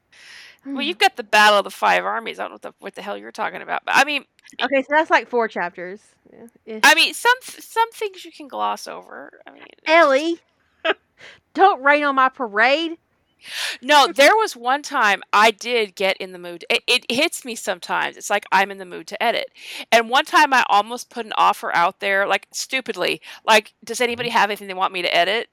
Well, 0.65 0.81
you've 0.81 0.97
got 0.97 1.15
the 1.15 1.23
Battle 1.23 1.59
of 1.59 1.63
the 1.63 1.71
Five 1.71 2.05
Armies. 2.05 2.39
I 2.39 2.43
don't 2.43 2.51
know 2.51 2.55
what 2.55 2.61
the, 2.61 2.73
what 2.79 2.95
the 2.95 3.01
hell 3.01 3.17
you're 3.17 3.31
talking 3.31 3.61
about, 3.61 3.83
but 3.85 3.95
I 3.95 4.03
mean, 4.03 4.25
okay, 4.61 4.81
so 4.81 4.87
that's 4.89 5.09
like 5.09 5.27
four 5.29 5.47
chapters. 5.47 6.01
Yeah. 6.65 6.79
I 6.83 6.95
mean, 6.95 7.13
some 7.13 7.35
some 7.41 7.91
things 7.91 8.25
you 8.25 8.31
can 8.31 8.47
gloss 8.47 8.87
over. 8.87 9.39
I 9.47 9.51
mean, 9.51 9.63
Ellie, 9.85 10.39
don't 11.53 11.83
rain 11.83 12.03
on 12.03 12.15
my 12.15 12.29
parade. 12.29 12.97
No, 13.81 14.07
there 14.13 14.35
was 14.35 14.55
one 14.55 14.81
time 14.81 15.21
I 15.31 15.51
did 15.51 15.95
get 15.95 16.17
in 16.17 16.33
the 16.33 16.39
mood. 16.39 16.65
It, 16.69 16.83
it 16.87 17.09
hits 17.09 17.45
me 17.45 17.55
sometimes. 17.55 18.17
It's 18.17 18.29
like 18.29 18.45
I'm 18.51 18.69
in 18.69 18.79
the 18.79 18.85
mood 18.85 19.07
to 19.07 19.23
edit. 19.23 19.47
And 19.93 20.09
one 20.09 20.25
time 20.25 20.53
I 20.53 20.65
almost 20.69 21.09
put 21.09 21.25
an 21.25 21.31
offer 21.37 21.73
out 21.73 22.01
there, 22.01 22.27
like 22.27 22.47
stupidly, 22.51 23.21
like, 23.45 23.73
does 23.85 24.01
anybody 24.01 24.29
have 24.29 24.49
anything 24.49 24.67
they 24.67 24.73
want 24.73 24.93
me 24.93 25.01
to 25.03 25.15
edit? 25.15 25.47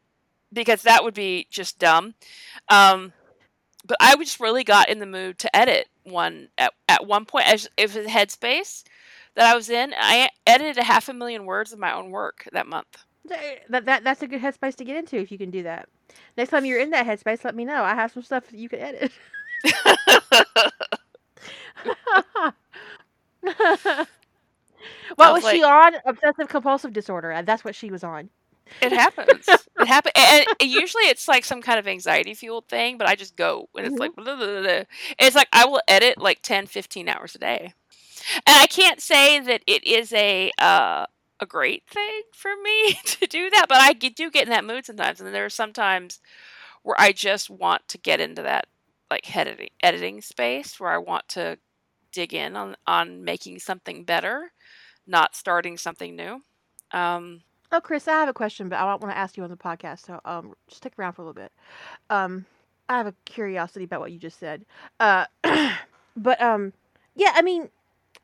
because 0.53 0.83
that 0.83 1.05
would 1.05 1.15
be 1.15 1.47
just 1.51 1.79
dumb. 1.79 2.15
Um, 2.69 3.13
but 3.87 3.97
I 4.01 4.17
just 4.17 4.41
really 4.41 4.65
got 4.65 4.89
in 4.89 4.99
the 4.99 5.07
mood 5.07 5.39
to 5.41 5.57
edit 5.57 5.89
one 6.05 6.49
at, 6.59 6.73
at 6.89 7.07
one 7.07 7.25
point 7.25 7.47
as 7.49 7.69
if 7.77 7.97
it 7.97 8.07
headspace 8.07 8.85
that 9.35 9.53
I 9.53 9.55
was 9.55 9.71
in. 9.71 9.95
I 9.97 10.29
edited 10.47 10.79
a 10.79 10.85
half 10.85 11.09
a 11.09 11.13
million 11.15 11.45
words 11.45 11.73
of 11.73 11.79
my 11.79 11.93
own 11.95 12.11
work 12.11 12.49
that 12.53 12.67
month. 12.67 13.05
That, 13.69 13.85
that 13.87 14.05
that's 14.05 14.23
a 14.23 14.29
good 14.29 14.41
headspace 14.41 14.77
to 14.77 14.85
get 14.85 14.97
into 14.97 15.17
if 15.17 15.33
you 15.33 15.39
can 15.39 15.51
do 15.51 15.65
that. 15.65 15.89
Next 16.37 16.51
time 16.51 16.65
you're 16.65 16.81
in 16.81 16.91
that 16.91 17.07
headspace, 17.07 17.45
let 17.45 17.55
me 17.55 17.65
know. 17.65 17.83
I 17.83 17.95
have 17.95 18.13
some 18.13 18.23
stuff 18.23 18.49
that 18.51 18.59
you 18.59 18.69
can 18.69 18.81
edit. 18.81 19.13
what 25.17 25.33
was, 25.33 25.43
was 25.43 25.45
like, 25.45 25.57
she 25.57 25.63
on? 25.63 25.95
Obsessive 26.05 26.49
compulsive 26.49 26.93
disorder. 26.93 27.43
That's 27.45 27.65
what 27.65 27.75
she 27.75 27.91
was 27.91 28.05
on. 28.05 28.31
It 28.81 28.93
happens. 28.93 29.49
it 29.49 29.87
happens, 29.87 30.13
and 30.17 30.47
usually 30.61 31.05
it's 31.05 31.29
like 31.29 31.45
some 31.45 31.63
kind 31.63 31.79
of 31.79 31.87
anxiety 31.87 32.35
fueled 32.35 32.69
thing. 32.69 32.99
But 32.99 33.09
I 33.09 33.15
just 33.15 33.37
go, 33.37 33.69
and 33.77 33.87
it's 33.87 33.95
mm-hmm. 33.95 34.01
like, 34.01 34.17
blah, 34.17 34.37
blah, 34.37 34.63
blah, 34.63 34.83
it's 35.19 35.37
like 35.37 35.49
I 35.53 35.67
will 35.67 35.81
edit 35.89 36.19
like 36.19 36.43
10, 36.43 36.67
15 36.67 37.09
hours 37.09 37.35
a 37.35 37.39
day, 37.39 37.75
and 38.47 38.57
I 38.57 38.67
can't 38.67 39.01
say 39.01 39.41
that 39.41 39.63
it 39.67 39.85
is 39.85 40.13
a 40.13 40.51
uh, 40.59 41.07
a 41.41 41.47
great 41.47 41.85
thing 41.89 42.23
for 42.33 42.51
me 42.63 42.95
to 43.05 43.27
do 43.27 43.51
that, 43.51 43.67
but 43.69 43.79
I 43.79 43.93
do 43.93 44.31
get 44.31 44.45
in 44.45 44.51
that 44.51 44.65
mood 44.65 44.85
sometimes, 44.85 45.21
and 45.21 45.35
there 45.35 45.45
are 45.45 45.51
sometimes 45.51 46.21
where 46.83 46.97
I 46.99 47.13
just 47.13 47.51
want 47.51 47.89
to 47.89 47.99
get 47.99 48.21
into 48.21 48.43
that 48.43 48.67
like 49.11 49.37
editing 49.37 49.69
editing 49.83 50.21
space 50.21 50.81
where 50.81 50.91
I 50.91 50.99
want 50.99 51.29
to 51.31 51.59
dig 52.13 52.35
in 52.35 52.57
on 52.57 52.77
on 52.87 53.25
making 53.25 53.59
something 53.59 54.05
better, 54.05 54.53
not 55.07 55.37
starting 55.37 55.77
something 55.77 56.17
new. 56.17 56.43
Um, 56.93 57.43
Oh, 57.73 57.81
Chris, 57.81 58.07
I 58.07 58.13
have 58.13 58.29
a 58.29 58.35
question, 58.35 58.69
but 58.69 58.79
I 58.79 58.87
don't 58.87 59.03
want 59.03 59.13
to 59.15 59.19
ask 59.19 59.37
you 59.37 59.43
on 59.43 59.51
the 59.51 59.57
podcast, 59.57 60.07
so 60.07 60.21
um, 60.25 60.55
just 60.69 60.79
stick 60.79 60.93
around 60.99 61.15
for 61.15 61.23
a 61.23 61.25
little 61.25 61.43
bit. 61.43 61.53
Um, 62.11 62.47
I 62.89 62.97
have 62.97 63.07
a 63.07 63.15
curiosity 63.25 63.85
about 63.85 64.01
what 64.01 64.13
you 64.13 64.19
just 64.19 64.39
said. 64.39 64.65
Uh, 65.01 65.27
but 66.17 66.41
um, 66.41 66.73
yeah, 67.17 67.33
I 67.35 67.43
mean, 67.43 67.69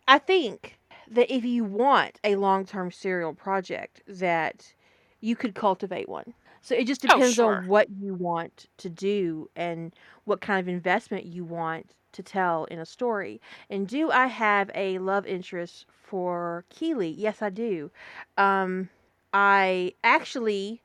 I 0.07 0.19
think 0.19 0.79
that 1.11 1.35
if 1.35 1.45
you 1.45 1.65
want 1.65 2.21
a 2.25 2.37
long-term 2.37 2.93
serial 2.93 3.35
project, 3.35 4.03
that 4.07 4.73
you 5.21 5.37
could 5.37 5.55
cultivate 5.55 6.09
one. 6.09 6.35
So 6.61 6.77
it 6.77 6.87
just 6.87 7.05
oh, 7.05 7.09
depends 7.09 7.39
oh, 7.39 7.43
sure. 7.45 7.57
on 7.57 7.67
what 7.67 7.89
you 7.91 8.15
want 8.15 8.69
to 8.79 8.89
do 8.89 9.51
and 9.57 9.93
what 10.25 10.41
kind 10.41 10.61
of 10.61 10.69
investment 10.69 11.27
you 11.27 11.45
want 11.45 11.95
to 12.13 12.23
tell 12.23 12.65
in 12.67 12.79
a 12.79 12.87
story. 12.87 13.41
And 13.69 13.89
do 13.89 14.11
I 14.11 14.27
have 14.27 14.71
a 14.75 14.99
love 14.99 15.27
interest 15.27 15.87
for 15.91 16.65
Keeley? 16.69 17.11
Yes, 17.11 17.43
I 17.43 17.51
do. 17.51 17.91
Um, 18.39 18.89
I 19.33 19.95
actually 20.05 20.83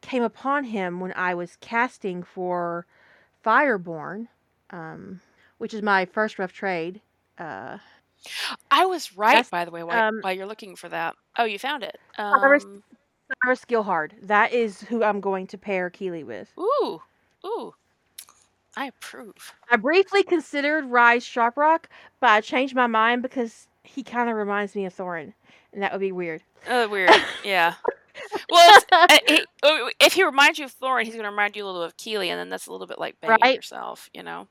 came 0.00 0.22
upon 0.22 0.64
him 0.64 1.00
when 1.00 1.12
I 1.14 1.34
was 1.34 1.56
casting 1.60 2.22
for 2.22 2.86
Fireborn, 3.44 4.28
um, 4.70 5.20
which 5.58 5.74
is 5.74 5.82
my 5.82 6.04
first 6.04 6.38
rough 6.38 6.52
trade. 6.52 7.00
Uh, 7.38 7.78
I 8.70 8.86
was 8.86 9.16
right, 9.16 9.48
by 9.50 9.64
the 9.64 9.70
way, 9.70 9.82
while, 9.82 10.08
um, 10.08 10.18
while, 10.20 10.32
you're 10.32 10.46
looking 10.46 10.76
for 10.76 10.88
that. 10.88 11.14
Oh, 11.38 11.44
you 11.44 11.58
found 11.58 11.82
it. 11.82 11.98
Um, 12.18 12.82
Cyrus 13.44 13.64
Gilhard. 13.64 14.12
That 14.22 14.52
is 14.52 14.80
who 14.82 15.02
I'm 15.02 15.20
going 15.20 15.46
to 15.48 15.58
pair 15.58 15.90
Keeley 15.90 16.24
with. 16.24 16.48
Ooh, 16.58 17.00
ooh. 17.44 17.74
I 18.76 18.86
approve. 18.86 19.54
I 19.70 19.76
briefly 19.76 20.22
considered 20.22 20.84
Rise 20.84 21.24
Sharprock, 21.24 21.84
but 22.20 22.30
I 22.30 22.40
changed 22.40 22.74
my 22.74 22.86
mind 22.86 23.22
because 23.22 23.68
he 23.84 24.02
kind 24.02 24.28
of 24.28 24.36
reminds 24.36 24.74
me 24.74 24.84
of 24.84 24.94
Thorin, 24.94 25.32
and 25.76 25.82
that 25.84 25.92
would 25.92 26.00
be 26.00 26.10
weird. 26.10 26.42
Oh, 26.68 26.88
weird. 26.88 27.10
yeah. 27.44 27.74
Well, 28.48 28.80
uh, 28.92 29.08
oh, 29.62 29.90
if 30.00 30.14
he 30.14 30.24
reminds 30.24 30.58
you 30.58 30.64
of 30.64 30.74
Thorin, 30.74 31.04
he's 31.04 31.12
going 31.12 31.24
to 31.24 31.30
remind 31.30 31.54
you 31.54 31.64
a 31.64 31.66
little 31.66 31.82
of 31.82 31.98
Keeley, 31.98 32.30
and 32.30 32.40
then 32.40 32.48
that's 32.48 32.66
a 32.66 32.72
little 32.72 32.86
bit 32.86 32.98
like 32.98 33.20
banging 33.20 33.36
Right. 33.42 33.56
yourself, 33.56 34.08
you 34.14 34.22
know? 34.22 34.48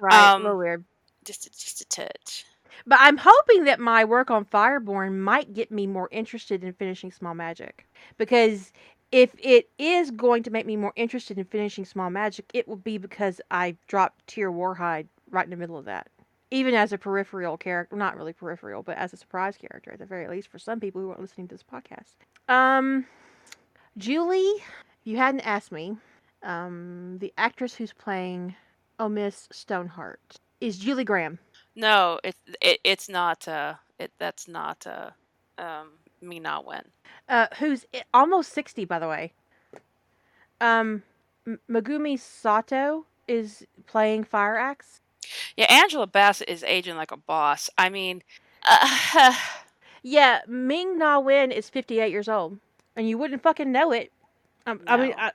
Right, 0.00 0.32
Um, 0.32 0.40
a 0.40 0.44
little 0.44 0.58
weird. 0.58 0.84
Just, 1.26 1.46
a, 1.46 1.50
just 1.50 1.82
a 1.82 1.84
touch. 1.84 2.46
But 2.86 3.00
I'm 3.02 3.18
hoping 3.18 3.64
that 3.64 3.78
my 3.80 4.02
work 4.06 4.30
on 4.30 4.46
Fireborn 4.46 5.18
might 5.18 5.52
get 5.52 5.70
me 5.70 5.86
more 5.86 6.08
interested 6.10 6.64
in 6.64 6.72
finishing 6.72 7.12
Small 7.12 7.34
Magic. 7.34 7.86
Because 8.16 8.72
if 9.12 9.34
it 9.38 9.68
is 9.78 10.10
going 10.10 10.42
to 10.44 10.50
make 10.50 10.64
me 10.64 10.76
more 10.76 10.94
interested 10.96 11.36
in 11.36 11.44
finishing 11.44 11.84
Small 11.84 12.08
Magic, 12.08 12.46
it 12.54 12.66
will 12.66 12.76
be 12.76 12.96
because 12.96 13.42
I 13.50 13.76
dropped 13.88 14.26
Tier 14.26 14.50
Warhide 14.50 15.06
right 15.30 15.44
in 15.44 15.50
the 15.50 15.56
middle 15.56 15.76
of 15.76 15.84
that. 15.84 16.08
Even 16.52 16.74
as 16.74 16.92
a 16.92 16.98
peripheral 16.98 17.56
character, 17.56 17.96
not 17.96 18.16
really 18.16 18.32
peripheral, 18.34 18.82
but 18.82 18.98
as 18.98 19.12
a 19.12 19.16
surprise 19.16 19.56
character 19.56 19.92
at 19.92 19.98
the 19.98 20.06
very 20.06 20.28
least 20.28 20.48
for 20.48 20.58
some 20.58 20.80
people 20.80 21.00
who 21.00 21.08
aren't 21.08 21.20
listening 21.20 21.48
to 21.48 21.54
this 21.54 21.64
podcast. 21.64 22.14
Um, 22.48 23.06
Julie, 23.96 24.38
if 24.38 25.04
you 25.04 25.16
hadn't 25.16 25.40
asked 25.40 25.72
me. 25.72 25.96
Um, 26.42 27.18
the 27.20 27.32
actress 27.38 27.74
who's 27.74 27.92
playing 27.92 28.54
Oh 28.98 29.08
Miss 29.08 29.48
Stoneheart 29.52 30.36
is 30.60 30.78
Julie 30.78 31.04
Graham. 31.04 31.38
No, 31.74 32.18
it, 32.22 32.34
it 32.60 32.80
it's 32.84 33.08
not. 33.08 33.46
Uh, 33.48 33.74
it 33.98 34.12
that's 34.18 34.46
not. 34.48 34.86
Uh, 34.86 35.10
um, 35.58 35.92
Ming 36.20 36.42
Na 36.42 36.60
Wen. 36.60 36.84
uh, 37.28 37.46
who's 37.58 37.84
almost 38.12 38.52
60 38.52 38.84
by 38.84 38.98
the 38.98 39.08
way 39.08 39.32
um 40.60 41.02
M- 41.46 41.58
megumi 41.68 42.18
sato 42.18 43.06
is 43.26 43.66
playing 43.86 44.24
fire 44.24 44.56
axe 44.56 45.00
Yeah, 45.56 45.66
Angela 45.70 46.06
Bassett 46.06 46.48
is 46.48 46.62
aging 46.64 46.96
like 46.96 47.12
a 47.12 47.16
boss. 47.16 47.70
I 47.78 47.88
mean, 47.88 48.22
uh, 48.68 49.34
yeah 50.02 50.40
ming 50.48 50.98
na 50.98 51.18
wen 51.20 51.52
is 51.52 51.70
58 51.70 52.10
years 52.10 52.28
old 52.28 52.58
and 52.96 53.08
you 53.08 53.16
wouldn't 53.18 53.42
fucking 53.42 53.70
know 53.70 53.92
it 53.92 54.12
um, 54.66 54.80
i 54.86 54.96
mean 54.96 55.14
I, 55.16 55.30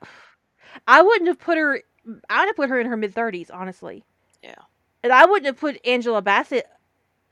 I 0.88 1.02
wouldn't 1.02 1.28
have 1.28 1.40
put 1.40 1.58
her 1.58 1.82
i 2.30 2.40
would 2.42 2.48
have 2.50 2.56
put 2.56 2.70
her 2.70 2.80
in 2.80 2.88
her 2.88 2.98
mid-30s 2.98 3.50
honestly 3.54 4.04
Yeah. 4.44 4.56
and 5.04 5.14
i 5.14 5.26
wouldn't 5.26 5.46
have 5.46 5.58
put 5.60 5.80
angela 5.86 6.22
bassett 6.22 6.68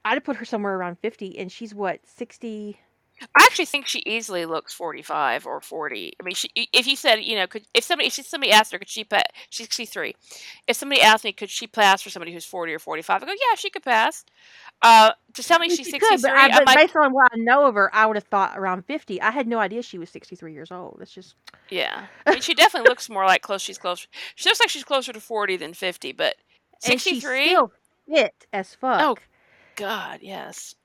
i'd 0.06 0.14
have 0.14 0.24
put 0.24 0.38
her 0.38 0.46
somewhere 0.46 0.76
around 0.76 0.98
50 1.00 1.38
and 1.38 1.52
she's 1.52 1.74
what 1.76 2.00
60 2.06 2.80
I 3.22 3.44
actually 3.44 3.66
think 3.66 3.88
she 3.88 4.04
easily 4.06 4.46
looks 4.46 4.74
forty-five 4.74 5.46
or 5.46 5.62
forty. 5.62 6.14
I 6.20 6.24
mean, 6.24 6.36
she, 6.36 6.50
if 6.56 6.86
you 6.86 6.96
said, 6.96 7.18
you 7.18 7.36
know, 7.36 7.48
could 7.48 7.64
if 7.74 7.84
somebody 7.84 8.08
if 8.08 8.14
somebody 8.14 8.52
asked 8.52 8.72
her, 8.72 8.80
could 8.80 8.90
she 8.90 9.04
pass? 9.04 9.24
She's 9.50 9.66
sixty-three. 9.66 10.16
If 10.68 10.76
somebody 10.76 11.02
asked 11.02 11.24
me, 11.24 11.32
could 11.32 11.50
she 11.50 11.68
pass 11.68 12.02
for 12.02 12.10
somebody 12.10 12.34
who's 12.34 12.46
forty 12.46 12.74
or 12.74 12.80
forty-five? 12.80 13.24
I 13.24 13.26
go, 13.26 13.32
yeah, 13.32 13.56
she 13.56 13.70
could 13.70 13.84
pass. 13.84 14.26
Uh, 14.82 15.12
to 15.34 15.44
tell 15.44 15.60
me 15.60 15.70
she's 15.70 15.86
she 15.86 15.92
sixty-three, 15.92 16.18
could, 16.18 16.22
but, 16.22 16.32
I, 16.32 16.50
but 16.50 16.66
like, 16.66 16.78
based 16.78 16.96
on 16.98 17.14
what 17.14 17.32
i 17.32 17.38
know 17.38 17.66
of 17.66 17.76
her 17.76 17.90
i 17.96 18.06
would 18.06 18.18
have 18.18 18.26
thought 18.26 18.58
around 18.58 18.84
50 18.86 19.22
i 19.22 19.32
had 19.32 19.48
no 19.48 19.58
idea 19.58 19.82
she 19.82 19.98
was 19.98 20.10
63 20.10 20.52
years 20.54 20.70
old 20.70 20.98
it's 21.02 21.14
just 21.14 21.36
yeah. 21.70 22.06
I 22.26 22.32
mean, 22.32 22.42
she 22.42 22.54
definitely 22.54 22.90
looks 22.90 23.10
more 23.10 23.26
like 23.26 23.42
close. 23.42 23.62
She's 23.62 23.78
close. 23.78 24.08
She 24.36 24.50
looks 24.50 24.60
like 24.60 24.70
she's 24.70 24.84
closer 24.84 25.14
to 25.14 25.20
forty 25.20 25.58
than 25.58 25.74
fifty, 25.74 26.12
but 26.12 26.36
and 26.84 27.02
she's 27.02 27.22
sixty-three. 27.22 27.48
still 27.48 27.72
fit 28.14 28.46
as 28.54 28.76
fuck 28.76 29.02
Oh. 29.02 29.16
God, 29.76 30.20
yes. 30.22 30.76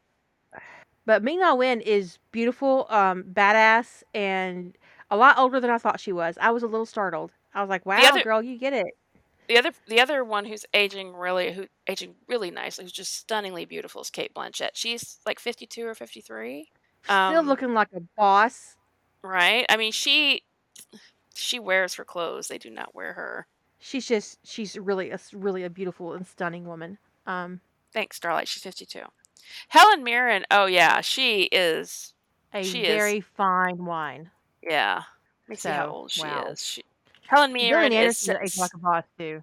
But 1.10 1.24
Ming 1.24 1.40
Na 1.40 1.56
Wen 1.56 1.80
is 1.80 2.18
beautiful, 2.30 2.86
um, 2.88 3.24
badass, 3.24 4.04
and 4.14 4.78
a 5.10 5.16
lot 5.16 5.38
older 5.38 5.58
than 5.58 5.68
I 5.68 5.76
thought 5.76 5.98
she 5.98 6.12
was. 6.12 6.38
I 6.40 6.52
was 6.52 6.62
a 6.62 6.68
little 6.68 6.86
startled. 6.86 7.32
I 7.52 7.60
was 7.62 7.68
like, 7.68 7.84
"Wow, 7.84 7.98
other- 8.00 8.22
girl, 8.22 8.40
you 8.40 8.56
get 8.56 8.72
it." 8.72 8.96
The 9.48 9.58
other, 9.58 9.72
the 9.88 9.98
other 10.00 10.22
one 10.22 10.44
who's 10.44 10.64
aging 10.72 11.12
really, 11.12 11.50
who 11.50 11.66
aging 11.88 12.14
really 12.28 12.52
nicely, 12.52 12.84
who's 12.84 12.92
just 12.92 13.12
stunningly 13.16 13.64
beautiful, 13.64 14.00
is 14.02 14.08
Cate 14.08 14.32
Blanchett. 14.34 14.70
She's 14.74 15.18
like 15.26 15.40
fifty-two 15.40 15.84
or 15.84 15.96
fifty-three. 15.96 16.70
Still 17.02 17.16
Um, 17.16 17.46
looking 17.48 17.74
like 17.74 17.88
a 17.92 18.02
boss. 18.16 18.76
right? 19.24 19.66
I 19.68 19.76
mean, 19.76 19.90
she 19.90 20.44
she 21.34 21.58
wears 21.58 21.94
her 21.94 22.04
clothes; 22.04 22.46
they 22.46 22.58
do 22.58 22.70
not 22.70 22.94
wear 22.94 23.14
her. 23.14 23.48
She's 23.80 24.06
just 24.06 24.38
she's 24.46 24.78
really 24.78 25.10
a 25.10 25.18
really 25.32 25.64
a 25.64 25.70
beautiful 25.70 26.12
and 26.12 26.24
stunning 26.24 26.66
woman. 26.68 26.98
Um, 27.26 27.62
Thanks, 27.92 28.16
Starlight. 28.18 28.46
She's 28.46 28.62
fifty-two. 28.62 29.06
Helen 29.68 30.02
Mirren. 30.04 30.44
Oh 30.50 30.66
yeah, 30.66 31.00
she 31.00 31.42
is. 31.44 32.14
a 32.52 32.62
She 32.62 32.80
is. 32.84 32.94
very 32.96 33.20
fine 33.20 33.84
wine. 33.84 34.30
Yeah. 34.62 35.02
Let 35.44 35.48
me 35.48 35.56
see 35.56 35.68
how 35.68 35.88
old 35.88 36.10
she 36.10 36.22
wow. 36.22 36.46
is. 36.50 36.62
She, 36.62 36.82
Helen 37.26 37.52
Mirren 37.52 37.90
Gillian 37.92 38.08
is 38.10 38.28
Anderson 38.28 38.44
is 38.44 38.72
a 38.74 38.78
boss 38.78 39.04
too. 39.18 39.42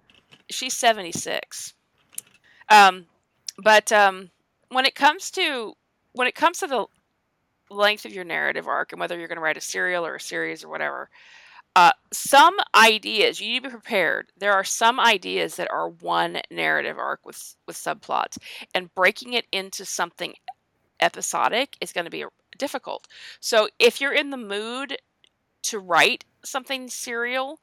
she's 0.50 0.76
76 0.76 1.74
um 2.70 3.06
but 3.58 3.92
um 3.92 4.30
when 4.70 4.86
it 4.86 4.96
comes 4.96 5.32
to 5.32 5.74
when 6.14 6.28
it 6.28 6.36
comes 6.36 6.60
to 6.60 6.68
the 6.68 6.86
length 7.70 8.06
of 8.06 8.14
your 8.14 8.24
narrative 8.24 8.68
arc 8.68 8.92
and 8.92 9.00
whether 9.00 9.18
you're 9.18 9.28
going 9.28 9.38
to 9.38 9.42
write 9.42 9.58
a 9.58 9.62
serial 9.62 10.06
or 10.06 10.16
a 10.16 10.20
series 10.20 10.64
or 10.64 10.70
whatever 10.70 11.10
uh 11.76 11.92
some 12.12 12.56
ideas 12.76 13.40
you 13.40 13.48
need 13.48 13.64
to 13.64 13.70
be 13.70 13.72
prepared 13.72 14.32
there 14.38 14.54
are 14.54 14.64
some 14.64 15.00
ideas 15.00 15.56
that 15.56 15.70
are 15.72 15.90
one 15.90 16.40
narrative 16.52 16.98
arc 16.98 17.26
with 17.26 17.56
with 17.68 17.76
subplots 17.76 18.38
and 18.74 18.94
breaking 18.96 19.34
it 19.34 19.46
into 19.52 19.86
something 19.86 20.34
episodic 21.02 21.78
is 21.82 21.94
going 21.94 22.06
to 22.06 22.12
be 22.12 22.26
difficult 22.58 23.08
so 23.40 23.68
if 23.80 24.02
you're 24.02 24.14
in 24.14 24.32
the 24.32 24.38
mood 24.38 24.98
to 25.64 25.80
write 25.80 26.26
something 26.44 26.90
serial 26.90 27.60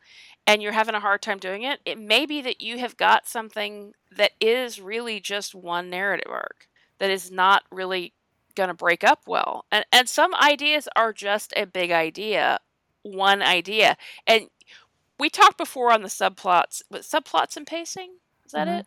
and 0.47 0.63
you're 0.63 0.73
having 0.73 0.95
a 0.95 1.01
hard 1.01 1.23
time 1.23 1.39
doing 1.39 1.63
it, 1.63 1.81
it 1.85 1.99
may 1.99 2.27
be 2.27 2.43
that 2.43 2.61
you 2.61 2.79
have 2.79 2.97
got 2.97 3.27
something 3.27 3.93
that 4.17 4.33
is 4.41 4.81
really 4.81 5.21
just 5.21 5.55
one 5.55 5.89
narrative 5.91 6.31
arc 6.31 6.69
that 6.99 7.11
is 7.11 7.31
not 7.31 7.63
really 7.71 8.13
going 8.55 8.69
to 8.69 8.75
break 8.75 9.03
up 9.03 9.23
well. 9.27 9.65
And 9.73 9.85
and 9.93 10.09
some 10.09 10.35
ideas 10.35 10.89
are 10.97 11.13
just 11.13 11.53
a 11.57 11.67
big 11.67 11.91
idea, 11.91 12.59
one 13.05 13.43
idea. 13.43 13.97
And 14.27 14.49
we 15.19 15.31
talked 15.31 15.59
before 15.59 15.93
on 15.93 16.03
the 16.03 16.09
subplots, 16.09 16.83
but 16.91 17.03
subplots 17.03 17.57
and 17.57 17.67
pacing, 17.67 18.17
is 18.47 18.53
that 18.53 18.69
Mhm. 18.69 18.81
it? 18.81 18.87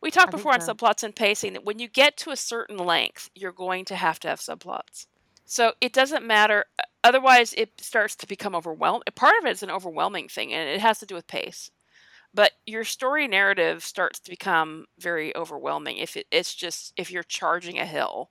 We 0.00 0.10
talked 0.10 0.30
I 0.30 0.32
before 0.32 0.52
on 0.52 0.60
so. 0.60 0.74
subplots 0.74 1.04
and 1.04 1.14
pacing 1.16 1.54
that 1.54 1.64
when 1.64 1.78
you 1.78 1.88
get 1.88 2.16
to 2.18 2.30
a 2.30 2.36
certain 2.36 2.78
length, 2.78 3.30
you're 3.34 3.52
going 3.52 3.84
to 3.86 3.96
have 3.96 4.18
to 4.20 4.28
have 4.28 4.40
subplots. 4.40 5.06
So 5.44 5.74
it 5.80 5.92
doesn't 5.92 6.26
matter. 6.26 6.66
Otherwise, 7.04 7.54
it 7.54 7.80
starts 7.80 8.16
to 8.16 8.26
become 8.26 8.54
overwhelming. 8.54 9.02
Part 9.14 9.34
of 9.40 9.46
it 9.46 9.52
is 9.52 9.62
an 9.62 9.70
overwhelming 9.70 10.28
thing, 10.28 10.52
and 10.52 10.68
it 10.68 10.80
has 10.80 10.98
to 11.00 11.06
do 11.06 11.14
with 11.14 11.26
pace. 11.26 11.70
But 12.34 12.52
your 12.66 12.84
story 12.84 13.28
narrative 13.28 13.84
starts 13.84 14.20
to 14.20 14.30
become 14.30 14.86
very 14.98 15.34
overwhelming 15.36 15.98
if 15.98 16.16
it, 16.16 16.26
it's 16.30 16.54
just 16.54 16.92
if 16.96 17.10
you're 17.10 17.22
charging 17.24 17.78
a 17.78 17.86
hill 17.86 18.30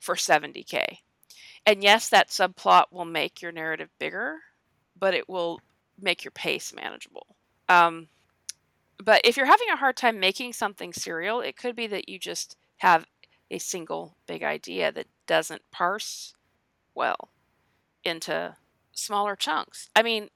for 0.00 0.16
70k. 0.16 1.00
And 1.66 1.82
yes, 1.82 2.08
that 2.10 2.28
subplot 2.30 2.86
will 2.92 3.04
make 3.06 3.42
your 3.42 3.52
narrative 3.52 3.90
bigger, 3.98 4.38
but 4.98 5.14
it 5.14 5.28
will 5.28 5.60
make 6.00 6.24
your 6.24 6.32
pace 6.32 6.72
manageable. 6.74 7.26
Um, 7.68 8.08
but 9.02 9.20
if 9.24 9.36
you're 9.36 9.46
having 9.46 9.68
a 9.72 9.76
hard 9.76 9.96
time 9.96 10.18
making 10.18 10.52
something 10.52 10.92
serial, 10.92 11.40
it 11.40 11.56
could 11.56 11.76
be 11.76 11.86
that 11.86 12.08
you 12.08 12.18
just 12.18 12.56
have 12.78 13.06
a 13.50 13.58
single 13.58 14.16
big 14.26 14.42
idea 14.42 14.92
that 14.92 15.06
doesn't 15.26 15.62
parse 15.70 16.34
well 16.94 17.30
into 18.04 18.56
smaller 18.92 19.36
chunks. 19.36 19.88
I 19.94 20.02
mean, 20.02 20.28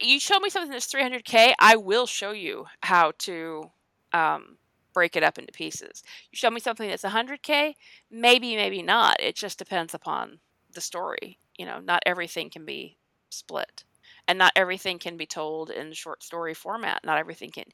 you 0.00 0.20
show 0.20 0.38
me 0.38 0.50
something 0.50 0.70
that's 0.70 0.92
300k, 0.92 1.54
I 1.58 1.76
will 1.76 2.06
show 2.06 2.32
you 2.32 2.66
how 2.82 3.12
to 3.18 3.70
um, 4.12 4.58
break 4.92 5.16
it 5.16 5.22
up 5.22 5.38
into 5.38 5.52
pieces. 5.52 6.02
You 6.30 6.36
show 6.36 6.50
me 6.50 6.60
something 6.60 6.88
that's 6.88 7.04
100k, 7.04 7.74
maybe, 8.10 8.56
maybe 8.56 8.82
not. 8.82 9.20
It 9.20 9.36
just 9.36 9.58
depends 9.58 9.94
upon 9.94 10.40
the 10.72 10.80
story. 10.80 11.38
You 11.58 11.66
know, 11.66 11.80
not 11.80 12.02
everything 12.06 12.50
can 12.50 12.64
be 12.64 12.96
split. 13.32 13.84
And 14.28 14.38
not 14.38 14.52
everything 14.56 14.98
can 14.98 15.16
be 15.16 15.26
told 15.26 15.70
in 15.70 15.92
short 15.92 16.22
story 16.22 16.54
format. 16.54 17.04
Not 17.04 17.18
everything 17.18 17.50
can. 17.50 17.64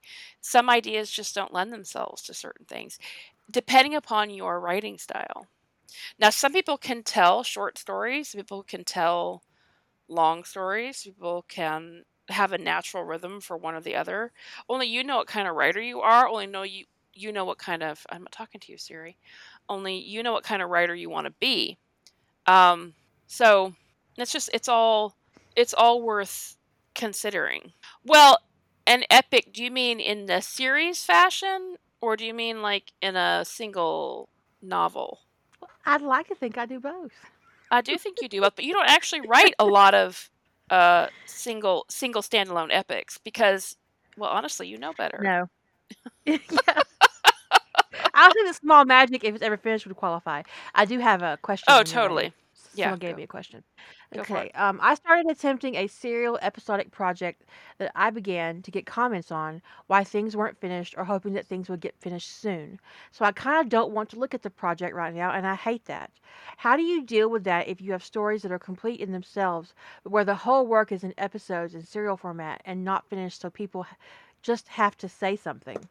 Some 0.40 0.70
ideas 0.70 1.10
just 1.10 1.34
don't 1.34 1.52
lend 1.52 1.72
themselves 1.72 2.22
to 2.22 2.34
certain 2.34 2.66
things, 2.66 2.98
depending 3.50 3.94
upon 3.94 4.30
your 4.30 4.60
writing 4.60 4.98
style. 4.98 5.48
Now, 6.18 6.30
some 6.30 6.52
people 6.52 6.78
can 6.78 7.02
tell 7.02 7.42
short 7.42 7.78
stories, 7.78 8.34
people 8.34 8.62
can 8.62 8.84
tell 8.84 9.42
long 10.08 10.44
stories, 10.44 11.02
people 11.02 11.44
can 11.48 12.04
have 12.28 12.52
a 12.52 12.58
natural 12.58 13.04
rhythm 13.04 13.40
for 13.40 13.56
one 13.56 13.74
or 13.74 13.80
the 13.80 13.96
other. 13.96 14.32
Only 14.68 14.86
you 14.88 15.04
know 15.04 15.18
what 15.18 15.28
kind 15.28 15.48
of 15.48 15.54
writer 15.56 15.80
you 15.80 16.00
are, 16.00 16.28
only 16.28 16.46
know 16.46 16.62
you 16.62 16.84
you 17.14 17.32
know 17.32 17.44
what 17.46 17.58
kind 17.58 17.82
of 17.82 18.04
I'm 18.10 18.22
not 18.22 18.32
talking 18.32 18.60
to 18.60 18.72
you, 18.72 18.78
Siri. 18.78 19.16
Only 19.68 19.98
you 19.98 20.22
know 20.22 20.32
what 20.32 20.44
kind 20.44 20.62
of 20.62 20.70
writer 20.70 20.94
you 20.94 21.10
want 21.10 21.26
to 21.26 21.32
be. 21.40 21.78
Um, 22.46 22.94
so 23.26 23.74
it's 24.18 24.32
just 24.32 24.50
it's 24.54 24.68
all 24.68 25.16
it's 25.56 25.74
all 25.74 26.02
worth 26.02 26.56
considering. 26.94 27.72
Well, 28.04 28.38
an 28.86 29.04
epic, 29.10 29.52
do 29.52 29.64
you 29.64 29.70
mean 29.70 29.98
in 29.98 30.26
the 30.26 30.40
series 30.40 31.02
fashion 31.02 31.76
or 32.00 32.16
do 32.16 32.24
you 32.24 32.34
mean 32.34 32.62
like 32.62 32.92
in 33.02 33.16
a 33.16 33.44
single 33.44 34.28
novel? 34.62 35.20
I'd 35.84 36.02
like 36.02 36.28
to 36.28 36.34
think 36.34 36.58
I 36.58 36.66
do 36.66 36.78
both. 36.78 37.12
I 37.70 37.80
do 37.80 37.96
think 37.98 38.18
you 38.22 38.28
do 38.28 38.40
both, 38.40 38.54
but 38.54 38.64
you 38.64 38.72
don't 38.72 38.88
actually 38.88 39.22
write 39.26 39.54
a 39.58 39.66
lot 39.66 39.94
of 39.94 40.30
uh, 40.70 41.08
single 41.24 41.84
single 41.88 42.22
standalone 42.22 42.68
epics 42.70 43.18
because, 43.18 43.76
well, 44.16 44.30
honestly, 44.30 44.68
you 44.68 44.78
know 44.78 44.92
better. 44.96 45.20
No. 45.22 45.48
yeah. 46.26 46.82
I 48.14 48.24
don't 48.24 48.32
think 48.32 48.48
the 48.48 48.54
small 48.54 48.84
magic, 48.84 49.24
if 49.24 49.34
it's 49.34 49.44
ever 49.44 49.56
finished, 49.56 49.86
would 49.86 49.96
qualify. 49.96 50.42
I 50.74 50.84
do 50.84 50.98
have 50.98 51.22
a 51.22 51.38
question. 51.42 51.66
Oh, 51.68 51.82
totally. 51.82 52.32
Yeah, 52.74 52.86
Someone 52.86 52.98
gave 52.98 53.12
go. 53.12 53.16
me 53.16 53.22
a 53.24 53.26
question. 53.26 53.62
Go 54.12 54.24
for 54.24 54.40
Okay. 54.40 54.44
it. 54.44 54.52
Um, 54.54 54.78
I 54.82 54.94
started 54.94 55.26
attempting 55.30 55.74
a 55.76 55.86
serial 55.86 56.38
episodic 56.42 56.90
project 56.90 57.44
that 57.78 57.92
I 57.94 58.10
began 58.10 58.62
to 58.62 58.70
get 58.70 58.84
comments 58.86 59.30
on 59.30 59.62
why 59.86 60.02
things 60.04 60.36
weren't 60.36 60.58
finished 60.58 60.94
or 60.96 61.04
hoping 61.04 61.32
that 61.34 61.46
things 61.46 61.68
would 61.68 61.80
get 61.80 61.96
finished 62.00 62.30
soon. 62.30 62.80
So 63.12 63.24
I 63.24 63.32
kind 63.32 63.60
of 63.60 63.68
don't 63.68 63.92
want 63.92 64.08
to 64.10 64.18
look 64.18 64.34
at 64.34 64.42
the 64.42 64.50
project 64.50 64.94
right 64.94 65.14
now, 65.14 65.30
and 65.32 65.46
I 65.46 65.54
hate 65.54 65.84
that. 65.86 66.10
How 66.58 66.76
do 66.76 66.82
you 66.82 67.02
deal 67.02 67.28
with 67.30 67.44
that 67.44 67.68
if 67.68 67.80
you 67.80 67.92
have 67.92 68.02
stories 68.04 68.42
that 68.42 68.52
are 68.52 68.58
complete 68.58 69.00
in 69.00 69.12
themselves, 69.12 69.74
but 70.02 70.10
where 70.10 70.24
the 70.24 70.34
whole 70.36 70.66
work 70.66 70.90
is 70.92 71.04
in 71.04 71.14
episodes 71.16 71.74
in 71.74 71.82
serial 71.82 72.16
format 72.16 72.62
and 72.64 72.84
not 72.84 73.08
finished, 73.08 73.40
so 73.40 73.50
people 73.50 73.86
h- 73.90 73.96
just 74.42 74.68
have 74.68 74.96
to 74.98 75.08
say 75.08 75.36
something? 75.36 75.88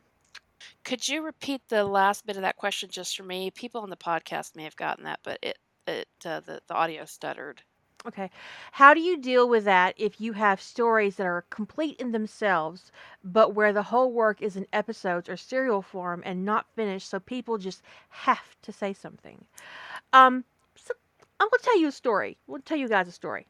Could 0.86 1.10
you 1.10 1.22
repeat 1.22 1.68
the 1.68 1.84
last 1.84 2.26
bit 2.26 2.38
of 2.38 2.42
that 2.44 2.56
question 2.56 2.90
just 2.90 3.18
for 3.18 3.24
me? 3.24 3.52
People 3.52 3.82
on 3.82 3.90
the 3.90 3.98
podcast 3.98 4.56
may 4.56 4.64
have 4.64 4.78
gotten 4.78 5.04
that, 5.04 5.20
but 5.22 5.38
it 5.42 5.60
it 5.86 6.08
uh, 6.26 6.40
the 6.40 6.62
the 6.68 6.74
audio 6.74 7.04
stuttered. 7.06 7.64
Okay. 8.08 8.30
How 8.74 8.94
do 8.94 9.00
you 9.00 9.18
deal 9.18 9.50
with 9.50 9.64
that 9.66 9.96
if 9.98 10.22
you 10.22 10.34
have 10.34 10.62
stories 10.62 11.16
that 11.16 11.26
are 11.26 11.46
complete 11.50 12.00
in 12.00 12.12
themselves, 12.12 12.92
but 13.24 13.56
where 13.56 13.74
the 13.74 13.82
whole 13.84 14.12
work 14.12 14.42
is 14.42 14.56
in 14.56 14.68
episodes 14.72 15.28
or 15.28 15.36
serial 15.38 15.82
form 15.82 16.22
and 16.26 16.46
not 16.46 16.68
finished, 16.76 17.10
so 17.10 17.20
people 17.20 17.58
just 17.58 17.82
have 18.10 18.56
to 18.62 18.72
say 18.72 18.94
something? 18.94 19.44
Um, 20.14 20.44
so 20.76 20.94
I'm 21.40 21.48
gonna 21.48 21.64
tell 21.64 21.80
you 21.80 21.88
a 21.88 21.92
story. 21.92 22.38
Gonna 22.48 22.62
tell 22.62 22.78
you 22.78 22.88
guys 22.88 23.08
a 23.08 23.12
story. 23.12 23.48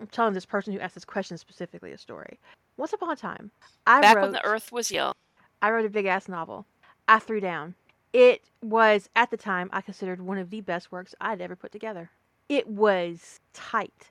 I'm 0.00 0.08
telling 0.08 0.34
this 0.34 0.44
person 0.44 0.72
who 0.72 0.80
asked 0.80 0.94
this 0.94 1.04
question 1.04 1.38
specifically 1.38 1.92
a 1.92 1.98
story. 1.98 2.38
Once 2.76 2.92
upon 2.92 3.10
a 3.10 3.16
time, 3.16 3.50
I 3.86 4.00
Back 4.00 4.16
wrote 4.16 4.22
when 4.22 4.32
the 4.32 4.44
Earth 4.44 4.72
was 4.72 4.90
young. 4.90 5.14
I 5.62 5.70
wrote 5.70 5.86
a 5.86 5.90
big 5.90 6.06
ass 6.06 6.28
novel. 6.28 6.66
I 7.08 7.20
threw 7.20 7.40
down. 7.40 7.74
It 8.12 8.42
was 8.62 9.08
at 9.14 9.30
the 9.30 9.36
time 9.36 9.70
I 9.72 9.80
considered 9.80 10.20
one 10.20 10.38
of 10.38 10.50
the 10.50 10.60
best 10.60 10.90
works 10.90 11.14
I'd 11.20 11.40
ever 11.40 11.56
put 11.56 11.72
together. 11.72 12.10
It 12.48 12.66
was 12.68 13.40
tight. 13.52 14.10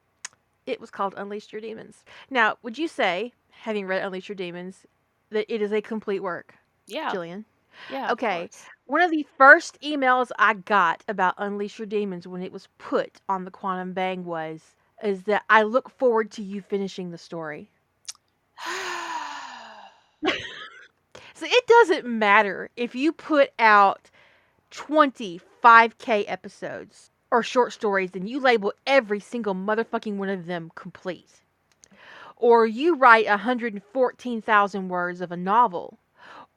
It 0.65 0.79
was 0.81 0.89
called 0.91 1.13
Unleash 1.17 1.51
Your 1.51 1.61
Demons. 1.61 2.03
Now, 2.29 2.57
would 2.63 2.77
you 2.77 2.87
say, 2.87 3.33
having 3.51 3.85
read 3.87 4.03
Unleash 4.03 4.29
Your 4.29 4.35
Demons, 4.35 4.85
that 5.29 5.51
it 5.53 5.61
is 5.61 5.71
a 5.71 5.81
complete 5.81 6.21
work, 6.21 6.55
Yeah, 6.87 7.11
Jillian? 7.13 7.45
yeah. 7.89 8.11
Okay. 8.11 8.39
course. 8.39 8.65
One 8.87 9.01
of 9.01 9.11
the 9.11 9.25
first 9.37 9.79
emails 9.81 10.31
I 10.37 10.53
got 10.55 11.03
about 11.07 11.35
Unleash 11.37 11.79
Your 11.79 11.85
Demons 11.85 12.27
when 12.27 12.41
it 12.41 12.51
was 12.51 12.67
put 12.77 13.19
on 13.29 13.45
the 13.45 13.51
Quantum 13.51 13.93
Bang 13.93 14.25
was 14.25 14.75
is 15.03 15.23
that 15.23 15.43
I 15.49 15.63
look 15.63 15.89
forward 15.89 16.31
to 16.31 16.41
you 16.43 16.61
finishing 16.61 17.11
the 17.11 17.17
story. 17.17 17.69
So 21.33 21.45
it 21.47 21.67
doesn't 21.67 22.05
matter 22.05 22.69
if 22.75 22.95
you 22.95 23.11
put 23.11 23.51
out 23.59 24.09
20 24.71 25.39
5K 25.63 26.23
episodes 26.27 27.11
or 27.35 27.43
short 27.43 27.73
stories 27.73 28.11
and 28.13 28.29
you 28.29 28.39
label 28.39 28.71
every 28.87 29.19
single 29.19 29.53
motherfucking 29.53 30.15
one 30.15 30.29
of 30.29 30.45
them 30.45 30.71
complete. 30.75 31.41
Or 32.37 32.65
you 32.65 32.95
write 32.95 33.27
114,000 33.27 34.89
words 34.89 35.19
of 35.21 35.31
a 35.31 35.37
novel. 35.37 35.99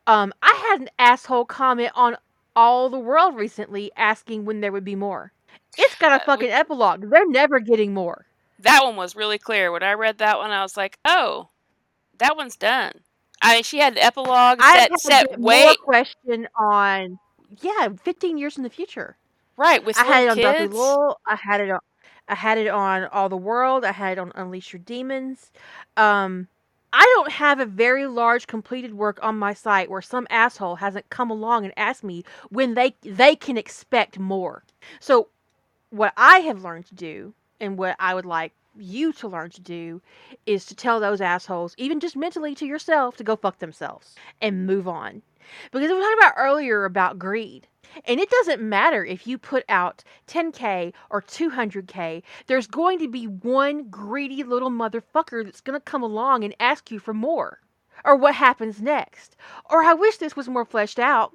Um, 0.07 0.33
I 0.41 0.55
had 0.71 0.81
an 0.83 0.89
asshole 0.99 1.47
comment 1.47 1.91
on 1.97 2.17
All 2.55 2.89
the 2.89 2.99
World 2.99 3.35
recently 3.35 3.91
asking 3.97 4.45
when 4.45 4.61
there 4.61 4.71
would 4.73 4.85
be 4.85 4.95
more. 4.95 5.33
It's 5.77 5.97
got 5.97 6.13
Uh, 6.13 6.15
a 6.15 6.19
we- 6.19 6.25
fucking 6.25 6.51
epilogue. 6.51 7.11
They're 7.11 7.29
never 7.29 7.59
getting 7.61 7.93
more. 7.93 8.25
that 8.61 8.83
one 8.83 8.97
was 8.97 9.15
really 9.15 9.39
clear. 9.39 9.71
When 9.71 9.83
I 9.85 9.93
read 9.93 10.19
that 10.19 10.39
one, 10.39 10.51
I 10.51 10.63
was 10.63 10.77
like, 10.77 10.99
"Oh, 11.05 11.49
that 12.19 12.37
one's 12.37 12.57
done." 12.57 12.93
I 13.41 13.55
mean, 13.55 13.63
she 13.63 13.79
had 13.79 13.93
an 13.93 14.01
epilogue 14.01 14.59
I 14.61 14.89
set 14.89 15.01
set 15.01 15.39
way 15.41 15.77
question 15.85 16.49
on, 16.57 17.21
yeah, 17.61 17.89
15 18.03 18.37
years 18.37 18.57
in 18.57 18.65
the 18.65 18.71
future. 18.71 19.17
Right 19.59 19.85
with 19.85 19.98
I 19.98 20.05
had 20.05 20.24
it 20.24 20.28
on 20.30 20.36
little 20.36 20.52
Dr. 20.52 20.68
Lowell. 20.68 21.20
I 21.26 21.36
had 21.36 21.60
it 21.60 21.70
on. 21.70 21.80
I 22.28 22.35
had 22.35 22.59
it 22.59 22.68
on 22.68 23.05
All 23.06 23.28
the 23.28 23.36
World. 23.36 23.85
I 23.85 23.93
had 23.93 24.12
it 24.12 24.20
on 24.20 24.32
Unleash 24.35 24.72
Your 24.72 24.80
Demons. 24.80 25.51
Um, 25.97 26.48
I 26.93 27.05
don't 27.16 27.32
have 27.32 27.60
a 27.60 27.66
very 27.66 28.06
large 28.06 28.47
completed 28.47 28.94
work 28.94 29.18
on 29.22 29.39
my 29.39 29.52
site 29.52 29.90
where 29.90 30.01
some 30.01 30.26
asshole 30.30 30.76
hasn't 30.76 31.10
come 31.10 31.30
along 31.30 31.64
and 31.64 31.74
asked 31.76 32.05
me 32.05 32.24
when 32.51 32.74
they 32.74 32.94
they 33.02 33.36
can 33.36 33.59
expect 33.59 34.18
more. 34.18 34.62
So, 35.01 35.28
what 35.90 36.12
I 36.16 36.39
have 36.40 36.62
learned 36.62 36.86
to 36.86 36.94
do, 36.94 37.35
and 37.60 37.76
what 37.78 37.97
I 37.98 38.14
would 38.14 38.26
like 38.26 38.52
you 38.76 39.12
to 39.14 39.28
learn 39.28 39.51
to 39.51 39.60
do, 39.60 40.01
is 40.47 40.64
to 40.66 40.74
tell 40.74 41.01
those 41.01 41.20
assholes, 41.20 41.74
even 41.76 42.01
just 42.01 42.16
mentally 42.16 42.55
to 42.55 42.66
yourself, 42.66 43.16
to 43.16 43.24
go 43.24 43.36
fuck 43.36 43.59
themselves 43.59 44.14
and 44.40 44.66
move 44.66 44.89
on. 44.89 45.22
Because 45.70 45.89
we 45.89 45.95
were 45.95 46.01
talking 46.01 46.19
about 46.19 46.35
earlier 46.37 46.85
about 46.85 47.19
greed. 47.19 47.66
And 48.05 48.20
it 48.20 48.31
doesn't 48.31 48.62
matter 48.62 49.05
if 49.05 49.27
you 49.27 49.39
put 49.39 49.65
out 49.69 50.05
10K 50.27 50.93
or 51.11 51.23
200K, 51.23 52.23
there's 52.47 52.66
going 52.66 52.99
to 52.99 53.09
be 53.09 53.27
one 53.27 53.89
greedy 53.89 54.43
little 54.43 54.70
motherfucker 54.70 55.45
that's 55.45 55.61
going 55.61 55.79
to 55.79 55.85
come 55.85 56.03
along 56.03 56.45
and 56.45 56.55
ask 56.61 56.91
you 56.91 56.99
for 56.99 57.15
more. 57.15 57.61
Or 58.05 58.15
what 58.15 58.35
happens 58.35 58.81
next. 58.81 59.37
Or 59.69 59.83
I 59.83 59.95
wish 59.95 60.19
this 60.19 60.37
was 60.37 60.49
more 60.49 60.65
fleshed 60.65 60.99
out. 60.99 61.33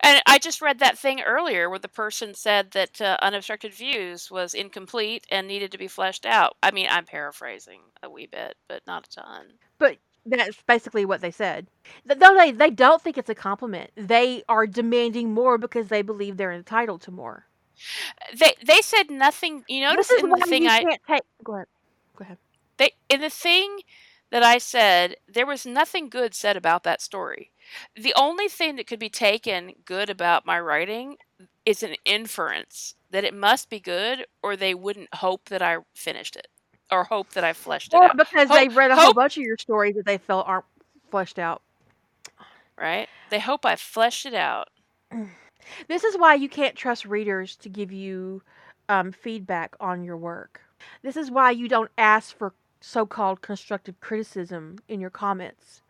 And 0.00 0.22
I 0.26 0.38
just 0.38 0.60
read 0.60 0.78
that 0.78 0.98
thing 0.98 1.20
earlier 1.22 1.68
where 1.68 1.78
the 1.78 1.88
person 1.88 2.34
said 2.34 2.70
that 2.72 3.00
uh, 3.00 3.16
unobstructed 3.22 3.72
views 3.72 4.30
was 4.30 4.54
incomplete 4.54 5.26
and 5.30 5.48
needed 5.48 5.72
to 5.72 5.78
be 5.78 5.88
fleshed 5.88 6.26
out. 6.26 6.56
I 6.62 6.70
mean, 6.70 6.86
I'm 6.90 7.06
paraphrasing 7.06 7.80
a 8.02 8.10
wee 8.10 8.26
bit, 8.26 8.56
but 8.68 8.86
not 8.86 9.06
a 9.06 9.10
ton. 9.10 9.46
But 9.78 9.96
that's 10.26 10.62
basically 10.66 11.04
what 11.04 11.20
they 11.20 11.30
said. 11.30 11.66
Though 12.04 12.36
they, 12.36 12.52
they 12.52 12.70
don't 12.70 13.00
think 13.00 13.18
it's 13.18 13.30
a 13.30 13.34
compliment. 13.34 13.90
They 13.96 14.42
are 14.48 14.66
demanding 14.66 15.32
more 15.32 15.58
because 15.58 15.88
they 15.88 16.02
believe 16.02 16.36
they're 16.36 16.52
entitled 16.52 17.02
to 17.02 17.10
more. 17.10 17.46
They 18.38 18.54
they 18.64 18.82
said 18.82 19.10
nothing. 19.10 19.64
You 19.66 19.82
notice 19.82 20.08
this 20.08 20.18
is 20.18 20.24
in 20.24 20.30
the 20.30 20.46
thing 20.46 20.66
I 20.66 20.84
take. 21.08 21.22
Go 21.42 21.54
ahead. 21.54 21.66
Go 22.16 22.24
ahead. 22.24 22.38
they 22.76 22.92
in 23.08 23.22
the 23.22 23.30
thing 23.30 23.80
that 24.30 24.42
I 24.42 24.58
said 24.58 25.16
there 25.26 25.46
was 25.46 25.64
nothing 25.64 26.10
good 26.10 26.34
said 26.34 26.56
about 26.56 26.84
that 26.84 27.00
story. 27.00 27.52
The 27.94 28.14
only 28.16 28.48
thing 28.48 28.76
that 28.76 28.86
could 28.86 28.98
be 28.98 29.08
taken 29.08 29.72
good 29.84 30.10
about 30.10 30.44
my 30.44 30.60
writing 30.60 31.16
is 31.64 31.82
an 31.82 31.94
inference 32.04 32.96
that 33.10 33.24
it 33.24 33.34
must 33.34 33.70
be 33.70 33.80
good, 33.80 34.26
or 34.42 34.56
they 34.56 34.74
wouldn't 34.74 35.14
hope 35.14 35.48
that 35.48 35.62
I 35.62 35.78
finished 35.94 36.36
it 36.36 36.48
or 36.92 37.04
hope 37.04 37.30
that 37.30 37.44
I 37.44 37.52
fleshed 37.52 37.94
it 37.94 37.96
out. 37.96 38.16
because 38.16 38.48
Hope- 38.48 38.58
they 38.58 38.68
read 38.68 38.90
a 38.90 38.96
whole 38.96 39.14
bunch 39.14 39.36
of 39.36 39.42
your 39.42 39.56
stories 39.58 39.94
that 39.96 40.06
they 40.06 40.18
felt 40.18 40.46
aren't 40.48 40.64
fleshed 41.10 41.38
out. 41.38 41.62
Right? 42.78 43.08
They 43.30 43.38
hope 43.40 43.64
I 43.66 43.76
fleshed 43.76 44.26
it 44.26 44.34
out. 44.34 44.68
This 45.88 46.02
is 46.02 46.16
why 46.18 46.34
you 46.34 46.48
can't 46.48 46.74
trust 46.74 47.04
readers 47.04 47.54
to 47.56 47.68
give 47.68 47.92
you 47.92 48.42
um, 48.88 49.12
feedback 49.12 49.76
on 49.78 50.02
your 50.02 50.16
work. 50.16 50.62
This 51.02 51.16
is 51.16 51.30
why 51.30 51.50
you 51.52 51.68
don't 51.68 51.90
ask 51.98 52.36
for 52.36 52.54
so 52.80 53.06
called 53.06 53.42
constructive 53.42 54.00
criticism 54.00 54.78
in 54.88 55.00
your 55.00 55.10
comments. 55.10 55.82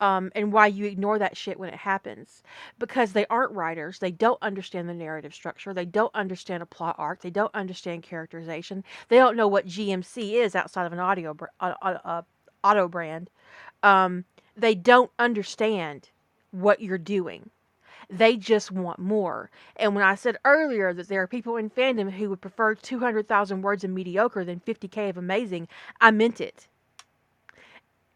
Um, 0.00 0.30
and 0.34 0.52
why 0.52 0.66
you 0.66 0.84
ignore 0.84 1.18
that 1.18 1.36
shit 1.36 1.58
when 1.58 1.68
it 1.68 1.76
happens. 1.76 2.42
Because 2.78 3.12
they 3.12 3.26
aren't 3.26 3.52
writers. 3.52 3.98
They 3.98 4.10
don't 4.10 4.42
understand 4.42 4.88
the 4.88 4.94
narrative 4.94 5.34
structure. 5.34 5.72
They 5.74 5.84
don't 5.84 6.14
understand 6.14 6.62
a 6.62 6.66
plot 6.66 6.96
arc. 6.98 7.20
They 7.22 7.30
don't 7.30 7.54
understand 7.54 8.02
characterization. 8.02 8.84
They 9.08 9.16
don't 9.16 9.36
know 9.36 9.48
what 9.48 9.66
GMC 9.66 10.32
is 10.34 10.54
outside 10.54 10.86
of 10.86 10.92
an 10.92 10.98
audio 10.98 11.36
uh, 11.60 11.74
uh, 11.82 12.22
auto 12.64 12.88
brand. 12.88 13.30
Um, 13.82 14.24
they 14.56 14.74
don't 14.74 15.10
understand 15.18 16.10
what 16.50 16.80
you're 16.80 16.98
doing 16.98 17.50
they 18.12 18.36
just 18.36 18.70
want 18.70 18.98
more. 18.98 19.50
And 19.76 19.94
when 19.94 20.04
I 20.04 20.14
said 20.14 20.36
earlier 20.44 20.92
that 20.92 21.08
there 21.08 21.22
are 21.22 21.26
people 21.26 21.56
in 21.56 21.70
fandom 21.70 22.10
who 22.10 22.28
would 22.28 22.42
prefer 22.42 22.74
200,000 22.74 23.62
words 23.62 23.84
of 23.84 23.90
mediocre 23.90 24.44
than 24.44 24.60
50k 24.60 25.08
of 25.08 25.16
amazing, 25.16 25.66
I 26.00 26.10
meant 26.10 26.40
it. 26.40 26.68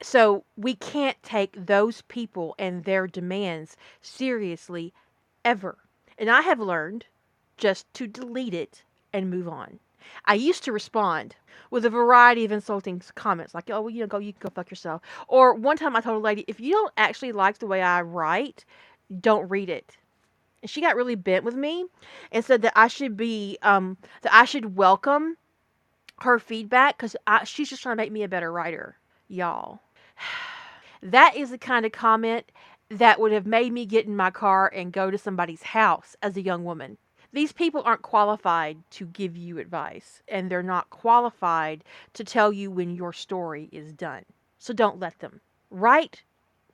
So 0.03 0.45
we 0.57 0.75
can't 0.75 1.23
take 1.23 1.67
those 1.67 2.03
people 2.03 2.55
and 2.59 2.85
their 2.85 3.07
demands 3.07 3.77
seriously 4.01 4.93
ever. 5.45 5.79
And 6.19 6.31
I 6.31 6.43
have 6.43 6.61
learned 6.61 7.07
just 7.57 7.93
to 7.95 8.07
delete 8.07 8.55
it 8.55 8.85
and 9.13 9.31
move 9.31 9.49
on. 9.49 9.81
I 10.27 10.35
used 10.35 10.63
to 10.65 10.73
respond 10.73 11.37
with 11.71 11.85
a 11.85 11.91
variety 11.91 12.45
of 12.45 12.53
insulting 12.53 13.03
comments 13.15 13.55
like, 13.55 13.71
"Oh, 13.71 13.81
well, 13.83 13.91
you 13.91 14.01
know, 14.01 14.07
go 14.07 14.19
you 14.19 14.33
can 14.33 14.41
go 14.41 14.51
fuck 14.51 14.71
yourself." 14.71 15.03
Or 15.29 15.55
one 15.55 15.77
time 15.77 15.97
I 15.97 16.01
told 16.01 16.17
a 16.17 16.25
lady, 16.25 16.45
"If 16.47 16.61
you 16.61 16.73
don't 16.73 16.93
actually 16.97 17.33
like 17.33 17.59
the 17.59 17.67
way 17.67 17.83
I 17.83 18.03
write, 18.03 18.65
don't 19.21 19.49
read 19.49 19.69
it. 19.71 19.97
And 20.63 20.71
she 20.71 20.81
got 20.81 20.97
really 20.97 21.15
bent 21.17 21.45
with 21.45 21.55
me 21.55 21.87
and 22.33 22.45
said 22.45 22.63
that 22.63 22.73
I 22.77 22.89
should 22.89 23.17
be 23.17 23.59
um 23.63 23.97
that 24.23 24.35
I 24.35 24.45
should 24.45 24.77
welcome 24.77 25.37
her 26.21 26.39
feedback 26.39 26.99
because 26.99 27.17
she's 27.45 27.71
just 27.71 27.83
trying 27.83 27.97
to 27.97 28.03
make 28.03 28.13
me 28.13 28.23
a 28.23 28.29
better 28.29 28.53
writer, 28.53 28.99
y'all. 29.29 29.81
That 31.03 31.37
is 31.37 31.51
the 31.51 31.59
kind 31.59 31.87
of 31.87 31.93
comment 31.93 32.51
that 32.89 33.21
would 33.21 33.33
have 33.33 33.47
made 33.47 33.73
me 33.73 33.87
get 33.87 34.07
in 34.07 34.17
my 34.17 34.31
car 34.31 34.71
and 34.75 34.93
go 34.93 35.11
to 35.11 35.19
somebody's 35.19 35.63
house 35.63 36.17
as 36.23 36.37
a 36.37 36.43
young 36.43 36.65
woman. 36.65 36.99
these 37.33 37.53
people 37.53 37.83
aren't 37.85 38.03
qualified 38.03 38.79
to 38.91 39.05
give 39.07 39.37
you 39.37 39.59
advice, 39.59 40.23
and 40.27 40.51
they're 40.51 40.63
not 40.63 40.89
qualified 40.89 41.85
to 42.15 42.25
tell 42.25 42.51
you 42.53 42.71
when 42.71 42.91
your 42.95 43.13
story 43.13 43.69
is 43.73 43.93
done. 43.93 44.25
So 44.59 44.73
don't 44.73 44.99
let 44.99 45.19
them. 45.19 45.41
Write 45.71 46.23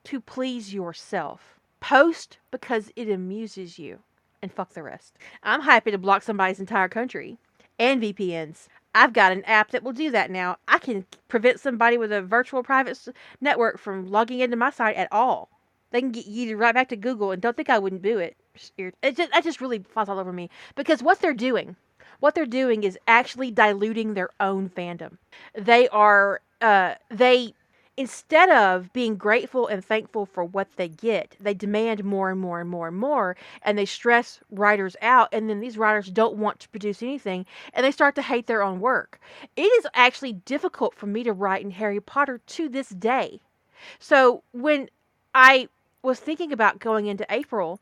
to 0.05 0.21
please 0.21 0.73
yourself. 0.73 1.59
Post 1.81 2.37
because 2.49 2.91
it 2.95 3.09
amuses 3.09 3.77
you. 3.77 3.99
And 4.41 4.51
fuck 4.53 4.73
the 4.73 4.83
rest. 4.83 5.17
I'm 5.43 5.61
happy 5.61 5.91
to 5.91 5.97
block 5.97 6.23
somebody's 6.23 6.59
entire 6.59 6.89
country 6.89 7.37
and 7.77 8.01
VPNs. 8.01 8.67
I've 8.95 9.13
got 9.13 9.31
an 9.31 9.43
app 9.45 9.71
that 9.71 9.83
will 9.83 9.93
do 9.93 10.11
that 10.11 10.29
now. 10.29 10.57
I 10.67 10.77
can 10.77 11.05
prevent 11.27 11.59
somebody 11.59 11.97
with 11.97 12.11
a 12.11 12.21
virtual 12.21 12.63
private 12.63 12.99
network 13.41 13.79
from 13.79 14.07
logging 14.07 14.39
into 14.39 14.55
my 14.55 14.69
site 14.69 14.95
at 14.95 15.11
all. 15.11 15.49
They 15.91 15.99
can 15.99 16.11
get 16.11 16.25
you 16.25 16.57
right 16.57 16.73
back 16.73 16.89
to 16.89 16.95
Google, 16.95 17.31
and 17.31 17.41
don't 17.41 17.55
think 17.55 17.69
I 17.69 17.79
wouldn't 17.79 18.01
do 18.01 18.17
it. 18.17 18.35
It 18.77 19.15
just, 19.15 19.31
that 19.31 19.43
just 19.43 19.61
really 19.61 19.79
falls 19.79 20.09
all 20.09 20.19
over 20.19 20.33
me 20.33 20.49
because 20.75 21.03
what 21.03 21.21
they're 21.21 21.33
doing, 21.33 21.75
what 22.19 22.35
they're 22.35 22.45
doing 22.45 22.83
is 22.83 22.97
actually 23.07 23.51
diluting 23.51 24.13
their 24.13 24.29
own 24.39 24.69
fandom. 24.69 25.17
They 25.53 25.87
are, 25.89 26.41
uh, 26.61 26.95
they 27.09 27.53
instead 27.95 28.49
of 28.49 28.91
being 28.93 29.15
grateful 29.15 29.67
and 29.67 29.83
thankful 29.83 30.25
for 30.25 30.43
what 30.43 30.67
they 30.75 30.87
get, 30.87 31.35
they 31.39 31.53
demand 31.53 32.03
more 32.03 32.31
and 32.31 32.39
more 32.39 32.59
and 32.59 32.69
more 32.69 32.87
and 32.87 32.97
more, 32.97 33.35
and 33.61 33.77
they 33.77 33.85
stress 33.85 34.39
writers 34.49 34.95
out, 35.01 35.29
and 35.31 35.49
then 35.49 35.59
these 35.59 35.77
writers 35.77 36.09
don't 36.09 36.37
want 36.37 36.59
to 36.59 36.69
produce 36.69 37.03
anything, 37.03 37.45
and 37.73 37.85
they 37.85 37.91
start 37.91 38.15
to 38.15 38.21
hate 38.21 38.47
their 38.47 38.63
own 38.63 38.79
work. 38.79 39.19
It 39.55 39.61
is 39.61 39.87
actually 39.93 40.33
difficult 40.33 40.95
for 40.95 41.05
me 41.05 41.23
to 41.23 41.33
write 41.33 41.63
in 41.63 41.71
Harry 41.71 41.99
Potter 42.01 42.39
to 42.45 42.69
this 42.69 42.89
day. 42.89 43.41
So 43.99 44.43
when 44.51 44.89
I 45.35 45.67
was 46.01 46.19
thinking 46.19 46.51
about 46.51 46.79
going 46.79 47.05
into 47.05 47.25
April, 47.29 47.79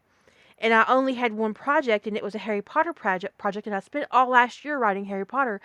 and 0.58 0.74
I 0.74 0.86
only 0.88 1.16
had 1.16 1.34
one 1.34 1.56
project, 1.56 2.06
and 2.06 2.16
it 2.16 2.24
was 2.24 2.36
a 2.36 2.40
Harry 2.40 2.62
Potter 2.62 2.94
project. 2.94 3.38
Project, 3.38 3.66
and 3.66 3.76
I 3.76 3.80
spent 3.80 4.06
all 4.12 4.30
last 4.30 4.64
year 4.64 4.78
writing 4.78 5.06
Harry 5.06 5.26
Potter, 5.26 5.60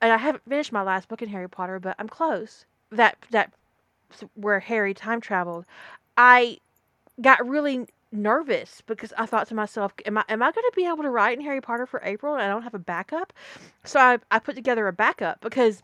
and 0.00 0.12
I 0.12 0.16
haven't 0.16 0.48
finished 0.48 0.72
my 0.72 0.82
last 0.82 1.08
book 1.08 1.22
in 1.22 1.28
Harry 1.28 1.48
Potter, 1.48 1.78
but 1.78 1.94
I'm 1.98 2.08
close. 2.08 2.64
That 2.90 3.16
that 3.30 3.52
where 4.34 4.60
Harry 4.60 4.94
time 4.94 5.20
traveled, 5.20 5.64
I 6.16 6.58
got 7.20 7.46
really 7.46 7.86
nervous 8.12 8.82
because 8.86 9.12
I 9.16 9.26
thought 9.26 9.48
to 9.48 9.54
myself, 9.54 9.92
am 10.06 10.18
I 10.18 10.24
am 10.28 10.42
I 10.42 10.50
going 10.52 10.64
to 10.64 10.72
be 10.74 10.86
able 10.86 11.02
to 11.02 11.10
write 11.10 11.38
in 11.38 11.44
Harry 11.44 11.60
Potter 11.60 11.86
for 11.86 12.00
April 12.04 12.34
and 12.34 12.42
I 12.42 12.48
don't 12.48 12.62
have 12.62 12.74
a 12.74 12.78
backup? 12.78 13.32
So 13.84 14.00
I 14.00 14.18
I 14.30 14.38
put 14.38 14.56
together 14.56 14.88
a 14.88 14.92
backup 14.92 15.40
because 15.40 15.82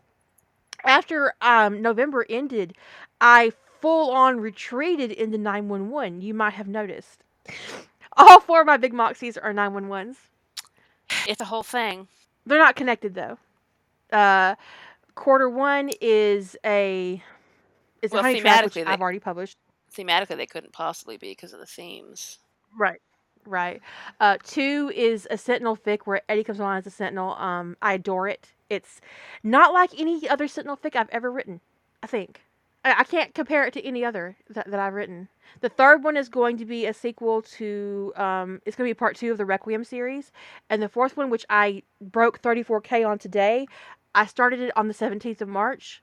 after 0.83 1.33
um, 1.41 1.81
November 1.81 2.25
ended, 2.29 2.73
I 3.21 3.51
full 3.81 4.11
on 4.11 4.39
retreated 4.39 5.11
into 5.11 5.37
911. 5.37 6.21
You 6.21 6.33
might 6.33 6.53
have 6.53 6.67
noticed. 6.67 7.23
All 8.17 8.39
four 8.39 8.61
of 8.61 8.67
my 8.67 8.77
big 8.77 8.93
moxies 8.93 9.37
are 9.41 9.53
911s. 9.53 10.15
It's 11.27 11.41
a 11.41 11.45
whole 11.45 11.63
thing. 11.63 12.07
They're 12.45 12.57
not 12.57 12.75
connected 12.75 13.13
though. 13.13 13.37
Uh, 14.11 14.55
quarter 15.15 15.49
one 15.49 15.91
is 16.01 16.55
a 16.65 17.21
is 18.01 18.11
well, 18.11 18.21
trap, 18.21 18.65
which 18.65 18.73
they, 18.73 18.83
I've 18.83 19.01
already 19.01 19.19
published. 19.19 19.57
Thematically, 19.95 20.37
they 20.37 20.45
couldn't 20.45 20.73
possibly 20.73 21.17
be 21.17 21.29
because 21.29 21.53
of 21.53 21.59
the 21.59 21.65
themes. 21.65 22.39
Right. 22.77 23.01
Right. 23.45 23.81
Uh, 24.19 24.37
two 24.43 24.91
is 24.93 25.27
a 25.31 25.37
Sentinel 25.37 25.77
fic 25.77 25.99
where 26.03 26.21
Eddie 26.27 26.43
comes 26.43 26.59
on 26.59 26.77
as 26.77 26.85
a 26.85 26.89
Sentinel. 26.89 27.33
Um, 27.35 27.77
I 27.81 27.93
adore 27.93 28.27
it. 28.27 28.49
It's 28.69 28.99
not 29.43 29.73
like 29.73 29.97
any 29.97 30.27
other 30.27 30.47
Sentinel 30.47 30.77
fic 30.77 30.95
I've 30.95 31.09
ever 31.09 31.31
written. 31.31 31.61
I 32.03 32.07
think 32.07 32.41
I, 32.83 32.99
I 32.99 33.03
can't 33.03 33.33
compare 33.33 33.65
it 33.65 33.73
to 33.73 33.85
any 33.85 34.03
other 34.03 34.35
that, 34.49 34.69
that 34.69 34.79
I've 34.79 34.93
written. 34.93 35.29
The 35.61 35.69
third 35.69 36.03
one 36.03 36.17
is 36.17 36.29
going 36.29 36.57
to 36.57 36.65
be 36.65 36.85
a 36.85 36.93
sequel 36.93 37.41
to. 37.41 38.13
Um, 38.15 38.61
it's 38.65 38.75
going 38.75 38.87
to 38.87 38.93
be 38.93 38.97
part 38.97 39.15
two 39.15 39.31
of 39.31 39.37
the 39.37 39.45
Requiem 39.45 39.83
series, 39.83 40.31
and 40.69 40.81
the 40.81 40.89
fourth 40.89 41.15
one, 41.15 41.29
which 41.29 41.45
I 41.49 41.83
broke 42.01 42.41
34k 42.41 43.07
on 43.07 43.17
today, 43.17 43.67
I 44.13 44.25
started 44.25 44.59
it 44.59 44.75
on 44.75 44.87
the 44.87 44.93
17th 44.93 45.41
of 45.41 45.47
March 45.47 46.01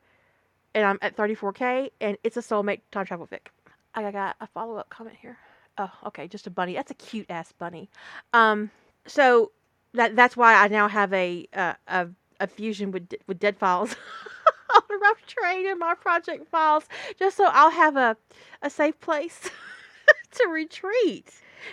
and 0.74 0.84
I'm 0.84 0.98
at 1.02 1.16
34k, 1.16 1.90
and 2.01 2.16
it's 2.24 2.36
a 2.36 2.40
soulmate 2.40 2.80
time 2.90 3.06
travel 3.06 3.26
fic. 3.26 3.48
I 3.94 4.10
got 4.10 4.36
a 4.40 4.46
follow 4.46 4.76
up 4.76 4.90
comment 4.90 5.16
here. 5.20 5.38
Oh, 5.78 5.90
okay, 6.06 6.28
just 6.28 6.46
a 6.46 6.51
bunny. 6.51 6.74
That's 6.74 6.90
a 6.90 6.94
cute 6.94 7.26
ass 7.30 7.52
bunny. 7.52 7.88
Um, 8.32 8.70
so 9.06 9.52
that 9.94 10.16
that's 10.16 10.36
why 10.36 10.55
I 10.55 10.68
now 10.68 10.88
have 10.88 11.12
a 11.12 11.46
uh, 11.55 11.74
a, 11.88 12.09
a 12.40 12.46
fusion 12.46 12.90
with 12.90 13.12
with 13.26 13.38
dead 13.38 13.56
files 13.56 13.94
on 14.74 14.82
a 14.90 14.98
rough 14.98 15.24
trade 15.26 15.66
in 15.66 15.78
my 15.78 15.94
project 15.94 16.48
files, 16.48 16.84
just 17.18 17.36
so 17.36 17.48
I'll 17.52 17.70
have 17.70 17.96
a 17.96 18.16
a 18.62 18.70
safe 18.70 18.98
place 19.01 19.48
to 20.32 20.48
retreat. 20.48 21.30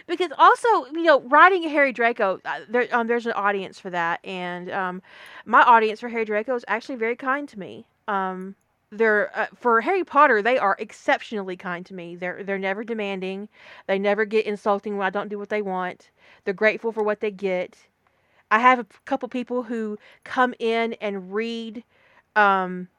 Because 0.08 0.32
also, 0.38 0.86
you 0.94 1.04
know, 1.04 1.20
writing 1.22 1.64
Harry 1.64 1.92
Draco, 1.92 2.40
uh, 2.46 2.60
there, 2.70 2.88
um, 2.94 3.08
there's 3.08 3.26
an 3.26 3.34
audience 3.34 3.78
for 3.78 3.90
that, 3.90 4.22
and 4.24 4.72
um, 4.72 5.02
my 5.46 5.62
audience 5.64 6.00
for 6.00 6.08
Harry 6.08 6.24
Draco 6.24 6.56
is 6.56 6.64
actually 6.70 6.96
very 6.96 7.18
kind 7.18 7.50
to 7.50 7.60
me. 7.60 7.86
Um, 8.08 8.56
they're 8.92 9.32
uh, 9.38 9.48
for 9.56 9.82
Harry 9.82 10.04
Potter. 10.04 10.42
They 10.42 10.58
are 10.58 10.76
exceptionally 10.80 11.56
kind 11.56 11.86
to 11.86 11.94
me. 11.94 12.16
They're 12.16 12.44
they're 12.44 12.60
never 12.60 12.84
demanding. 12.84 13.48
They 13.88 13.98
never 13.98 14.26
get 14.26 14.46
insulting 14.46 14.98
when 14.98 15.08
I 15.08 15.10
don't 15.10 15.30
do 15.30 15.40
what 15.40 15.50
they 15.50 15.62
want. 15.62 16.10
They're 16.44 16.54
grateful 16.54 16.92
for 16.92 17.04
what 17.04 17.22
they 17.22 17.32
get. 17.32 17.78
I 18.52 18.60
have 18.60 18.80
a 18.80 18.86
couple 19.06 19.30
people 19.30 19.64
who 19.64 19.98
come 20.26 20.54
in 20.60 20.94
and 20.96 21.34
read 21.34 21.84
um, 22.36 22.90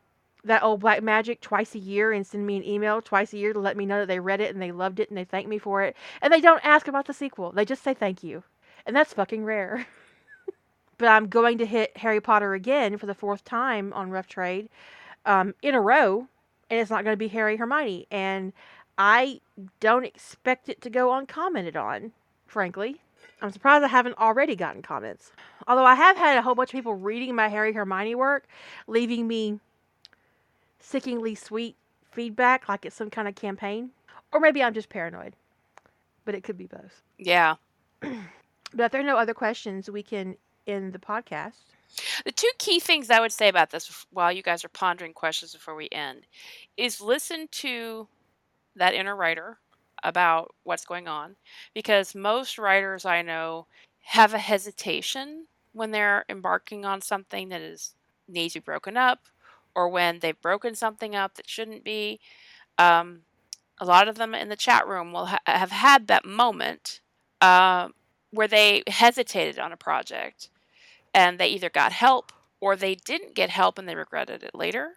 that 0.45 0.63
old 0.63 0.81
Black 0.81 1.03
Magic 1.03 1.43
twice 1.43 1.75
a 1.75 1.79
year 1.79 2.13
and 2.13 2.27
send 2.27 2.47
me 2.47 2.57
an 2.57 2.65
email 2.65 3.03
twice 3.03 3.35
a 3.35 3.39
year 3.39 3.53
to 3.53 3.61
let 3.61 3.77
me 3.77 3.85
know 3.85 4.01
that 4.01 4.09
they 4.09 4.19
read 4.19 4.41
it 4.41 4.53
and 4.53 4.63
they 4.63 4.73
loved 4.73 4.99
it 4.99 5.11
and 5.11 5.19
they 5.19 5.25
thank 5.25 5.47
me 5.47 5.59
for 5.59 5.83
it. 5.83 5.95
And 6.23 6.33
they 6.33 6.41
don't 6.41 6.65
ask 6.65 6.89
about 6.89 7.07
the 7.07 7.13
sequel. 7.13 7.53
They 7.53 7.67
just 7.67 7.85
say 7.85 7.93
thank 7.93 8.23
you. 8.23 8.43
And 8.87 8.97
that's 8.97 9.13
fucking 9.13 9.45
rare. 9.45 9.87
but 10.99 11.09
I'm 11.09 11.29
going 11.29 11.59
to 11.59 11.67
hit 11.67 11.99
Harry 11.99 12.21
Potter 12.21 12.55
again 12.55 12.97
for 12.97 13.05
the 13.05 13.15
fourth 13.15 13.45
time 13.45 13.93
on 13.93 14.11
Rough 14.11 14.27
Trade 14.27 14.71
um, 15.27 15.55
in 15.63 15.75
a 15.75 15.81
row, 15.81 16.27
and 16.71 16.81
it's 16.81 16.91
not 16.91 17.05
going 17.05 17.15
to 17.15 17.19
be 17.19 17.29
Harry 17.29 17.57
Hermione. 17.57 18.07
And 18.11 18.53
I 18.99 19.41
don't 19.81 20.05
expect 20.05 20.69
it 20.69 20.81
to 20.83 20.91
go 20.91 21.13
uncommented 21.13 21.77
on, 21.77 22.13
frankly. 22.47 23.01
I'm 23.41 23.51
surprised 23.51 23.85
I 23.85 23.89
haven't 23.89 24.19
already 24.19 24.55
gotten 24.55 24.83
comments. 24.83 25.33
Although 25.67 25.85
I 25.85 25.95
have 25.95 26.17
had 26.17 26.37
a 26.37 26.43
whole 26.43 26.55
bunch 26.55 26.71
of 26.71 26.75
people 26.75 26.95
reading 26.95 27.35
my 27.35 27.49
Harry 27.49 27.73
Hermione 27.73 28.15
work, 28.15 28.47
leaving 28.87 29.27
me 29.27 29.59
sickeningly 30.79 31.35
sweet 31.35 31.77
feedback 32.11 32.69
like 32.69 32.85
it's 32.85 32.97
some 32.97 33.11
kind 33.11 33.27
of 33.27 33.35
campaign. 33.35 33.91
Or 34.33 34.41
maybe 34.41 34.63
I'm 34.63 34.75
just 34.75 34.89
paranoid. 34.89 35.35
But 36.25 36.35
it 36.35 36.45
could 36.45 36.57
be 36.57 36.67
both. 36.67 37.03
Yeah. 37.19 37.57
but 38.01 38.11
if 38.85 38.93
there 38.93 39.01
are 39.01 39.05
no 39.05 39.17
other 39.17 39.35
questions, 39.35 39.91
we 39.91 40.03
can 40.03 40.37
end 40.67 40.93
the 40.93 40.99
podcast. 40.99 41.75
The 42.25 42.33
two 42.33 42.51
key 42.59 42.81
things 42.81 43.11
I 43.11 43.21
would 43.21 43.33
say 43.33 43.49
about 43.49 43.71
this 43.71 44.07
while 44.11 44.33
you 44.33 44.43
guys 44.43 44.65
are 44.65 44.69
pondering 44.71 45.13
questions 45.13 45.53
before 45.53 45.75
we 45.75 45.89
end 45.93 46.27
is 46.77 47.01
listen 47.01 47.49
to 47.53 48.09
that 48.77 48.95
inner 48.95 49.17
writer 49.17 49.59
about 50.03 50.55
what's 50.65 50.85
going 50.85 51.09
on 51.09 51.37
because 51.75 52.15
most 52.15 52.59
writers 52.59 53.05
I 53.05 53.23
know 53.23 53.67
have 54.01 54.35
a 54.35 54.39
hesitation 54.39 55.47
when 55.73 55.91
they're 55.91 56.25
embarking 56.29 56.85
on 56.85 57.01
something 57.01 57.49
that 57.51 57.61
is 57.61 57.95
needs 58.29 58.55
to 58.55 58.61
be 58.61 58.65
broken 58.65 58.97
up 58.97 59.21
or 59.75 59.89
when 59.89 60.19
they've 60.19 60.41
broken 60.41 60.75
something 60.75 61.15
up 61.15 61.35
that 61.35 61.49
shouldn't 61.49 61.85
be. 61.85 62.21
Um, 62.79 63.23
a 63.81 63.85
lot 63.85 64.09
of 64.09 64.17
them 64.17 64.35
in 64.35 64.49
the 64.49 64.57
chat 64.57 64.87
room 64.87 65.13
will 65.13 65.27
ha- 65.27 65.41
have 65.47 65.71
had 65.73 66.07
that 66.07 66.25
moment 66.25 67.01
uh, 67.41 67.89
where 68.31 68.49
they 68.49 68.83
hesitated 68.87 69.59
on 69.59 69.73
a 69.73 69.77
project 69.77 70.51
and 71.15 71.39
they 71.39 71.49
either 71.49 71.71
got 71.71 71.93
help 71.93 72.33
or 72.61 72.77
they 72.77 72.95
didn't 72.95 73.35
get 73.35 73.51
help 73.51 73.79
and 73.79 73.89
they 73.89 73.95
regretted 73.95 74.43
it 74.43 74.55
later 74.55 74.93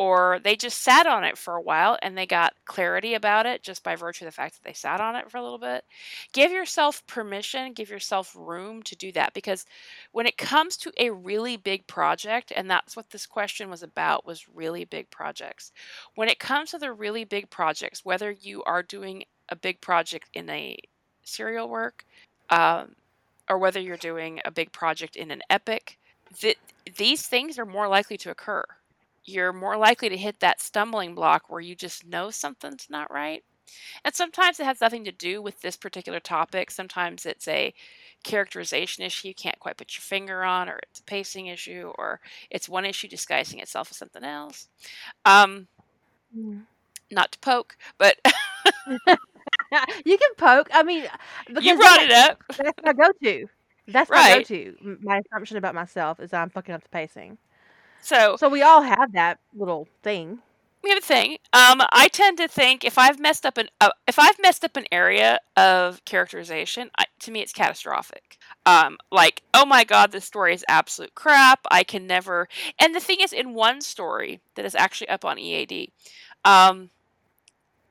or 0.00 0.40
they 0.42 0.56
just 0.56 0.78
sat 0.78 1.06
on 1.06 1.24
it 1.24 1.36
for 1.36 1.56
a 1.56 1.60
while 1.60 1.98
and 2.00 2.16
they 2.16 2.24
got 2.24 2.54
clarity 2.64 3.12
about 3.12 3.44
it 3.44 3.62
just 3.62 3.82
by 3.82 3.94
virtue 3.94 4.24
of 4.24 4.28
the 4.28 4.34
fact 4.34 4.54
that 4.54 4.66
they 4.66 4.72
sat 4.72 4.98
on 4.98 5.14
it 5.14 5.30
for 5.30 5.36
a 5.36 5.42
little 5.42 5.58
bit. 5.58 5.84
Give 6.32 6.50
yourself 6.50 7.06
permission, 7.06 7.74
give 7.74 7.90
yourself 7.90 8.34
room 8.34 8.82
to 8.84 8.96
do 8.96 9.12
that 9.12 9.34
because 9.34 9.66
when 10.12 10.24
it 10.24 10.38
comes 10.38 10.78
to 10.78 10.92
a 10.96 11.10
really 11.10 11.58
big 11.58 11.86
project 11.86 12.50
and 12.56 12.70
that's 12.70 12.96
what 12.96 13.10
this 13.10 13.26
question 13.26 13.68
was 13.68 13.82
about 13.82 14.24
was 14.24 14.48
really 14.48 14.86
big 14.86 15.10
projects. 15.10 15.70
When 16.14 16.30
it 16.30 16.38
comes 16.38 16.70
to 16.70 16.78
the 16.78 16.94
really 16.94 17.24
big 17.24 17.50
projects, 17.50 18.02
whether 18.02 18.30
you 18.30 18.62
are 18.64 18.82
doing 18.82 19.24
a 19.50 19.56
big 19.56 19.82
project 19.82 20.30
in 20.32 20.48
a 20.48 20.78
serial 21.24 21.68
work, 21.68 22.06
um, 22.48 22.94
or 23.50 23.58
whether 23.58 23.80
you're 23.80 23.98
doing 23.98 24.40
a 24.46 24.52
big 24.52 24.72
project 24.72 25.16
in 25.16 25.32
an 25.32 25.42
epic, 25.50 25.98
that 26.42 26.56
these 26.96 27.26
things 27.26 27.58
are 27.58 27.66
more 27.66 27.88
likely 27.88 28.16
to 28.18 28.30
occur. 28.30 28.64
You're 29.24 29.52
more 29.52 29.76
likely 29.76 30.08
to 30.08 30.16
hit 30.16 30.40
that 30.40 30.62
stumbling 30.62 31.16
block 31.16 31.50
where 31.50 31.60
you 31.60 31.74
just 31.74 32.06
know 32.06 32.30
something's 32.30 32.86
not 32.88 33.12
right. 33.12 33.44
And 34.04 34.14
sometimes 34.14 34.60
it 34.60 34.66
has 34.66 34.80
nothing 34.80 35.04
to 35.04 35.12
do 35.12 35.42
with 35.42 35.60
this 35.62 35.76
particular 35.76 36.20
topic. 36.20 36.70
Sometimes 36.70 37.26
it's 37.26 37.48
a 37.48 37.74
characterization 38.24 39.04
issue 39.04 39.28
you 39.28 39.34
can't 39.34 39.58
quite 39.58 39.76
put 39.76 39.94
your 39.96 40.02
finger 40.02 40.44
on, 40.44 40.68
or 40.68 40.78
it's 40.90 41.00
a 41.00 41.04
pacing 41.04 41.48
issue, 41.48 41.92
or 41.98 42.20
it's 42.50 42.68
one 42.68 42.84
issue 42.84 43.08
disguising 43.08 43.60
itself 43.60 43.88
as 43.90 43.96
something 43.98 44.24
else. 44.24 44.68
Um, 45.24 45.68
mm. 46.36 46.62
Not 47.10 47.32
to 47.32 47.38
poke, 47.40 47.76
but 47.98 48.16
you 50.04 50.18
can 50.18 50.34
poke. 50.36 50.68
I 50.72 50.82
mean, 50.82 51.06
you 51.58 51.76
brought 51.76 52.00
it 52.02 52.10
up. 52.10 52.42
That's 52.56 52.78
my 52.84 52.92
go-to. 52.92 53.46
That's 53.86 54.12
my 54.12 54.22
Right. 54.22 54.24
go-to. 54.24 54.76
My 55.02 55.20
assumption 55.26 55.56
about 55.56 55.74
myself 55.74 56.20
is 56.20 56.32
I'm 56.32 56.50
fucking 56.50 56.74
up 56.74 56.82
the 56.82 56.88
pacing. 56.88 57.38
So 58.00 58.36
So 58.36 58.48
we 58.48 58.62
all 58.62 58.82
have 58.82 59.12
that 59.12 59.38
little 59.54 59.88
thing. 60.02 60.42
we 60.82 60.90
have 60.90 60.98
a 60.98 61.02
thing. 61.02 61.32
Um, 61.52 61.82
I 61.92 62.08
tend 62.12 62.38
to 62.38 62.48
think 62.48 62.84
if 62.84 62.98
I've 62.98 63.18
messed 63.18 63.44
up 63.46 63.58
an 63.58 63.68
uh, 63.80 63.90
if 64.06 64.18
I've 64.18 64.38
messed 64.40 64.64
up 64.64 64.76
an 64.76 64.86
area 64.90 65.38
of 65.56 66.04
characterization, 66.04 66.90
I, 66.98 67.04
to 67.20 67.30
me 67.30 67.40
it's 67.40 67.52
catastrophic. 67.52 68.38
Um, 68.66 68.96
like 69.10 69.42
oh 69.54 69.64
my 69.66 69.84
god, 69.84 70.12
this 70.12 70.24
story 70.24 70.54
is 70.54 70.64
absolute 70.68 71.14
crap. 71.14 71.60
I 71.70 71.82
can 71.84 72.06
never. 72.06 72.48
And 72.78 72.94
the 72.94 73.00
thing 73.00 73.18
is, 73.20 73.32
in 73.32 73.54
one 73.54 73.80
story 73.80 74.40
that 74.54 74.64
is 74.64 74.74
actually 74.74 75.08
up 75.08 75.24
on 75.24 75.38
EAD, 75.38 75.92
um, 76.44 76.90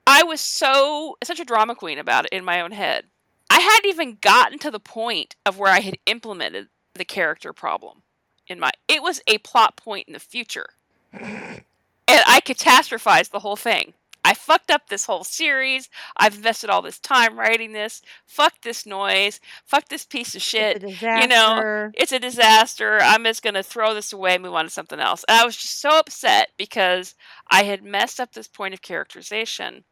I 0.10 0.24
was 0.24 0.42
so 0.42 1.18
such 1.24 1.40
a 1.40 1.46
drama 1.46 1.76
queen 1.76 2.00
about 2.00 2.26
it 2.26 2.34
in 2.34 2.44
my 2.44 2.62
own 2.62 2.72
head. 2.72 3.06
I 3.50 3.60
hadn't 3.60 3.90
even 3.90 4.18
gotten 4.22 4.60
to 4.60 4.72
the 4.72 4.80
point 4.80 5.36
of 5.46 5.58
where 5.58 5.72
I 5.72 5.80
had 5.82 5.98
implemented 6.06 6.68
the 6.96 7.06
character 7.06 7.54
problem 7.54 8.02
in 8.48 8.60
my. 8.60 8.72
It 8.88 9.04
was 9.04 9.22
a 9.28 9.38
plot 9.40 9.78
point 9.78 10.08
in 10.08 10.14
the 10.14 10.20
future 10.20 10.68
and 11.14 11.64
I 12.08 12.42
catastrophized 12.42 13.32
the 13.32 13.40
whole 13.40 13.56
thing. 13.56 13.94
I 14.26 14.34
fucked 14.34 14.70
up 14.70 14.90
this 14.90 15.06
whole 15.06 15.24
series. 15.24 15.90
I've 16.18 16.36
invested 16.36 16.70
all 16.70 16.82
this 16.82 17.00
time 17.00 17.40
writing 17.40 17.72
this. 17.72 18.02
Fuck 18.26 18.62
this 18.62 18.86
noise. 18.86 19.40
Fuck 19.66 19.88
this 19.88 20.06
piece 20.06 20.36
of 20.36 20.38
It's 20.38 20.46
shit. 20.46 20.76
a 20.78 20.80
disaster. 20.80 21.22
You 21.22 21.28
know, 21.28 21.92
it's 21.96 22.12
a 22.12 22.20
disaster. 22.20 23.00
I'm 23.02 23.24
just 23.24 23.42
going 23.42 23.54
to 23.54 23.64
throw 23.64 23.94
this 23.94 24.12
away, 24.12 24.34
and 24.36 24.44
move 24.44 24.54
on 24.54 24.66
to 24.66 24.70
something 24.70 25.00
else. 25.00 25.24
And 25.28 25.40
I 25.40 25.46
was 25.46 25.56
just 25.56 25.80
so 25.80 25.98
upset 25.98 26.50
because 26.58 27.16
I 27.50 27.64
had 27.64 27.82
messed 27.84 28.20
up 28.20 28.34
this 28.34 28.48
point 28.48 28.74
of 28.74 28.82
characterization. 28.82 29.86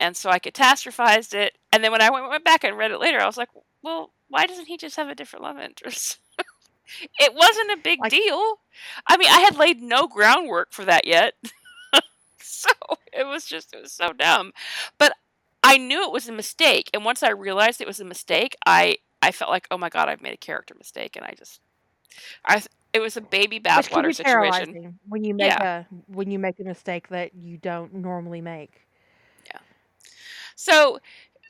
And 0.00 0.16
so 0.16 0.30
I 0.30 0.38
catastrophized 0.40 1.34
it. 1.34 1.56
And 1.72 1.84
then 1.84 1.92
when 1.92 2.02
I 2.02 2.10
went, 2.10 2.28
went 2.28 2.44
back 2.44 2.64
and 2.64 2.76
read 2.76 2.90
it 2.90 2.98
later, 2.98 3.20
I 3.20 3.26
was 3.26 3.36
like, 3.36 3.50
well, 3.82 4.10
why 4.28 4.46
doesn't 4.46 4.66
he 4.66 4.76
just 4.76 4.96
have 4.96 5.08
a 5.08 5.14
different 5.14 5.44
love 5.44 5.58
interest? 5.58 6.18
it 7.20 7.34
wasn't 7.34 7.72
a 7.72 7.76
big 7.82 8.00
Like- 8.00 8.10
deal. 8.10 8.58
I 9.06 9.16
mean, 9.16 9.28
I 9.28 9.40
had 9.40 9.56
laid 9.56 9.82
no 9.82 10.08
groundwork 10.08 10.72
for 10.72 10.84
that 10.86 11.06
yet. 11.06 11.34
so 12.40 12.70
it 13.12 13.26
was 13.26 13.44
just, 13.44 13.74
it 13.74 13.82
was 13.82 13.92
so 13.92 14.12
dumb. 14.12 14.52
But 14.98 15.12
I 15.62 15.76
knew 15.76 16.02
it 16.04 16.12
was 16.12 16.28
a 16.28 16.32
mistake. 16.32 16.90
And 16.94 17.04
once 17.04 17.22
I 17.22 17.30
realized 17.30 17.80
it 17.80 17.86
was 17.86 18.00
a 18.00 18.04
mistake, 18.04 18.56
I, 18.66 18.96
I 19.22 19.32
felt 19.32 19.50
like, 19.50 19.68
oh 19.70 19.78
my 19.78 19.90
God, 19.90 20.08
I've 20.08 20.22
made 20.22 20.32
a 20.34 20.38
character 20.38 20.74
mistake. 20.78 21.16
And 21.16 21.24
I 21.26 21.34
just, 21.36 21.60
I, 22.46 22.62
it 22.92 23.00
was 23.00 23.16
a 23.16 23.20
baby 23.20 23.60
bathwater 23.60 24.14
situation. 24.14 24.98
when 25.08 25.24
you 25.24 25.34
make 25.34 25.60
a 25.60 25.86
when 26.06 26.30
you 26.30 26.38
make 26.38 26.58
a 26.58 26.64
mistake 26.64 27.08
that 27.08 27.34
you 27.34 27.58
don't 27.58 27.94
normally 27.94 28.40
make. 28.40 28.86
So, 30.60 31.00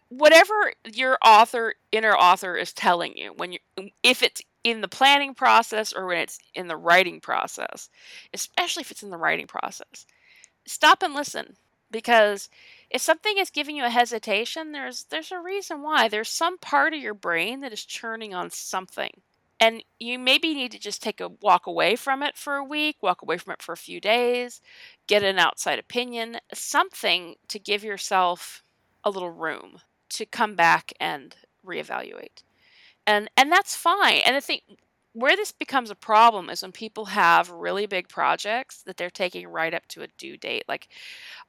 whatever 0.09 0.73
your 0.87 1.19
author, 1.25 1.75
inner 1.93 2.15
author, 2.15 2.57
is 2.57 2.73
telling 2.73 3.17
you, 3.17 3.33
when 3.37 3.53
you, 3.53 3.59
um, 3.79 3.91
if 4.05 4.23
it's 4.23 4.43
in 4.65 4.83
the 4.83 4.89
planning 4.89 5.35
process 5.35 5.93
or 5.93 6.07
when 6.07 6.19
it's 6.19 6.39
in 6.55 6.69
the 6.69 6.77
writing 6.77 7.21
process, 7.21 7.89
especially 8.33 8.83
if 8.83 8.93
it's 8.93 9.03
in 9.03 9.11
the 9.11 9.19
writing 9.19 9.49
process, 9.49 10.07
stop 10.67 11.03
and 11.03 11.15
listen 11.15 11.57
because 11.91 12.49
if 12.91 13.03
something 13.03 13.39
is 13.39 13.51
giving 13.51 13.77
you 13.77 13.85
a 13.85 13.91
hesitation, 13.91 14.73
there's 14.73 15.05
there's 15.11 15.33
a 15.33 15.41
reason 15.41 15.83
why. 15.83 16.09
There's 16.09 16.29
some 16.31 16.59
part 16.59 16.95
of 16.95 17.01
your 17.01 17.15
brain 17.15 17.61
that 17.61 17.73
is 17.73 17.85
churning 17.85 18.35
on 18.35 18.51
something. 18.51 19.11
And 19.61 19.85
you 19.99 20.19
maybe 20.19 20.55
need 20.55 20.73
to 20.73 20.79
just 20.79 21.03
take 21.03 21.21
a 21.21 21.29
walk 21.29 21.67
away 21.67 21.97
from 21.97 22.23
it 22.23 22.37
for 22.39 22.57
a 22.57 22.65
week, 22.65 22.99
walk 23.03 23.23
away 23.23 23.39
from 23.39 23.55
it 23.55 23.63
for 23.63 23.73
a 23.73 23.77
few 23.77 24.01
days, 24.01 24.61
get 25.09 25.23
an 25.25 25.39
outside 25.39 25.79
opinion, 25.81 26.39
something 26.55 27.37
to 27.49 27.59
give 27.59 27.85
yourself 27.85 28.63
a 29.05 29.11
little 29.11 29.31
room 29.31 29.79
to 30.11 30.27
come 30.27 30.55
back 30.55 30.93
and 31.01 31.37
reevaluate. 31.67 32.43
And 33.07 33.31
and 33.37 33.51
that's 33.51 33.75
fine. 33.75 34.21
And 34.27 34.37
I 34.37 34.41
think 34.41 34.63
where 35.13 35.35
this 35.37 35.51
becomes 35.53 35.91
a 35.91 35.97
problem 35.97 36.49
is 36.51 36.63
when 36.63 36.71
people 36.73 37.07
have 37.07 37.51
really 37.51 37.87
big 37.87 38.09
projects 38.09 38.83
that 38.85 38.97
they're 38.97 39.11
taking 39.11 39.49
right 39.49 39.75
up 39.75 39.87
to 39.89 40.03
a 40.03 40.09
due 40.19 40.37
date. 40.37 40.65
Like 40.69 40.89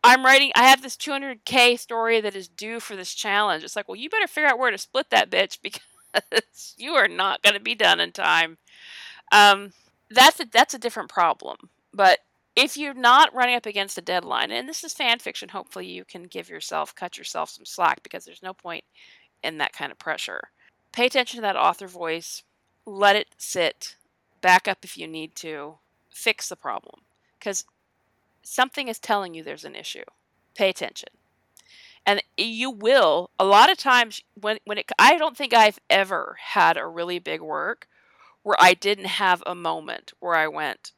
I'm 0.03 0.25
writing 0.25 0.51
I 0.55 0.63
have 0.65 0.81
this 0.81 0.97
200k 0.97 1.79
story 1.79 2.21
that 2.21 2.35
is 2.35 2.47
due 2.47 2.79
for 2.79 2.95
this 2.95 3.13
challenge. 3.13 3.63
It's 3.63 3.75
like, 3.75 3.87
well, 3.87 3.95
you 3.95 4.09
better 4.09 4.27
figure 4.27 4.49
out 4.49 4.59
where 4.59 4.71
to 4.71 4.77
split 4.77 5.09
that 5.11 5.29
bitch 5.29 5.59
because 5.63 6.75
you 6.77 6.91
are 6.93 7.07
not 7.07 7.41
going 7.43 7.55
to 7.55 7.61
be 7.61 7.75
done 7.75 7.99
in 7.99 8.11
time. 8.11 8.57
Um 9.31 9.73
that's 10.09 10.39
a 10.39 10.45
that's 10.51 10.73
a 10.73 10.79
different 10.79 11.09
problem. 11.09 11.57
But 11.93 12.19
if 12.55 12.77
you're 12.77 12.93
not 12.93 13.33
running 13.33 13.55
up 13.55 13.65
against 13.65 13.97
a 13.97 14.01
deadline, 14.01 14.51
and 14.51 14.67
this 14.67 14.83
is 14.83 14.93
fan 14.93 15.19
fiction, 15.19 15.49
hopefully 15.49 15.87
you 15.87 16.03
can 16.03 16.23
give 16.23 16.49
yourself, 16.49 16.93
cut 16.93 17.17
yourself 17.17 17.49
some 17.49 17.65
slack 17.65 18.03
because 18.03 18.25
there's 18.25 18.43
no 18.43 18.53
point 18.53 18.83
in 19.43 19.57
that 19.57 19.73
kind 19.73 19.91
of 19.91 19.99
pressure. 19.99 20.49
Pay 20.91 21.05
attention 21.05 21.37
to 21.37 21.41
that 21.41 21.55
author 21.55 21.87
voice, 21.87 22.43
let 22.85 23.15
it 23.15 23.27
sit, 23.37 23.95
back 24.41 24.67
up 24.67 24.79
if 24.83 24.97
you 24.97 25.07
need 25.07 25.35
to, 25.35 25.75
fix 26.09 26.49
the 26.49 26.55
problem 26.55 27.01
because 27.39 27.65
something 28.43 28.87
is 28.87 28.99
telling 28.99 29.33
you 29.33 29.43
there's 29.43 29.65
an 29.65 29.75
issue. 29.75 30.03
Pay 30.55 30.69
attention. 30.69 31.09
And 32.05 32.21
you 32.35 32.69
will 32.69 33.29
a 33.39 33.45
lot 33.45 33.71
of 33.71 33.77
times 33.77 34.23
when 34.39 34.57
when 34.65 34.79
it 34.79 34.91
I 34.97 35.17
don't 35.17 35.37
think 35.37 35.53
I've 35.53 35.79
ever 35.89 36.35
had 36.39 36.75
a 36.75 36.87
really 36.87 37.19
big 37.19 37.41
work 37.41 37.87
where 38.43 38.57
I 38.59 38.73
didn't 38.73 39.05
have 39.05 39.43
a 39.45 39.53
moment 39.53 40.11
where 40.19 40.35
I 40.35 40.47
went 40.47 40.93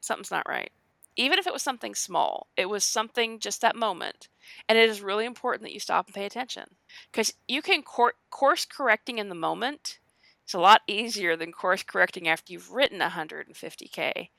something's 0.00 0.30
not 0.30 0.48
right 0.48 0.70
even 1.16 1.38
if 1.38 1.46
it 1.46 1.52
was 1.52 1.62
something 1.62 1.94
small, 1.94 2.48
it 2.56 2.66
was 2.66 2.84
something 2.84 3.38
just 3.38 3.60
that 3.60 3.76
moment. 3.76 4.28
And 4.68 4.78
it 4.78 4.88
is 4.88 5.00
really 5.02 5.24
important 5.26 5.62
that 5.64 5.72
you 5.72 5.80
stop 5.80 6.06
and 6.06 6.14
pay 6.14 6.26
attention 6.26 6.76
because 7.10 7.34
you 7.48 7.62
can 7.62 7.82
cor- 7.82 8.14
course 8.30 8.64
correcting 8.64 9.18
in 9.18 9.28
the 9.28 9.34
moment. 9.34 9.98
It's 10.44 10.54
a 10.54 10.58
lot 10.58 10.82
easier 10.86 11.36
than 11.36 11.52
course 11.52 11.82
correcting 11.82 12.28
after 12.28 12.52
you've 12.52 12.70
written 12.72 12.98
150k. 13.00 14.30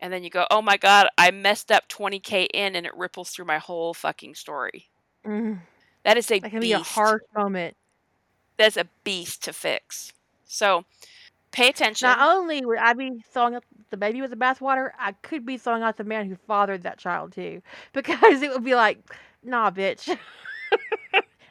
And 0.00 0.12
then 0.12 0.24
you 0.24 0.30
go, 0.30 0.46
oh 0.50 0.62
my 0.62 0.76
God, 0.76 1.08
I 1.18 1.30
messed 1.30 1.70
up 1.72 1.88
20k 1.88 2.44
in 2.52 2.74
and 2.76 2.86
it 2.86 2.96
ripples 2.96 3.30
through 3.30 3.46
my 3.46 3.58
whole 3.58 3.94
fucking 3.94 4.34
story. 4.34 4.90
Mm, 5.24 5.60
That 6.04 6.16
is 6.16 6.30
a 6.30 6.40
that 6.40 6.50
can 6.50 6.60
beast. 6.60 6.68
be 6.68 6.72
a 6.72 6.78
harsh 6.78 7.22
moment. 7.34 7.76
That's 8.56 8.76
a 8.76 8.88
beast 9.04 9.42
to 9.44 9.52
fix. 9.52 10.12
So 10.44 10.84
pay 11.54 11.68
attention. 11.68 12.08
Not 12.08 12.18
only 12.20 12.64
would 12.64 12.78
I 12.78 12.92
be 12.92 13.22
throwing 13.32 13.54
out 13.54 13.64
the 13.90 13.96
baby 13.96 14.20
with 14.20 14.30
the 14.30 14.36
bathwater, 14.36 14.90
I 14.98 15.12
could 15.22 15.46
be 15.46 15.56
throwing 15.56 15.82
out 15.82 15.96
the 15.96 16.04
man 16.04 16.28
who 16.28 16.34
fathered 16.34 16.82
that 16.82 16.98
child 16.98 17.32
too, 17.32 17.62
because 17.92 18.42
it 18.42 18.50
would 18.50 18.64
be 18.64 18.74
like, 18.74 18.98
nah, 19.42 19.70
bitch, 19.70 20.16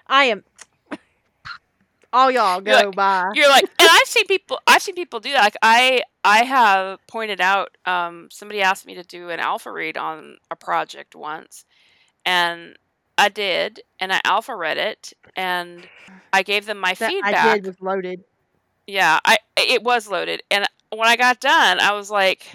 I 0.08 0.26
am. 0.26 0.44
All 2.14 2.30
y'all 2.30 2.62
go 2.62 2.80
You're 2.80 2.92
bye. 2.92 3.30
You're 3.34 3.50
like, 3.50 3.64
and 3.80 3.90
I've 3.92 4.08
seen 4.08 4.26
people. 4.28 4.60
I've 4.68 4.82
seen 4.84 4.96
people 4.96 5.20
do 5.20 5.32
that. 5.32 5.42
Like 5.42 5.56
I, 5.64 6.04
I 6.24 6.44
have 6.44 7.00
pointed 7.08 7.42
out. 7.42 7.76
Um, 7.86 8.28
somebody 8.30 8.62
asked 8.62 8.86
me 8.86 8.94
to 8.96 9.04
do 9.04 9.30
an 9.30 9.40
alpha 9.40 9.72
read 9.72 9.98
on 9.98 10.38
a 10.52 10.56
project 10.56 11.16
once, 11.16 11.66
and 12.26 12.78
I 13.18 13.30
did, 13.30 13.82
and 14.00 14.12
I 14.14 14.20
alpha 14.26 14.56
read 14.56 14.78
it, 14.78 15.14
and 15.36 15.88
I 16.32 16.44
gave 16.44 16.66
them 16.66 16.78
my 16.78 16.94
That 16.94 17.10
feedback. 17.10 17.36
I 17.36 17.54
did 17.56 17.66
was 17.66 17.82
loaded. 17.82 18.24
Yeah, 18.88 19.20
I 19.26 19.38
it 19.58 19.84
was 19.84 20.08
loaded, 20.08 20.44
and 20.52 20.68
when 20.90 21.08
I 21.08 21.16
got 21.16 21.40
done, 21.40 21.80
I 21.80 21.94
was 21.94 22.12
like, 22.12 22.48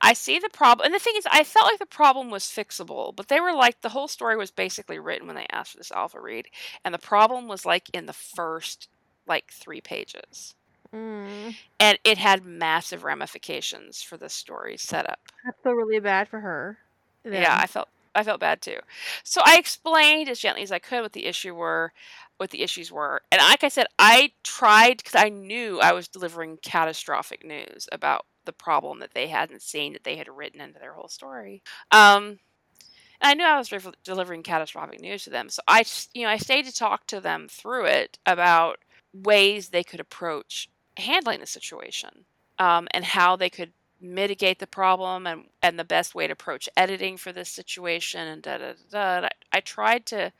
I 0.00 0.14
see 0.14 0.38
the 0.38 0.48
problem. 0.50 0.86
And 0.86 0.94
the 0.94 0.98
thing 0.98 1.14
is, 1.16 1.26
I 1.30 1.44
felt 1.44 1.66
like 1.66 1.78
the 1.78 1.86
problem 1.86 2.30
was 2.30 2.44
fixable, 2.44 3.14
but 3.16 3.28
they 3.28 3.40
were 3.40 3.52
like, 3.54 3.80
the 3.80 3.90
whole 3.90 4.08
story 4.08 4.36
was 4.36 4.50
basically 4.50 4.98
written 4.98 5.26
when 5.26 5.36
they 5.36 5.46
asked 5.50 5.72
for 5.72 5.78
this 5.78 5.92
alpha 5.92 6.20
read, 6.20 6.48
and 6.84 6.94
the 6.94 6.98
problem 6.98 7.48
was 7.48 7.66
like 7.66 7.88
in 7.92 8.06
the 8.06 8.12
first 8.12 8.88
like 9.26 9.52
three 9.52 9.80
pages, 9.80 10.54
Mm, 10.92 11.54
and 11.80 11.98
it 12.04 12.18
had 12.18 12.44
massive 12.44 13.04
ramifications 13.04 14.02
for 14.02 14.16
the 14.16 14.28
story 14.28 14.76
setup. 14.76 15.20
I 15.46 15.52
feel 15.62 15.72
really 15.74 16.00
bad 16.00 16.28
for 16.28 16.40
her. 16.40 16.78
Yeah. 17.24 17.58
I 17.60 17.66
felt 17.66 17.88
I 18.14 18.22
felt 18.24 18.40
bad 18.40 18.60
too. 18.60 18.78
So 19.22 19.40
I 19.44 19.56
explained 19.58 20.28
as 20.28 20.38
gently 20.38 20.62
as 20.62 20.72
I 20.72 20.78
could 20.78 21.02
what 21.02 21.12
the 21.12 21.26
issue 21.26 21.54
were, 21.54 21.92
what 22.42 22.50
the 22.50 22.62
issues 22.62 22.90
were, 22.90 23.22
and 23.30 23.40
like 23.40 23.62
I 23.62 23.68
said, 23.68 23.86
I 23.98 24.32
tried 24.42 24.96
because 24.98 25.14
I 25.14 25.28
knew 25.28 25.80
I 25.80 25.92
was 25.92 26.08
delivering 26.08 26.58
catastrophic 26.62 27.44
news 27.44 27.88
about 27.92 28.26
the 28.44 28.52
problem 28.52 28.98
that 28.98 29.14
they 29.14 29.28
hadn't 29.28 29.62
seen 29.62 29.92
that 29.92 30.02
they 30.02 30.16
had 30.16 30.28
written 30.28 30.60
into 30.60 30.80
their 30.80 30.92
whole 30.92 31.08
story. 31.08 31.62
Um, 31.92 32.40
and 33.20 33.30
I 33.30 33.34
knew 33.34 33.44
I 33.44 33.58
was 33.58 33.70
re- 33.70 33.80
delivering 34.02 34.42
catastrophic 34.42 35.00
news 35.00 35.22
to 35.24 35.30
them, 35.30 35.48
so 35.48 35.62
I, 35.68 35.84
you 36.12 36.24
know, 36.24 36.30
I 36.30 36.36
stayed 36.36 36.66
to 36.66 36.74
talk 36.74 37.06
to 37.06 37.20
them 37.20 37.46
through 37.48 37.84
it 37.86 38.18
about 38.26 38.78
ways 39.14 39.68
they 39.68 39.84
could 39.84 40.00
approach 40.00 40.68
handling 40.96 41.38
the 41.40 41.46
situation, 41.46 42.24
um, 42.58 42.88
and 42.92 43.04
how 43.04 43.36
they 43.36 43.50
could 43.50 43.72
mitigate 44.00 44.58
the 44.58 44.66
problem 44.66 45.28
and, 45.28 45.44
and 45.62 45.78
the 45.78 45.84
best 45.84 46.12
way 46.12 46.26
to 46.26 46.32
approach 46.32 46.68
editing 46.76 47.16
for 47.16 47.32
this 47.32 47.48
situation 47.48 48.26
and 48.26 48.42
da 48.42 48.58
da 48.58 48.72
da. 48.90 49.20
da. 49.20 49.26
I, 49.28 49.58
I 49.58 49.60
tried 49.60 50.06
to 50.06 50.32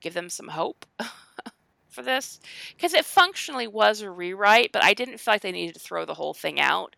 give 0.00 0.14
them 0.14 0.30
some 0.30 0.48
hope 0.48 0.86
for 1.90 2.02
this 2.02 2.40
because 2.76 2.94
it 2.94 3.04
functionally 3.04 3.66
was 3.68 4.00
a 4.00 4.10
rewrite, 4.10 4.72
but 4.72 4.84
I 4.84 4.94
didn't 4.94 5.18
feel 5.18 5.34
like 5.34 5.42
they 5.42 5.52
needed 5.52 5.74
to 5.74 5.80
throw 5.80 6.04
the 6.04 6.14
whole 6.14 6.34
thing 6.34 6.60
out. 6.60 6.96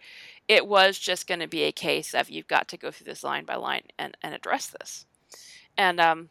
It 0.48 0.66
was 0.66 0.98
just 0.98 1.26
going 1.28 1.40
to 1.40 1.48
be 1.48 1.62
a 1.64 1.72
case 1.72 2.14
of 2.14 2.30
you've 2.30 2.48
got 2.48 2.68
to 2.68 2.78
go 2.78 2.90
through 2.90 3.06
this 3.06 3.24
line 3.24 3.44
by 3.44 3.56
line 3.56 3.84
and, 3.98 4.16
and 4.22 4.34
address 4.34 4.66
this. 4.68 5.06
And 5.78 6.00
um, 6.00 6.30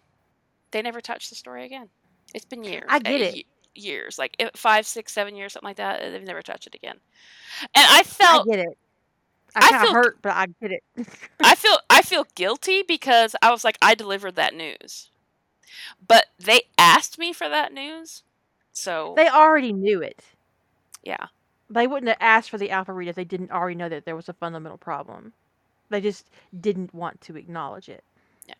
they 0.72 0.82
never 0.82 1.02
touched 1.02 1.30
the 1.30 1.36
story 1.36 1.66
again. 1.66 1.90
It's 2.34 2.46
been 2.46 2.64
years. 2.64 2.94
I 2.94 3.00
get 3.00 3.22
Uh, 3.22 3.36
it. 3.36 3.46
years, 3.76 4.20
like 4.20 4.36
five, 4.56 4.86
six, 4.88 5.14
seven 5.14 5.36
years, 5.36 5.54
something 5.54 5.68
like 5.70 5.78
that. 5.78 6.02
They've 6.02 6.24
never 6.24 6.42
touched 6.44 6.68
it 6.68 6.76
again. 6.76 7.00
And 7.76 7.86
I 7.90 8.04
felt 8.04 8.48
I 8.48 8.52
get 8.52 8.60
it. 8.60 8.78
I 9.56 9.62
kind 9.62 9.84
of 9.84 9.90
hurt, 9.90 10.22
but 10.22 10.34
I 10.34 10.48
get 10.62 10.72
it. 10.72 10.84
I 11.44 11.56
feel 11.56 11.78
I 11.90 12.02
feel 12.02 12.26
guilty 12.36 12.84
because 12.84 13.36
I 13.44 13.52
was 13.52 13.64
like 13.66 13.78
I 13.82 13.96
delivered 13.96 14.36
that 14.38 14.56
news, 14.56 15.11
but 16.06 16.28
they 16.40 16.64
asked 16.78 17.18
me 17.18 17.34
for 17.34 17.50
that 17.50 17.74
news, 17.74 18.24
so 18.74 19.14
they 19.16 19.30
already 19.30 19.74
knew 19.74 20.02
it. 20.02 20.24
Yeah, 21.04 21.28
they 21.70 21.88
wouldn't 21.88 22.10
have 22.10 22.18
asked 22.20 22.50
for 22.50 22.58
the 22.58 22.72
alpha 22.72 22.94
read 22.94 23.08
if 23.10 23.16
they 23.16 23.26
didn't 23.26 23.52
already 23.52 23.76
know 23.76 23.90
that 23.90 24.06
there 24.06 24.16
was 24.16 24.30
a 24.30 24.34
fundamental 24.34 24.78
problem. 24.78 25.34
They 25.90 26.02
just 26.02 26.28
didn't 26.60 26.94
want 26.94 27.22
to 27.22 27.38
acknowledge 27.38 27.90
it. 27.90 28.04
Yeah. 28.48 28.56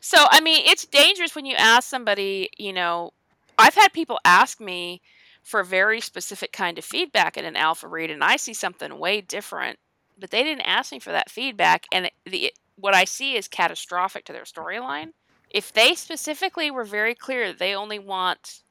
So 0.00 0.26
I 0.30 0.40
mean, 0.40 0.64
it's 0.66 0.84
dangerous 0.86 1.34
when 1.34 1.46
you 1.46 1.54
ask 1.56 1.88
somebody. 1.88 2.50
You 2.58 2.72
know, 2.72 3.12
I've 3.58 3.74
had 3.74 3.92
people 3.92 4.18
ask 4.24 4.60
me 4.60 5.00
for 5.42 5.60
a 5.60 5.64
very 5.64 6.00
specific 6.00 6.52
kind 6.52 6.78
of 6.78 6.84
feedback 6.84 7.36
in 7.36 7.44
an 7.44 7.56
alpha 7.56 7.86
read 7.86 8.10
and 8.10 8.24
I 8.24 8.36
see 8.36 8.54
something 8.54 8.98
way 8.98 9.20
different, 9.20 9.78
but 10.18 10.30
they 10.30 10.42
didn't 10.42 10.62
ask 10.62 10.90
me 10.92 10.98
for 10.98 11.12
that 11.12 11.30
feedback 11.30 11.86
and 11.92 12.10
the 12.24 12.52
what 12.76 12.94
I 12.94 13.04
see 13.04 13.36
is 13.36 13.46
catastrophic 13.46 14.24
to 14.26 14.32
their 14.32 14.44
storyline. 14.44 15.12
If 15.54 15.72
they 15.72 15.94
specifically 15.96 16.70
were 16.70 16.84
very 16.84 17.16
clear 17.16 17.54
they 17.54 17.74
only 17.76 18.00
want 18.00 18.62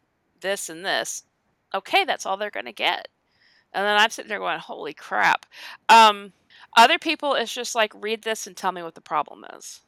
this 0.42 0.70
and 0.70 0.86
this, 0.86 1.24
okay, 1.76 2.06
that's 2.06 2.28
all 2.28 2.38
they're 2.38 2.52
going 2.52 2.68
to 2.68 2.74
get. 2.74 3.10
And 3.74 3.86
then 3.86 3.98
I'm 3.98 4.12
sitting 4.12 4.30
there 4.30 4.40
going, 4.40 4.60
"Holy 4.60 4.94
crap." 4.94 5.46
Um, 5.90 6.34
other 6.78 7.00
people 7.00 7.36
it's 7.36 7.54
just 7.54 7.76
like 7.76 7.94
read 7.96 8.24
this 8.24 8.48
and 8.48 8.58
tell 8.58 8.72
me 8.74 8.84
what 8.84 8.96
the 8.96 9.02
problem 9.02 9.46
is. 9.58 9.82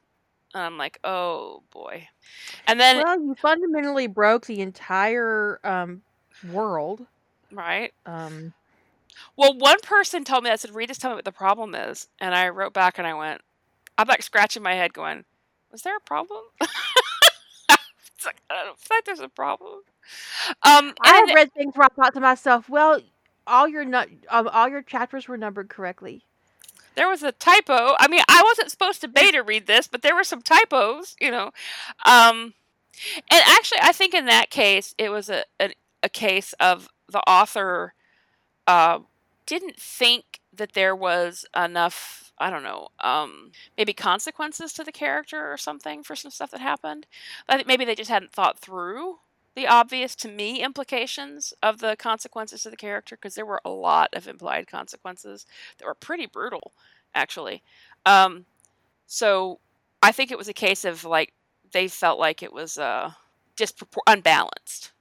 And 0.55 0.63
I'm 0.63 0.77
like, 0.77 0.99
"Oh 1.03 1.63
boy." 1.71 2.09
And 2.67 2.79
then 2.79 3.03
Well, 3.03 3.21
you 3.21 3.35
fundamentally 3.35 4.07
broke 4.07 4.45
the 4.45 4.61
entire 4.61 5.59
um 5.63 6.03
world. 6.43 7.07
Right. 7.51 7.93
Um, 8.05 8.53
well, 9.37 9.57
one 9.57 9.79
person 9.81 10.23
told 10.23 10.43
me, 10.43 10.49
I 10.49 10.55
said, 10.55 10.75
Read 10.75 10.89
this, 10.89 10.97
tell 10.97 11.11
me 11.11 11.15
what 11.15 11.25
the 11.25 11.31
problem 11.31 11.75
is. 11.75 12.07
And 12.19 12.35
I 12.35 12.49
wrote 12.49 12.73
back 12.73 12.97
and 12.97 13.07
I 13.07 13.13
went, 13.13 13.41
I'm 13.97 14.07
like 14.07 14.23
scratching 14.23 14.63
my 14.63 14.73
head 14.75 14.93
going, 14.93 15.25
Was 15.75 15.81
there 15.81 15.97
a 15.97 15.99
problem? 15.99 16.39
it's 16.61 18.25
like, 18.25 18.37
I 18.49 18.63
don't 18.63 18.79
think 18.79 19.03
there's 19.03 19.19
a 19.19 19.27
problem. 19.27 19.81
Um, 20.63 20.93
I 21.01 21.29
read 21.35 21.53
things 21.53 21.75
where 21.75 21.89
I 21.91 21.93
thought 22.01 22.13
to 22.13 22.21
myself, 22.21 22.69
well, 22.69 23.01
all 23.45 23.67
your 23.67 23.83
nu- 23.83 24.05
um, 24.29 24.47
all 24.53 24.69
your 24.69 24.81
chapters 24.81 25.27
were 25.27 25.35
numbered 25.35 25.67
correctly. 25.67 26.23
There 26.95 27.09
was 27.09 27.23
a 27.23 27.33
typo. 27.33 27.97
I 27.99 28.07
mean, 28.07 28.21
I 28.29 28.41
wasn't 28.45 28.71
supposed 28.71 29.01
to 29.01 29.09
beta 29.09 29.43
read 29.43 29.67
this, 29.67 29.85
but 29.85 30.01
there 30.01 30.15
were 30.15 30.23
some 30.23 30.41
typos, 30.41 31.17
you 31.19 31.29
know. 31.29 31.51
Um, 32.05 32.53
and 33.29 33.43
actually, 33.45 33.79
I 33.81 33.91
think 33.91 34.13
in 34.13 34.27
that 34.27 34.49
case, 34.49 34.95
it 34.97 35.09
was 35.09 35.27
a, 35.29 35.43
an 35.59 35.73
a 36.01 36.07
case 36.07 36.53
of 36.53 36.87
the 37.11 37.19
author 37.29 37.95
uh, 38.65 38.99
didn't 39.45 39.77
think 39.77 40.39
that 40.53 40.71
there 40.71 40.95
was 40.95 41.45
enough 41.53 42.24
i 42.39 42.49
don't 42.49 42.63
know 42.63 42.87
um, 43.01 43.51
maybe 43.77 43.93
consequences 43.93 44.73
to 44.73 44.83
the 44.83 44.91
character 44.91 45.51
or 45.51 45.57
something 45.57 46.03
for 46.03 46.15
some 46.15 46.31
stuff 46.31 46.51
that 46.51 46.61
happened. 46.61 47.05
I 47.49 47.55
think 47.55 47.67
maybe 47.67 47.85
they 47.85 47.95
just 47.95 48.09
hadn't 48.09 48.31
thought 48.31 48.59
through 48.59 49.19
the 49.55 49.67
obvious 49.67 50.15
to 50.17 50.27
me 50.27 50.61
implications 50.61 51.53
of 51.63 51.79
the 51.79 51.95
consequences 51.95 52.63
to 52.63 52.69
the 52.69 52.75
character 52.75 53.15
because 53.15 53.35
there 53.35 53.45
were 53.45 53.61
a 53.63 53.69
lot 53.69 54.09
of 54.13 54.27
implied 54.27 54.67
consequences 54.67 55.45
that 55.77 55.85
were 55.85 55.93
pretty 55.93 56.25
brutal 56.25 56.73
actually. 57.13 57.63
Um, 58.05 58.45
so 59.07 59.59
i 60.03 60.11
think 60.11 60.31
it 60.31 60.37
was 60.37 60.47
a 60.47 60.53
case 60.53 60.85
of 60.85 61.03
like 61.03 61.33
they 61.71 61.87
felt 61.87 62.19
like 62.19 62.41
it 62.43 62.53
was 62.53 62.77
uh, 62.77 63.11
just 63.57 63.81
unbalanced. 64.07 64.91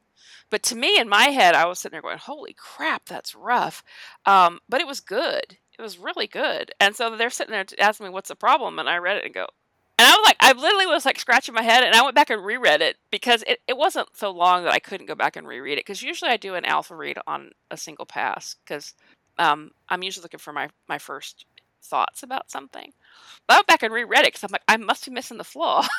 But 0.50 0.62
to 0.64 0.76
me, 0.76 0.98
in 0.98 1.08
my 1.08 1.26
head, 1.26 1.54
I 1.54 1.66
was 1.66 1.78
sitting 1.78 1.94
there 1.94 2.02
going, 2.02 2.18
"Holy 2.18 2.52
crap, 2.54 3.06
that's 3.06 3.34
rough," 3.34 3.84
um, 4.26 4.60
but 4.68 4.80
it 4.80 4.86
was 4.86 5.00
good. 5.00 5.58
It 5.78 5.82
was 5.82 5.98
really 5.98 6.26
good. 6.26 6.72
And 6.80 6.94
so 6.94 7.16
they're 7.16 7.30
sitting 7.30 7.52
there 7.52 7.64
asking 7.78 8.06
me, 8.06 8.10
"What's 8.12 8.28
the 8.28 8.36
problem?" 8.36 8.78
And 8.78 8.88
I 8.88 8.98
read 8.98 9.16
it 9.16 9.24
and 9.24 9.34
go, 9.34 9.46
and 9.98 10.06
I 10.06 10.10
was 10.12 10.24
like, 10.26 10.36
I 10.40 10.52
literally 10.52 10.86
was 10.86 11.04
like 11.04 11.18
scratching 11.20 11.54
my 11.54 11.62
head, 11.62 11.84
and 11.84 11.94
I 11.94 12.02
went 12.02 12.14
back 12.16 12.30
and 12.30 12.44
reread 12.44 12.80
it 12.82 12.96
because 13.10 13.44
it, 13.46 13.60
it 13.68 13.76
wasn't 13.76 14.16
so 14.16 14.30
long 14.30 14.64
that 14.64 14.72
I 14.72 14.78
couldn't 14.80 15.06
go 15.06 15.14
back 15.14 15.36
and 15.36 15.46
reread 15.46 15.78
it. 15.78 15.84
Because 15.84 16.02
usually 16.02 16.30
I 16.30 16.36
do 16.36 16.54
an 16.54 16.64
alpha 16.64 16.94
read 16.96 17.18
on 17.26 17.50
a 17.70 17.76
single 17.76 18.06
pass 18.06 18.56
because 18.64 18.94
um, 19.38 19.70
I'm 19.88 20.02
usually 20.02 20.22
looking 20.24 20.40
for 20.40 20.52
my 20.52 20.68
my 20.88 20.98
first 20.98 21.46
thoughts 21.82 22.22
about 22.22 22.50
something. 22.50 22.92
But 23.46 23.54
I 23.54 23.56
went 23.58 23.66
back 23.68 23.82
and 23.84 23.92
reread 23.94 24.20
it 24.22 24.28
because 24.34 24.44
I'm 24.44 24.52
like, 24.52 24.62
I 24.68 24.76
must 24.76 25.06
be 25.06 25.12
missing 25.12 25.38
the 25.38 25.44
flaw. 25.44 25.86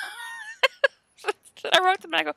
And 1.64 1.74
I 1.74 1.84
wrote 1.86 2.02
them 2.02 2.14
and 2.14 2.22
I 2.22 2.24
go, 2.24 2.34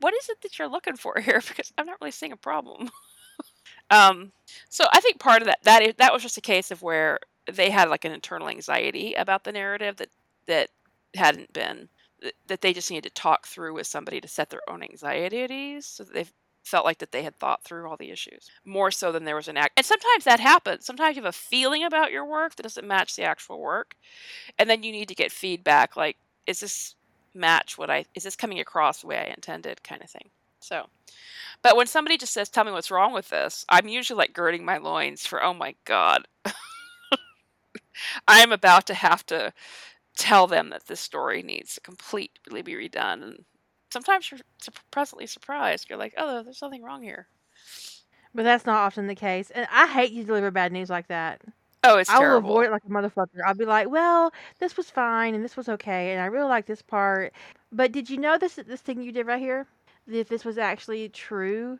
what 0.00 0.14
is 0.14 0.28
it 0.28 0.40
that 0.42 0.58
you're 0.58 0.68
looking 0.68 0.96
for 0.96 1.20
here? 1.20 1.40
Because 1.48 1.72
I'm 1.78 1.86
not 1.86 2.00
really 2.00 2.10
seeing 2.10 2.32
a 2.32 2.36
problem. 2.36 2.90
Um, 3.90 4.32
so 4.68 4.84
I 4.92 5.00
think 5.00 5.18
part 5.18 5.42
of 5.42 5.46
that 5.46 5.62
that 5.64 5.82
is, 5.82 5.94
that 5.98 6.12
was 6.12 6.22
just 6.22 6.38
a 6.38 6.42
case 6.42 6.70
of 6.70 6.82
where 6.82 7.18
they 7.50 7.70
had 7.70 7.88
like 7.88 8.04
an 8.04 8.12
internal 8.12 8.48
anxiety 8.48 9.14
about 9.14 9.44
the 9.44 9.52
narrative 9.52 9.96
that 9.96 10.10
that 10.46 10.70
hadn't 11.14 11.52
been 11.52 11.88
that 12.48 12.60
they 12.60 12.72
just 12.72 12.90
needed 12.90 13.04
to 13.14 13.22
talk 13.22 13.46
through 13.46 13.74
with 13.74 13.86
somebody 13.86 14.20
to 14.20 14.28
set 14.28 14.50
their 14.50 14.68
own 14.68 14.82
anxiety 14.82 15.42
at 15.42 15.50
ease 15.50 15.86
so 15.86 16.04
they 16.04 16.26
felt 16.64 16.84
like 16.84 16.98
that 16.98 17.12
they 17.12 17.22
had 17.22 17.34
thought 17.36 17.64
through 17.64 17.88
all 17.88 17.96
the 17.96 18.10
issues 18.10 18.50
more 18.64 18.90
so 18.90 19.10
than 19.10 19.24
there 19.24 19.36
was 19.36 19.48
an 19.48 19.56
act 19.56 19.72
and 19.76 19.86
sometimes 19.86 20.24
that 20.24 20.40
happens 20.40 20.84
sometimes 20.84 21.16
you 21.16 21.22
have 21.22 21.28
a 21.28 21.32
feeling 21.32 21.84
about 21.84 22.12
your 22.12 22.24
work 22.24 22.56
that 22.56 22.64
doesn't 22.64 22.86
match 22.86 23.16
the 23.16 23.22
actual 23.22 23.60
work 23.60 23.94
and 24.58 24.68
then 24.68 24.82
you 24.82 24.92
need 24.92 25.08
to 25.08 25.14
get 25.14 25.32
feedback 25.32 25.96
like 25.96 26.16
is 26.46 26.60
this 26.60 26.96
match 27.34 27.78
what 27.78 27.90
I 27.90 28.04
is 28.14 28.24
this 28.24 28.36
coming 28.36 28.60
across 28.60 29.00
the 29.00 29.06
way 29.06 29.18
I 29.18 29.32
intended 29.32 29.82
kind 29.82 30.02
of 30.02 30.10
thing. 30.10 30.30
So, 30.60 30.86
but 31.62 31.76
when 31.76 31.86
somebody 31.86 32.18
just 32.18 32.32
says, 32.34 32.48
"Tell 32.50 32.64
me 32.64 32.72
what's 32.72 32.90
wrong 32.90 33.12
with 33.12 33.28
this," 33.30 33.64
I'm 33.68 33.88
usually 33.88 34.18
like 34.18 34.32
girding 34.34 34.64
my 34.64 34.78
loins 34.78 35.26
for, 35.26 35.42
"Oh 35.42 35.54
my 35.54 35.76
god." 35.84 36.26
I 38.28 38.40
am 38.40 38.52
about 38.52 38.86
to 38.86 38.94
have 38.94 39.26
to 39.26 39.52
tell 40.16 40.46
them 40.46 40.70
that 40.70 40.86
this 40.86 41.00
story 41.00 41.42
needs 41.42 41.74
to 41.74 41.80
completely 41.82 42.62
be 42.62 42.74
redone 42.74 43.22
and 43.22 43.44
sometimes 43.92 44.30
you're 44.30 44.40
pleasantly 44.92 45.26
surprised. 45.26 45.88
You're 45.90 45.98
like, 45.98 46.14
"Oh, 46.18 46.42
there's 46.42 46.62
nothing 46.62 46.82
wrong 46.82 47.02
here." 47.02 47.28
But 48.34 48.44
that's 48.44 48.64
not 48.64 48.78
often 48.78 49.06
the 49.06 49.14
case. 49.14 49.50
And 49.50 49.66
I 49.70 49.86
hate 49.86 50.14
to 50.14 50.24
deliver 50.24 50.50
bad 50.50 50.72
news 50.72 50.88
like 50.90 51.08
that. 51.08 51.42
Oh, 51.84 51.98
it's 51.98 52.08
I 52.08 52.18
terrible. 52.18 52.20
will 52.20 52.38
avoid 52.38 52.66
it 52.66 52.72
like 52.72 52.84
a 52.84 52.88
motherfucker. 52.88 53.40
I'll 53.46 53.54
be 53.54 53.66
like, 53.66 53.88
well, 53.90 54.32
this 54.60 54.76
was 54.76 54.90
fine 54.90 55.34
and 55.34 55.44
this 55.44 55.56
was 55.56 55.68
okay, 55.68 56.12
and 56.12 56.20
I 56.22 56.26
really 56.26 56.48
like 56.48 56.66
this 56.66 56.82
part. 56.82 57.34
But 57.72 57.92
did 57.92 58.10
you 58.10 58.18
know 58.18 58.38
this 58.38 58.56
this 58.56 58.82
thing 58.82 59.02
you 59.02 59.12
did 59.12 59.26
right 59.26 59.40
here? 59.40 59.66
That 60.08 60.28
this 60.28 60.44
was 60.44 60.58
actually 60.58 61.08
true, 61.10 61.78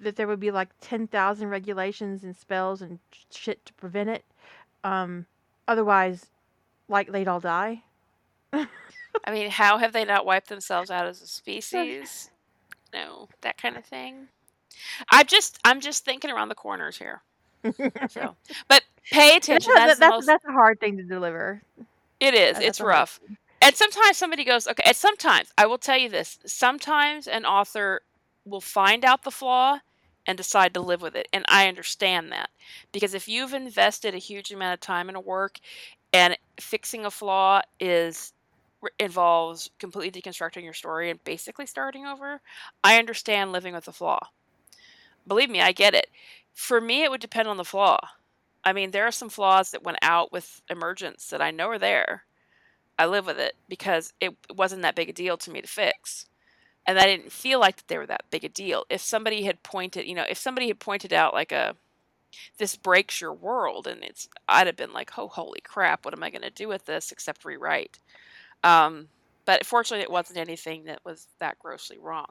that 0.00 0.16
there 0.16 0.26
would 0.26 0.40
be 0.40 0.50
like 0.50 0.68
ten 0.80 1.06
thousand 1.06 1.48
regulations 1.48 2.24
and 2.24 2.34
spells 2.34 2.80
and 2.80 2.98
shit 3.30 3.64
to 3.66 3.72
prevent 3.74 4.08
it. 4.08 4.24
Um, 4.84 5.26
otherwise, 5.68 6.26
like 6.88 7.10
they'd 7.10 7.28
all 7.28 7.40
die. 7.40 7.82
I 8.52 9.32
mean, 9.32 9.50
how 9.50 9.78
have 9.78 9.92
they 9.92 10.04
not 10.04 10.26
wiped 10.26 10.48
themselves 10.48 10.90
out 10.90 11.06
as 11.06 11.20
a 11.22 11.26
species? 11.26 12.30
No, 12.94 13.28
that 13.42 13.60
kind 13.60 13.76
of 13.76 13.84
thing. 13.84 14.28
I'm 15.10 15.26
just 15.26 15.58
I'm 15.64 15.80
just 15.80 16.04
thinking 16.04 16.30
around 16.30 16.48
the 16.48 16.54
corners 16.54 16.96
here. 16.96 17.20
so, 18.08 18.36
but 18.68 18.84
pay 19.10 19.36
attention. 19.36 19.72
That's, 19.74 19.98
that's, 19.98 20.00
that's, 20.00 20.10
most... 20.12 20.26
that's 20.26 20.44
a 20.46 20.52
hard 20.52 20.80
thing 20.80 20.96
to 20.96 21.02
deliver. 21.02 21.60
It 22.20 22.34
is. 22.34 22.58
it's 22.58 22.80
rough. 22.80 23.20
And 23.60 23.74
sometimes 23.74 24.16
somebody 24.16 24.44
goes, 24.44 24.68
okay, 24.68 24.82
and 24.86 24.96
sometimes, 24.96 25.52
I 25.56 25.66
will 25.66 25.78
tell 25.78 25.98
you 25.98 26.08
this, 26.08 26.38
sometimes 26.46 27.26
an 27.26 27.44
author 27.44 28.02
will 28.44 28.60
find 28.60 29.04
out 29.04 29.24
the 29.24 29.30
flaw 29.30 29.80
and 30.26 30.36
decide 30.36 30.74
to 30.74 30.80
live 30.80 31.02
with 31.02 31.14
it. 31.16 31.28
And 31.32 31.44
I 31.48 31.68
understand 31.68 32.32
that. 32.32 32.50
Because 32.92 33.14
if 33.14 33.28
you've 33.28 33.54
invested 33.54 34.14
a 34.14 34.18
huge 34.18 34.52
amount 34.52 34.74
of 34.74 34.80
time 34.80 35.08
in 35.08 35.16
a 35.16 35.20
work 35.20 35.58
and 36.12 36.36
fixing 36.60 37.04
a 37.04 37.10
flaw 37.10 37.62
is 37.80 38.32
involves 39.00 39.70
completely 39.78 40.20
deconstructing 40.20 40.62
your 40.62 40.72
story 40.72 41.10
and 41.10 41.22
basically 41.24 41.66
starting 41.66 42.06
over, 42.06 42.40
I 42.84 42.98
understand 42.98 43.50
living 43.50 43.74
with 43.74 43.88
a 43.88 43.92
flaw. 43.92 44.20
Believe 45.26 45.50
me, 45.50 45.60
I 45.60 45.72
get 45.72 45.94
it. 45.94 46.08
For 46.52 46.80
me, 46.80 47.02
it 47.02 47.10
would 47.10 47.20
depend 47.20 47.48
on 47.48 47.56
the 47.56 47.64
flaw. 47.64 47.98
I 48.64 48.72
mean, 48.72 48.90
there 48.90 49.06
are 49.06 49.12
some 49.12 49.28
flaws 49.28 49.70
that 49.70 49.82
went 49.82 49.98
out 50.02 50.30
with 50.30 50.60
emergence 50.70 51.28
that 51.28 51.42
I 51.42 51.50
know 51.50 51.68
are 51.68 51.78
there. 51.78 52.25
I 52.98 53.06
live 53.06 53.26
with 53.26 53.38
it 53.38 53.56
because 53.68 54.12
it 54.20 54.34
wasn't 54.54 54.82
that 54.82 54.94
big 54.94 55.10
a 55.10 55.12
deal 55.12 55.36
to 55.38 55.50
me 55.50 55.60
to 55.60 55.68
fix. 55.68 56.26
And 56.86 56.98
I 56.98 57.06
didn't 57.06 57.32
feel 57.32 57.60
like 57.60 57.76
that 57.76 57.88
they 57.88 57.98
were 57.98 58.06
that 58.06 58.24
big 58.30 58.44
a 58.44 58.48
deal. 58.48 58.84
If 58.88 59.00
somebody 59.00 59.44
had 59.44 59.62
pointed, 59.62 60.06
you 60.06 60.14
know, 60.14 60.24
if 60.28 60.38
somebody 60.38 60.68
had 60.68 60.78
pointed 60.80 61.12
out 61.12 61.34
like 61.34 61.52
a 61.52 61.76
this 62.58 62.76
breaks 62.76 63.20
your 63.20 63.32
world 63.32 63.86
and 63.86 64.02
it's 64.04 64.28
I'd 64.48 64.66
have 64.66 64.76
been 64.76 64.92
like, 64.92 65.18
"Oh, 65.18 65.28
holy 65.28 65.60
crap, 65.62 66.04
what 66.04 66.14
am 66.14 66.22
I 66.22 66.30
going 66.30 66.42
to 66.42 66.50
do 66.50 66.68
with 66.68 66.86
this 66.86 67.12
except 67.12 67.44
rewrite?" 67.44 67.98
Um, 68.64 69.08
but 69.44 69.64
fortunately, 69.66 70.02
it 70.02 70.10
wasn't 70.10 70.38
anything 70.38 70.84
that 70.84 71.04
was 71.04 71.28
that 71.38 71.58
grossly 71.58 71.98
wrong. 71.98 72.26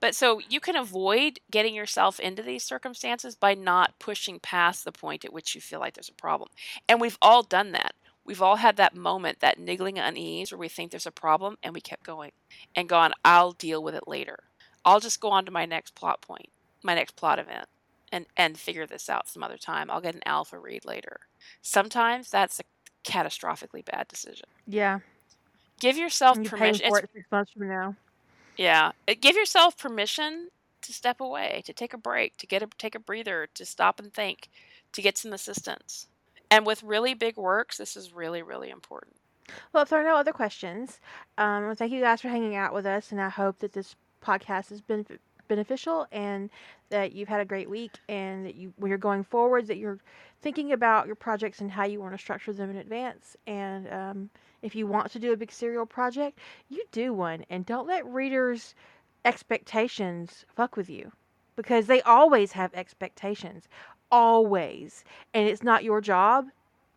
But 0.00 0.14
so 0.14 0.40
you 0.48 0.60
can 0.60 0.76
avoid 0.76 1.40
getting 1.50 1.74
yourself 1.74 2.20
into 2.20 2.42
these 2.42 2.64
circumstances 2.64 3.36
by 3.36 3.54
not 3.54 3.98
pushing 3.98 4.38
past 4.40 4.84
the 4.84 4.92
point 4.92 5.24
at 5.24 5.32
which 5.32 5.54
you 5.54 5.60
feel 5.60 5.80
like 5.80 5.94
there's 5.94 6.08
a 6.08 6.14
problem. 6.14 6.48
And 6.88 7.00
we've 7.00 7.18
all 7.20 7.42
done 7.42 7.72
that. 7.72 7.94
We've 8.30 8.42
all 8.42 8.54
had 8.54 8.76
that 8.76 8.94
moment, 8.94 9.40
that 9.40 9.58
niggling 9.58 9.98
unease 9.98 10.52
where 10.52 10.58
we 10.60 10.68
think 10.68 10.92
there's 10.92 11.04
a 11.04 11.10
problem 11.10 11.58
and 11.64 11.74
we 11.74 11.80
kept 11.80 12.04
going 12.04 12.30
and 12.76 12.88
gone, 12.88 13.12
I'll 13.24 13.50
deal 13.50 13.82
with 13.82 13.96
it 13.96 14.06
later. 14.06 14.38
I'll 14.84 15.00
just 15.00 15.18
go 15.18 15.30
on 15.30 15.44
to 15.46 15.50
my 15.50 15.66
next 15.66 15.96
plot 15.96 16.20
point, 16.20 16.48
my 16.84 16.94
next 16.94 17.16
plot 17.16 17.40
event, 17.40 17.66
and 18.12 18.26
and 18.36 18.56
figure 18.56 18.86
this 18.86 19.10
out 19.10 19.28
some 19.28 19.42
other 19.42 19.56
time. 19.56 19.90
I'll 19.90 20.00
get 20.00 20.14
an 20.14 20.22
alpha 20.26 20.60
read 20.60 20.84
later. 20.84 21.18
Sometimes 21.60 22.30
that's 22.30 22.60
a 22.60 22.62
catastrophically 23.02 23.84
bad 23.84 24.06
decision. 24.06 24.46
Yeah. 24.64 25.00
Give 25.80 25.96
yourself 25.96 26.36
you're 26.36 26.50
permission. 26.50 26.88
for 26.88 27.00
it 27.00 27.10
six 27.12 27.26
months 27.32 27.50
from 27.50 27.66
now. 27.66 27.96
Yeah, 28.56 28.92
uh, 29.08 29.14
give 29.20 29.34
yourself 29.34 29.76
permission 29.76 30.50
to 30.82 30.92
step 30.92 31.20
away, 31.20 31.62
to 31.64 31.72
take 31.72 31.94
a 31.94 31.98
break, 31.98 32.36
to 32.36 32.46
get 32.46 32.62
a 32.62 32.68
take 32.78 32.94
a 32.94 33.00
breather, 33.00 33.48
to 33.54 33.64
stop 33.64 33.98
and 33.98 34.14
think, 34.14 34.50
to 34.92 35.02
get 35.02 35.18
some 35.18 35.32
assistance. 35.32 36.06
And 36.50 36.66
with 36.66 36.82
really 36.82 37.14
big 37.14 37.36
works, 37.36 37.76
this 37.78 37.96
is 37.96 38.12
really 38.12 38.42
really 38.42 38.70
important. 38.70 39.16
Well, 39.72 39.82
if 39.82 39.88
there 39.88 40.00
are 40.00 40.04
no 40.04 40.16
other 40.16 40.32
questions, 40.32 41.00
um, 41.38 41.74
thank 41.74 41.92
you 41.92 42.00
guys 42.00 42.20
for 42.20 42.28
hanging 42.28 42.54
out 42.54 42.72
with 42.72 42.86
us, 42.86 43.10
and 43.10 43.20
I 43.20 43.28
hope 43.28 43.58
that 43.58 43.72
this 43.72 43.96
podcast 44.24 44.68
has 44.70 44.80
been 44.80 45.04
beneficial 45.48 46.06
and 46.12 46.50
that 46.90 47.12
you've 47.12 47.28
had 47.28 47.40
a 47.40 47.44
great 47.44 47.68
week, 47.68 47.92
and 48.08 48.46
that 48.46 48.54
you, 48.54 48.72
when 48.76 48.88
you're 48.90 48.98
going 48.98 49.24
forward, 49.24 49.66
that 49.66 49.78
you're 49.78 49.98
thinking 50.40 50.72
about 50.72 51.06
your 51.06 51.16
projects 51.16 51.60
and 51.60 51.70
how 51.70 51.84
you 51.84 52.00
want 52.00 52.14
to 52.14 52.18
structure 52.18 52.52
them 52.52 52.70
in 52.70 52.76
advance. 52.76 53.36
And 53.48 53.92
um, 53.92 54.30
if 54.62 54.76
you 54.76 54.86
want 54.86 55.10
to 55.10 55.18
do 55.18 55.32
a 55.32 55.36
big 55.36 55.50
serial 55.50 55.86
project, 55.86 56.38
you 56.68 56.84
do 56.92 57.12
one, 57.12 57.44
and 57.50 57.66
don't 57.66 57.88
let 57.88 58.06
readers' 58.06 58.74
expectations 59.24 60.44
fuck 60.54 60.76
with 60.76 60.88
you, 60.88 61.10
because 61.56 61.86
they 61.86 62.02
always 62.02 62.52
have 62.52 62.72
expectations, 62.74 63.68
always, 64.10 65.04
and 65.34 65.48
it's 65.48 65.62
not 65.62 65.84
your 65.84 66.00
job 66.00 66.48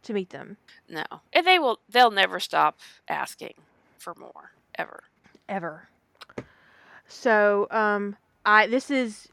to 0.03 0.13
meet 0.13 0.29
them. 0.31 0.57
No, 0.89 1.03
and 1.31 1.45
they 1.45 1.59
will 1.59 1.79
they'll 1.89 2.11
never 2.11 2.39
stop 2.39 2.77
asking 3.07 3.53
for 3.97 4.13
more 4.15 4.51
ever. 4.75 5.03
ever. 5.47 5.89
So, 7.07 7.67
um, 7.71 8.15
I 8.45 8.67
this 8.67 8.91
is 8.91 9.29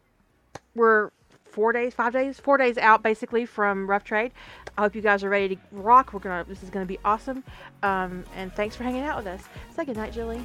we're 0.74 1.10
four 1.50 1.72
days, 1.72 1.94
five 1.94 2.12
days, 2.12 2.38
four 2.38 2.56
days 2.56 2.78
out 2.78 3.02
basically 3.02 3.44
from 3.44 3.88
Rough 3.88 4.04
Trade. 4.04 4.32
I 4.78 4.82
hope 4.82 4.94
you 4.94 5.02
guys 5.02 5.24
are 5.24 5.28
ready 5.28 5.56
to 5.56 5.62
rock. 5.72 6.12
We're 6.12 6.20
gonna 6.20 6.44
this 6.44 6.62
is 6.62 6.70
gonna 6.70 6.86
be 6.86 6.98
awesome. 7.04 7.44
Um, 7.82 8.24
and 8.36 8.52
thanks 8.54 8.76
for 8.76 8.84
hanging 8.84 9.02
out 9.02 9.16
with 9.16 9.26
us. 9.26 9.42
Say 9.74 9.84
good 9.84 9.96
night, 9.96 10.12
Julie. 10.12 10.44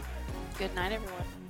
Good 0.58 0.74
night, 0.76 0.92
everyone. 0.92 1.45